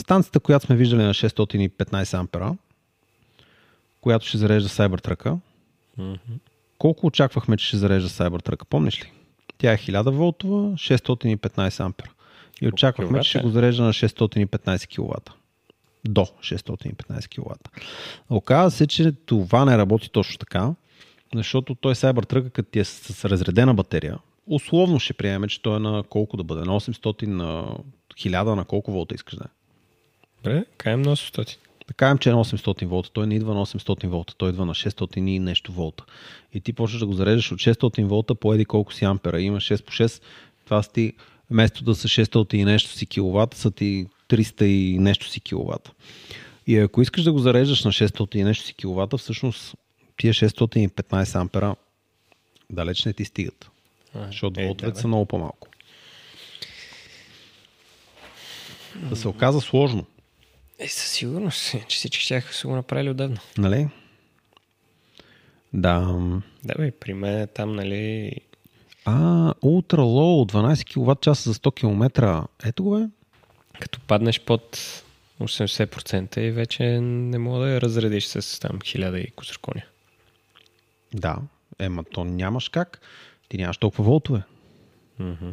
станцията, 0.00 0.40
която 0.40 0.66
сме 0.66 0.76
виждали 0.76 1.02
на 1.02 1.14
615 1.14 2.14
ампера, 2.14 2.56
която 4.00 4.26
ще 4.26 4.38
зарежда 4.38 4.68
Cybertruck, 4.68 5.38
Мгм. 5.98 6.14
колко 6.78 7.06
очаквахме, 7.06 7.56
че 7.56 7.66
ще 7.66 7.76
зарежда 7.76 8.08
Cybertruck, 8.08 8.64
помниш 8.64 9.02
ли? 9.04 9.12
Тя 9.58 9.72
е 9.72 9.76
1000 9.78 10.10
волтова, 10.10 10.76
615 10.76 11.80
ампера. 11.80 12.10
И 12.62 12.68
очаквахме, 12.68 13.20
че 13.20 13.28
ще 13.30 13.40
го 13.40 13.48
зарежда 13.50 13.82
на 13.82 13.92
615 13.92 14.86
кВт. 14.86 15.30
До 16.08 16.20
615 16.20 17.28
кВт. 17.28 17.68
Оказва 18.30 18.70
се, 18.70 18.86
че 18.86 19.12
това 19.12 19.64
не 19.64 19.78
работи 19.78 20.10
точно 20.10 20.38
така, 20.38 20.74
защото 21.34 21.74
той 21.74 21.94
Cybertruck, 21.94 22.50
като 22.50 22.70
ти 22.70 22.78
е 22.78 22.84
с, 22.84 23.24
разредена 23.24 23.74
батерия, 23.74 24.18
условно 24.46 24.98
ще 24.98 25.12
приемем, 25.14 25.48
че 25.48 25.62
той 25.62 25.76
е 25.76 25.80
на 25.80 26.02
колко 26.02 26.36
да 26.36 26.44
бъде? 26.44 26.60
На 26.60 26.80
800, 26.80 27.26
на 27.26 27.76
1000, 28.14 28.54
на 28.54 28.64
колко 28.64 28.92
волта 28.92 29.14
искаш 29.14 29.34
да 29.34 29.44
е? 29.44 29.48
Добре, 30.46 30.64
каем 30.78 31.02
на 31.02 31.16
800. 31.16 31.56
Да 31.88 31.94
кажем, 31.94 32.18
че 32.18 32.30
е 32.30 32.32
на 32.32 32.44
800 32.44 32.86
волта. 32.86 33.10
Той 33.12 33.26
не 33.26 33.34
идва 33.34 33.54
на 33.54 33.66
800 33.66 34.06
волта, 34.06 34.34
той 34.38 34.50
идва 34.50 34.66
на 34.66 34.74
600 34.74 35.18
и 35.18 35.38
нещо 35.38 35.72
волта. 35.72 36.04
И 36.54 36.60
ти 36.60 36.72
почваш 36.72 37.00
да 37.00 37.06
го 37.06 37.12
зареждаш 37.12 37.52
от 37.52 37.58
600 37.58 38.04
волта 38.04 38.34
по 38.34 38.54
еди 38.54 38.64
колко 38.64 38.92
си 38.92 39.04
ампера. 39.04 39.40
Има 39.40 39.60
6 39.60 39.84
по 39.84 39.92
6. 39.92 40.22
Това 40.64 40.82
са 40.82 40.92
ти, 40.92 41.12
вместо 41.50 41.84
да 41.84 41.94
са 41.94 42.08
600 42.08 42.54
и 42.54 42.64
нещо 42.64 42.90
си 42.90 43.06
киловатт, 43.06 43.54
са 43.54 43.70
ти 43.70 44.06
300 44.28 44.62
и 44.64 44.98
нещо 44.98 45.28
си 45.28 45.40
киловатт. 45.40 45.90
И 46.66 46.78
ако 46.78 47.02
искаш 47.02 47.22
да 47.22 47.32
го 47.32 47.38
зареждаш 47.38 47.84
на 47.84 47.92
600 47.92 48.36
и 48.36 48.44
нещо 48.44 48.64
си 48.64 48.74
киловатта, 48.74 49.16
всъщност 49.16 49.74
тия 50.16 50.34
615 50.34 51.40
ампера 51.40 51.76
далеч 52.70 53.04
не 53.04 53.12
ти 53.12 53.24
стигат. 53.24 53.70
А, 54.14 54.26
Защото 54.26 54.60
е, 54.60 54.66
волтовете 54.66 54.94
да, 54.94 55.00
са 55.00 55.08
много 55.08 55.26
по-малко. 55.26 55.68
Да 58.96 59.16
се 59.16 59.28
оказа 59.28 59.60
сложно. 59.60 60.06
Е, 60.78 60.88
със 60.88 61.10
сигурност, 61.10 61.74
че 61.88 61.96
всички 61.96 62.24
ще 62.24 62.40
са 62.40 62.68
го 62.68 62.74
направили 62.74 63.10
отдавна. 63.10 63.40
Нали? 63.58 63.88
Да. 65.72 66.18
Да, 66.64 66.74
бе, 66.78 66.90
при 66.90 67.14
мен 67.14 67.40
е 67.40 67.46
там, 67.46 67.74
нали, 67.74 68.32
А, 69.04 69.54
Ultra 69.54 69.96
Low, 69.96 70.52
12 70.52 70.84
кВт 70.94 71.20
часа 71.20 71.50
за 71.50 71.54
100 71.54 71.74
км. 71.74 72.44
Ето 72.64 72.84
го 72.84 72.90
бе. 73.00 73.06
като 73.80 74.00
паднеш 74.00 74.40
под 74.40 74.76
80% 75.40 76.38
и 76.38 76.50
вече 76.50 77.00
не 77.00 77.38
мога 77.38 77.58
да 77.58 77.70
я 77.70 77.80
разредиш 77.80 78.26
с 78.26 78.60
там 78.60 78.78
1000 78.78 79.16
и 79.16 79.30
кусор 79.30 79.58
коня. 79.58 79.82
Да. 81.14 81.36
Ема 81.78 82.04
то 82.04 82.24
нямаш 82.24 82.68
как. 82.68 83.00
Ти 83.48 83.56
нямаш 83.56 83.78
толкова 83.78 84.04
волтове. 84.04 84.42
Мгм. 85.18 85.50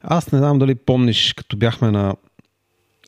Аз 0.00 0.32
не 0.32 0.38
знам 0.38 0.58
дали 0.58 0.74
помниш, 0.74 1.32
като 1.32 1.56
бяхме 1.56 1.90
на 1.90 2.16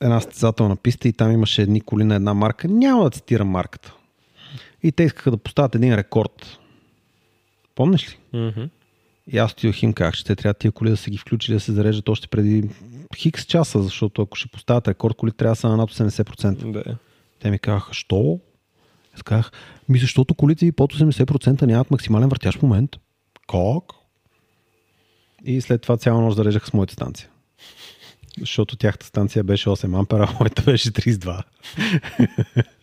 една 0.00 0.20
състезателна 0.20 0.76
писта 0.76 1.08
и 1.08 1.12
там 1.12 1.32
имаше 1.32 1.62
едни 1.62 1.80
коли 1.80 2.04
на 2.04 2.14
една 2.14 2.34
марка. 2.34 2.68
Няма 2.68 3.04
да 3.04 3.10
цитирам 3.10 3.48
марката. 3.48 3.94
И 4.82 4.92
те 4.92 5.02
искаха 5.02 5.30
да 5.30 5.36
поставят 5.36 5.74
един 5.74 5.94
рекорд. 5.94 6.58
Помниш 7.74 8.10
ли? 8.10 8.38
Мгм. 8.38 8.64
И 9.32 9.38
аз 9.38 9.52
отидох 9.52 9.82
и 9.82 9.86
им 9.86 9.92
казах, 9.92 10.14
че 10.14 10.24
те 10.24 10.36
трябва 10.36 10.54
тия 10.54 10.72
коли 10.72 10.90
да 10.90 10.96
са 10.96 11.10
ги 11.10 11.18
включили 11.18 11.54
да 11.54 11.60
се 11.60 11.72
зареждат 11.72 12.08
още 12.08 12.28
преди 12.28 12.68
хикс 13.16 13.44
часа, 13.44 13.82
защото 13.82 14.22
ако 14.22 14.36
ще 14.36 14.48
поставят 14.48 14.88
рекорд, 14.88 15.16
коли 15.16 15.32
трябва 15.32 15.52
да 15.52 15.56
са 15.56 15.68
на 15.68 15.76
над 15.76 15.90
80%. 15.90 16.72
Да. 16.72 16.96
Те 17.40 17.50
ми 17.50 17.58
казаха, 17.58 17.94
що? 17.94 18.40
Аз 19.14 19.22
казах, 19.22 19.52
ми 19.88 19.98
защото 19.98 20.34
колите 20.34 20.66
ви 20.66 20.72
под 20.72 20.94
80% 20.94 21.62
нямат 21.62 21.90
максимален 21.90 22.28
въртящ 22.28 22.62
момент. 22.62 22.96
Как? 23.48 23.84
И 25.44 25.60
след 25.60 25.82
това 25.82 25.96
цяла 25.96 26.20
нощ 26.20 26.36
зареждаха 26.36 26.66
с 26.66 26.72
моята 26.72 26.92
станция. 26.92 27.28
Защото 28.40 28.76
тяхната 28.76 29.06
станция 29.06 29.44
беше 29.44 29.68
8 29.68 29.98
ампера, 29.98 30.28
а 30.30 30.36
моята 30.40 30.62
беше 30.62 30.90
32. 30.90 31.42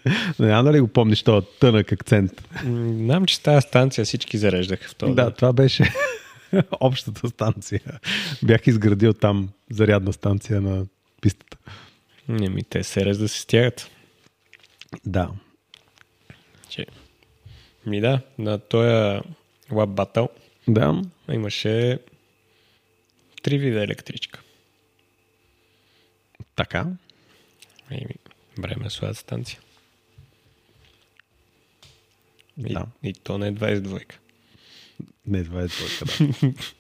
Не 0.40 0.48
знам 0.48 0.65
дали 0.65 0.80
го 0.80 0.88
помниш 0.88 1.23
този 1.23 1.48
тънък 1.60 1.91
акцент. 1.91 2.48
Знам, 2.64 3.26
че 3.26 3.41
тази 3.41 3.68
станция 3.68 4.06
всички 4.06 4.38
зареждаха 4.38 4.90
в 4.90 4.95
този. 4.95 5.14
Да, 5.14 5.32
това 5.32 5.53
беше 5.53 5.94
общата 6.80 7.30
станция. 7.30 7.82
Бях 8.44 8.68
изградил 8.68 9.14
там 9.14 9.49
зарядна 9.72 10.14
станция 10.14 10.61
на 10.61 10.86
пистата. 11.22 11.57
Не 12.30 12.49
ми 12.49 12.64
те 12.64 12.84
се 12.84 13.06
рез 13.06 13.18
да 13.18 13.27
се 13.27 13.40
стягат. 13.40 13.90
Да. 15.06 15.30
Че... 16.69 16.86
Ми 17.86 18.02
да, 18.02 18.22
на 18.38 18.60
този 18.60 19.22
Lab 19.72 19.88
Battle 20.06 20.30
Да. 20.68 21.02
имаше 21.32 21.99
три 23.44 23.57
вида 23.57 23.84
електричка. 23.84 24.41
Така. 26.56 26.88
Еми, 27.91 28.15
време 28.60 28.90
след 28.90 29.18
станция. 29.18 29.60
И, 32.57 32.73
Да. 32.73 32.86
и 33.03 33.14
то 33.14 33.38
не 33.38 33.48
е 33.48 33.53
22. 33.53 34.14
Не, 35.27 35.40
е 35.40 35.44
твоята, 35.44 36.06
да. 36.06 36.53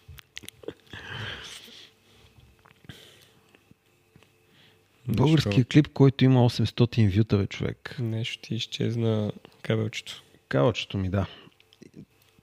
Българския 5.07 5.65
клип, 5.65 5.87
който 5.93 6.25
има 6.25 6.49
800 6.49 7.17
вюта, 7.17 7.37
бе, 7.37 7.47
човек. 7.47 7.95
Нещо 7.99 8.41
ти 8.41 8.55
изчезна 8.55 9.31
кабелчето. 9.61 10.23
Кавачето 10.49 10.97
ми, 10.97 11.09
да. 11.09 11.27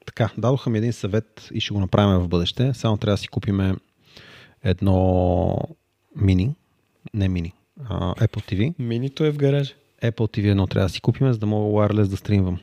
Така, 0.06 0.30
дадоха 0.38 0.70
ми 0.70 0.78
един 0.78 0.92
съвет 0.92 1.48
и 1.54 1.60
ще 1.60 1.74
го 1.74 1.80
направим 1.80 2.20
в 2.20 2.28
бъдеще. 2.28 2.74
Само 2.74 2.96
трябва 2.96 3.14
да 3.14 3.18
си 3.18 3.28
купиме 3.28 3.74
едно 4.62 5.58
мини, 6.16 6.54
не 7.14 7.28
мини, 7.28 7.52
а, 7.84 8.14
Apple 8.14 8.52
TV. 8.52 8.74
Минито 8.78 9.24
е 9.24 9.30
в 9.30 9.36
гаража. 9.36 9.74
Apple 10.02 10.38
TV 10.38 10.50
едно 10.50 10.66
трябва 10.66 10.86
да 10.86 10.92
си 10.92 11.00
купиме, 11.00 11.32
за 11.32 11.38
да 11.38 11.46
мога 11.46 11.78
wireless 11.78 12.06
да 12.06 12.16
стримвам. 12.16 12.60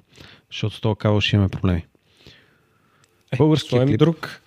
Защото 0.52 0.76
с 0.76 0.82
този 0.82 0.98
кабел 0.98 1.22
ще 1.22 1.36
имаме 1.36 1.50
проблеми. 1.50 1.86
Е, 3.32 3.38
клип. 3.38 4.00
друг. 4.00 4.42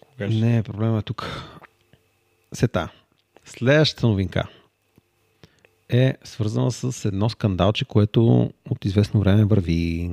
Кога 0.00 0.30
ще? 0.30 0.40
Не, 0.40 0.62
проблема 0.62 0.98
е 0.98 1.02
тук. 1.02 1.48
Сета. 2.52 2.88
Следващата 3.44 4.06
новинка 4.06 4.48
е 5.88 6.16
свързана 6.24 6.72
с 6.72 7.04
едно 7.04 7.28
скандалче, 7.28 7.84
което 7.84 8.50
от 8.70 8.84
известно 8.84 9.20
време 9.20 9.44
върви. 9.44 10.10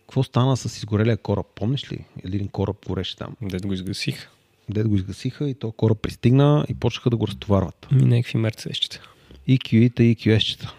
Какво 0.00 0.22
стана 0.22 0.56
с 0.56 0.76
изгорелия 0.76 1.16
кораб? 1.16 1.46
Помниш 1.54 1.92
ли? 1.92 2.04
Един 2.24 2.48
кораб 2.48 2.76
гореше 2.86 3.16
там. 3.16 3.36
Дед 3.42 3.66
го 3.66 3.72
изгасих. 3.72 4.30
Дед 4.70 4.88
го 4.88 4.96
изгасиха 4.96 5.48
и 5.48 5.54
то 5.54 5.72
кораб 5.72 5.98
пристигна 6.02 6.66
и 6.68 6.74
почнаха 6.74 7.10
да 7.10 7.16
го 7.16 7.26
разтоварват. 7.26 7.86
Ми 7.92 8.04
някакви 8.04 8.38
мерцедесчета. 8.38 9.00
И 9.46 9.58
QE-та, 9.58 10.02
и 10.02 10.16
QS-чета. 10.16 10.72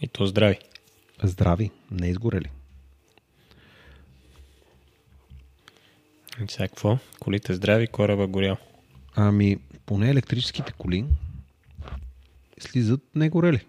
И 0.00 0.08
то 0.08 0.26
здрави. 0.26 0.58
Здрави, 1.22 1.70
не 1.90 2.08
изгорели. 2.08 2.50
И 6.44 6.48
сега 6.48 6.68
какво? 6.68 6.98
Колите 7.20 7.54
здрави, 7.54 7.86
кораба 7.86 8.26
горял. 8.26 8.56
Ами, 9.16 9.58
поне 9.86 10.10
електрическите 10.10 10.72
коли 10.78 11.04
слизат 12.58 13.00
не 13.14 13.28
горели. 13.28 13.60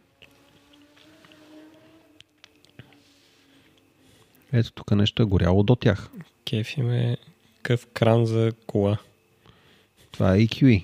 Ето 4.53 4.71
тук 4.71 4.91
нещо 4.91 5.21
е 5.21 5.25
горяло 5.25 5.63
до 5.63 5.75
тях. 5.75 6.09
Кеф 6.45 6.77
им 6.77 6.91
е 6.91 7.17
къв 7.61 7.87
кран 7.93 8.25
за 8.25 8.51
кола. 8.67 8.97
Това 10.15 10.35
е 10.35 10.39
EQE. 10.39 10.83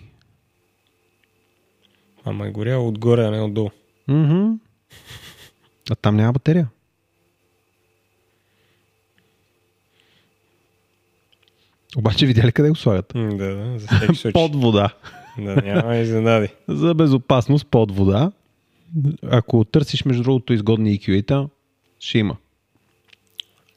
Ама 2.25 2.47
е 2.47 2.51
горяло 2.51 2.87
отгоре, 2.87 3.23
а 3.23 3.31
не 3.31 3.41
отдолу. 3.41 3.69
Мгм. 4.07 4.53
А 5.91 5.95
там 5.95 6.15
няма 6.15 6.33
батерия. 6.33 6.69
Обаче 11.97 12.25
видя 12.25 12.43
ли 12.43 12.51
къде 12.51 12.69
го 12.69 12.75
слагат? 12.75 13.15
М, 13.15 13.29
Да, 13.29 13.55
да, 13.55 13.79
за 13.79 13.87
всеки 13.87 14.05
случай. 14.15 14.31
Под 14.31 14.55
вода. 14.55 14.89
Да 15.37 15.55
няма 15.55 15.95
изненади. 15.95 16.47
За 16.67 16.93
безопасност 16.93 17.67
под 17.67 17.91
вода. 17.91 18.31
Ако 19.23 19.63
търсиш 19.65 20.05
между 20.05 20.23
другото 20.23 20.53
изгодни 20.53 20.99
EQE-та, 20.99 21.47
ще 21.99 22.17
има. 22.17 22.37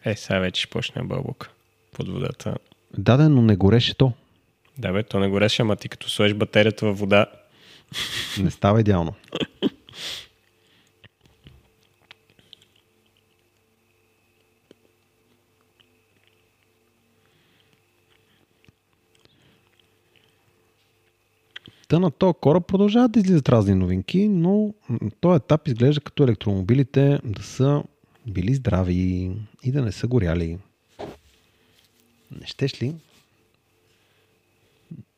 Е, 0.05 0.17
сега 0.17 0.39
вече 0.39 0.63
ще 0.63 0.71
почне 0.71 1.03
бълбук 1.03 1.51
под 1.93 2.09
водата. 2.09 2.57
Да, 2.99 3.17
да, 3.17 3.29
но 3.29 3.43
не 3.43 3.57
гореше 3.57 3.95
то. 3.95 4.13
Да 4.79 4.93
бе, 4.93 5.03
то 5.03 5.21
не 5.21 5.29
гореше, 5.29 5.63
ама 5.63 5.77
ти 5.77 5.89
като 5.89 6.11
сложиш 6.11 6.35
батерията 6.35 6.87
във 6.87 6.99
вода, 6.99 7.27
Не 8.39 8.51
става 8.51 8.81
идеално. 8.81 9.15
Та 21.89 21.99
на 21.99 22.11
този 22.11 22.35
кораб 22.41 22.67
продължават 22.67 23.13
да 23.13 23.21
излизат 23.21 23.49
разни 23.49 23.75
новинки, 23.75 24.29
но 24.29 24.75
м, 24.89 24.99
този 25.21 25.37
етап 25.37 25.69
изглежда 25.69 26.01
като 26.01 26.25
електромобилите 26.25 27.19
да 27.25 27.43
са 27.43 27.83
били 28.27 28.55
здрави 28.55 29.31
и 29.63 29.73
да 29.73 29.83
не 29.83 29.93
са 29.93 30.07
горяли. 30.07 30.59
Не 32.31 32.47
щеш 32.47 32.83
ли? 32.83 32.95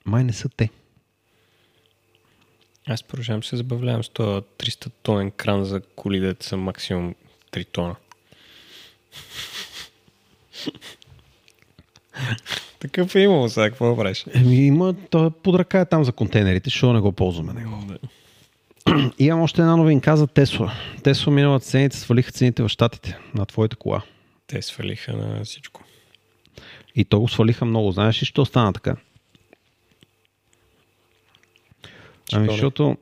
Май 0.06 0.24
не 0.24 0.32
са 0.32 0.48
те. 0.48 0.70
аз 2.86 3.02
продължавам 3.02 3.42
се 3.42 3.56
забавлявам 3.56 4.04
с 4.04 4.08
този 4.08 4.40
300 4.58 4.90
тонен 5.02 5.30
кран 5.30 5.64
за 5.64 5.80
коли, 5.80 6.20
дето 6.20 6.46
са 6.46 6.56
максимум 6.56 7.14
3 7.52 7.66
тона. 7.72 7.96
Такъв 12.78 13.14
е 13.14 13.20
имало 13.20 13.48
сега, 13.48 13.70
какво 13.70 13.96
правиш? 13.96 14.26
Еми 14.34 14.56
има, 14.56 14.94
той 15.10 15.30
под 15.30 15.54
ръка 15.54 15.80
е 15.80 15.86
там 15.86 16.04
за 16.04 16.12
контейнерите, 16.12 16.70
що 16.70 16.92
не 16.92 17.00
го 17.00 17.12
ползваме 17.12 17.52
него. 17.52 17.82
И 19.18 19.24
имам 19.26 19.42
още 19.42 19.60
една 19.60 19.76
новинка 19.76 20.16
за 20.16 20.26
Тесла. 20.26 20.72
Тесла 21.02 21.32
миналата 21.32 21.66
цените 21.66 21.96
свалиха 21.96 22.32
цените 22.32 22.62
в 22.62 22.68
Штатите 22.68 23.18
на 23.34 23.46
твоята 23.46 23.76
кола. 23.76 24.02
Те 24.46 24.62
свалиха 24.62 25.12
на 25.12 25.44
всичко. 25.44 25.82
И 26.94 27.04
то 27.04 27.20
го 27.20 27.28
свалиха 27.28 27.64
много. 27.64 27.90
Знаеш 27.90 28.22
ли, 28.22 28.26
що 28.26 28.44
стана 28.44 28.72
така? 28.72 28.96
Що 28.96 29.02
Ами, 32.32 32.48
защото, 32.50 32.96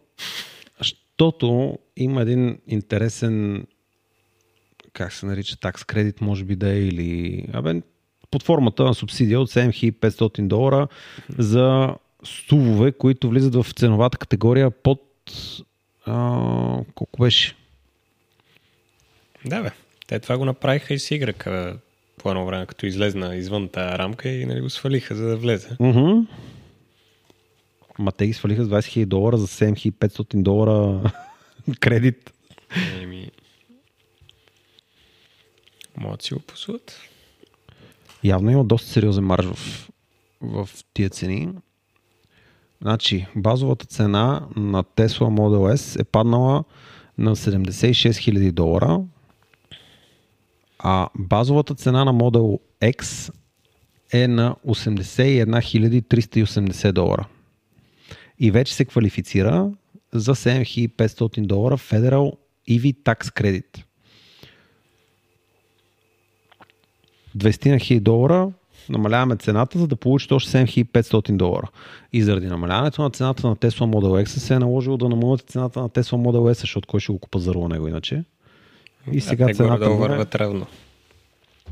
защото 0.78 1.78
има 1.96 2.22
един 2.22 2.58
интересен 2.66 3.66
как 4.92 5.12
се 5.12 5.26
нарича, 5.26 5.56
такс 5.56 5.84
кредит, 5.84 6.20
може 6.20 6.44
би 6.44 6.56
да 6.56 6.72
е, 6.72 6.78
или 6.78 7.44
абе, 7.52 7.82
под 8.30 8.42
формата 8.42 8.84
на 8.84 8.94
субсидия 8.94 9.40
от 9.40 9.50
7500 9.50 10.46
долара 10.46 10.88
за 11.38 11.94
сувове, 12.24 12.92
които 12.92 13.28
влизат 13.28 13.54
в 13.54 13.66
ценовата 13.72 14.18
категория 14.18 14.70
под 14.70 15.00
а, 16.06 16.38
колко 16.94 17.22
беше? 17.22 17.56
Да, 19.46 19.62
бе. 19.62 19.70
Те 20.06 20.18
това 20.18 20.38
го 20.38 20.44
направиха 20.44 20.94
и 20.94 20.98
с 20.98 21.08
Y 21.08 21.76
по 22.18 22.30
едно 22.30 22.46
време, 22.46 22.66
като 22.66 22.86
излезна 22.86 23.36
извън 23.36 23.68
тази 23.68 23.98
рамка 23.98 24.28
и 24.28 24.46
нали, 24.46 24.60
го 24.60 24.70
свалиха, 24.70 25.14
за 25.14 25.28
да 25.28 25.36
влезе. 25.36 25.68
Уху. 25.78 26.22
Ма 27.98 28.12
те 28.12 28.26
ги 28.26 28.32
свалиха 28.32 28.64
с 28.64 28.68
20 28.68 28.78
000 28.78 29.06
долара 29.06 29.36
за 29.36 29.46
7500 29.46 30.42
долара 30.42 31.12
кредит. 31.80 32.32
Еми... 33.00 33.30
Могат 35.96 36.22
си 36.22 36.34
го. 36.34 36.40
Явно 38.24 38.50
има 38.50 38.64
доста 38.64 38.88
сериозен 38.88 39.24
марж 39.24 39.46
в, 39.46 39.88
в 40.40 40.68
тия 40.94 41.10
цени. 41.10 41.48
Значи, 42.82 43.26
базовата 43.36 43.86
цена 43.86 44.46
на 44.56 44.84
Tesla 44.84 45.28
Model 45.28 45.74
S 45.76 46.00
е 46.00 46.04
паднала 46.04 46.64
на 47.18 47.36
76 47.36 47.92
000 47.92 48.52
долара, 48.52 49.00
а 50.78 51.08
базовата 51.18 51.74
цена 51.74 52.04
на 52.04 52.14
Model 52.14 52.60
X 52.82 53.32
е 54.12 54.28
на 54.28 54.56
81 54.66 56.02
380 56.02 56.92
долара. 56.92 57.26
И 58.44 58.50
вече 58.50 58.74
се 58.74 58.84
квалифицира 58.84 59.70
за 60.12 60.34
7500 60.34 61.46
долара 61.46 61.78
Federal 61.78 62.32
EV 62.70 62.96
Tax 62.96 63.24
Credit. 63.24 63.84
200 67.38 67.80
хиляди 67.80 68.00
долара 68.00 68.52
намаляваме 68.88 69.36
цената, 69.36 69.78
за 69.78 69.86
да 69.86 69.96
получите 69.96 70.34
още 70.34 70.66
7500 70.66 71.36
долара. 71.36 71.68
И 72.12 72.22
заради 72.22 72.46
намаляването 72.46 73.02
на 73.02 73.10
цената 73.10 73.48
на 73.48 73.56
Tesla 73.56 73.94
Model 73.94 74.24
X 74.24 74.26
се 74.26 74.54
е 74.54 74.58
наложило 74.58 74.96
да 74.96 75.08
намалите 75.08 75.44
цената 75.44 75.80
на 75.80 75.88
Tesla 75.88 76.16
Model 76.16 76.52
S, 76.52 76.60
защото 76.60 76.88
кой 76.88 77.00
ще 77.00 77.12
го 77.12 77.18
купа 77.18 77.38
за 77.38 77.54
него 77.54 77.88
иначе. 77.88 78.24
И 79.12 79.20
сега 79.20 79.46
те 79.46 79.54
цената 79.54 79.90
му 79.90 80.04
е... 80.04 80.26
равно. 80.34 80.66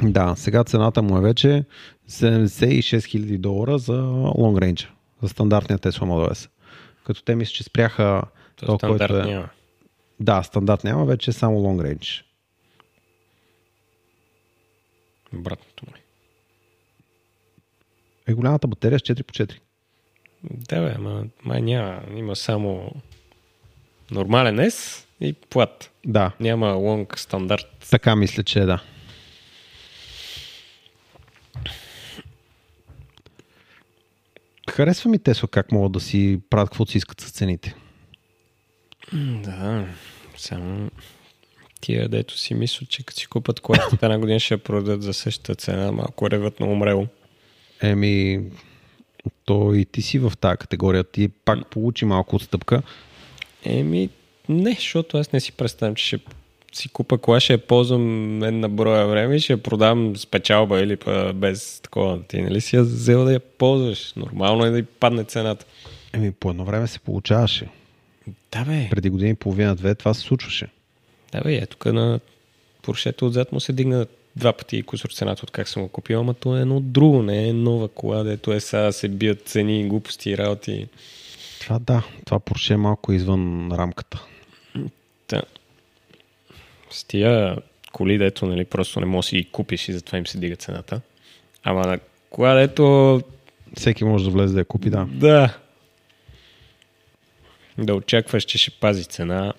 Да, 0.02 0.34
сега 0.36 0.64
цената 0.64 1.02
му 1.02 1.18
е 1.18 1.20
вече 1.20 1.64
76 2.10 2.82
000 2.82 3.38
долара 3.38 3.78
за 3.78 4.02
Long 4.02 4.72
Range, 4.72 4.88
за 5.22 5.28
стандартния 5.28 5.78
Tesla 5.78 6.02
Model 6.02 6.32
S. 6.32 6.48
Като 7.04 7.22
те 7.22 7.34
мисля, 7.34 7.52
че 7.52 7.64
спряха 7.64 8.22
То 8.56 8.66
то, 8.66 8.78
стандарт 8.78 9.10
който 9.12 9.28
е... 9.28 9.32
няма. 9.32 9.48
Да, 10.20 10.42
стандарт 10.42 10.84
няма, 10.84 11.04
вече 11.04 11.30
е 11.30 11.34
само 11.34 11.58
Long 11.58 11.94
Range. 11.94 12.22
Обратното 15.34 15.84
му 15.86 15.92
е. 18.26 18.34
Голямата 18.34 18.66
батерия 18.68 18.98
с 18.98 19.02
4 19.02 19.22
по 19.22 19.34
4. 19.34 19.58
Да, 20.44 20.80
бе, 20.82 20.94
ама 20.96 21.24
май 21.44 21.62
няма. 21.62 22.02
Има 22.16 22.36
само 22.36 22.92
нормален 24.10 24.56
S 24.56 25.04
и 25.20 25.32
плат. 25.32 25.90
Да, 26.06 26.32
Няма 26.40 26.72
лонг 26.72 27.18
стандарт. 27.18 27.86
така 27.90 28.16
мисля, 28.16 28.42
че 28.42 28.60
е 28.60 28.64
да. 28.64 28.82
Харесва 34.72 35.10
ми 35.10 35.18
Тесла 35.18 35.48
как 35.48 35.72
могат 35.72 35.92
да 35.92 36.00
си 36.00 36.40
правят 36.50 36.68
каквото 36.68 36.90
си 36.90 36.98
искат 36.98 37.20
с 37.20 37.30
цените. 37.30 37.74
Да, 39.12 39.86
само 40.36 40.90
тия, 41.80 42.08
дето 42.08 42.38
си 42.38 42.54
мислят, 42.54 42.88
че 42.88 43.02
като 43.02 43.20
си 43.20 43.26
купат 43.26 43.60
колата 43.60 43.98
една 44.02 44.18
година 44.18 44.40
ще 44.40 44.54
я 44.54 44.58
продадат 44.58 45.02
за 45.02 45.12
същата 45.14 45.54
цена, 45.54 45.92
малко 45.92 46.30
реват 46.30 46.60
на 46.60 46.66
умрело. 46.66 47.06
Еми, 47.82 48.40
то 49.44 49.74
и 49.74 49.84
ти 49.84 50.02
си 50.02 50.18
в 50.18 50.32
тази 50.40 50.56
категория. 50.56 51.04
Ти 51.04 51.28
пак 51.28 51.66
получи 51.66 52.04
малко 52.04 52.36
отстъпка. 52.36 52.82
Еми, 53.64 54.08
не, 54.48 54.74
защото 54.74 55.18
аз 55.18 55.32
не 55.32 55.40
си 55.40 55.52
представям, 55.52 55.94
че 55.94 56.06
ще 56.06 56.18
си 56.72 56.88
купа 56.88 57.18
кола, 57.18 57.40
ще 57.40 57.52
я 57.52 57.66
ползвам 57.66 58.42
една 58.42 58.68
броя 58.68 59.06
време 59.06 59.36
и 59.36 59.40
ще 59.40 59.52
я 59.52 59.62
продам 59.62 60.16
с 60.16 60.26
печалба 60.26 60.80
или 60.80 60.96
па 60.96 61.32
без 61.32 61.80
такова. 61.80 62.22
Ти 62.22 62.42
нали 62.42 62.60
си 62.60 62.76
я 62.76 62.82
взел 62.82 63.24
да 63.24 63.32
я 63.32 63.40
ползваш? 63.40 64.12
Нормално 64.16 64.64
е 64.64 64.70
да 64.70 64.78
й 64.78 64.82
падне 64.82 65.24
цената. 65.24 65.66
Еми, 66.12 66.32
по 66.32 66.50
едно 66.50 66.64
време 66.64 66.86
се 66.86 66.98
получаваше. 66.98 67.68
Да 68.52 68.64
бе, 68.64 68.88
Преди 68.90 69.10
години 69.10 69.30
и 69.30 69.34
половина-две 69.34 69.94
това 69.94 70.14
се 70.14 70.20
случваше. 70.20 70.68
да 71.32 71.40
бе, 71.40 71.54
е, 71.54 71.66
тук 71.66 71.86
на 71.86 72.20
Поршето 72.82 73.26
отзад 73.26 73.52
му 73.52 73.60
се 73.60 73.72
дигна 73.72 74.06
два 74.36 74.52
пъти 74.52 74.76
и 74.76 74.82
кусор 74.82 75.10
цената 75.10 75.40
от 75.42 75.50
как 75.50 75.68
съм 75.68 75.82
го 75.82 75.88
купил, 75.88 76.20
ама 76.20 76.34
то 76.34 76.56
е 76.56 76.60
едно 76.60 76.80
друго, 76.80 77.22
не 77.22 77.48
е 77.48 77.52
нова 77.52 77.88
кола, 77.88 78.22
дето 78.22 78.52
е 78.52 78.60
сега 78.60 78.82
да 78.82 78.92
се 78.92 79.08
бият 79.08 79.48
цени, 79.48 79.88
глупости 79.88 80.30
и 80.30 80.38
работи. 80.38 80.88
Това 81.60 81.78
да, 81.78 82.06
това 82.24 82.38
Порше 82.38 82.72
е 82.72 82.76
малко 82.76 83.12
извън 83.12 83.72
рамката. 83.72 84.22
Та. 85.26 85.42
С 86.92 87.04
тия 87.04 87.56
коли, 87.92 88.18
дето 88.18 88.46
нали, 88.46 88.64
просто 88.64 89.00
не 89.00 89.06
можеш 89.06 89.26
да 89.26 89.28
си 89.28 89.36
ги 89.36 89.50
купиш 89.50 89.88
и 89.88 89.92
затова 89.92 90.18
им 90.18 90.26
се 90.26 90.38
дига 90.38 90.56
цената. 90.56 91.00
Ама 91.64 91.80
на 91.80 91.98
кола, 92.30 92.54
дето 92.54 93.20
Всеки 93.76 94.04
може 94.04 94.24
да 94.24 94.30
влезе 94.30 94.54
да 94.54 94.60
я 94.60 94.64
купи, 94.64 94.90
да. 94.90 95.08
да, 95.10 95.58
да 97.78 97.94
очакваш, 97.94 98.44
че 98.44 98.58
ще 98.58 98.70
пази 98.70 99.04
цена, 99.04 99.52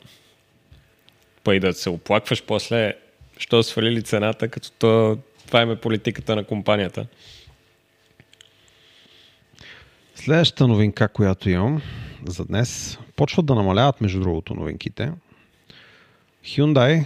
па 1.43 1.55
и 1.55 1.59
да 1.59 1.73
се 1.73 1.89
оплакваш 1.89 2.43
после, 2.43 2.93
що 3.37 3.63
свалили 3.63 4.03
цената, 4.03 4.47
като 4.47 4.71
то, 4.71 5.17
това 5.47 5.61
им 5.61 5.71
е 5.71 5.75
политиката 5.75 6.35
на 6.35 6.43
компанията. 6.43 7.07
Следващата 10.15 10.67
новинка, 10.67 11.07
която 11.07 11.49
имам 11.49 11.81
за 12.27 12.45
днес, 12.45 12.99
почват 13.15 13.45
да 13.45 13.55
намаляват 13.55 14.01
между 14.01 14.19
другото 14.19 14.53
новинките. 14.53 15.11
Hyundai, 16.45 17.05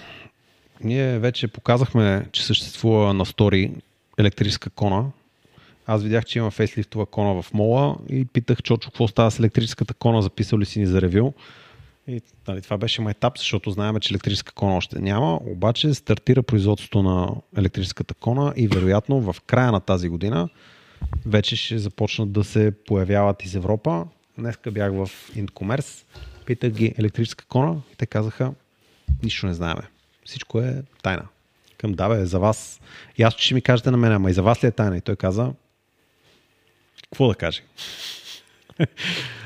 ние 0.84 1.20
вече 1.20 1.48
показахме, 1.48 2.26
че 2.32 2.45
съществува 2.45 3.14
на 3.14 3.26
стори 3.26 3.72
електрическа 4.18 4.70
кона. 4.70 5.06
Аз 5.88 6.04
видях, 6.04 6.26
че 6.26 6.40
има 6.40 6.52
фейслифтова 6.52 7.06
кона 7.06 7.41
в 7.41 7.54
мола 7.54 7.95
и 8.10 8.26
питах 8.26 8.64
Чочо 8.64 8.90
какво 8.90 9.08
става 9.08 9.32
с 9.32 9.40
електрическата 9.40 9.94
кона, 9.94 10.22
записал 10.22 10.60
ли 10.60 10.66
си 10.66 10.80
ни 10.80 10.86
за 10.86 11.02
ревю. 11.02 11.34
И 12.08 12.22
нали, 12.48 12.62
това 12.62 12.78
беше 12.78 13.02
майтап, 13.02 13.38
защото 13.38 13.72
знаем, 13.72 13.99
че 13.99 14.14
електрическа 14.14 14.54
кона 14.54 14.78
още 14.78 14.99
няма, 14.99 15.36
обаче 15.36 15.94
стартира 15.94 16.44
производството 16.44 17.04
на 17.04 17.36
електрическата 17.58 18.14
кона 18.14 18.54
и 18.56 18.68
вероятно 18.68 19.22
в 19.22 19.36
края 19.41 19.72
на 19.72 19.80
тази 19.80 20.10
година 20.10 20.49
вече 21.26 21.56
ще 21.56 21.78
започнат 21.78 22.32
да 22.32 22.44
се 22.44 22.74
появяват 22.86 23.44
из 23.44 23.56
Европа. 23.56 24.06
Днеска 24.38 24.72
бях 24.72 24.94
в 24.94 25.10
Индкомерс, 25.36 26.06
питах 26.45 26.72
ги 26.72 26.94
електрическа 26.98 27.45
кона 27.45 27.82
и 27.94 27.95
те 27.95 28.06
казаха, 28.06 28.54
нищо 29.24 29.48
не 29.48 29.54
знаеме. 29.54 29.82
Всичко 30.28 30.60
е 30.60 30.84
тайна. 31.04 31.28
Към 31.78 31.94
да 31.94 32.10
бе, 32.10 32.26
за 32.26 32.40
вас. 32.40 32.82
Ясно, 33.18 33.40
че 33.40 33.45
ще 33.45 33.54
ми 33.54 33.62
кажете 33.62 33.91
на 33.91 33.98
мен, 33.98 34.12
ама 34.12 34.30
и 34.30 34.34
за 34.34 34.44
вас 34.44 34.64
ли 34.64 34.68
е 34.68 34.72
тайна? 34.72 34.98
И 34.98 35.02
той 35.02 35.16
каза, 35.16 35.54
какво 37.04 37.28
да 37.28 37.36
каже? 37.36 37.62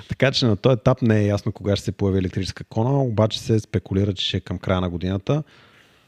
така 0.09 0.31
че 0.31 0.45
на 0.45 0.57
този 0.57 0.73
етап 0.73 1.01
не 1.01 1.19
е 1.19 1.25
ясно 1.25 1.51
кога 1.51 1.75
ще 1.75 1.85
се 1.85 1.91
появи 1.91 2.19
електрическа 2.19 2.63
кона, 2.63 3.03
обаче 3.03 3.39
се 3.39 3.59
спекулира, 3.59 4.13
че 4.13 4.25
ще 4.25 4.37
е 4.37 4.39
към 4.39 4.59
края 4.59 4.81
на 4.81 4.89
годината. 4.89 5.43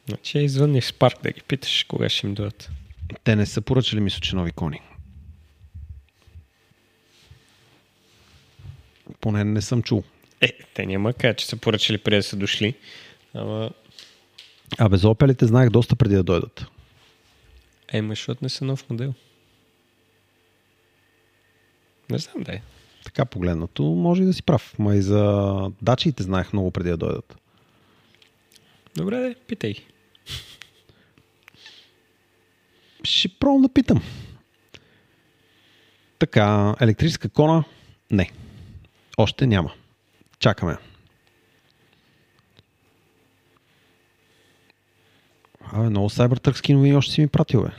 Значи 0.07 0.37
е 0.37 0.43
извън 0.43 0.81
в 0.81 0.93
парк 0.93 1.17
да 1.23 1.31
ги 1.31 1.41
питаш 1.41 1.83
кога 1.83 2.09
ще 2.09 2.27
им 2.27 2.33
дадат. 2.33 2.71
Те 3.23 3.35
не 3.35 3.45
са 3.45 3.61
поръчали, 3.61 3.99
мисля, 3.99 4.19
че 4.19 4.35
нови 4.35 4.51
кони. 4.51 4.81
Поне 9.21 9.43
не 9.43 9.61
съм 9.61 9.83
чул. 9.83 10.03
Е, 10.41 10.53
те 10.73 10.85
няма 10.85 11.13
кажа, 11.13 11.33
че 11.33 11.45
са 11.45 11.57
поръчали 11.57 11.97
преди 11.97 12.17
да 12.17 12.23
са 12.23 12.35
дошли. 12.35 12.75
Ама, 13.33 13.71
А 14.77 14.89
без 14.89 15.03
опелите 15.03 15.45
знаех 15.47 15.69
доста 15.69 15.95
преди 15.95 16.15
да 16.15 16.23
дойдат. 16.23 16.65
е, 17.93 18.01
ма, 18.01 18.11
защото 18.11 18.43
не 18.43 18.49
са 18.49 18.65
нов 18.65 18.89
модел. 18.89 19.13
Не 22.09 22.17
знам 22.17 22.43
да 22.43 22.53
е. 22.53 22.61
Така 23.05 23.25
погледнато, 23.25 23.83
може 23.83 24.23
и 24.23 24.25
да 24.25 24.33
си 24.33 24.43
прав. 24.43 24.75
Ма 24.79 24.95
и 24.95 25.01
за 25.01 25.53
дачиите 25.81 26.23
знаех 26.23 26.53
много 26.53 26.71
преди 26.71 26.89
да 26.89 26.97
дойдат. 26.97 27.35
Добре, 28.95 29.19
де, 29.19 29.35
питай. 29.47 29.75
Ще 33.03 33.29
пробвам 33.29 33.61
да 33.61 33.69
питам. 33.69 34.01
Така, 36.19 36.75
електрическа 36.79 37.29
кона? 37.29 37.63
Не. 38.11 38.31
Още 39.17 39.47
няма. 39.47 39.73
Чакаме. 40.39 40.77
Абе, 45.75 45.89
много 45.89 46.09
сайбъртъркски 46.09 46.73
новини 46.73 46.95
още 46.95 47.13
си 47.13 47.21
ми 47.21 47.27
пратил, 47.27 47.63
бе. 47.63 47.69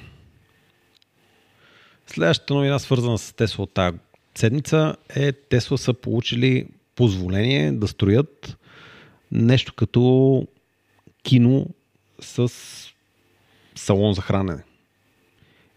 Следващата 2.07 2.55
новина, 2.55 2.79
свързана 2.79 3.19
с 3.19 3.33
Тесла 3.33 3.65
от 3.65 3.75
тази 3.75 3.99
седмица, 4.35 4.97
е 5.17 5.33
Тесла 5.33 5.79
са 5.79 5.95
получили 5.95 6.67
позволение 6.97 7.73
да 7.73 7.89
строят 7.89 8.59
нещо 9.33 9.75
като 9.75 10.47
кино 11.23 11.67
с 12.21 12.53
салон 13.75 14.15
за 14.15 14.23
хранене. 14.23 14.63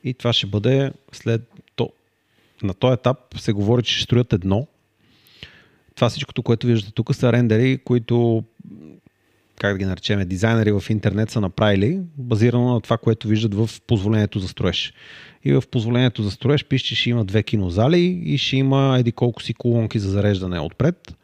И 0.03 0.13
това 0.13 0.33
ще 0.33 0.47
бъде 0.47 0.91
след 1.11 1.41
то. 1.75 1.89
На 2.63 2.73
този 2.73 2.93
етап 2.93 3.17
се 3.37 3.53
говори, 3.53 3.83
че 3.83 3.93
ще 3.93 4.03
строят 4.03 4.33
едно. 4.33 4.67
Това 5.95 6.09
всичкото, 6.09 6.43
което 6.43 6.67
виждате 6.67 6.93
тук 6.93 7.15
са 7.15 7.33
рендери, 7.33 7.77
които 7.77 8.43
как 9.59 9.73
да 9.73 9.77
ги 9.77 9.85
наречем, 9.85 10.27
дизайнери 10.27 10.71
в 10.71 10.83
интернет 10.89 11.29
са 11.29 11.41
направили, 11.41 11.99
базирано 12.17 12.73
на 12.73 12.81
това, 12.81 12.97
което 12.97 13.27
виждат 13.27 13.53
в 13.53 13.69
позволението 13.87 14.39
за 14.39 14.47
строеж. 14.47 14.93
И 15.43 15.53
в 15.53 15.63
позволението 15.71 16.23
за 16.23 16.31
строеж 16.31 16.65
пише, 16.65 16.85
че 16.85 16.95
ще 16.95 17.09
има 17.09 17.25
две 17.25 17.43
кинозали 17.43 18.21
и 18.25 18.37
ще 18.37 18.57
има 18.57 18.97
еди 18.99 19.11
колко 19.11 19.43
си 19.43 19.53
колонки 19.53 19.99
за 19.99 20.09
зареждане 20.09 20.59
отпред. 20.59 21.15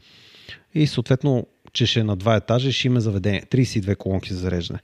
И 0.76 0.88
съответно, 0.88 1.47
че 1.73 1.85
ще 1.85 1.99
е 1.99 2.03
на 2.03 2.15
два 2.15 2.35
етажа 2.35 2.72
ще 2.72 2.88
има 2.88 3.01
заведение. 3.01 3.43
32 3.51 3.95
колонки 3.95 4.34
за 4.34 4.39
зареждане. 4.39 4.80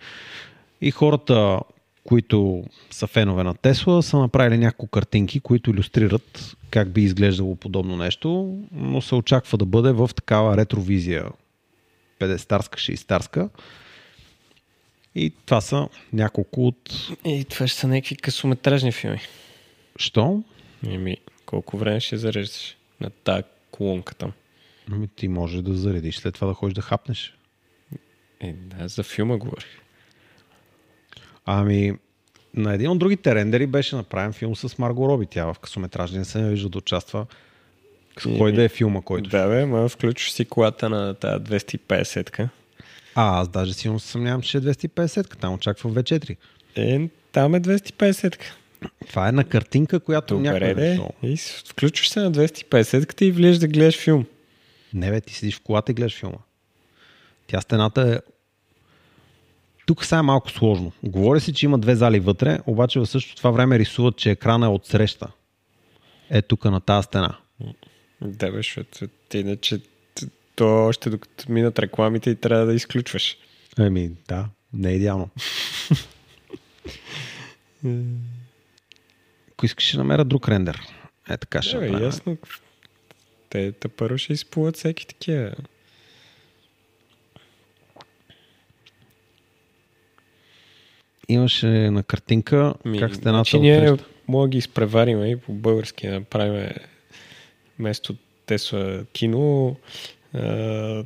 И 0.81 0.91
хората, 0.91 1.59
които 2.03 2.63
са 2.91 3.07
фенове 3.07 3.43
на 3.43 3.53
Тесла, 3.53 4.03
са 4.03 4.19
направили 4.19 4.57
няколко 4.57 4.91
картинки, 4.91 5.39
които 5.39 5.69
иллюстрират 5.69 6.55
как 6.71 6.89
би 6.89 7.01
изглеждало 7.01 7.55
подобно 7.55 7.97
нещо, 7.97 8.57
но 8.71 9.01
се 9.01 9.15
очаква 9.15 9.57
да 9.57 9.65
бъде 9.65 9.91
в 9.91 10.09
такава 10.15 10.57
ретровизия 10.57 11.25
50-старска, 12.19 12.77
60-старска. 12.77 13.49
И 15.15 15.33
това 15.45 15.61
са 15.61 15.89
няколко 16.13 16.67
от... 16.67 17.09
И 17.25 17.45
това 17.49 17.67
ще 17.67 17.79
са 17.79 17.87
някакви 17.87 18.15
късометражни 18.15 18.91
филми. 18.91 19.19
Що? 19.95 20.43
Еми, 20.87 21.17
колко 21.45 21.77
време 21.77 21.99
ще 21.99 22.17
зареждаш 22.17 22.77
на 23.01 23.09
тази 23.09 23.43
колонка 23.71 24.15
там? 24.15 24.31
Ами 24.91 25.07
ти 25.07 25.27
може 25.27 25.61
да 25.61 25.73
заредиш, 25.73 26.17
след 26.17 26.33
това 26.33 26.47
да 26.47 26.53
ходиш 26.53 26.73
да 26.73 26.81
хапнеш. 26.81 27.33
Е, 28.39 28.53
да, 28.53 28.87
за 28.87 29.03
филма 29.03 29.37
говорих. 29.37 29.81
Ами, 31.45 31.93
на 32.53 32.73
един 32.73 32.89
от 32.89 32.99
другите 32.99 33.35
рендери 33.35 33.67
беше 33.67 33.95
направен 33.95 34.33
филм 34.33 34.55
с 34.55 34.77
Марго 34.77 35.09
Роби. 35.09 35.25
Тя 35.25 35.53
в 35.53 35.59
късометражни 35.59 36.17
не 36.17 36.25
се 36.25 36.41
не 36.41 36.49
вижда 36.49 36.69
да 36.69 36.77
участва. 36.77 37.25
С 38.21 38.37
кой 38.37 38.51
да 38.51 38.63
е 38.63 38.69
филма, 38.69 39.01
който... 39.01 39.29
Да, 39.29 39.47
бе, 39.47 39.65
ма 39.65 39.89
включваш 39.89 40.31
си 40.31 40.45
колата 40.45 40.89
на 40.89 41.13
тази 41.13 41.43
250-ка. 41.43 42.49
А, 43.15 43.41
аз 43.41 43.47
даже 43.47 43.73
силно 43.73 43.99
се 43.99 44.07
съмнявам, 44.07 44.41
че 44.41 44.57
е 44.57 44.61
250, 44.61 45.37
там 45.37 45.53
очаква 45.53 45.89
V4. 45.89 46.37
Е, 46.75 47.09
там 47.31 47.55
е 47.55 47.59
250. 47.59 48.39
Това 49.09 49.29
е 49.29 49.31
на 49.31 49.43
картинка, 49.43 49.99
която 49.99 50.37
Добре, 50.37 50.75
защо? 50.77 51.09
И 51.23 51.37
включваш 51.69 52.09
се 52.09 52.19
на 52.19 52.31
250 52.31 53.21
и 53.21 53.31
влезеш 53.31 53.57
да 53.57 53.67
гледаш 53.67 53.97
филм. 53.97 54.25
Не, 54.93 55.11
бе, 55.11 55.21
ти 55.21 55.33
седиш 55.33 55.57
в 55.57 55.61
колата 55.61 55.91
и 55.91 55.95
гледаш 55.95 56.19
филма. 56.19 56.37
Тя 57.47 57.61
стената 57.61 58.01
е... 58.01 58.31
Тук 59.85 60.05
сега 60.05 60.19
е 60.19 60.21
малко 60.21 60.51
сложно. 60.51 60.91
Говори 61.03 61.39
се, 61.39 61.53
че 61.53 61.65
има 61.65 61.77
две 61.77 61.95
зали 61.95 62.19
вътре, 62.19 62.59
обаче 62.65 62.99
в 62.99 63.05
същото 63.05 63.37
това 63.37 63.51
време 63.51 63.79
рисуват, 63.79 64.17
че 64.17 64.31
екрана 64.31 64.65
е 64.65 64.69
от 64.69 64.85
среща. 64.85 65.27
Е 66.29 66.41
тук 66.41 66.65
на 66.65 66.81
тази 66.81 67.05
стена. 67.05 67.37
Да, 68.21 68.51
бе, 68.51 68.57
защото 68.57 69.07
иначе 69.33 69.81
то 70.55 70.85
още 70.85 71.09
докато 71.09 71.51
минат 71.51 71.79
рекламите 71.79 72.29
и 72.29 72.35
трябва 72.35 72.65
да 72.65 72.73
изключваш. 72.73 73.37
Еми, 73.79 74.11
да, 74.27 74.49
не 74.73 74.91
е 74.91 74.95
идеално. 74.95 75.29
Ако 79.51 79.65
искаш, 79.65 79.87
ще 79.87 79.97
намеря 79.97 80.25
друг 80.25 80.49
рендер. 80.49 80.81
Е, 81.29 81.37
така 81.37 81.61
ще 81.61 81.77
Да, 81.77 81.81
направим. 81.81 82.05
ясно. 82.05 82.37
Те 83.49 83.73
първо 83.97 84.17
ще 84.17 84.33
изплуват 84.33 84.75
всеки 84.77 85.07
такива. 85.07 85.51
Имаше 91.29 91.67
на 91.67 92.03
картинка 92.03 92.73
Ми, 92.85 92.99
как 92.99 93.15
стената 93.15 93.49
значи 93.49 93.57
е 93.57 93.59
ние 93.59 93.97
мога 94.27 94.47
да 94.47 94.49
ги 94.49 94.57
изпревариме 94.57 95.31
и 95.31 95.35
по 95.35 95.53
български 95.53 96.07
да 96.07 96.13
направим 96.13 96.71
вместо 97.79 98.15
Тесла 98.45 99.05
кино 99.13 99.75
а, 100.33 101.03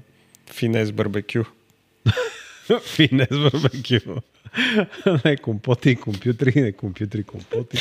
Финес 0.51 0.91
барбекю. 0.91 1.43
Финес 2.95 3.29
барбекю. 3.29 4.21
не 5.25 5.37
компоти 5.37 5.89
и 5.89 5.95
компютри, 5.95 6.61
не 6.61 6.71
компютри 6.71 7.19
и 7.19 7.23
компоти. 7.23 7.77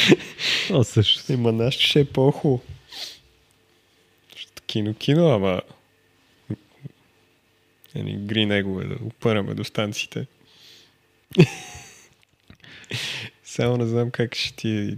То 0.68 0.84
също. 0.84 1.32
Има 1.32 1.52
нашето 1.52 1.84
ще 1.84 2.00
е 2.00 2.04
по-хубаво. 2.04 2.62
Защото 4.32 4.62
Кино, 4.66 4.94
кино, 4.94 5.28
ама 5.28 5.62
Едни 7.94 8.26
гри 8.26 8.46
негове 8.46 8.84
да 8.84 8.94
опънаме 9.04 9.54
до 9.54 9.64
станциите. 9.64 10.26
Само 13.44 13.76
не 13.76 13.86
знам 13.86 14.10
как 14.10 14.34
ще 14.34 14.56
ти 14.56 14.68
е, 14.70 14.96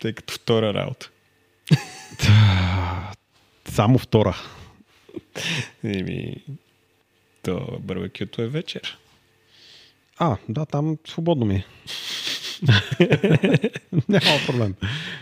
тъй 0.00 0.12
като 0.12 0.34
втора 0.34 0.74
работа. 0.74 1.10
Само 3.78 3.98
втора. 3.98 4.36
Еми, 5.84 6.44
то 7.42 7.78
барбекюто 7.80 8.42
е 8.42 8.48
вечер. 8.48 8.98
А, 10.18 10.36
да, 10.48 10.66
там 10.66 10.98
свободно 11.06 11.46
ми 11.46 11.54
е. 11.54 11.64
Няма 14.08 14.38
проблем. 14.46 14.74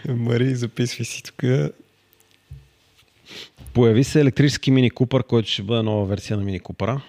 Мари, 0.08 0.54
записвай 0.54 1.04
си 1.04 1.22
тук. 1.22 1.42
Появи 3.72 4.04
се 4.04 4.20
електрически 4.20 4.70
мини 4.70 4.90
Купър, 4.90 5.24
който 5.24 5.48
ще 5.48 5.62
бъде 5.62 5.82
нова 5.82 6.06
версия 6.06 6.36
на 6.36 6.44
мини 6.44 6.60
Купъра. 6.60 7.00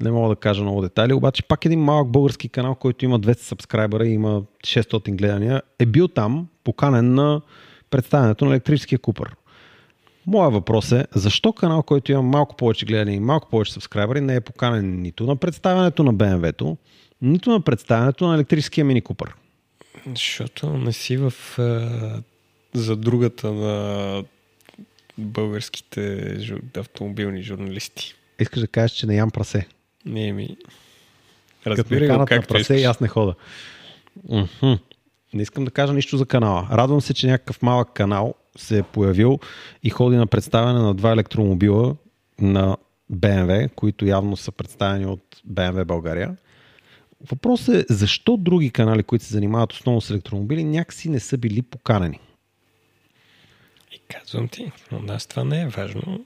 Не 0.00 0.10
мога 0.10 0.28
да 0.28 0.36
кажа 0.36 0.62
много 0.62 0.82
детайли, 0.82 1.12
обаче 1.12 1.42
пак 1.42 1.64
един 1.64 1.80
малък 1.80 2.08
български 2.08 2.48
канал, 2.48 2.74
който 2.74 3.04
има 3.04 3.20
200 3.20 3.38
сабскрайбъра 3.38 4.06
и 4.06 4.12
има 4.12 4.42
600 4.64 5.16
гледания, 5.16 5.62
е 5.78 5.86
бил 5.86 6.08
там 6.08 6.48
поканен 6.64 7.14
на 7.14 7.40
представянето 7.92 8.44
на 8.44 8.50
електрическия 8.50 8.98
Купър. 8.98 9.36
Моя 10.26 10.50
въпрос 10.50 10.92
е, 10.92 11.06
защо 11.14 11.52
канал, 11.52 11.82
който 11.82 12.12
има 12.12 12.22
малко 12.22 12.56
повече 12.56 12.86
гледания 12.86 13.16
и 13.16 13.20
малко 13.20 13.48
повече 13.48 13.72
сабскрайбъри, 13.72 14.20
не 14.20 14.34
е 14.34 14.40
поканен 14.40 15.02
нито 15.02 15.26
на 15.26 15.36
представянето 15.36 16.04
на 16.04 16.14
BMW-то, 16.14 16.76
нито 17.22 17.50
на 17.50 17.60
представянето 17.60 18.26
на 18.26 18.34
електрическия 18.34 18.84
мини 18.84 19.00
Купър? 19.00 19.34
Защото 20.06 20.72
не 20.72 20.92
си 20.92 21.16
в 21.16 21.32
за 22.74 22.96
другата 22.96 23.52
на 23.52 24.24
българските 25.18 26.34
жу... 26.40 26.56
автомобилни 26.76 27.42
журналисти. 27.42 28.14
Искаш 28.38 28.60
да 28.60 28.66
кажеш, 28.66 28.96
че 28.96 29.06
не 29.06 29.16
ям 29.16 29.30
прасе. 29.30 29.66
Не 30.06 30.32
ми. 30.32 30.56
Като 31.64 31.94
ме 31.94 32.06
канат 32.06 32.30
на 32.30 32.42
прасе 32.42 32.74
и 32.74 32.84
аз 32.84 33.00
не 33.00 33.08
хода. 33.08 33.34
Мгм. 34.28 34.72
Не 35.34 35.42
искам 35.42 35.64
да 35.64 35.70
кажа 35.70 35.92
нищо 35.92 36.16
за 36.16 36.26
канала. 36.26 36.68
Радвам 36.72 37.00
се, 37.00 37.14
че 37.14 37.26
някакъв 37.26 37.62
малък 37.62 37.92
канал 37.92 38.34
се 38.56 38.78
е 38.78 38.82
появил 38.82 39.38
и 39.82 39.90
ходи 39.90 40.16
на 40.16 40.26
представяне 40.26 40.80
на 40.80 40.94
два 40.94 41.12
електромобила 41.12 41.96
на 42.40 42.76
BMW, 43.12 43.74
които 43.74 44.06
явно 44.06 44.36
са 44.36 44.52
представени 44.52 45.06
от 45.06 45.42
BMW 45.50 45.84
България. 45.84 46.36
Въпросът 47.30 47.74
е 47.74 47.94
защо 47.94 48.36
други 48.36 48.70
канали, 48.70 49.02
които 49.02 49.24
се 49.24 49.32
занимават 49.32 49.72
основно 49.72 50.00
с 50.00 50.10
електромобили, 50.10 50.64
някакси 50.64 51.08
не 51.08 51.20
са 51.20 51.38
били 51.38 51.62
поканени. 51.62 52.20
И 53.92 53.98
казвам 54.08 54.48
ти, 54.48 54.72
но 54.92 54.98
нас 54.98 55.26
това 55.26 55.44
не 55.44 55.62
е 55.62 55.68
важно. 55.68 56.24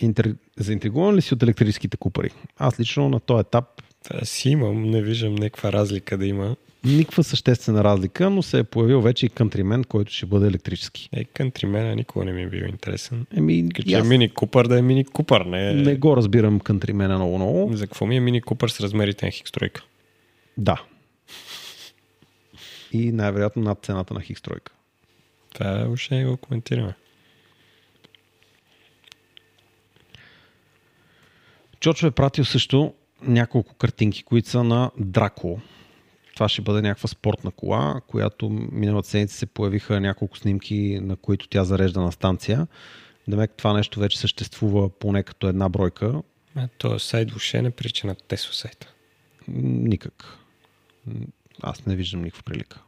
Интер... 0.00 0.34
Заинтригуван 0.56 1.14
ли 1.14 1.22
си 1.22 1.34
от 1.34 1.42
електрическите 1.42 1.96
купари? 1.96 2.30
Аз 2.56 2.80
лично 2.80 3.08
на 3.08 3.20
този 3.20 3.40
етап 3.40 3.82
Та 4.02 4.24
си 4.24 4.48
имам, 4.48 4.90
не 4.90 5.02
виждам 5.02 5.34
някаква 5.34 5.72
разлика 5.72 6.18
да 6.18 6.26
има. 6.26 6.56
никаква 6.84 7.24
съществена 7.24 7.84
разлика, 7.84 8.30
но 8.30 8.42
се 8.42 8.58
е 8.58 8.64
появил 8.64 9.00
вече 9.00 9.26
и 9.26 9.30
Countryman, 9.30 9.86
който 9.86 10.12
ще 10.12 10.26
бъде 10.26 10.46
електрически. 10.46 11.08
Е, 11.12 11.24
кантримена 11.24 11.94
никога 11.96 12.24
не 12.24 12.32
ми 12.32 12.42
е 12.42 12.46
бил 12.46 12.64
интересен. 12.64 13.26
Еми, 13.36 13.68
е 13.88 13.94
аз 13.94 14.08
мини 14.08 14.28
купър, 14.34 14.68
да 14.68 14.78
е 14.78 14.82
мини 14.82 15.04
купър, 15.04 15.40
не, 15.40 15.74
не 15.74 15.96
го 15.96 16.16
разбирам 16.16 16.60
Countryman 16.60 17.14
много 17.16 17.36
много. 17.36 17.76
За 17.76 17.86
какво 17.86 18.06
ми 18.06 18.16
е 18.16 18.20
мини 18.20 18.40
купър 18.40 18.68
с 18.68 18.80
размерите 18.80 19.26
на 19.26 19.32
хикстройка? 19.32 19.82
Да. 20.56 20.82
И 22.92 23.12
най-вероятно 23.12 23.62
над 23.62 23.78
цената 23.82 24.14
на 24.14 24.20
хикстройка. 24.20 24.72
Това 25.54 25.86
още 25.92 26.14
не 26.14 26.24
го 26.24 26.36
коментираме. 26.36 26.94
Чочо 31.80 32.06
е 32.06 32.10
пратил 32.10 32.44
също 32.44 32.94
няколко 33.22 33.74
картинки, 33.74 34.22
които 34.22 34.48
са 34.48 34.64
на 34.64 34.90
Драко. 34.98 35.60
Това 36.34 36.48
ще 36.48 36.62
бъде 36.62 36.82
някаква 36.82 37.08
спортна 37.08 37.50
кола, 37.50 38.00
която 38.06 38.48
миналата 38.50 39.08
седмица 39.08 39.36
се 39.36 39.46
появиха 39.46 40.00
няколко 40.00 40.38
снимки, 40.38 40.98
на 41.02 41.16
които 41.16 41.48
тя 41.48 41.64
зарежда 41.64 42.00
на 42.00 42.12
станция. 42.12 42.66
Демек 43.28 43.50
това 43.56 43.72
нещо 43.72 44.00
вече 44.00 44.18
съществува 44.18 44.90
поне 44.90 45.22
като 45.22 45.48
една 45.48 45.68
бройка. 45.68 46.22
А, 46.54 46.68
то 46.78 46.98
сайт 46.98 47.30
въобще 47.30 47.62
не 47.62 47.70
прича 47.70 48.06
на 48.06 48.14
Тесла 48.14 48.54
сайта. 48.54 48.92
Никак. 49.48 50.38
Аз 51.62 51.86
не 51.86 51.96
виждам 51.96 52.22
никаква 52.22 52.42
прилика. 52.42 52.80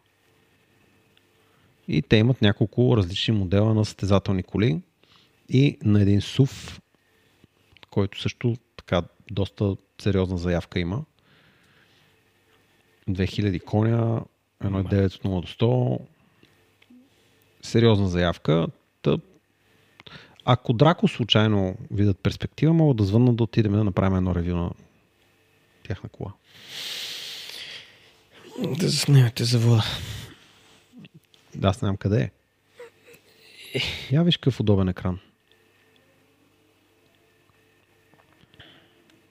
И 1.89 2.03
те 2.03 2.17
имат 2.17 2.43
няколко 2.43 2.97
различни 2.97 3.35
модела 3.35 3.75
на 3.75 3.85
състезателни 3.85 4.43
коли 4.43 4.81
и 5.49 5.79
на 5.85 6.03
един 6.03 6.21
SUV, 6.21 6.81
който 7.91 8.21
също 8.21 8.57
така 8.77 9.03
доста 9.31 9.77
сериозна 10.05 10.39
заявка 10.39 10.81
има. 10.81 11.05
2000 13.09 13.65
коня, 13.65 14.21
1,9 14.65 15.05
от 15.05 15.23
0 15.23 15.41
до 15.41 15.47
100. 15.67 16.01
Сериозна 17.63 18.09
заявка. 18.09 18.67
Ако 20.45 20.73
Драко 20.73 21.09
случайно 21.09 21.77
видят 21.91 22.19
перспектива, 22.19 22.73
могат 22.73 22.97
да 22.97 23.05
звъннат 23.05 23.37
да 23.37 23.45
отидем 23.45 23.73
да 23.73 23.85
направим 23.85 24.17
едно 24.17 24.35
ревю 24.35 24.57
на 24.57 24.71
тяхна 25.89 26.09
кола. 26.09 26.33
Да 28.59 28.89
заснемете 28.89 29.45
завода. 29.45 29.85
Да, 31.55 31.69
аз 31.69 31.79
знам 31.79 31.97
къде 31.97 32.23
е. 32.23 32.31
Я 34.11 34.23
виж 34.23 34.37
какъв 34.37 34.61
удобен 34.61 34.89
екран. 34.89 35.21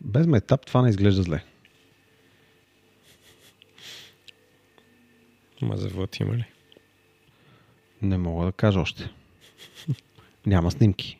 Без 0.04 0.28
метап 0.28 0.66
това 0.66 0.82
не 0.82 0.90
изглежда 0.90 1.24
зле. 1.24 1.44
Ма 5.62 5.78
завод 5.78 6.20
има 6.20 6.36
ли? 6.36 6.46
Не 8.02 8.18
мога 8.18 8.46
да 8.46 8.52
кажа 8.52 8.80
още. 8.80 9.10
Няма 10.46 10.72
снимки. 10.72 11.20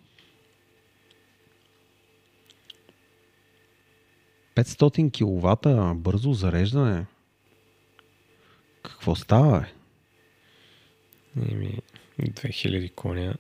500 4.56 5.12
киловата 5.12 5.94
бързо 5.96 6.34
зареждане. 6.34 7.06
Какво 8.84 9.16
става, 9.16 9.60
бе? 9.60 9.68
Еми, 11.52 11.80
2000 12.20 12.96
коня. 12.96 13.36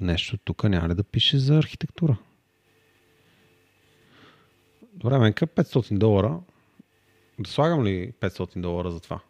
Нещо 0.00 0.38
тук 0.38 0.64
няма 0.64 0.88
ли 0.88 0.94
да 0.94 1.04
пише 1.04 1.38
за 1.38 1.58
архитектура? 1.58 2.16
Добре, 5.00 5.18
Менка, 5.18 5.46
500 5.46 5.98
долара. 5.98 6.38
Да 7.38 7.50
слагам 7.50 7.84
ли 7.84 8.12
500 8.20 8.60
долара 8.60 8.90
за 8.90 9.00
това? 9.00 9.20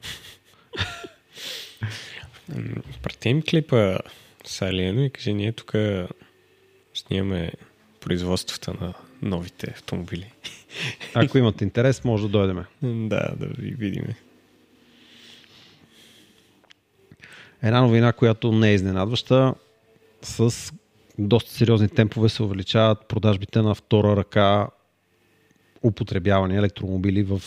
Прати 3.03 3.29
им 3.29 3.43
клипа 3.43 3.99
с 4.45 4.63
Алиено 4.63 5.05
и 5.05 5.11
кажи, 5.11 5.35
ние 5.35 5.53
тук 5.53 5.75
снимаме 6.95 7.53
производствата 8.01 8.75
на 8.81 8.95
новите 9.23 9.71
автомобили. 9.71 10.33
Ако 11.15 11.39
имате 11.39 11.65
интерес, 11.65 12.05
може 12.05 12.23
да 12.23 12.29
дойдеме. 12.29 12.67
да, 12.83 13.33
да 13.37 13.47
ви 13.47 13.71
видим. 13.71 14.05
Една 17.63 17.81
новина, 17.81 18.13
която 18.13 18.53
не 18.53 18.71
е 18.71 18.75
изненадваща, 18.75 19.55
с 20.23 20.73
доста 21.19 21.51
сериозни 21.51 21.89
темпове 21.89 22.29
се 22.29 22.43
увеличават 22.43 23.09
продажбите 23.09 23.63
на 23.63 23.75
втора 23.75 24.17
ръка 24.17 24.69
употребявани 25.82 26.57
електромобили 26.57 27.23
в, 27.23 27.43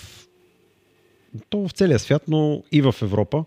то 1.50 1.68
в 1.68 1.72
целия 1.72 2.00
свят, 2.00 2.24
но 2.28 2.64
и 2.72 2.82
в 2.82 2.96
Европа. 3.02 3.46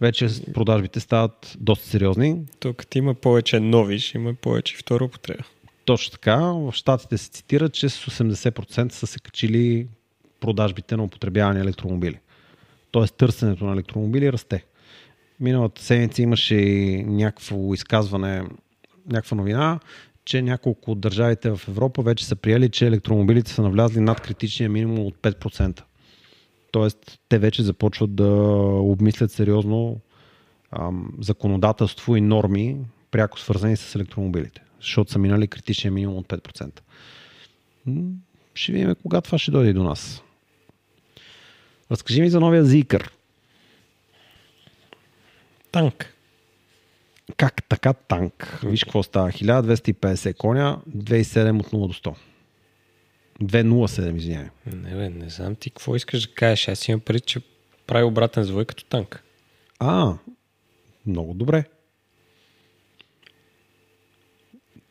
Вече 0.00 0.28
продажбите 0.54 1.00
стават 1.00 1.56
доста 1.60 1.86
сериозни. 1.86 2.42
Тук 2.60 2.76
като 2.76 2.98
има 2.98 3.14
повече 3.14 3.60
нови, 3.60 3.98
ще 3.98 4.18
има 4.18 4.34
повече 4.34 4.76
втора 4.76 5.04
употреба. 5.04 5.44
Точно 5.84 6.12
така. 6.12 6.36
В 6.36 6.72
Штатите 6.72 7.18
се 7.18 7.30
цитира, 7.30 7.68
че 7.68 7.88
с 7.88 8.06
80% 8.06 8.92
са 8.92 9.06
се 9.06 9.18
качили 9.18 9.86
продажбите 10.40 10.96
на 10.96 11.04
употребявани 11.04 11.60
електромобили. 11.60 12.18
Тоест 12.90 13.14
търсенето 13.14 13.64
на 13.64 13.72
електромобили 13.72 14.32
расте. 14.32 14.64
Миналата 15.40 15.82
седмица 15.82 16.22
имаше 16.22 16.56
някакво 17.06 17.74
изказване, 17.74 18.42
някаква 19.06 19.36
новина, 19.36 19.80
че 20.30 20.42
няколко 20.42 20.90
от 20.90 21.00
държавите 21.00 21.50
в 21.50 21.60
Европа 21.68 22.02
вече 22.02 22.26
са 22.26 22.36
приели, 22.36 22.68
че 22.70 22.86
електромобилите 22.86 23.50
са 23.50 23.62
навлязли 23.62 24.00
над 24.00 24.20
критичния 24.20 24.70
минимум 24.70 25.06
от 25.06 25.14
5%. 25.14 25.82
Тоест, 26.72 27.20
те 27.28 27.38
вече 27.38 27.62
започват 27.62 28.14
да 28.14 28.28
обмислят 28.80 29.32
сериозно 29.32 30.00
ам, 30.72 31.12
законодателство 31.20 32.16
и 32.16 32.20
норми, 32.20 32.76
пряко 33.10 33.40
свързани 33.40 33.76
с 33.76 33.94
електромобилите, 33.94 34.62
защото 34.80 35.12
са 35.12 35.18
минали 35.18 35.48
критичния 35.48 35.92
минимум 35.92 36.16
от 36.16 36.28
5%. 36.28 36.80
Ще 38.54 38.72
видим 38.72 38.94
кога 39.02 39.20
това 39.20 39.38
ще 39.38 39.50
дойде 39.50 39.72
до 39.72 39.82
нас. 39.82 40.22
Разкажи 41.90 42.20
ми 42.20 42.30
за 42.30 42.40
новия 42.40 42.64
Zikr. 42.64 43.10
Танк. 45.72 46.14
Как 47.36 47.68
така 47.68 47.92
танк? 47.92 48.60
Виж 48.62 48.84
какво 48.84 49.02
става. 49.02 49.30
1250 49.30 50.36
коня, 50.36 50.78
2,7 50.96 51.60
от 51.60 51.66
0 51.66 51.86
до 51.86 52.10
100. 52.10 52.14
2,07, 53.42 54.16
извинявай. 54.16 54.48
Не, 54.66 54.96
бе, 54.96 55.08
не 55.08 55.30
знам 55.30 55.54
ти 55.54 55.70
какво 55.70 55.96
искаш 55.96 56.26
да 56.26 56.34
кажеш. 56.34 56.68
Аз 56.68 56.88
имам 56.88 57.00
преди, 57.00 57.20
че 57.20 57.40
прави 57.86 58.04
обратен 58.04 58.44
звой 58.44 58.64
като 58.64 58.84
танк. 58.84 59.22
А, 59.78 60.14
много 61.06 61.34
добре. 61.34 61.64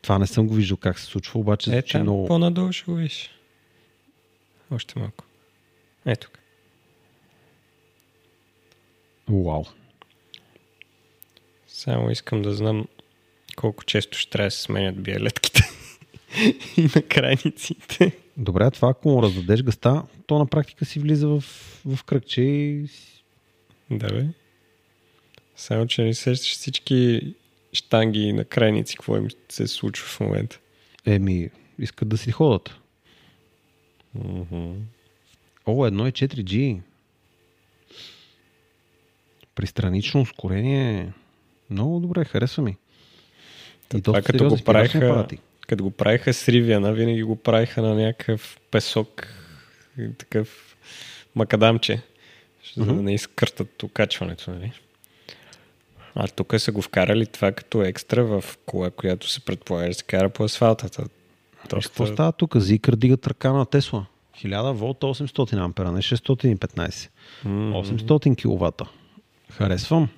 Това 0.02 0.18
не 0.18 0.26
съм 0.26 0.46
го 0.46 0.54
виждал 0.54 0.76
как 0.76 0.98
се 0.98 1.06
случва, 1.06 1.40
обаче 1.40 1.76
е, 1.76 1.82
там 1.82 2.02
много... 2.02 2.26
по-надолу 2.26 2.72
ще 2.72 2.84
го 2.84 2.94
видиш. 2.94 3.30
Още 4.70 4.98
малко. 4.98 5.24
Ето 6.06 6.26
тук. 6.30 6.38
Вау. 9.28 9.64
Само 11.80 12.10
искам 12.10 12.42
да 12.42 12.54
знам 12.54 12.86
колко 13.56 13.84
често 13.84 14.18
ще 14.18 14.30
трябва 14.30 14.46
да 14.46 14.50
се 14.50 14.62
сменят 14.62 15.02
биелетките 15.02 15.62
и 16.76 16.82
на 16.96 17.02
крайниците. 17.02 18.12
Добре, 18.36 18.70
това 18.70 18.90
ако 18.90 19.08
му 19.08 19.22
раздадеш 19.22 19.62
гъста, 19.62 20.02
то 20.26 20.38
на 20.38 20.46
практика 20.46 20.84
си 20.84 21.00
влиза 21.00 21.28
в, 21.28 21.40
в 21.86 22.04
кръгче 22.04 22.42
и... 22.42 22.86
Да 23.90 24.08
бе. 24.08 24.26
Само, 25.56 25.86
че 25.86 26.02
не 26.02 26.14
сещаш 26.14 26.52
всички 26.52 27.20
штанги 27.72 28.32
на 28.32 28.44
крайници, 28.44 28.96
какво 28.96 29.16
им 29.16 29.28
се 29.48 29.66
случва 29.66 30.06
в 30.06 30.20
момента. 30.20 30.58
Еми, 31.06 31.50
искат 31.78 32.08
да 32.08 32.18
си 32.18 32.30
ходят. 32.30 32.80
Mm-hmm. 34.18 34.74
О, 35.66 35.86
едно 35.86 36.06
е 36.06 36.12
4G. 36.12 36.80
Пристранично 39.54 40.20
ускорение. 40.20 41.12
Много 41.70 42.00
добре, 42.00 42.24
харесва 42.24 42.62
ми. 42.62 42.76
И 43.94 44.02
това 44.02 44.22
като 44.22 44.48
го 44.48 44.58
правиха, 44.64 45.26
като 45.66 45.84
го 45.84 45.90
правиха 45.90 46.34
с 46.34 46.48
Ривиана, 46.48 46.92
винаги 46.92 47.22
го 47.22 47.36
правиха 47.36 47.82
на 47.82 47.94
някакъв 47.94 48.60
песок, 48.70 49.26
такъв 50.18 50.76
макадамче, 51.34 52.02
за 52.76 52.84
да 52.84 52.92
не 52.92 53.14
изкъртат 53.14 53.82
окачването. 53.82 54.50
Нали? 54.50 54.72
А 56.14 56.28
тук 56.28 56.54
са 56.58 56.72
го 56.72 56.82
вкарали 56.82 57.26
това 57.26 57.52
като 57.52 57.82
екстра 57.82 58.22
в 58.22 58.44
кола, 58.66 58.90
която 58.90 59.28
се 59.28 59.40
предполага 59.40 59.88
да 59.88 59.94
се 59.94 60.04
кара 60.04 60.28
по 60.28 60.44
асфалтата. 60.44 61.04
Доста... 61.70 61.88
Какво 61.88 62.06
става 62.06 62.32
тук? 62.32 62.56
Зикър 62.56 62.96
дигат 62.96 63.26
ръка 63.26 63.52
на 63.52 63.66
Тесла. 63.66 64.06
1000 64.44 64.72
волта 64.72 65.06
800 65.06 65.64
ампера, 65.64 65.92
не 65.92 66.02
615. 66.02 67.10
Mm-hmm. 67.46 68.00
800 68.04 68.36
киловата. 68.36 68.84
Харесвам. 69.52 70.08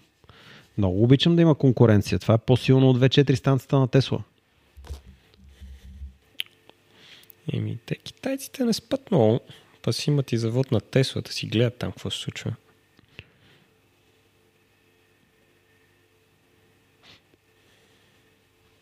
Много 0.78 1.02
обичам 1.02 1.36
да 1.36 1.42
има 1.42 1.54
конкуренция. 1.54 2.18
Това 2.18 2.34
е 2.34 2.38
по-силно 2.38 2.90
от 2.90 2.98
2-4 2.98 3.34
станцията 3.34 3.78
на 3.78 3.88
Тесла. 3.88 4.22
Еми, 7.52 7.78
те 7.86 7.96
китайците 7.96 8.64
не 8.64 8.72
спят 8.72 9.10
много. 9.10 9.40
Па 9.82 9.92
си 9.92 10.10
имат 10.10 10.32
и 10.32 10.38
завод 10.38 10.70
на 10.70 10.80
Тесла, 10.80 11.22
да 11.22 11.32
си 11.32 11.46
гледат 11.46 11.78
там 11.78 11.92
какво 11.92 12.10
се 12.10 12.18
случва. 12.18 12.54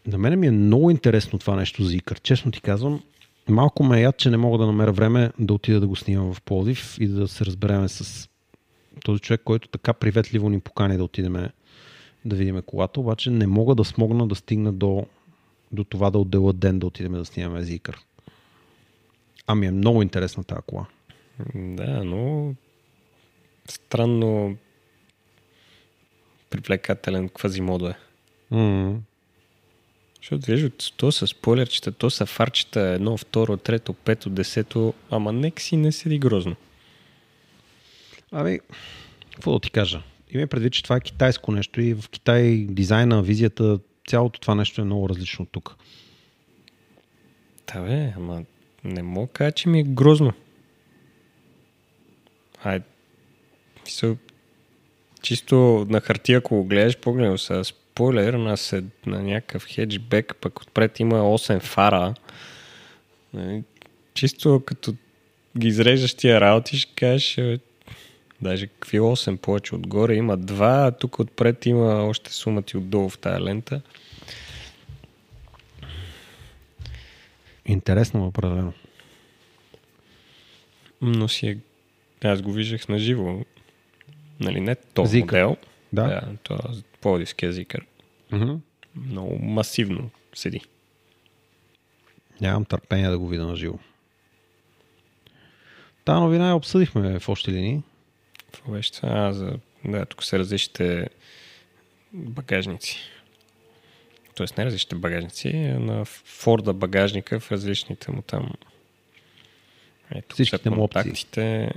На 0.06 0.18
мен 0.18 0.40
ми 0.40 0.46
е 0.46 0.50
много 0.50 0.90
интересно 0.90 1.38
това 1.38 1.56
нещо 1.56 1.84
за 1.84 1.96
Икър. 1.96 2.20
Честно 2.20 2.52
ти 2.52 2.60
казвам, 2.60 3.02
малко 3.48 3.84
ме 3.84 4.00
яд, 4.00 4.16
че 4.16 4.30
не 4.30 4.36
мога 4.36 4.58
да 4.58 4.66
намеря 4.66 4.92
време 4.92 5.32
да 5.38 5.54
отида 5.54 5.80
да 5.80 5.86
го 5.86 5.96
снимам 5.96 6.34
в 6.34 6.42
Плодив 6.42 6.96
и 7.00 7.08
да 7.08 7.28
се 7.28 7.44
разбереме 7.44 7.88
с 7.88 8.28
този 9.04 9.20
човек, 9.20 9.40
който 9.44 9.68
така 9.68 9.92
приветливо 9.92 10.48
ни 10.48 10.60
покани 10.60 10.96
да 10.96 11.04
отидем 11.04 11.48
да 12.24 12.36
видим 12.36 12.62
колата, 12.62 13.00
обаче 13.00 13.30
не 13.30 13.46
мога 13.46 13.74
да 13.74 13.84
смогна 13.84 14.28
да 14.28 14.34
стигна 14.34 14.72
до, 14.72 15.06
до 15.72 15.84
това 15.84 16.10
да 16.10 16.18
отделя 16.18 16.52
ден 16.52 16.78
да 16.78 16.86
отидем 16.86 17.12
да 17.12 17.24
снимаме 17.24 17.62
Зикър. 17.62 17.98
Ами 19.46 19.66
е 19.66 19.70
много 19.70 20.02
интересна 20.02 20.44
тази 20.44 20.62
кола. 20.66 20.86
Да, 21.54 22.04
но 22.04 22.54
странно 23.68 24.56
привлекателен 26.50 27.28
квазимодо 27.28 27.88
е. 27.88 27.94
Mm-hmm. 28.52 28.96
Защото 30.16 30.46
вижда, 30.46 30.70
то 30.96 31.12
са 31.12 31.26
спойлерчета, 31.26 31.92
то 31.92 32.10
са 32.10 32.26
фарчета, 32.26 32.80
едно, 32.80 33.16
второ, 33.16 33.56
трето, 33.56 33.92
пето, 33.92 34.30
десето, 34.30 34.94
ама 35.10 35.32
нека 35.32 35.62
си 35.62 35.76
не 35.76 35.92
седи 35.92 36.18
грозно. 36.18 36.56
Ами, 38.32 38.60
какво 39.34 39.52
да 39.52 39.60
ти 39.60 39.70
кажа? 39.70 40.02
Има 40.32 40.46
предвид, 40.46 40.72
че 40.72 40.82
това 40.82 40.96
е 40.96 41.00
китайско 41.00 41.52
нещо 41.52 41.80
и 41.80 41.94
в 41.94 42.08
Китай 42.10 42.66
дизайна, 42.68 43.22
визията, 43.22 43.78
цялото 44.06 44.40
това 44.40 44.54
нещо 44.54 44.80
е 44.80 44.84
много 44.84 45.08
различно 45.08 45.42
от 45.42 45.48
тук. 45.52 45.76
Да 47.72 47.80
бе, 47.80 48.12
ама 48.16 48.42
не 48.84 49.02
мога 49.02 49.32
кажа, 49.32 49.52
че 49.52 49.68
ми 49.68 49.80
е 49.80 49.84
грозно. 49.84 50.32
Ай, 52.64 52.80
мисъл, 53.84 54.16
чисто 55.22 55.86
на 55.88 56.00
хартия, 56.00 56.38
ако 56.38 56.56
го 56.56 56.64
гледаш, 56.64 56.96
погледнал 56.96 57.38
са 57.38 57.64
спойлер 57.64 58.34
на, 58.34 58.56
сед, 58.56 58.84
на 59.06 59.22
някакъв 59.22 59.66
хеджбек, 59.66 60.36
пък 60.40 60.60
отпред 60.60 61.00
има 61.00 61.16
8 61.16 61.60
фара. 61.60 62.14
Нали, 63.34 63.62
чисто 64.14 64.62
като 64.66 64.94
ги 65.58 65.68
изреждаш 65.68 66.14
тия 66.14 66.40
работи, 66.40 66.78
ще 66.78 66.94
кажеш, 66.94 67.38
Даже 68.42 68.66
какви 68.66 69.00
8 69.00 69.36
повече 69.36 69.74
отгоре 69.74 70.14
има 70.14 70.38
2, 70.38 70.88
а 70.88 70.90
тук 70.90 71.18
отпред 71.18 71.66
има 71.66 72.04
още 72.04 72.32
сумати 72.32 72.76
отдолу 72.76 73.08
в 73.08 73.18
тази 73.18 73.42
лента. 73.42 73.80
Интересно 77.66 78.26
определено. 78.26 78.72
Но 81.02 81.28
си 81.28 81.46
е... 81.46 81.58
Аз 82.24 82.42
го 82.42 82.52
виждах 82.52 82.88
на 82.88 82.98
живо. 82.98 83.44
Нали, 84.40 84.60
не 84.60 84.74
то 84.74 85.02
модел. 85.02 85.56
Да. 85.92 86.06
да 86.06 86.36
то 86.42 86.54
е 86.54 86.58
Плодивския 87.00 87.52
зикър. 87.52 87.86
Mm-hmm. 88.32 88.58
Много 88.94 89.38
масивно 89.38 90.10
седи. 90.34 90.60
Нямам 92.40 92.64
търпение 92.64 93.10
да 93.10 93.18
го 93.18 93.28
видя 93.28 93.46
на 93.46 93.56
живо. 93.56 93.78
Та 96.04 96.20
новина 96.20 96.48
я 96.48 96.56
обсъдихме 96.56 97.18
в 97.18 97.28
още 97.28 97.52
линии. 97.52 97.82
Какво 98.52 98.72
беше? 98.72 98.92
А, 99.02 99.32
за... 99.32 99.58
Да, 99.84 100.06
тук 100.06 100.24
са 100.24 100.38
различните 100.38 101.08
багажници. 102.12 102.98
Тоест 104.34 104.58
не 104.58 104.64
различните 104.64 104.94
багажници, 104.94 105.48
а 105.48 105.78
на 105.80 106.04
Форда 106.04 106.72
багажника 106.72 107.40
в 107.40 107.52
различните 107.52 108.12
му 108.12 108.22
там 108.22 108.52
ето, 110.14 110.34
Всичките 110.34 110.70
му 110.70 110.76
контактите. 110.76 111.72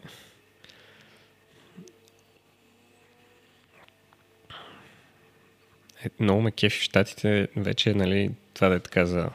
Е, 6.03 6.09
много 6.19 6.41
ме 6.41 6.51
кефи 6.51 6.79
в 6.79 6.83
щатите 6.83 7.47
вече, 7.55 7.93
нали, 7.93 8.31
това 8.53 8.69
да 8.69 8.75
е 8.75 8.79
така 8.79 9.05
за 9.05 9.29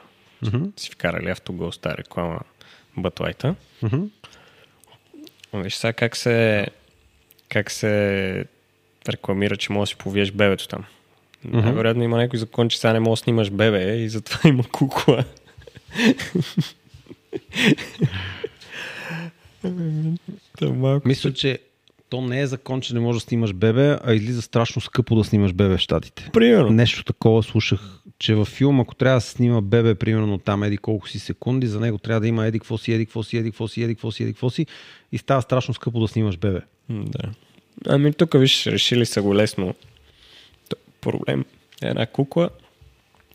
Mm-hmm. 0.45 0.81
Си 0.81 0.91
вкарали 0.91 1.31
автогол 1.31 1.71
реклама 1.85 2.41
Батлайта. 2.97 3.55
Mm-hmm. 3.83 4.09
Виж 5.55 5.75
сега 5.75 5.93
как 5.93 6.17
се, 6.17 6.67
как 7.49 7.71
се 7.71 8.45
рекламира, 9.09 9.57
че 9.57 9.73
може 9.73 9.89
да 9.89 9.97
си 9.97 9.97
повиеш 9.97 10.33
бебето 10.33 10.69
там. 10.69 10.85
Mm-hmm. 11.47 11.63
Най-вероятно 11.63 12.03
има 12.03 12.17
някой 12.17 12.39
закон, 12.39 12.69
че 12.69 12.79
сега 12.79 12.93
не 12.93 13.01
може 13.01 13.21
да 13.21 13.25
снимаш 13.25 13.51
бебе 13.51 13.97
и 13.97 14.09
затова 14.09 14.41
има 14.51 14.65
кукла. 14.73 15.25
Та 20.59 20.69
малко. 20.69 21.09
Мисля, 21.09 21.33
че 21.33 21.59
то 22.09 22.21
не 22.21 22.41
е 22.41 22.47
закон, 22.47 22.81
че 22.81 22.95
не 22.95 23.01
можеш 23.01 23.23
да 23.23 23.29
снимаш 23.29 23.53
бебе, 23.53 23.99
а 24.05 24.15
излиза 24.15 24.43
страшно 24.43 24.81
скъпо 24.83 25.15
да 25.17 25.25
снимаш 25.25 25.53
бебе 25.53 25.77
в 25.77 25.79
Штатите. 25.81 26.31
Примерно. 26.33 26.71
Нещо 26.71 27.05
такова 27.05 27.43
слушах, 27.43 27.81
че 28.19 28.35
във 28.35 28.49
филм, 28.49 28.81
ако 28.81 28.95
трябва 28.95 29.17
да 29.17 29.21
се 29.21 29.31
снима 29.31 29.61
бебе, 29.61 29.95
примерно 29.95 30.39
там 30.39 30.63
еди 30.63 30.79
колко 30.79 31.09
си 31.09 31.19
секунди, 31.19 31.67
за 31.67 31.81
него 31.81 31.99
трябва 31.99 32.21
да 32.21 32.29
има 32.29 32.47
еди 32.47 32.59
какво 32.59 32.79
си, 32.79 32.93
еди 32.93 33.07
какво 33.07 33.23
си, 33.23 33.37
еди 33.37 33.51
какво 33.51 33.69
си, 33.69 33.83
еди 33.83 33.95
какво 33.95 34.11
си, 34.11 34.23
еди 34.23 34.33
какво 34.33 34.51
си 34.51 34.67
и 35.13 35.19
става 35.19 35.43
страшно 35.43 35.75
скъпо 35.75 36.01
да 36.01 36.09
снимаш 36.09 36.37
бебе. 36.37 36.61
Да. 36.91 37.29
Ами 37.87 38.13
тук 38.13 38.39
виж, 38.39 38.67
решили 38.67 39.07
са 39.07 39.23
го 39.23 39.35
лесно. 39.35 39.75
Т- 40.69 40.77
Проблем. 41.01 41.45
е 41.83 41.87
Една 41.89 42.07
кукла 42.07 42.51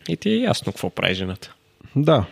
и 0.10 0.18
ти 0.18 0.30
е 0.30 0.38
ясно 0.38 0.72
какво 0.72 0.90
прави 0.90 1.16
жената. 1.16 1.54
Да, 1.96 2.26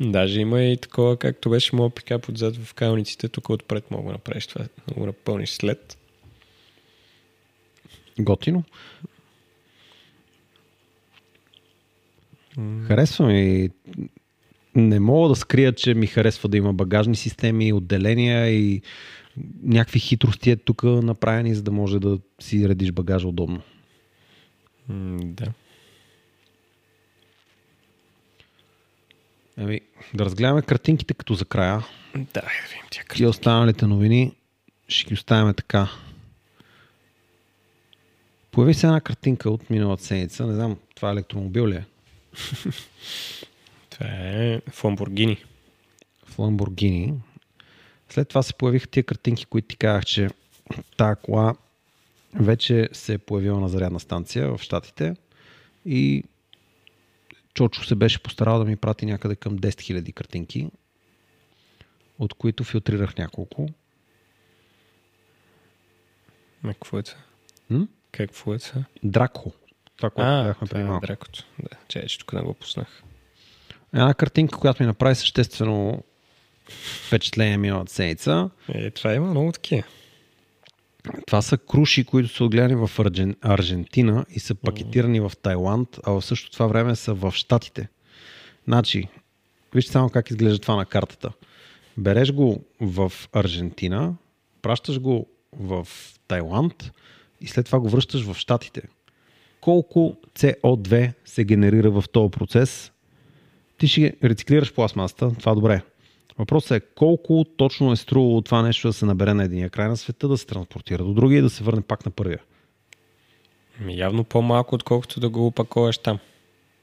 Даже 0.00 0.40
има 0.40 0.62
и 0.62 0.76
такова, 0.76 1.16
както 1.16 1.50
беше 1.50 1.76
моят 1.76 1.94
пикап 1.94 2.28
отзад 2.28 2.56
в 2.56 2.74
калниците, 2.74 3.28
тук 3.28 3.50
отпред 3.50 3.90
мога 3.90 4.06
да 4.06 4.12
направиш 4.12 4.46
това, 4.46 4.64
да 4.88 4.94
го 4.94 5.06
напълниш 5.06 5.50
след. 5.50 5.98
готино. 8.20 8.64
Харесва 12.86 13.26
ми. 13.26 13.68
Не 14.74 15.00
мога 15.00 15.28
да 15.28 15.36
скрия, 15.36 15.72
че 15.72 15.94
ми 15.94 16.06
харесва 16.06 16.48
да 16.48 16.56
има 16.56 16.72
багажни 16.72 17.16
системи, 17.16 17.72
отделения 17.72 18.50
и 18.50 18.82
някакви 19.62 20.00
хитрости 20.00 20.50
е 20.50 20.56
тук 20.56 20.82
направени, 20.82 21.54
за 21.54 21.62
да 21.62 21.70
може 21.70 22.00
да 22.00 22.18
си 22.40 22.68
редиш 22.68 22.92
багажа 22.92 23.28
удобно. 23.28 23.60
М, 24.88 25.18
да. 25.24 25.52
Ами, 29.60 29.80
да 30.14 30.24
разгледаме 30.24 30.62
картинките 30.62 31.14
като 31.14 31.34
за 31.34 31.44
края. 31.44 31.84
Да, 32.14 32.24
да 32.24 32.40
видим 32.40 32.86
тя 32.90 33.24
И 33.24 33.26
останалите 33.26 33.86
новини 33.86 34.36
ще 34.88 35.08
ги 35.08 35.14
оставяме 35.14 35.54
така. 35.54 35.88
Появи 38.50 38.74
се 38.74 38.86
една 38.86 39.00
картинка 39.00 39.50
от 39.50 39.70
миналата 39.70 40.04
седмица. 40.04 40.46
Не 40.46 40.54
знам, 40.54 40.76
това 40.94 41.10
електромобил 41.10 41.66
ли 41.66 41.76
е? 41.76 41.84
Това 43.90 44.06
е 44.10 44.60
в 44.70 44.84
Ламборгини. 44.84 45.44
в 46.26 46.38
Ламборгини. 46.38 47.14
След 48.08 48.28
това 48.28 48.42
се 48.42 48.54
появиха 48.54 48.86
тия 48.86 49.04
картинки, 49.04 49.46
които 49.46 49.68
ти 49.68 49.76
казах, 49.76 50.04
че 50.04 50.28
тази 50.96 51.20
кола 51.22 51.54
вече 52.34 52.88
се 52.92 53.14
е 53.14 53.18
появила 53.18 53.60
на 53.60 53.68
зарядна 53.68 54.00
станция 54.00 54.56
в 54.56 54.62
Штатите 54.62 55.16
и 55.86 56.24
Чочо 57.58 57.84
се 57.84 57.94
беше 57.94 58.22
постарал 58.22 58.58
да 58.58 58.64
ми 58.64 58.76
прати 58.76 59.06
някъде 59.06 59.36
към 59.36 59.58
10 59.58 59.68
000 59.68 60.12
картинки, 60.14 60.70
от 62.18 62.34
които 62.34 62.64
филтрирах 62.64 63.16
няколко. 63.16 63.68
Ма 66.62 66.74
какво 66.74 66.98
е 66.98 67.02
това? 67.02 67.18
М? 67.70 67.88
Какво 68.12 68.54
е 68.54 68.58
това? 68.58 68.84
Дракхо. 69.02 69.52
Това, 69.96 70.10
което 70.10 70.30
А, 70.30 70.44
бяхме 70.44 70.68
преди 70.68 70.82
е 70.82 70.86
малко. 70.86 71.06
дракото. 71.06 71.44
Да, 71.58 71.76
че, 71.88 72.06
че 72.06 72.18
тук 72.18 72.32
не 72.32 72.40
го 72.40 72.54
пуснах. 72.54 73.02
Една 73.94 74.14
картинка, 74.14 74.58
която 74.58 74.82
ми 74.82 74.86
направи 74.86 75.14
съществено 75.14 76.02
впечатление 77.06 77.56
миналата 77.56 77.92
седмица. 77.92 78.50
Е, 78.68 78.90
това 78.90 79.14
има 79.14 79.26
много 79.26 79.52
такива. 79.52 79.82
Това 81.26 81.42
са 81.42 81.58
круши, 81.58 82.04
които 82.04 82.28
са 82.28 82.44
отгледани 82.44 82.74
в 82.74 82.90
Арджен... 82.98 83.36
Аржентина 83.42 84.26
и 84.30 84.40
са 84.40 84.54
пакетирани 84.54 85.20
в 85.20 85.32
Тайланд, 85.42 85.98
а 86.04 86.12
в 86.12 86.22
същото 86.22 86.52
това 86.52 86.66
време 86.66 86.96
са 86.96 87.14
в 87.14 87.32
Штатите. 87.32 87.88
Значи, 88.64 89.08
вижте 89.74 89.92
само 89.92 90.10
как 90.10 90.30
изглежда 90.30 90.58
това 90.58 90.76
на 90.76 90.86
картата. 90.86 91.32
Береш 91.96 92.32
го 92.32 92.64
в 92.80 93.12
Аржентина, 93.32 94.14
пращаш 94.62 95.00
го 95.00 95.26
в 95.52 95.88
Тайланд 96.28 96.92
и 97.40 97.46
след 97.46 97.66
това 97.66 97.80
го 97.80 97.88
връщаш 97.88 98.22
в 98.22 98.34
Штатите. 98.34 98.82
Колко 99.60 100.16
CO2 100.38 101.12
се 101.24 101.44
генерира 101.44 101.90
в 101.90 102.04
този 102.12 102.30
процес? 102.30 102.92
Ти 103.78 103.88
ще 103.88 104.16
рециклираш 104.24 104.74
пластмасата, 104.74 105.32
това 105.38 105.54
добре. 105.54 105.82
Въпросът 106.38 106.70
е 106.70 106.86
колко 106.94 107.44
точно 107.56 107.92
е 107.92 107.96
струвало 107.96 108.42
това 108.42 108.62
нещо 108.62 108.88
да 108.88 108.92
се 108.92 109.06
набере 109.06 109.34
на 109.34 109.44
единия 109.44 109.70
край 109.70 109.88
на 109.88 109.96
света, 109.96 110.28
да 110.28 110.38
се 110.38 110.46
транспортира 110.46 111.04
до 111.04 111.14
другия 111.14 111.38
и 111.38 111.42
да 111.42 111.50
се 111.50 111.64
върне 111.64 111.82
пак 111.82 112.04
на 112.04 112.10
първия. 112.10 112.38
Ми 113.80 113.98
явно 113.98 114.24
по-малко, 114.24 114.74
отколкото 114.74 115.20
да 115.20 115.28
го 115.28 115.46
опаковаш 115.46 115.98
там. 115.98 116.18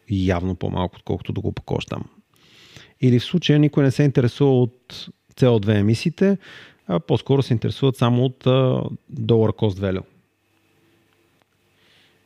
Явно 0.10 0.56
по-малко, 0.56 0.96
отколкото 0.96 1.34
да 1.34 1.42
го 1.42 1.48
опаковаш 1.48 1.86
там. 1.86 2.04
Или 3.02 3.20
в 3.20 3.24
случая 3.24 3.60
никой 3.60 3.84
не 3.84 3.92
се 3.92 4.04
интересува 4.04 4.62
от 4.62 5.10
CO2 5.36 5.80
емисиите, 5.80 6.38
а 6.88 7.00
по-скоро 7.00 7.44
се 7.44 7.54
интересуват 7.54 7.98
само 7.98 8.26
от 8.26 8.44
долар 9.10 9.52
cost 9.52 9.80
value. 9.80 10.04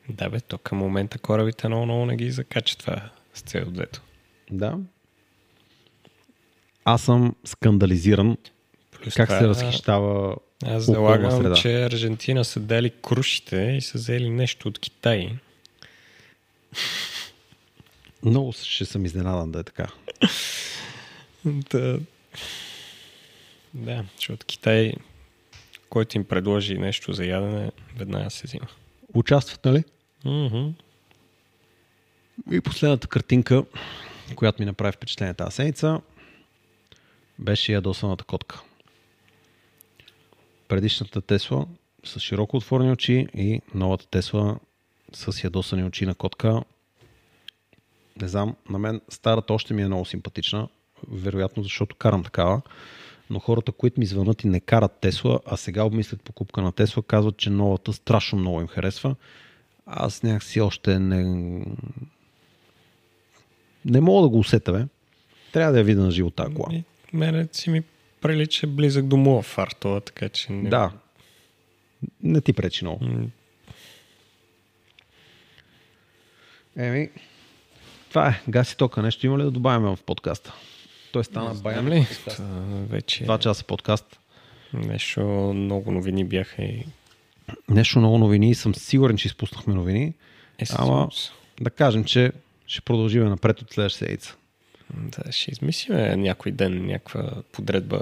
Да 0.10 0.30
бе, 0.30 0.40
то 0.40 0.58
към 0.58 0.78
момента 0.78 1.20
корабите 1.20 1.68
много-много 1.68 2.06
не 2.06 2.16
ги 2.16 2.32
закачат 2.32 2.80
това 2.80 3.10
с 3.34 3.42
CO2. 3.42 4.00
Да. 4.52 4.78
Аз 6.90 7.02
съм 7.02 7.36
скандализиран 7.46 8.38
Плюс 8.92 9.14
как 9.14 9.30
това, 9.30 9.40
се 9.40 9.48
разхищава 9.48 10.36
Аз 10.66 10.90
околна 10.90 11.10
залагам, 11.10 11.32
среда. 11.32 11.56
че 11.56 11.84
Аржентина 11.84 12.46
са 12.46 12.60
дали 12.60 12.90
крушите 12.90 13.76
и 13.78 13.82
са 13.82 13.98
взели 13.98 14.30
нещо 14.30 14.68
от 14.68 14.80
Китай. 14.80 15.36
Много 18.24 18.54
ще 18.54 18.86
съм 18.86 19.06
изненадан 19.06 19.52
да 19.52 19.60
е 19.60 19.64
така. 19.64 19.88
Да. 21.46 22.00
Да, 23.74 24.06
защото 24.16 24.46
Китай, 24.46 24.94
който 25.90 26.18
им 26.18 26.24
предложи 26.24 26.78
нещо 26.78 27.14
за 27.14 27.26
ядене, 27.26 27.72
веднага 27.98 28.30
се 28.30 28.48
взима. 28.48 28.68
Участват, 29.14 29.66
нали? 29.66 29.84
Мгм. 30.26 30.68
И 32.52 32.62
последната 32.62 33.08
картинка, 33.08 33.64
която 34.36 34.62
ми 34.62 34.66
направи 34.66 34.92
впечатление 34.92 35.34
тази 35.34 35.56
седмица, 35.56 36.02
беше 37.40 37.74
ядосаната 37.74 38.24
котка. 38.24 38.62
Предишната 40.68 41.22
Тесла 41.22 41.66
с 42.06 42.20
широко 42.20 42.58
отворени 42.58 42.92
очи 42.92 43.28
и 43.34 43.62
новата 43.74 44.08
Тесла 44.08 44.60
с 45.14 45.44
ядосани 45.44 45.84
очи 45.84 46.06
на 46.06 46.16
котка. 46.16 46.64
Не 48.22 48.28
знам, 48.28 48.56
на 48.70 48.80
мен 48.80 49.02
старата 49.10 49.54
още 49.54 49.74
ми 49.74 49.82
е 49.82 49.88
много 49.88 50.06
симпатична, 50.06 50.68
вероятно 51.12 51.64
защото 51.64 51.96
карам 51.96 52.24
такава, 52.24 52.62
но 53.30 53.40
хората, 53.40 53.72
които 53.72 54.00
ми 54.00 54.06
звънат 54.06 54.44
и 54.44 54.48
не 54.48 54.60
карат 54.60 54.92
Тесла, 55.02 55.40
а 55.46 55.58
сега 55.58 55.84
обмислят 55.84 56.24
покупка 56.24 56.62
на 56.62 56.72
Тесла, 56.72 57.04
казват, 57.04 57.38
че 57.38 57.50
новата 57.50 57.94
страшно 57.94 58.40
много 58.40 58.62
им 58.62 58.68
харесва. 58.68 59.16
Аз 59.86 60.24
някакси 60.24 60.62
още 60.62 61.00
не, 61.00 61.24
не 63.86 64.02
мога 64.02 64.22
да 64.22 64.30
го 64.30 64.40
усета, 64.40 64.72
бе. 64.72 64.86
Трябва 65.54 65.72
да 65.72 65.78
я 65.78 65.84
видя 65.84 66.02
на 66.02 66.12
живо 66.12 66.30
тази 66.30 66.56
кола. 66.56 66.70
Мене 67.14 67.48
си 67.52 67.70
ми 67.70 67.84
прилича 68.22 68.68
близък 68.68 69.06
до 69.06 69.18
моя 69.18 69.42
фар, 69.42 69.70
това, 69.80 70.00
така 70.02 70.30
че... 70.30 70.52
Не... 70.52 70.70
Да. 70.70 70.92
Не 72.24 72.42
ти 72.42 72.54
пречи 72.54 72.86
много. 72.86 73.06
М, 73.06 73.28
Еми, 76.78 77.10
това 78.10 78.28
е. 78.30 78.42
Гаси 78.50 78.78
тока. 78.78 79.02
Нещо 79.02 79.26
има 79.26 79.38
ли 79.38 79.44
да 79.44 79.52
добавим 79.52 79.96
в 79.96 80.04
подкаста? 80.06 80.54
Той 81.12 81.24
стана 81.24 81.54
баян. 81.54 81.90
Ли? 81.90 82.08
подкаст. 82.16 82.42
Вече 82.90 83.24
Два 83.24 83.38
часа 83.40 83.64
подкаст. 83.64 84.20
нещо 84.74 85.22
много 85.56 85.92
новини 85.92 86.24
бяха 86.26 86.62
и... 86.64 86.86
Нещо 87.70 88.00
много 88.00 88.18
новини. 88.18 88.56
Съм 88.56 88.76
сигурен, 88.76 89.18
че 89.18 89.28
изпуснахме 89.28 89.74
новини. 89.74 90.14
Е, 90.60 90.66
Ама-. 90.66 91.10
Да 91.62 91.70
кажем, 91.70 92.04
че 92.04 92.32
ще 92.68 92.82
продължим 92.82 93.26
напред 93.26 93.62
от 93.62 93.74
следващата 93.74 94.06
седмица. 94.06 94.36
Да, 94.94 95.32
ще 95.32 95.52
измислиме 95.52 96.16
някой 96.16 96.52
ден 96.52 96.86
някаква 96.86 97.32
подредба. 97.52 98.02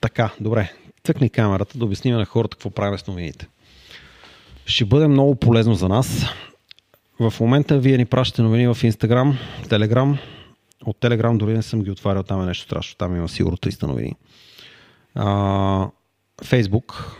Така, 0.00 0.30
добре. 0.40 0.72
Цъкни 1.04 1.30
камерата 1.30 1.78
да 1.78 1.84
обясним 1.84 2.14
на 2.14 2.24
хората 2.24 2.56
какво 2.56 2.70
правим 2.70 2.98
с 2.98 3.06
новините. 3.06 3.48
Ще 4.66 4.84
бъде 4.84 5.06
много 5.06 5.34
полезно 5.34 5.74
за 5.74 5.88
нас. 5.88 6.26
В 7.20 7.34
момента 7.40 7.78
вие 7.78 7.96
ни 7.96 8.04
пращате 8.04 8.42
новини 8.42 8.66
в 8.66 8.74
Instagram, 8.74 9.36
Telegram. 9.62 10.18
От 10.84 10.96
Telegram 11.00 11.36
дори 11.36 11.52
не 11.52 11.62
съм 11.62 11.82
ги 11.82 11.90
отварял, 11.90 12.22
там 12.22 12.42
е 12.42 12.46
нещо 12.46 12.64
страшно. 12.64 12.96
Там 12.96 13.16
има 13.16 13.28
сигурно 13.28 13.56
300 13.56 13.86
новини. 13.86 14.16
Facebook. 16.42 17.16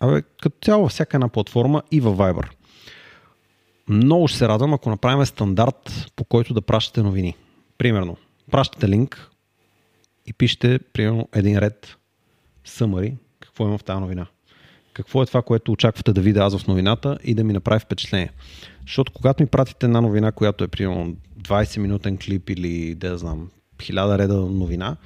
Абе, 0.00 0.22
като 0.42 0.56
цяло 0.62 0.88
всяка 0.88 1.16
една 1.16 1.28
платформа 1.28 1.82
и 1.90 2.00
във 2.00 2.16
Viber. 2.16 2.48
Много 3.88 4.28
ще 4.28 4.38
се 4.38 4.48
радвам, 4.48 4.74
ако 4.74 4.90
направим 4.90 5.26
стандарт, 5.26 6.10
по 6.16 6.24
който 6.24 6.54
да 6.54 6.62
пращате 6.62 7.02
новини. 7.02 7.36
Примерно, 7.78 8.16
пращате 8.50 8.88
линк 8.88 9.30
и 10.26 10.32
пишете, 10.32 10.78
примерно, 10.92 11.28
един 11.34 11.58
ред 11.58 11.96
summary, 12.68 13.14
какво 13.40 13.66
има 13.66 13.78
в 13.78 13.84
тази 13.84 14.00
новина. 14.00 14.26
Какво 14.92 15.22
е 15.22 15.26
това, 15.26 15.42
което 15.42 15.72
очаквате 15.72 16.12
да 16.12 16.20
видя 16.20 16.44
аз 16.44 16.58
в 16.58 16.66
новината 16.66 17.18
и 17.24 17.34
да 17.34 17.44
ми 17.44 17.52
направи 17.52 17.80
впечатление. 17.80 18.30
Защото 18.82 19.12
когато 19.12 19.42
ми 19.42 19.46
пратите 19.46 19.86
една 19.86 20.00
новина, 20.00 20.32
която 20.32 20.64
е 20.64 20.68
примерно 20.68 21.16
20 21.40 21.78
минутен 21.78 22.18
клип 22.18 22.50
или 22.50 22.94
да 22.94 23.18
знам, 23.18 23.50
1000 23.78 24.18
реда 24.18 24.34
новина, 24.34 24.96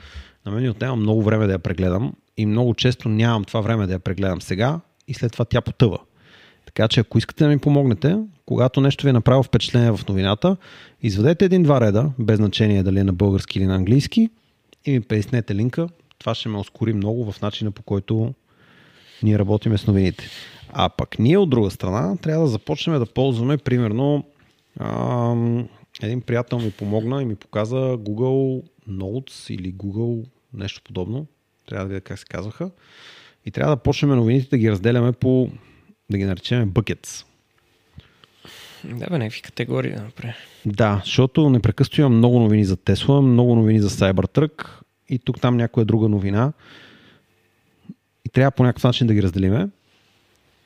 на 0.47 0.53
мен 0.53 0.71
отнема 0.71 0.97
много 0.97 1.23
време 1.23 1.47
да 1.47 1.53
я 1.53 1.59
прегледам 1.59 2.13
и 2.37 2.47
много 2.47 2.75
често 2.75 3.09
нямам 3.09 3.45
това 3.45 3.61
време 3.61 3.87
да 3.87 3.93
я 3.93 3.99
прегледам 3.99 4.43
сега 4.43 4.81
и 5.09 5.15
след 5.15 5.33
това 5.33 5.45
тя 5.45 5.61
потъва. 5.61 5.99
Така 6.79 6.89
че 6.89 7.01
ако 7.01 7.19
искате 7.19 7.45
да 7.45 7.51
ми 7.51 7.59
помогнете, 7.59 8.19
когато 8.47 8.81
нещо 8.81 9.05
ви 9.05 9.11
е 9.11 9.13
направило 9.13 9.43
впечатление 9.43 9.91
в 9.91 10.01
новината, 10.09 10.57
изведете 11.03 11.45
един-два 11.45 11.81
реда, 11.81 12.11
без 12.19 12.37
значение 12.37 12.83
дали 12.83 12.99
е 12.99 13.05
на 13.05 13.13
български 13.13 13.59
или 13.59 13.67
на 13.67 13.75
английски, 13.75 14.31
и 14.85 14.91
ми 14.91 15.01
пейснете 15.01 15.55
линка. 15.55 15.89
Това 16.19 16.35
ще 16.35 16.49
ме 16.49 16.59
ускори 16.59 16.93
много 16.93 17.33
в 17.33 17.41
начина 17.41 17.71
по 17.71 17.83
който 17.83 18.35
ние 19.23 19.39
работиме 19.39 19.79
с 19.79 19.87
новините. 19.87 20.25
А 20.73 20.89
пък 20.89 21.19
ние 21.19 21.39
от 21.39 21.51
друга 21.51 21.71
страна 21.71 22.17
трябва 22.17 22.45
да 22.45 22.51
започнем 22.51 22.99
да 22.99 23.07
ползваме, 23.07 23.59
примерно, 23.59 24.25
ам, 24.81 25.69
един 26.03 26.21
приятел 26.21 26.59
ми 26.59 26.71
помогна 26.71 27.23
и 27.23 27.25
ми 27.25 27.35
показа 27.35 27.77
Google 27.77 28.63
Notes 28.89 29.55
или 29.55 29.75
Google 29.75 30.25
нещо 30.55 30.83
подобно. 30.85 31.27
Трябва 31.67 31.85
да 31.85 31.89
видя 31.89 32.01
как 32.01 32.19
се 32.19 32.25
казваха. 32.25 32.71
И 33.47 33.51
трябва 33.51 33.77
да 33.77 33.83
почнем 33.83 34.11
новините 34.11 34.49
да 34.51 34.59
ги 34.59 34.71
разделяме 34.71 35.13
по, 35.13 35.51
да 36.11 36.19
ги 36.19 36.25
наречем 36.25 36.71
buckets. 36.71 37.25
Да, 38.85 39.07
бе, 39.11 39.19
някакви 39.19 39.43
категории 39.43 39.93
да 39.93 40.03
направим. 40.03 40.35
Да, 40.67 41.01
защото 41.05 41.51
непрекъснато 41.51 42.01
имам 42.01 42.17
много 42.17 42.41
новини 42.41 42.65
за 42.65 42.77
Тесла, 42.77 43.23
много 43.23 43.55
новини 43.55 43.81
за 43.81 43.91
Cybertruck 43.91 44.69
и 45.09 45.19
тук 45.19 45.41
там 45.41 45.57
някоя 45.57 45.87
друга 45.87 46.09
новина. 46.09 46.53
И 48.25 48.29
трябва 48.29 48.51
по 48.51 48.63
някакъв 48.63 48.85
начин 48.85 49.07
да 49.07 49.15
ги 49.15 49.23
разделиме. 49.23 49.69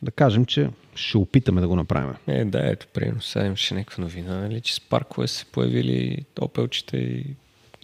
Да 0.03 0.11
кажем, 0.11 0.47
че 0.47 0.71
ще 0.95 1.19
опитаме 1.19 1.61
да 1.61 1.69
го 1.69 1.77
направим. 1.77 2.15
Е, 2.27 2.45
да, 2.45 2.61
ето, 2.71 2.87
примерно, 2.95 3.21
сега 3.21 3.47
имаше 3.47 3.75
някаква 3.75 4.05
новина, 4.05 4.41
нали, 4.41 4.61
че 4.61 4.75
с 4.75 4.81
паркове 4.81 5.29
се 5.29 5.45
появили 5.45 6.25
опелчета 6.41 6.97
и... 6.97 7.25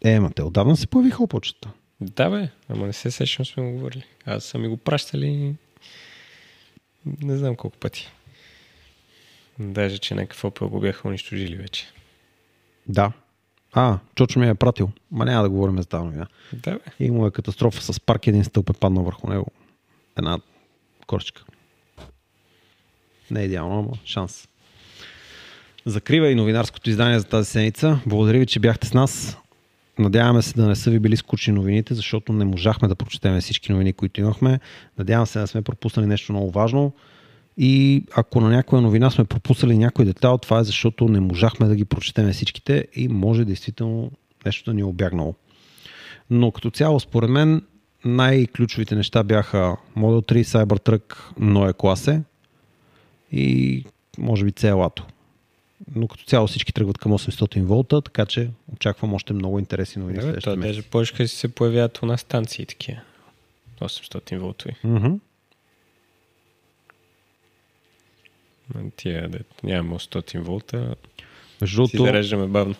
Е, 0.04 0.20
ма 0.20 0.30
те 0.30 0.42
отдавна 0.42 0.76
се 0.76 0.86
появиха 0.86 1.22
опочета. 1.22 1.70
Да, 2.00 2.30
бе, 2.30 2.48
ама 2.68 2.86
не 2.86 2.92
се 2.92 3.10
сещам, 3.10 3.46
сме 3.46 3.62
го 3.62 3.70
говорили. 3.70 4.04
Аз 4.26 4.44
съм 4.44 4.62
ми 4.62 4.68
го 4.68 4.76
пращали 4.76 5.54
не 7.06 7.36
знам 7.36 7.56
колко 7.56 7.76
пъти. 7.76 8.10
Даже, 9.58 9.98
че 9.98 10.14
някакъв 10.14 10.44
опел 10.44 10.68
го 10.68 10.80
бяха 10.80 11.08
унищожили 11.08 11.56
вече. 11.56 11.86
Да. 12.86 13.12
А, 13.72 13.98
Чочо 14.14 14.40
ми 14.40 14.48
е 14.48 14.54
пратил. 14.54 14.90
Ма 15.10 15.24
няма 15.24 15.42
да 15.42 15.50
говорим 15.50 15.78
за 15.78 15.86
тази 15.86 16.04
новина. 16.04 16.26
Да, 16.52 16.70
бе. 16.70 16.80
И 17.04 17.10
му 17.10 17.26
е 17.26 17.30
катастрофа 17.30 17.82
с 17.82 18.00
парк, 18.00 18.26
един 18.26 18.44
стълб 18.44 18.70
е 18.70 18.72
паднал 18.72 19.04
върху 19.04 19.30
него. 19.30 19.46
Една 20.18 20.38
корчка. 21.06 21.44
Не 23.30 23.40
е 23.40 23.44
идеално, 23.44 23.78
ама 23.78 23.98
шанс. 24.04 24.48
Закрива 25.86 26.30
и 26.30 26.34
новинарското 26.34 26.90
издание 26.90 27.18
за 27.18 27.24
тази 27.24 27.50
седмица. 27.50 28.00
Благодаря 28.06 28.38
ви, 28.38 28.46
че 28.46 28.60
бяхте 28.60 28.86
с 28.86 28.94
нас. 28.94 29.38
Надяваме 29.98 30.42
се 30.42 30.54
да 30.54 30.66
не 30.66 30.76
са 30.76 30.90
ви 30.90 30.98
били 30.98 31.16
скучни 31.16 31.52
новините, 31.52 31.94
защото 31.94 32.32
не 32.32 32.44
можахме 32.44 32.88
да 32.88 32.94
прочетем 32.94 33.40
всички 33.40 33.72
новини, 33.72 33.92
които 33.92 34.20
имахме. 34.20 34.60
Надявам 34.98 35.26
се 35.26 35.38
да 35.38 35.46
сме 35.46 35.62
пропуснали 35.62 36.06
нещо 36.06 36.32
много 36.32 36.50
важно. 36.50 36.92
И 37.56 38.04
ако 38.16 38.40
на 38.40 38.48
някоя 38.50 38.82
новина 38.82 39.10
сме 39.10 39.24
пропуснали 39.24 39.78
някой 39.78 40.04
детайл, 40.04 40.38
това 40.38 40.58
е 40.58 40.64
защото 40.64 41.08
не 41.08 41.20
можахме 41.20 41.66
да 41.66 41.76
ги 41.76 41.84
прочетем 41.84 42.32
всичките 42.32 42.86
и 42.94 43.08
може 43.08 43.44
действително 43.44 44.10
нещо 44.46 44.70
да 44.70 44.74
ни 44.74 44.80
е 44.80 44.84
обягнало. 44.84 45.34
Но 46.30 46.50
като 46.50 46.70
цяло, 46.70 47.00
според 47.00 47.30
мен, 47.30 47.62
най-ключовите 48.04 48.94
неща 48.94 49.22
бяха 49.22 49.76
Model 49.96 50.32
3, 50.32 50.42
Cybertruck, 50.42 51.14
Noe 51.40 51.76
класе 51.76 52.22
и 53.32 53.84
може 54.18 54.44
би 54.44 54.52
CLA-то. 54.52 55.06
Но 55.94 56.08
като 56.08 56.24
цяло 56.24 56.46
всички 56.46 56.72
тръгват 56.72 56.98
към 56.98 57.12
800 57.12 57.62
волта, 57.62 58.02
така 58.02 58.26
че 58.26 58.50
очаквам 58.72 59.14
още 59.14 59.32
много 59.32 59.58
интересни 59.58 60.02
новини. 60.02 60.20
Да, 60.20 60.40
то 60.40 60.56
даже 60.56 60.82
повече 60.82 61.28
се 61.28 61.48
появяват 61.48 62.02
у 62.02 62.06
нас 62.06 62.20
станции 62.20 62.66
такива. 62.66 63.00
800 63.80 64.38
волтови. 64.38 64.76
Mm-hmm. 64.84 65.18
Тия, 68.96 69.28
де, 69.28 69.40
нямаме 69.62 69.96
800 69.96 70.38
волта, 70.38 70.94
Между 71.60 71.86
си 71.86 71.96
другото, 71.96 72.10
зареждаме 72.10 72.46
бавно. 72.46 72.74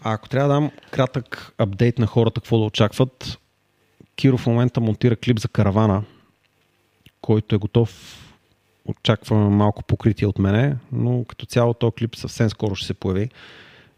Ако 0.00 0.28
трябва 0.28 0.48
да 0.48 0.54
дам 0.54 0.70
кратък 0.90 1.52
апдейт 1.58 1.98
на 1.98 2.06
хората, 2.06 2.40
какво 2.40 2.58
да 2.58 2.64
очакват, 2.64 3.38
Киро 4.16 4.38
в 4.38 4.46
момента 4.46 4.80
монтира 4.80 5.16
клип 5.16 5.38
за 5.38 5.48
каравана, 5.48 6.04
който 7.20 7.54
е 7.54 7.58
готов. 7.58 8.16
Очакваме 8.84 9.48
малко 9.48 9.82
покритие 9.82 10.26
от 10.26 10.38
мене, 10.38 10.76
но 10.92 11.24
като 11.24 11.46
цяло 11.46 11.74
този 11.74 11.92
клип 11.92 12.16
съвсем 12.16 12.50
скоро 12.50 12.74
ще 12.74 12.86
се 12.86 12.94
появи. 12.94 13.28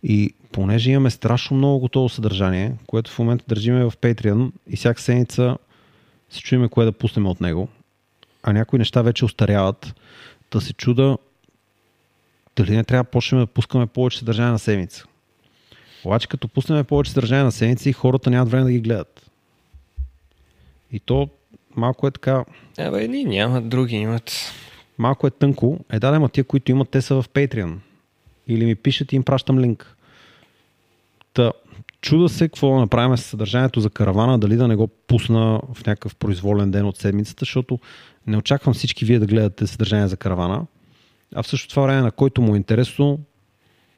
И 0.02 0.34
понеже 0.52 0.90
имаме 0.90 1.10
страшно 1.10 1.56
много 1.56 1.80
готово 1.80 2.08
съдържание, 2.08 2.72
което 2.86 3.10
в 3.10 3.18
момента 3.18 3.44
държиме 3.48 3.84
в 3.84 3.92
Patreon 4.00 4.52
и 4.68 4.76
всяка 4.76 5.00
седмица 5.00 5.56
се 6.30 6.40
чуеме 6.40 6.68
кое 6.68 6.84
да 6.84 6.92
пуснем 6.92 7.26
от 7.26 7.40
него, 7.40 7.68
а 8.42 8.52
някои 8.52 8.78
неща 8.78 9.02
вече 9.02 9.24
устаряват, 9.24 9.94
да 10.50 10.60
се 10.60 10.72
чуда 10.72 11.18
дали 12.56 12.76
не 12.76 12.84
трябва 12.84 13.04
да 13.04 13.10
почнем 13.10 13.40
да 13.40 13.46
пускаме 13.46 13.86
повече 13.86 14.18
съдържание 14.18 14.52
на 14.52 14.58
седмица. 14.58 15.04
Обаче 16.04 16.28
като 16.28 16.48
пуснем 16.48 16.84
повече 16.84 17.10
съдържание 17.10 17.44
на 17.44 17.52
седмици, 17.52 17.92
хората 17.92 18.30
нямат 18.30 18.50
време 18.50 18.64
да 18.64 18.72
ги 18.72 18.80
гледат. 18.80 19.30
И 20.92 21.00
то 21.00 21.28
малко 21.76 22.06
е 22.06 22.10
така, 22.10 22.44
Абе, 22.78 23.04
едни 23.04 23.24
нямат, 23.24 23.68
други 23.68 23.96
имат. 23.96 24.52
Малко 25.02 25.26
е 25.26 25.30
тънко. 25.30 25.78
Е, 25.92 25.98
да, 25.98 26.10
да, 26.10 26.20
ма 26.20 26.28
тия, 26.28 26.44
които 26.44 26.70
имат, 26.70 26.88
те 26.88 27.02
са 27.02 27.22
в 27.22 27.28
Patreon. 27.28 27.76
Или 28.48 28.64
ми 28.64 28.74
пишат 28.74 29.12
и 29.12 29.16
им 29.16 29.22
пращам 29.22 29.58
линк. 29.58 29.96
Та, 31.34 31.52
чуда 32.00 32.28
се 32.28 32.48
какво 32.48 32.74
да 32.74 32.80
направим 32.80 33.16
с 33.16 33.22
съдържанието 33.22 33.80
за 33.80 33.90
каравана, 33.90 34.38
дали 34.38 34.56
да 34.56 34.68
не 34.68 34.76
го 34.76 34.86
пусна 34.86 35.60
в 35.74 35.86
някакъв 35.86 36.16
произволен 36.16 36.70
ден 36.70 36.86
от 36.86 36.96
седмицата, 36.96 37.40
защото 37.40 37.78
не 38.26 38.36
очаквам 38.36 38.74
всички 38.74 39.04
вие 39.04 39.18
да 39.18 39.26
гледате 39.26 39.66
съдържание 39.66 40.08
за 40.08 40.16
каравана, 40.16 40.66
а 41.34 41.42
в 41.42 41.48
същото 41.48 41.74
това 41.74 41.82
време, 41.82 42.00
на 42.00 42.10
който 42.10 42.42
му 42.42 42.54
е 42.54 42.56
интересно, 42.56 43.20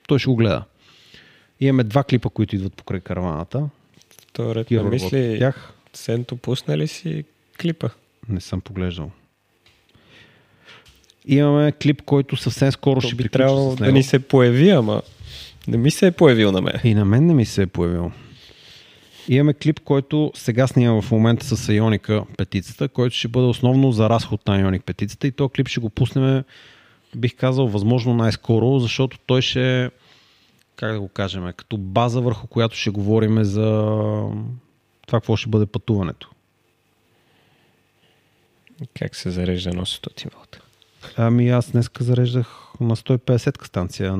той 0.08 0.18
ще 0.18 0.30
го 0.30 0.36
гледа. 0.36 0.64
Имаме 1.60 1.84
два 1.84 2.04
клипа, 2.04 2.28
които 2.28 2.56
идват 2.56 2.74
покрай 2.74 3.00
караваната. 3.00 3.68
Работи 4.38 4.78
мисли, 4.78 5.36
тях. 5.38 5.72
Сенто 5.92 6.36
пусна 6.36 6.78
ли 6.78 6.88
си 6.88 7.24
клипа? 7.60 7.88
Не 8.28 8.40
съм 8.40 8.60
поглеждал. 8.60 9.10
Имаме 11.26 11.72
клип, 11.72 12.02
който 12.02 12.36
съвсем 12.36 12.72
скоро 12.72 13.00
То 13.00 13.06
ще 13.06 13.16
би 13.16 13.28
трябвало 13.28 13.76
да 13.76 13.92
ни 13.92 14.02
се 14.02 14.18
появи, 14.18 14.70
ама 14.70 15.02
не 15.68 15.76
ми 15.76 15.90
се 15.90 16.06
е 16.06 16.10
появил 16.10 16.52
на 16.52 16.60
мен. 16.60 16.80
И 16.84 16.94
на 16.94 17.04
мен 17.04 17.26
не 17.26 17.34
ми 17.34 17.46
се 17.46 17.62
е 17.62 17.66
появил. 17.66 18.12
Имаме 19.28 19.54
клип, 19.54 19.80
който 19.80 20.32
сега 20.34 20.66
снимам 20.66 21.02
в 21.02 21.10
момента 21.10 21.56
с 21.56 21.72
Ионика 21.72 22.24
петицата, 22.36 22.88
който 22.88 23.16
ще 23.16 23.28
бъде 23.28 23.46
основно 23.46 23.92
за 23.92 24.08
разход 24.08 24.46
на 24.46 24.60
Ионик 24.60 24.84
петицата 24.84 25.26
и 25.26 25.32
този 25.32 25.50
клип 25.50 25.68
ще 25.68 25.80
го 25.80 25.90
пуснем, 25.90 26.44
бих 27.16 27.36
казал, 27.36 27.66
възможно 27.66 28.14
най-скоро, 28.14 28.78
защото 28.78 29.18
той 29.26 29.42
ще 29.42 29.84
е, 29.84 29.90
как 30.76 30.92
да 30.92 31.00
го 31.00 31.08
кажем, 31.08 31.52
като 31.56 31.76
база 31.76 32.20
върху 32.20 32.46
която 32.46 32.76
ще 32.76 32.90
говорим 32.90 33.44
за 33.44 33.62
това 35.06 35.20
какво 35.20 35.36
ще 35.36 35.48
бъде 35.48 35.66
пътуването. 35.66 36.30
Как 38.94 39.16
се 39.16 39.30
зарежда 39.30 39.70
на 39.70 39.86
800 39.86 40.34
волта? 40.34 40.63
Ами 41.16 41.50
аз 41.50 41.70
днеска 41.70 42.04
зареждах 42.04 42.72
на 42.80 42.96
150 42.96 43.66
станция. 43.66 44.18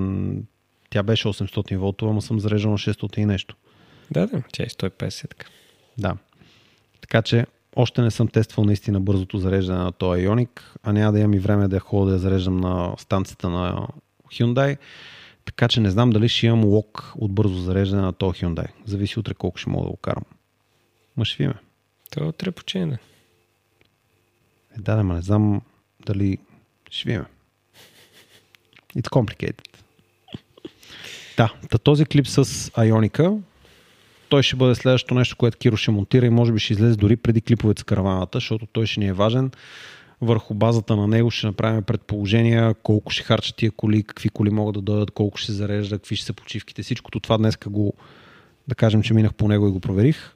Тя 0.91 1.03
беше 1.03 1.29
800 1.29 1.77
волтова, 1.77 2.13
но 2.13 2.21
съм 2.21 2.41
зареждал 2.41 2.71
на 2.71 2.79
600 2.79 3.19
и 3.19 3.25
нещо. 3.25 3.57
Да, 4.11 4.27
да, 4.27 4.43
тя 4.53 4.63
е 4.63 4.67
150 4.67 5.29
така. 5.29 5.47
Да. 5.99 6.17
Така 7.01 7.23
че 7.23 7.47
още 7.77 8.03
не 8.03 8.11
съм 8.11 8.29
тествал 8.29 8.65
наистина 8.65 9.01
бързото 9.01 9.39
зареждане 9.39 9.79
на 9.79 9.93
този 9.93 10.27
Ioniq, 10.27 10.61
а 10.83 10.93
няма 10.93 11.13
да 11.13 11.19
имам 11.19 11.35
и 11.35 11.39
време 11.39 11.69
да 11.69 11.77
я 11.77 11.81
ходя 11.81 12.07
да 12.07 12.13
я 12.13 12.19
зареждам 12.19 12.57
на 12.57 12.95
станцията 12.99 13.49
на 13.49 13.89
Hyundai. 14.33 14.79
Така 15.45 15.69
че 15.69 15.81
не 15.81 15.91
знам 15.91 16.11
дали 16.11 16.29
ще 16.29 16.47
имам 16.47 16.65
лок 16.65 17.13
от 17.17 17.33
бързо 17.33 17.55
зареждане 17.55 18.03
на 18.03 18.13
този 18.13 18.41
Hyundai. 18.41 18.69
Зависи 18.85 19.19
утре 19.19 19.35
колко 19.35 19.59
ще 19.59 19.71
мога 19.71 19.85
да 19.85 19.91
го 19.91 19.97
карам. 19.97 20.25
Ма 21.17 21.25
ще 21.25 21.43
видим. 21.43 21.59
То 22.11 22.25
е 22.25 22.27
утре 22.27 22.51
почина. 22.51 22.99
Е, 24.79 24.81
да, 24.81 24.97
да, 24.97 25.05
не 25.05 25.23
знам 25.23 25.63
дали 26.07 26.39
ще 26.95 27.09
видим. 27.09 27.25
It's 28.97 29.09
complicated. 29.09 29.61
Да, 31.37 31.55
та 31.71 31.79
този 31.79 32.05
клип 32.05 32.27
с 32.27 32.71
Ионика, 32.87 33.39
той 34.29 34.43
ще 34.43 34.57
бъде 34.57 34.75
следващото 34.75 35.15
нещо, 35.15 35.37
което 35.37 35.59
Киро 35.59 35.77
ще 35.77 35.91
монтира 35.91 36.27
и 36.27 36.31
може 36.31 36.53
би 36.53 36.59
ще 36.59 36.73
излезе 36.73 36.97
дори 36.97 37.17
преди 37.17 37.41
клиповете 37.41 37.81
с 37.81 37.85
караваната, 37.85 38.39
защото 38.39 38.67
той 38.67 38.87
ще 38.87 39.01
ни 39.01 39.07
е 39.07 39.13
важен. 39.13 39.51
върху 40.21 40.55
базата 40.55 40.97
на 40.97 41.09
него 41.09 41.31
ще 41.31 41.47
направим 41.47 41.83
предположения 41.83 42.75
колко 42.75 43.13
ще 43.13 43.23
харчат 43.23 43.57
тия 43.57 43.71
коли, 43.71 44.03
какви 44.03 44.29
коли 44.29 44.51
могат 44.51 44.75
да 44.75 44.81
дойдат, 44.81 45.11
колко 45.11 45.39
ще 45.39 45.47
се 45.47 45.53
зарежда, 45.53 45.99
какви 45.99 46.17
ще 46.17 46.27
са 46.27 46.33
почивките. 46.33 46.83
Всичкото 46.83 47.21
това 47.21 47.39
днес 47.39 47.57
го, 47.67 47.95
да 48.69 48.75
кажем, 48.75 49.03
че 49.03 49.15
минах 49.15 49.35
по 49.35 49.49
него 49.49 49.69
и 49.69 49.71
го 49.71 49.81
проверих. 49.81 50.35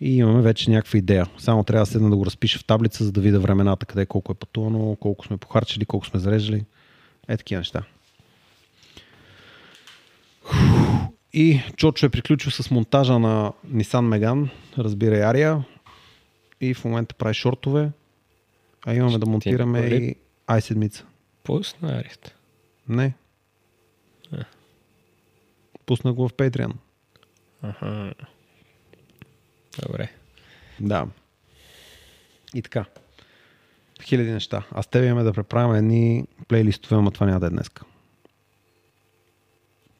И 0.00 0.16
имаме 0.16 0.42
вече 0.42 0.70
някаква 0.70 0.98
идея. 0.98 1.26
Само 1.38 1.64
трябва 1.64 1.82
да 1.82 1.90
седна 1.90 2.10
да 2.10 2.16
го 2.16 2.26
разпиша 2.26 2.58
в 2.58 2.64
таблица, 2.64 3.04
за 3.04 3.12
да 3.12 3.20
видя 3.20 3.40
времената, 3.40 3.86
къде 3.86 4.06
колко 4.06 4.32
е 4.32 4.34
пътувано, 4.34 4.96
колко 5.00 5.26
сме 5.26 5.36
похарчили, 5.36 5.86
колко 5.86 6.06
сме 6.06 6.20
зареждали. 6.20 6.64
Е 7.28 7.36
такива 7.36 7.58
неща. 7.58 7.82
И 11.32 11.60
Чочо 11.76 12.06
е 12.06 12.08
приключил 12.08 12.50
с 12.50 12.70
монтажа 12.70 13.18
на 13.18 13.52
Nissan 13.66 13.82
Megane, 14.18 14.48
разбира 14.78 15.16
и 15.16 15.20
Ария. 15.20 15.64
И 16.60 16.74
в 16.74 16.84
момента 16.84 17.14
прави 17.14 17.34
шортове. 17.34 17.90
А 18.86 18.94
имаме 18.94 19.10
Ще 19.10 19.18
да 19.18 19.24
ти 19.24 19.30
монтираме 19.30 19.80
и 19.80 20.16
i7. 20.48 21.02
Пусна 21.44 21.88
Арията. 21.88 22.34
Не. 22.88 23.14
А. 24.32 24.44
Пусна 25.86 26.12
го 26.12 26.28
в 26.28 26.32
Patreon. 26.32 26.72
Аха. 27.62 28.14
Добре. 29.86 30.12
Да. 30.80 31.06
И 32.54 32.62
така. 32.62 32.84
Хиляди 34.02 34.30
неща. 34.30 34.62
А 34.72 34.82
с 34.82 34.86
теб 34.86 35.04
имаме 35.04 35.22
да 35.22 35.32
преправим 35.32 35.74
едни 35.74 36.24
плейлистове, 36.48 36.96
ама 36.96 37.10
това 37.10 37.26
няма 37.26 37.40
да 37.40 37.46
е 37.46 37.50
днеска. 37.50 37.84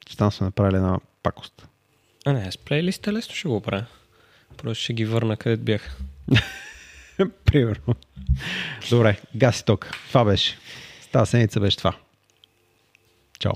Ще 0.06 0.16
там 0.16 0.32
сме 0.32 0.44
направили 0.44 0.76
една 0.76 0.98
пакост. 1.22 1.68
А 2.26 2.32
не, 2.32 2.52
с 2.52 2.58
плейлиста 2.58 3.12
лесно 3.12 3.34
ще 3.34 3.48
го 3.48 3.60
правя. 3.60 3.86
Просто 4.56 4.84
ще 4.84 4.92
ги 4.92 5.04
върна 5.04 5.36
където 5.36 5.62
бях. 5.62 5.98
Примерно. 7.44 7.94
Добре, 8.90 9.20
гаси 9.36 9.64
ток. 9.64 9.90
Това 10.08 10.24
беше. 10.24 10.58
С 11.00 11.06
тази 11.06 11.30
седмица 11.30 11.60
беше 11.60 11.76
това. 11.76 11.96
Чао. 13.38 13.52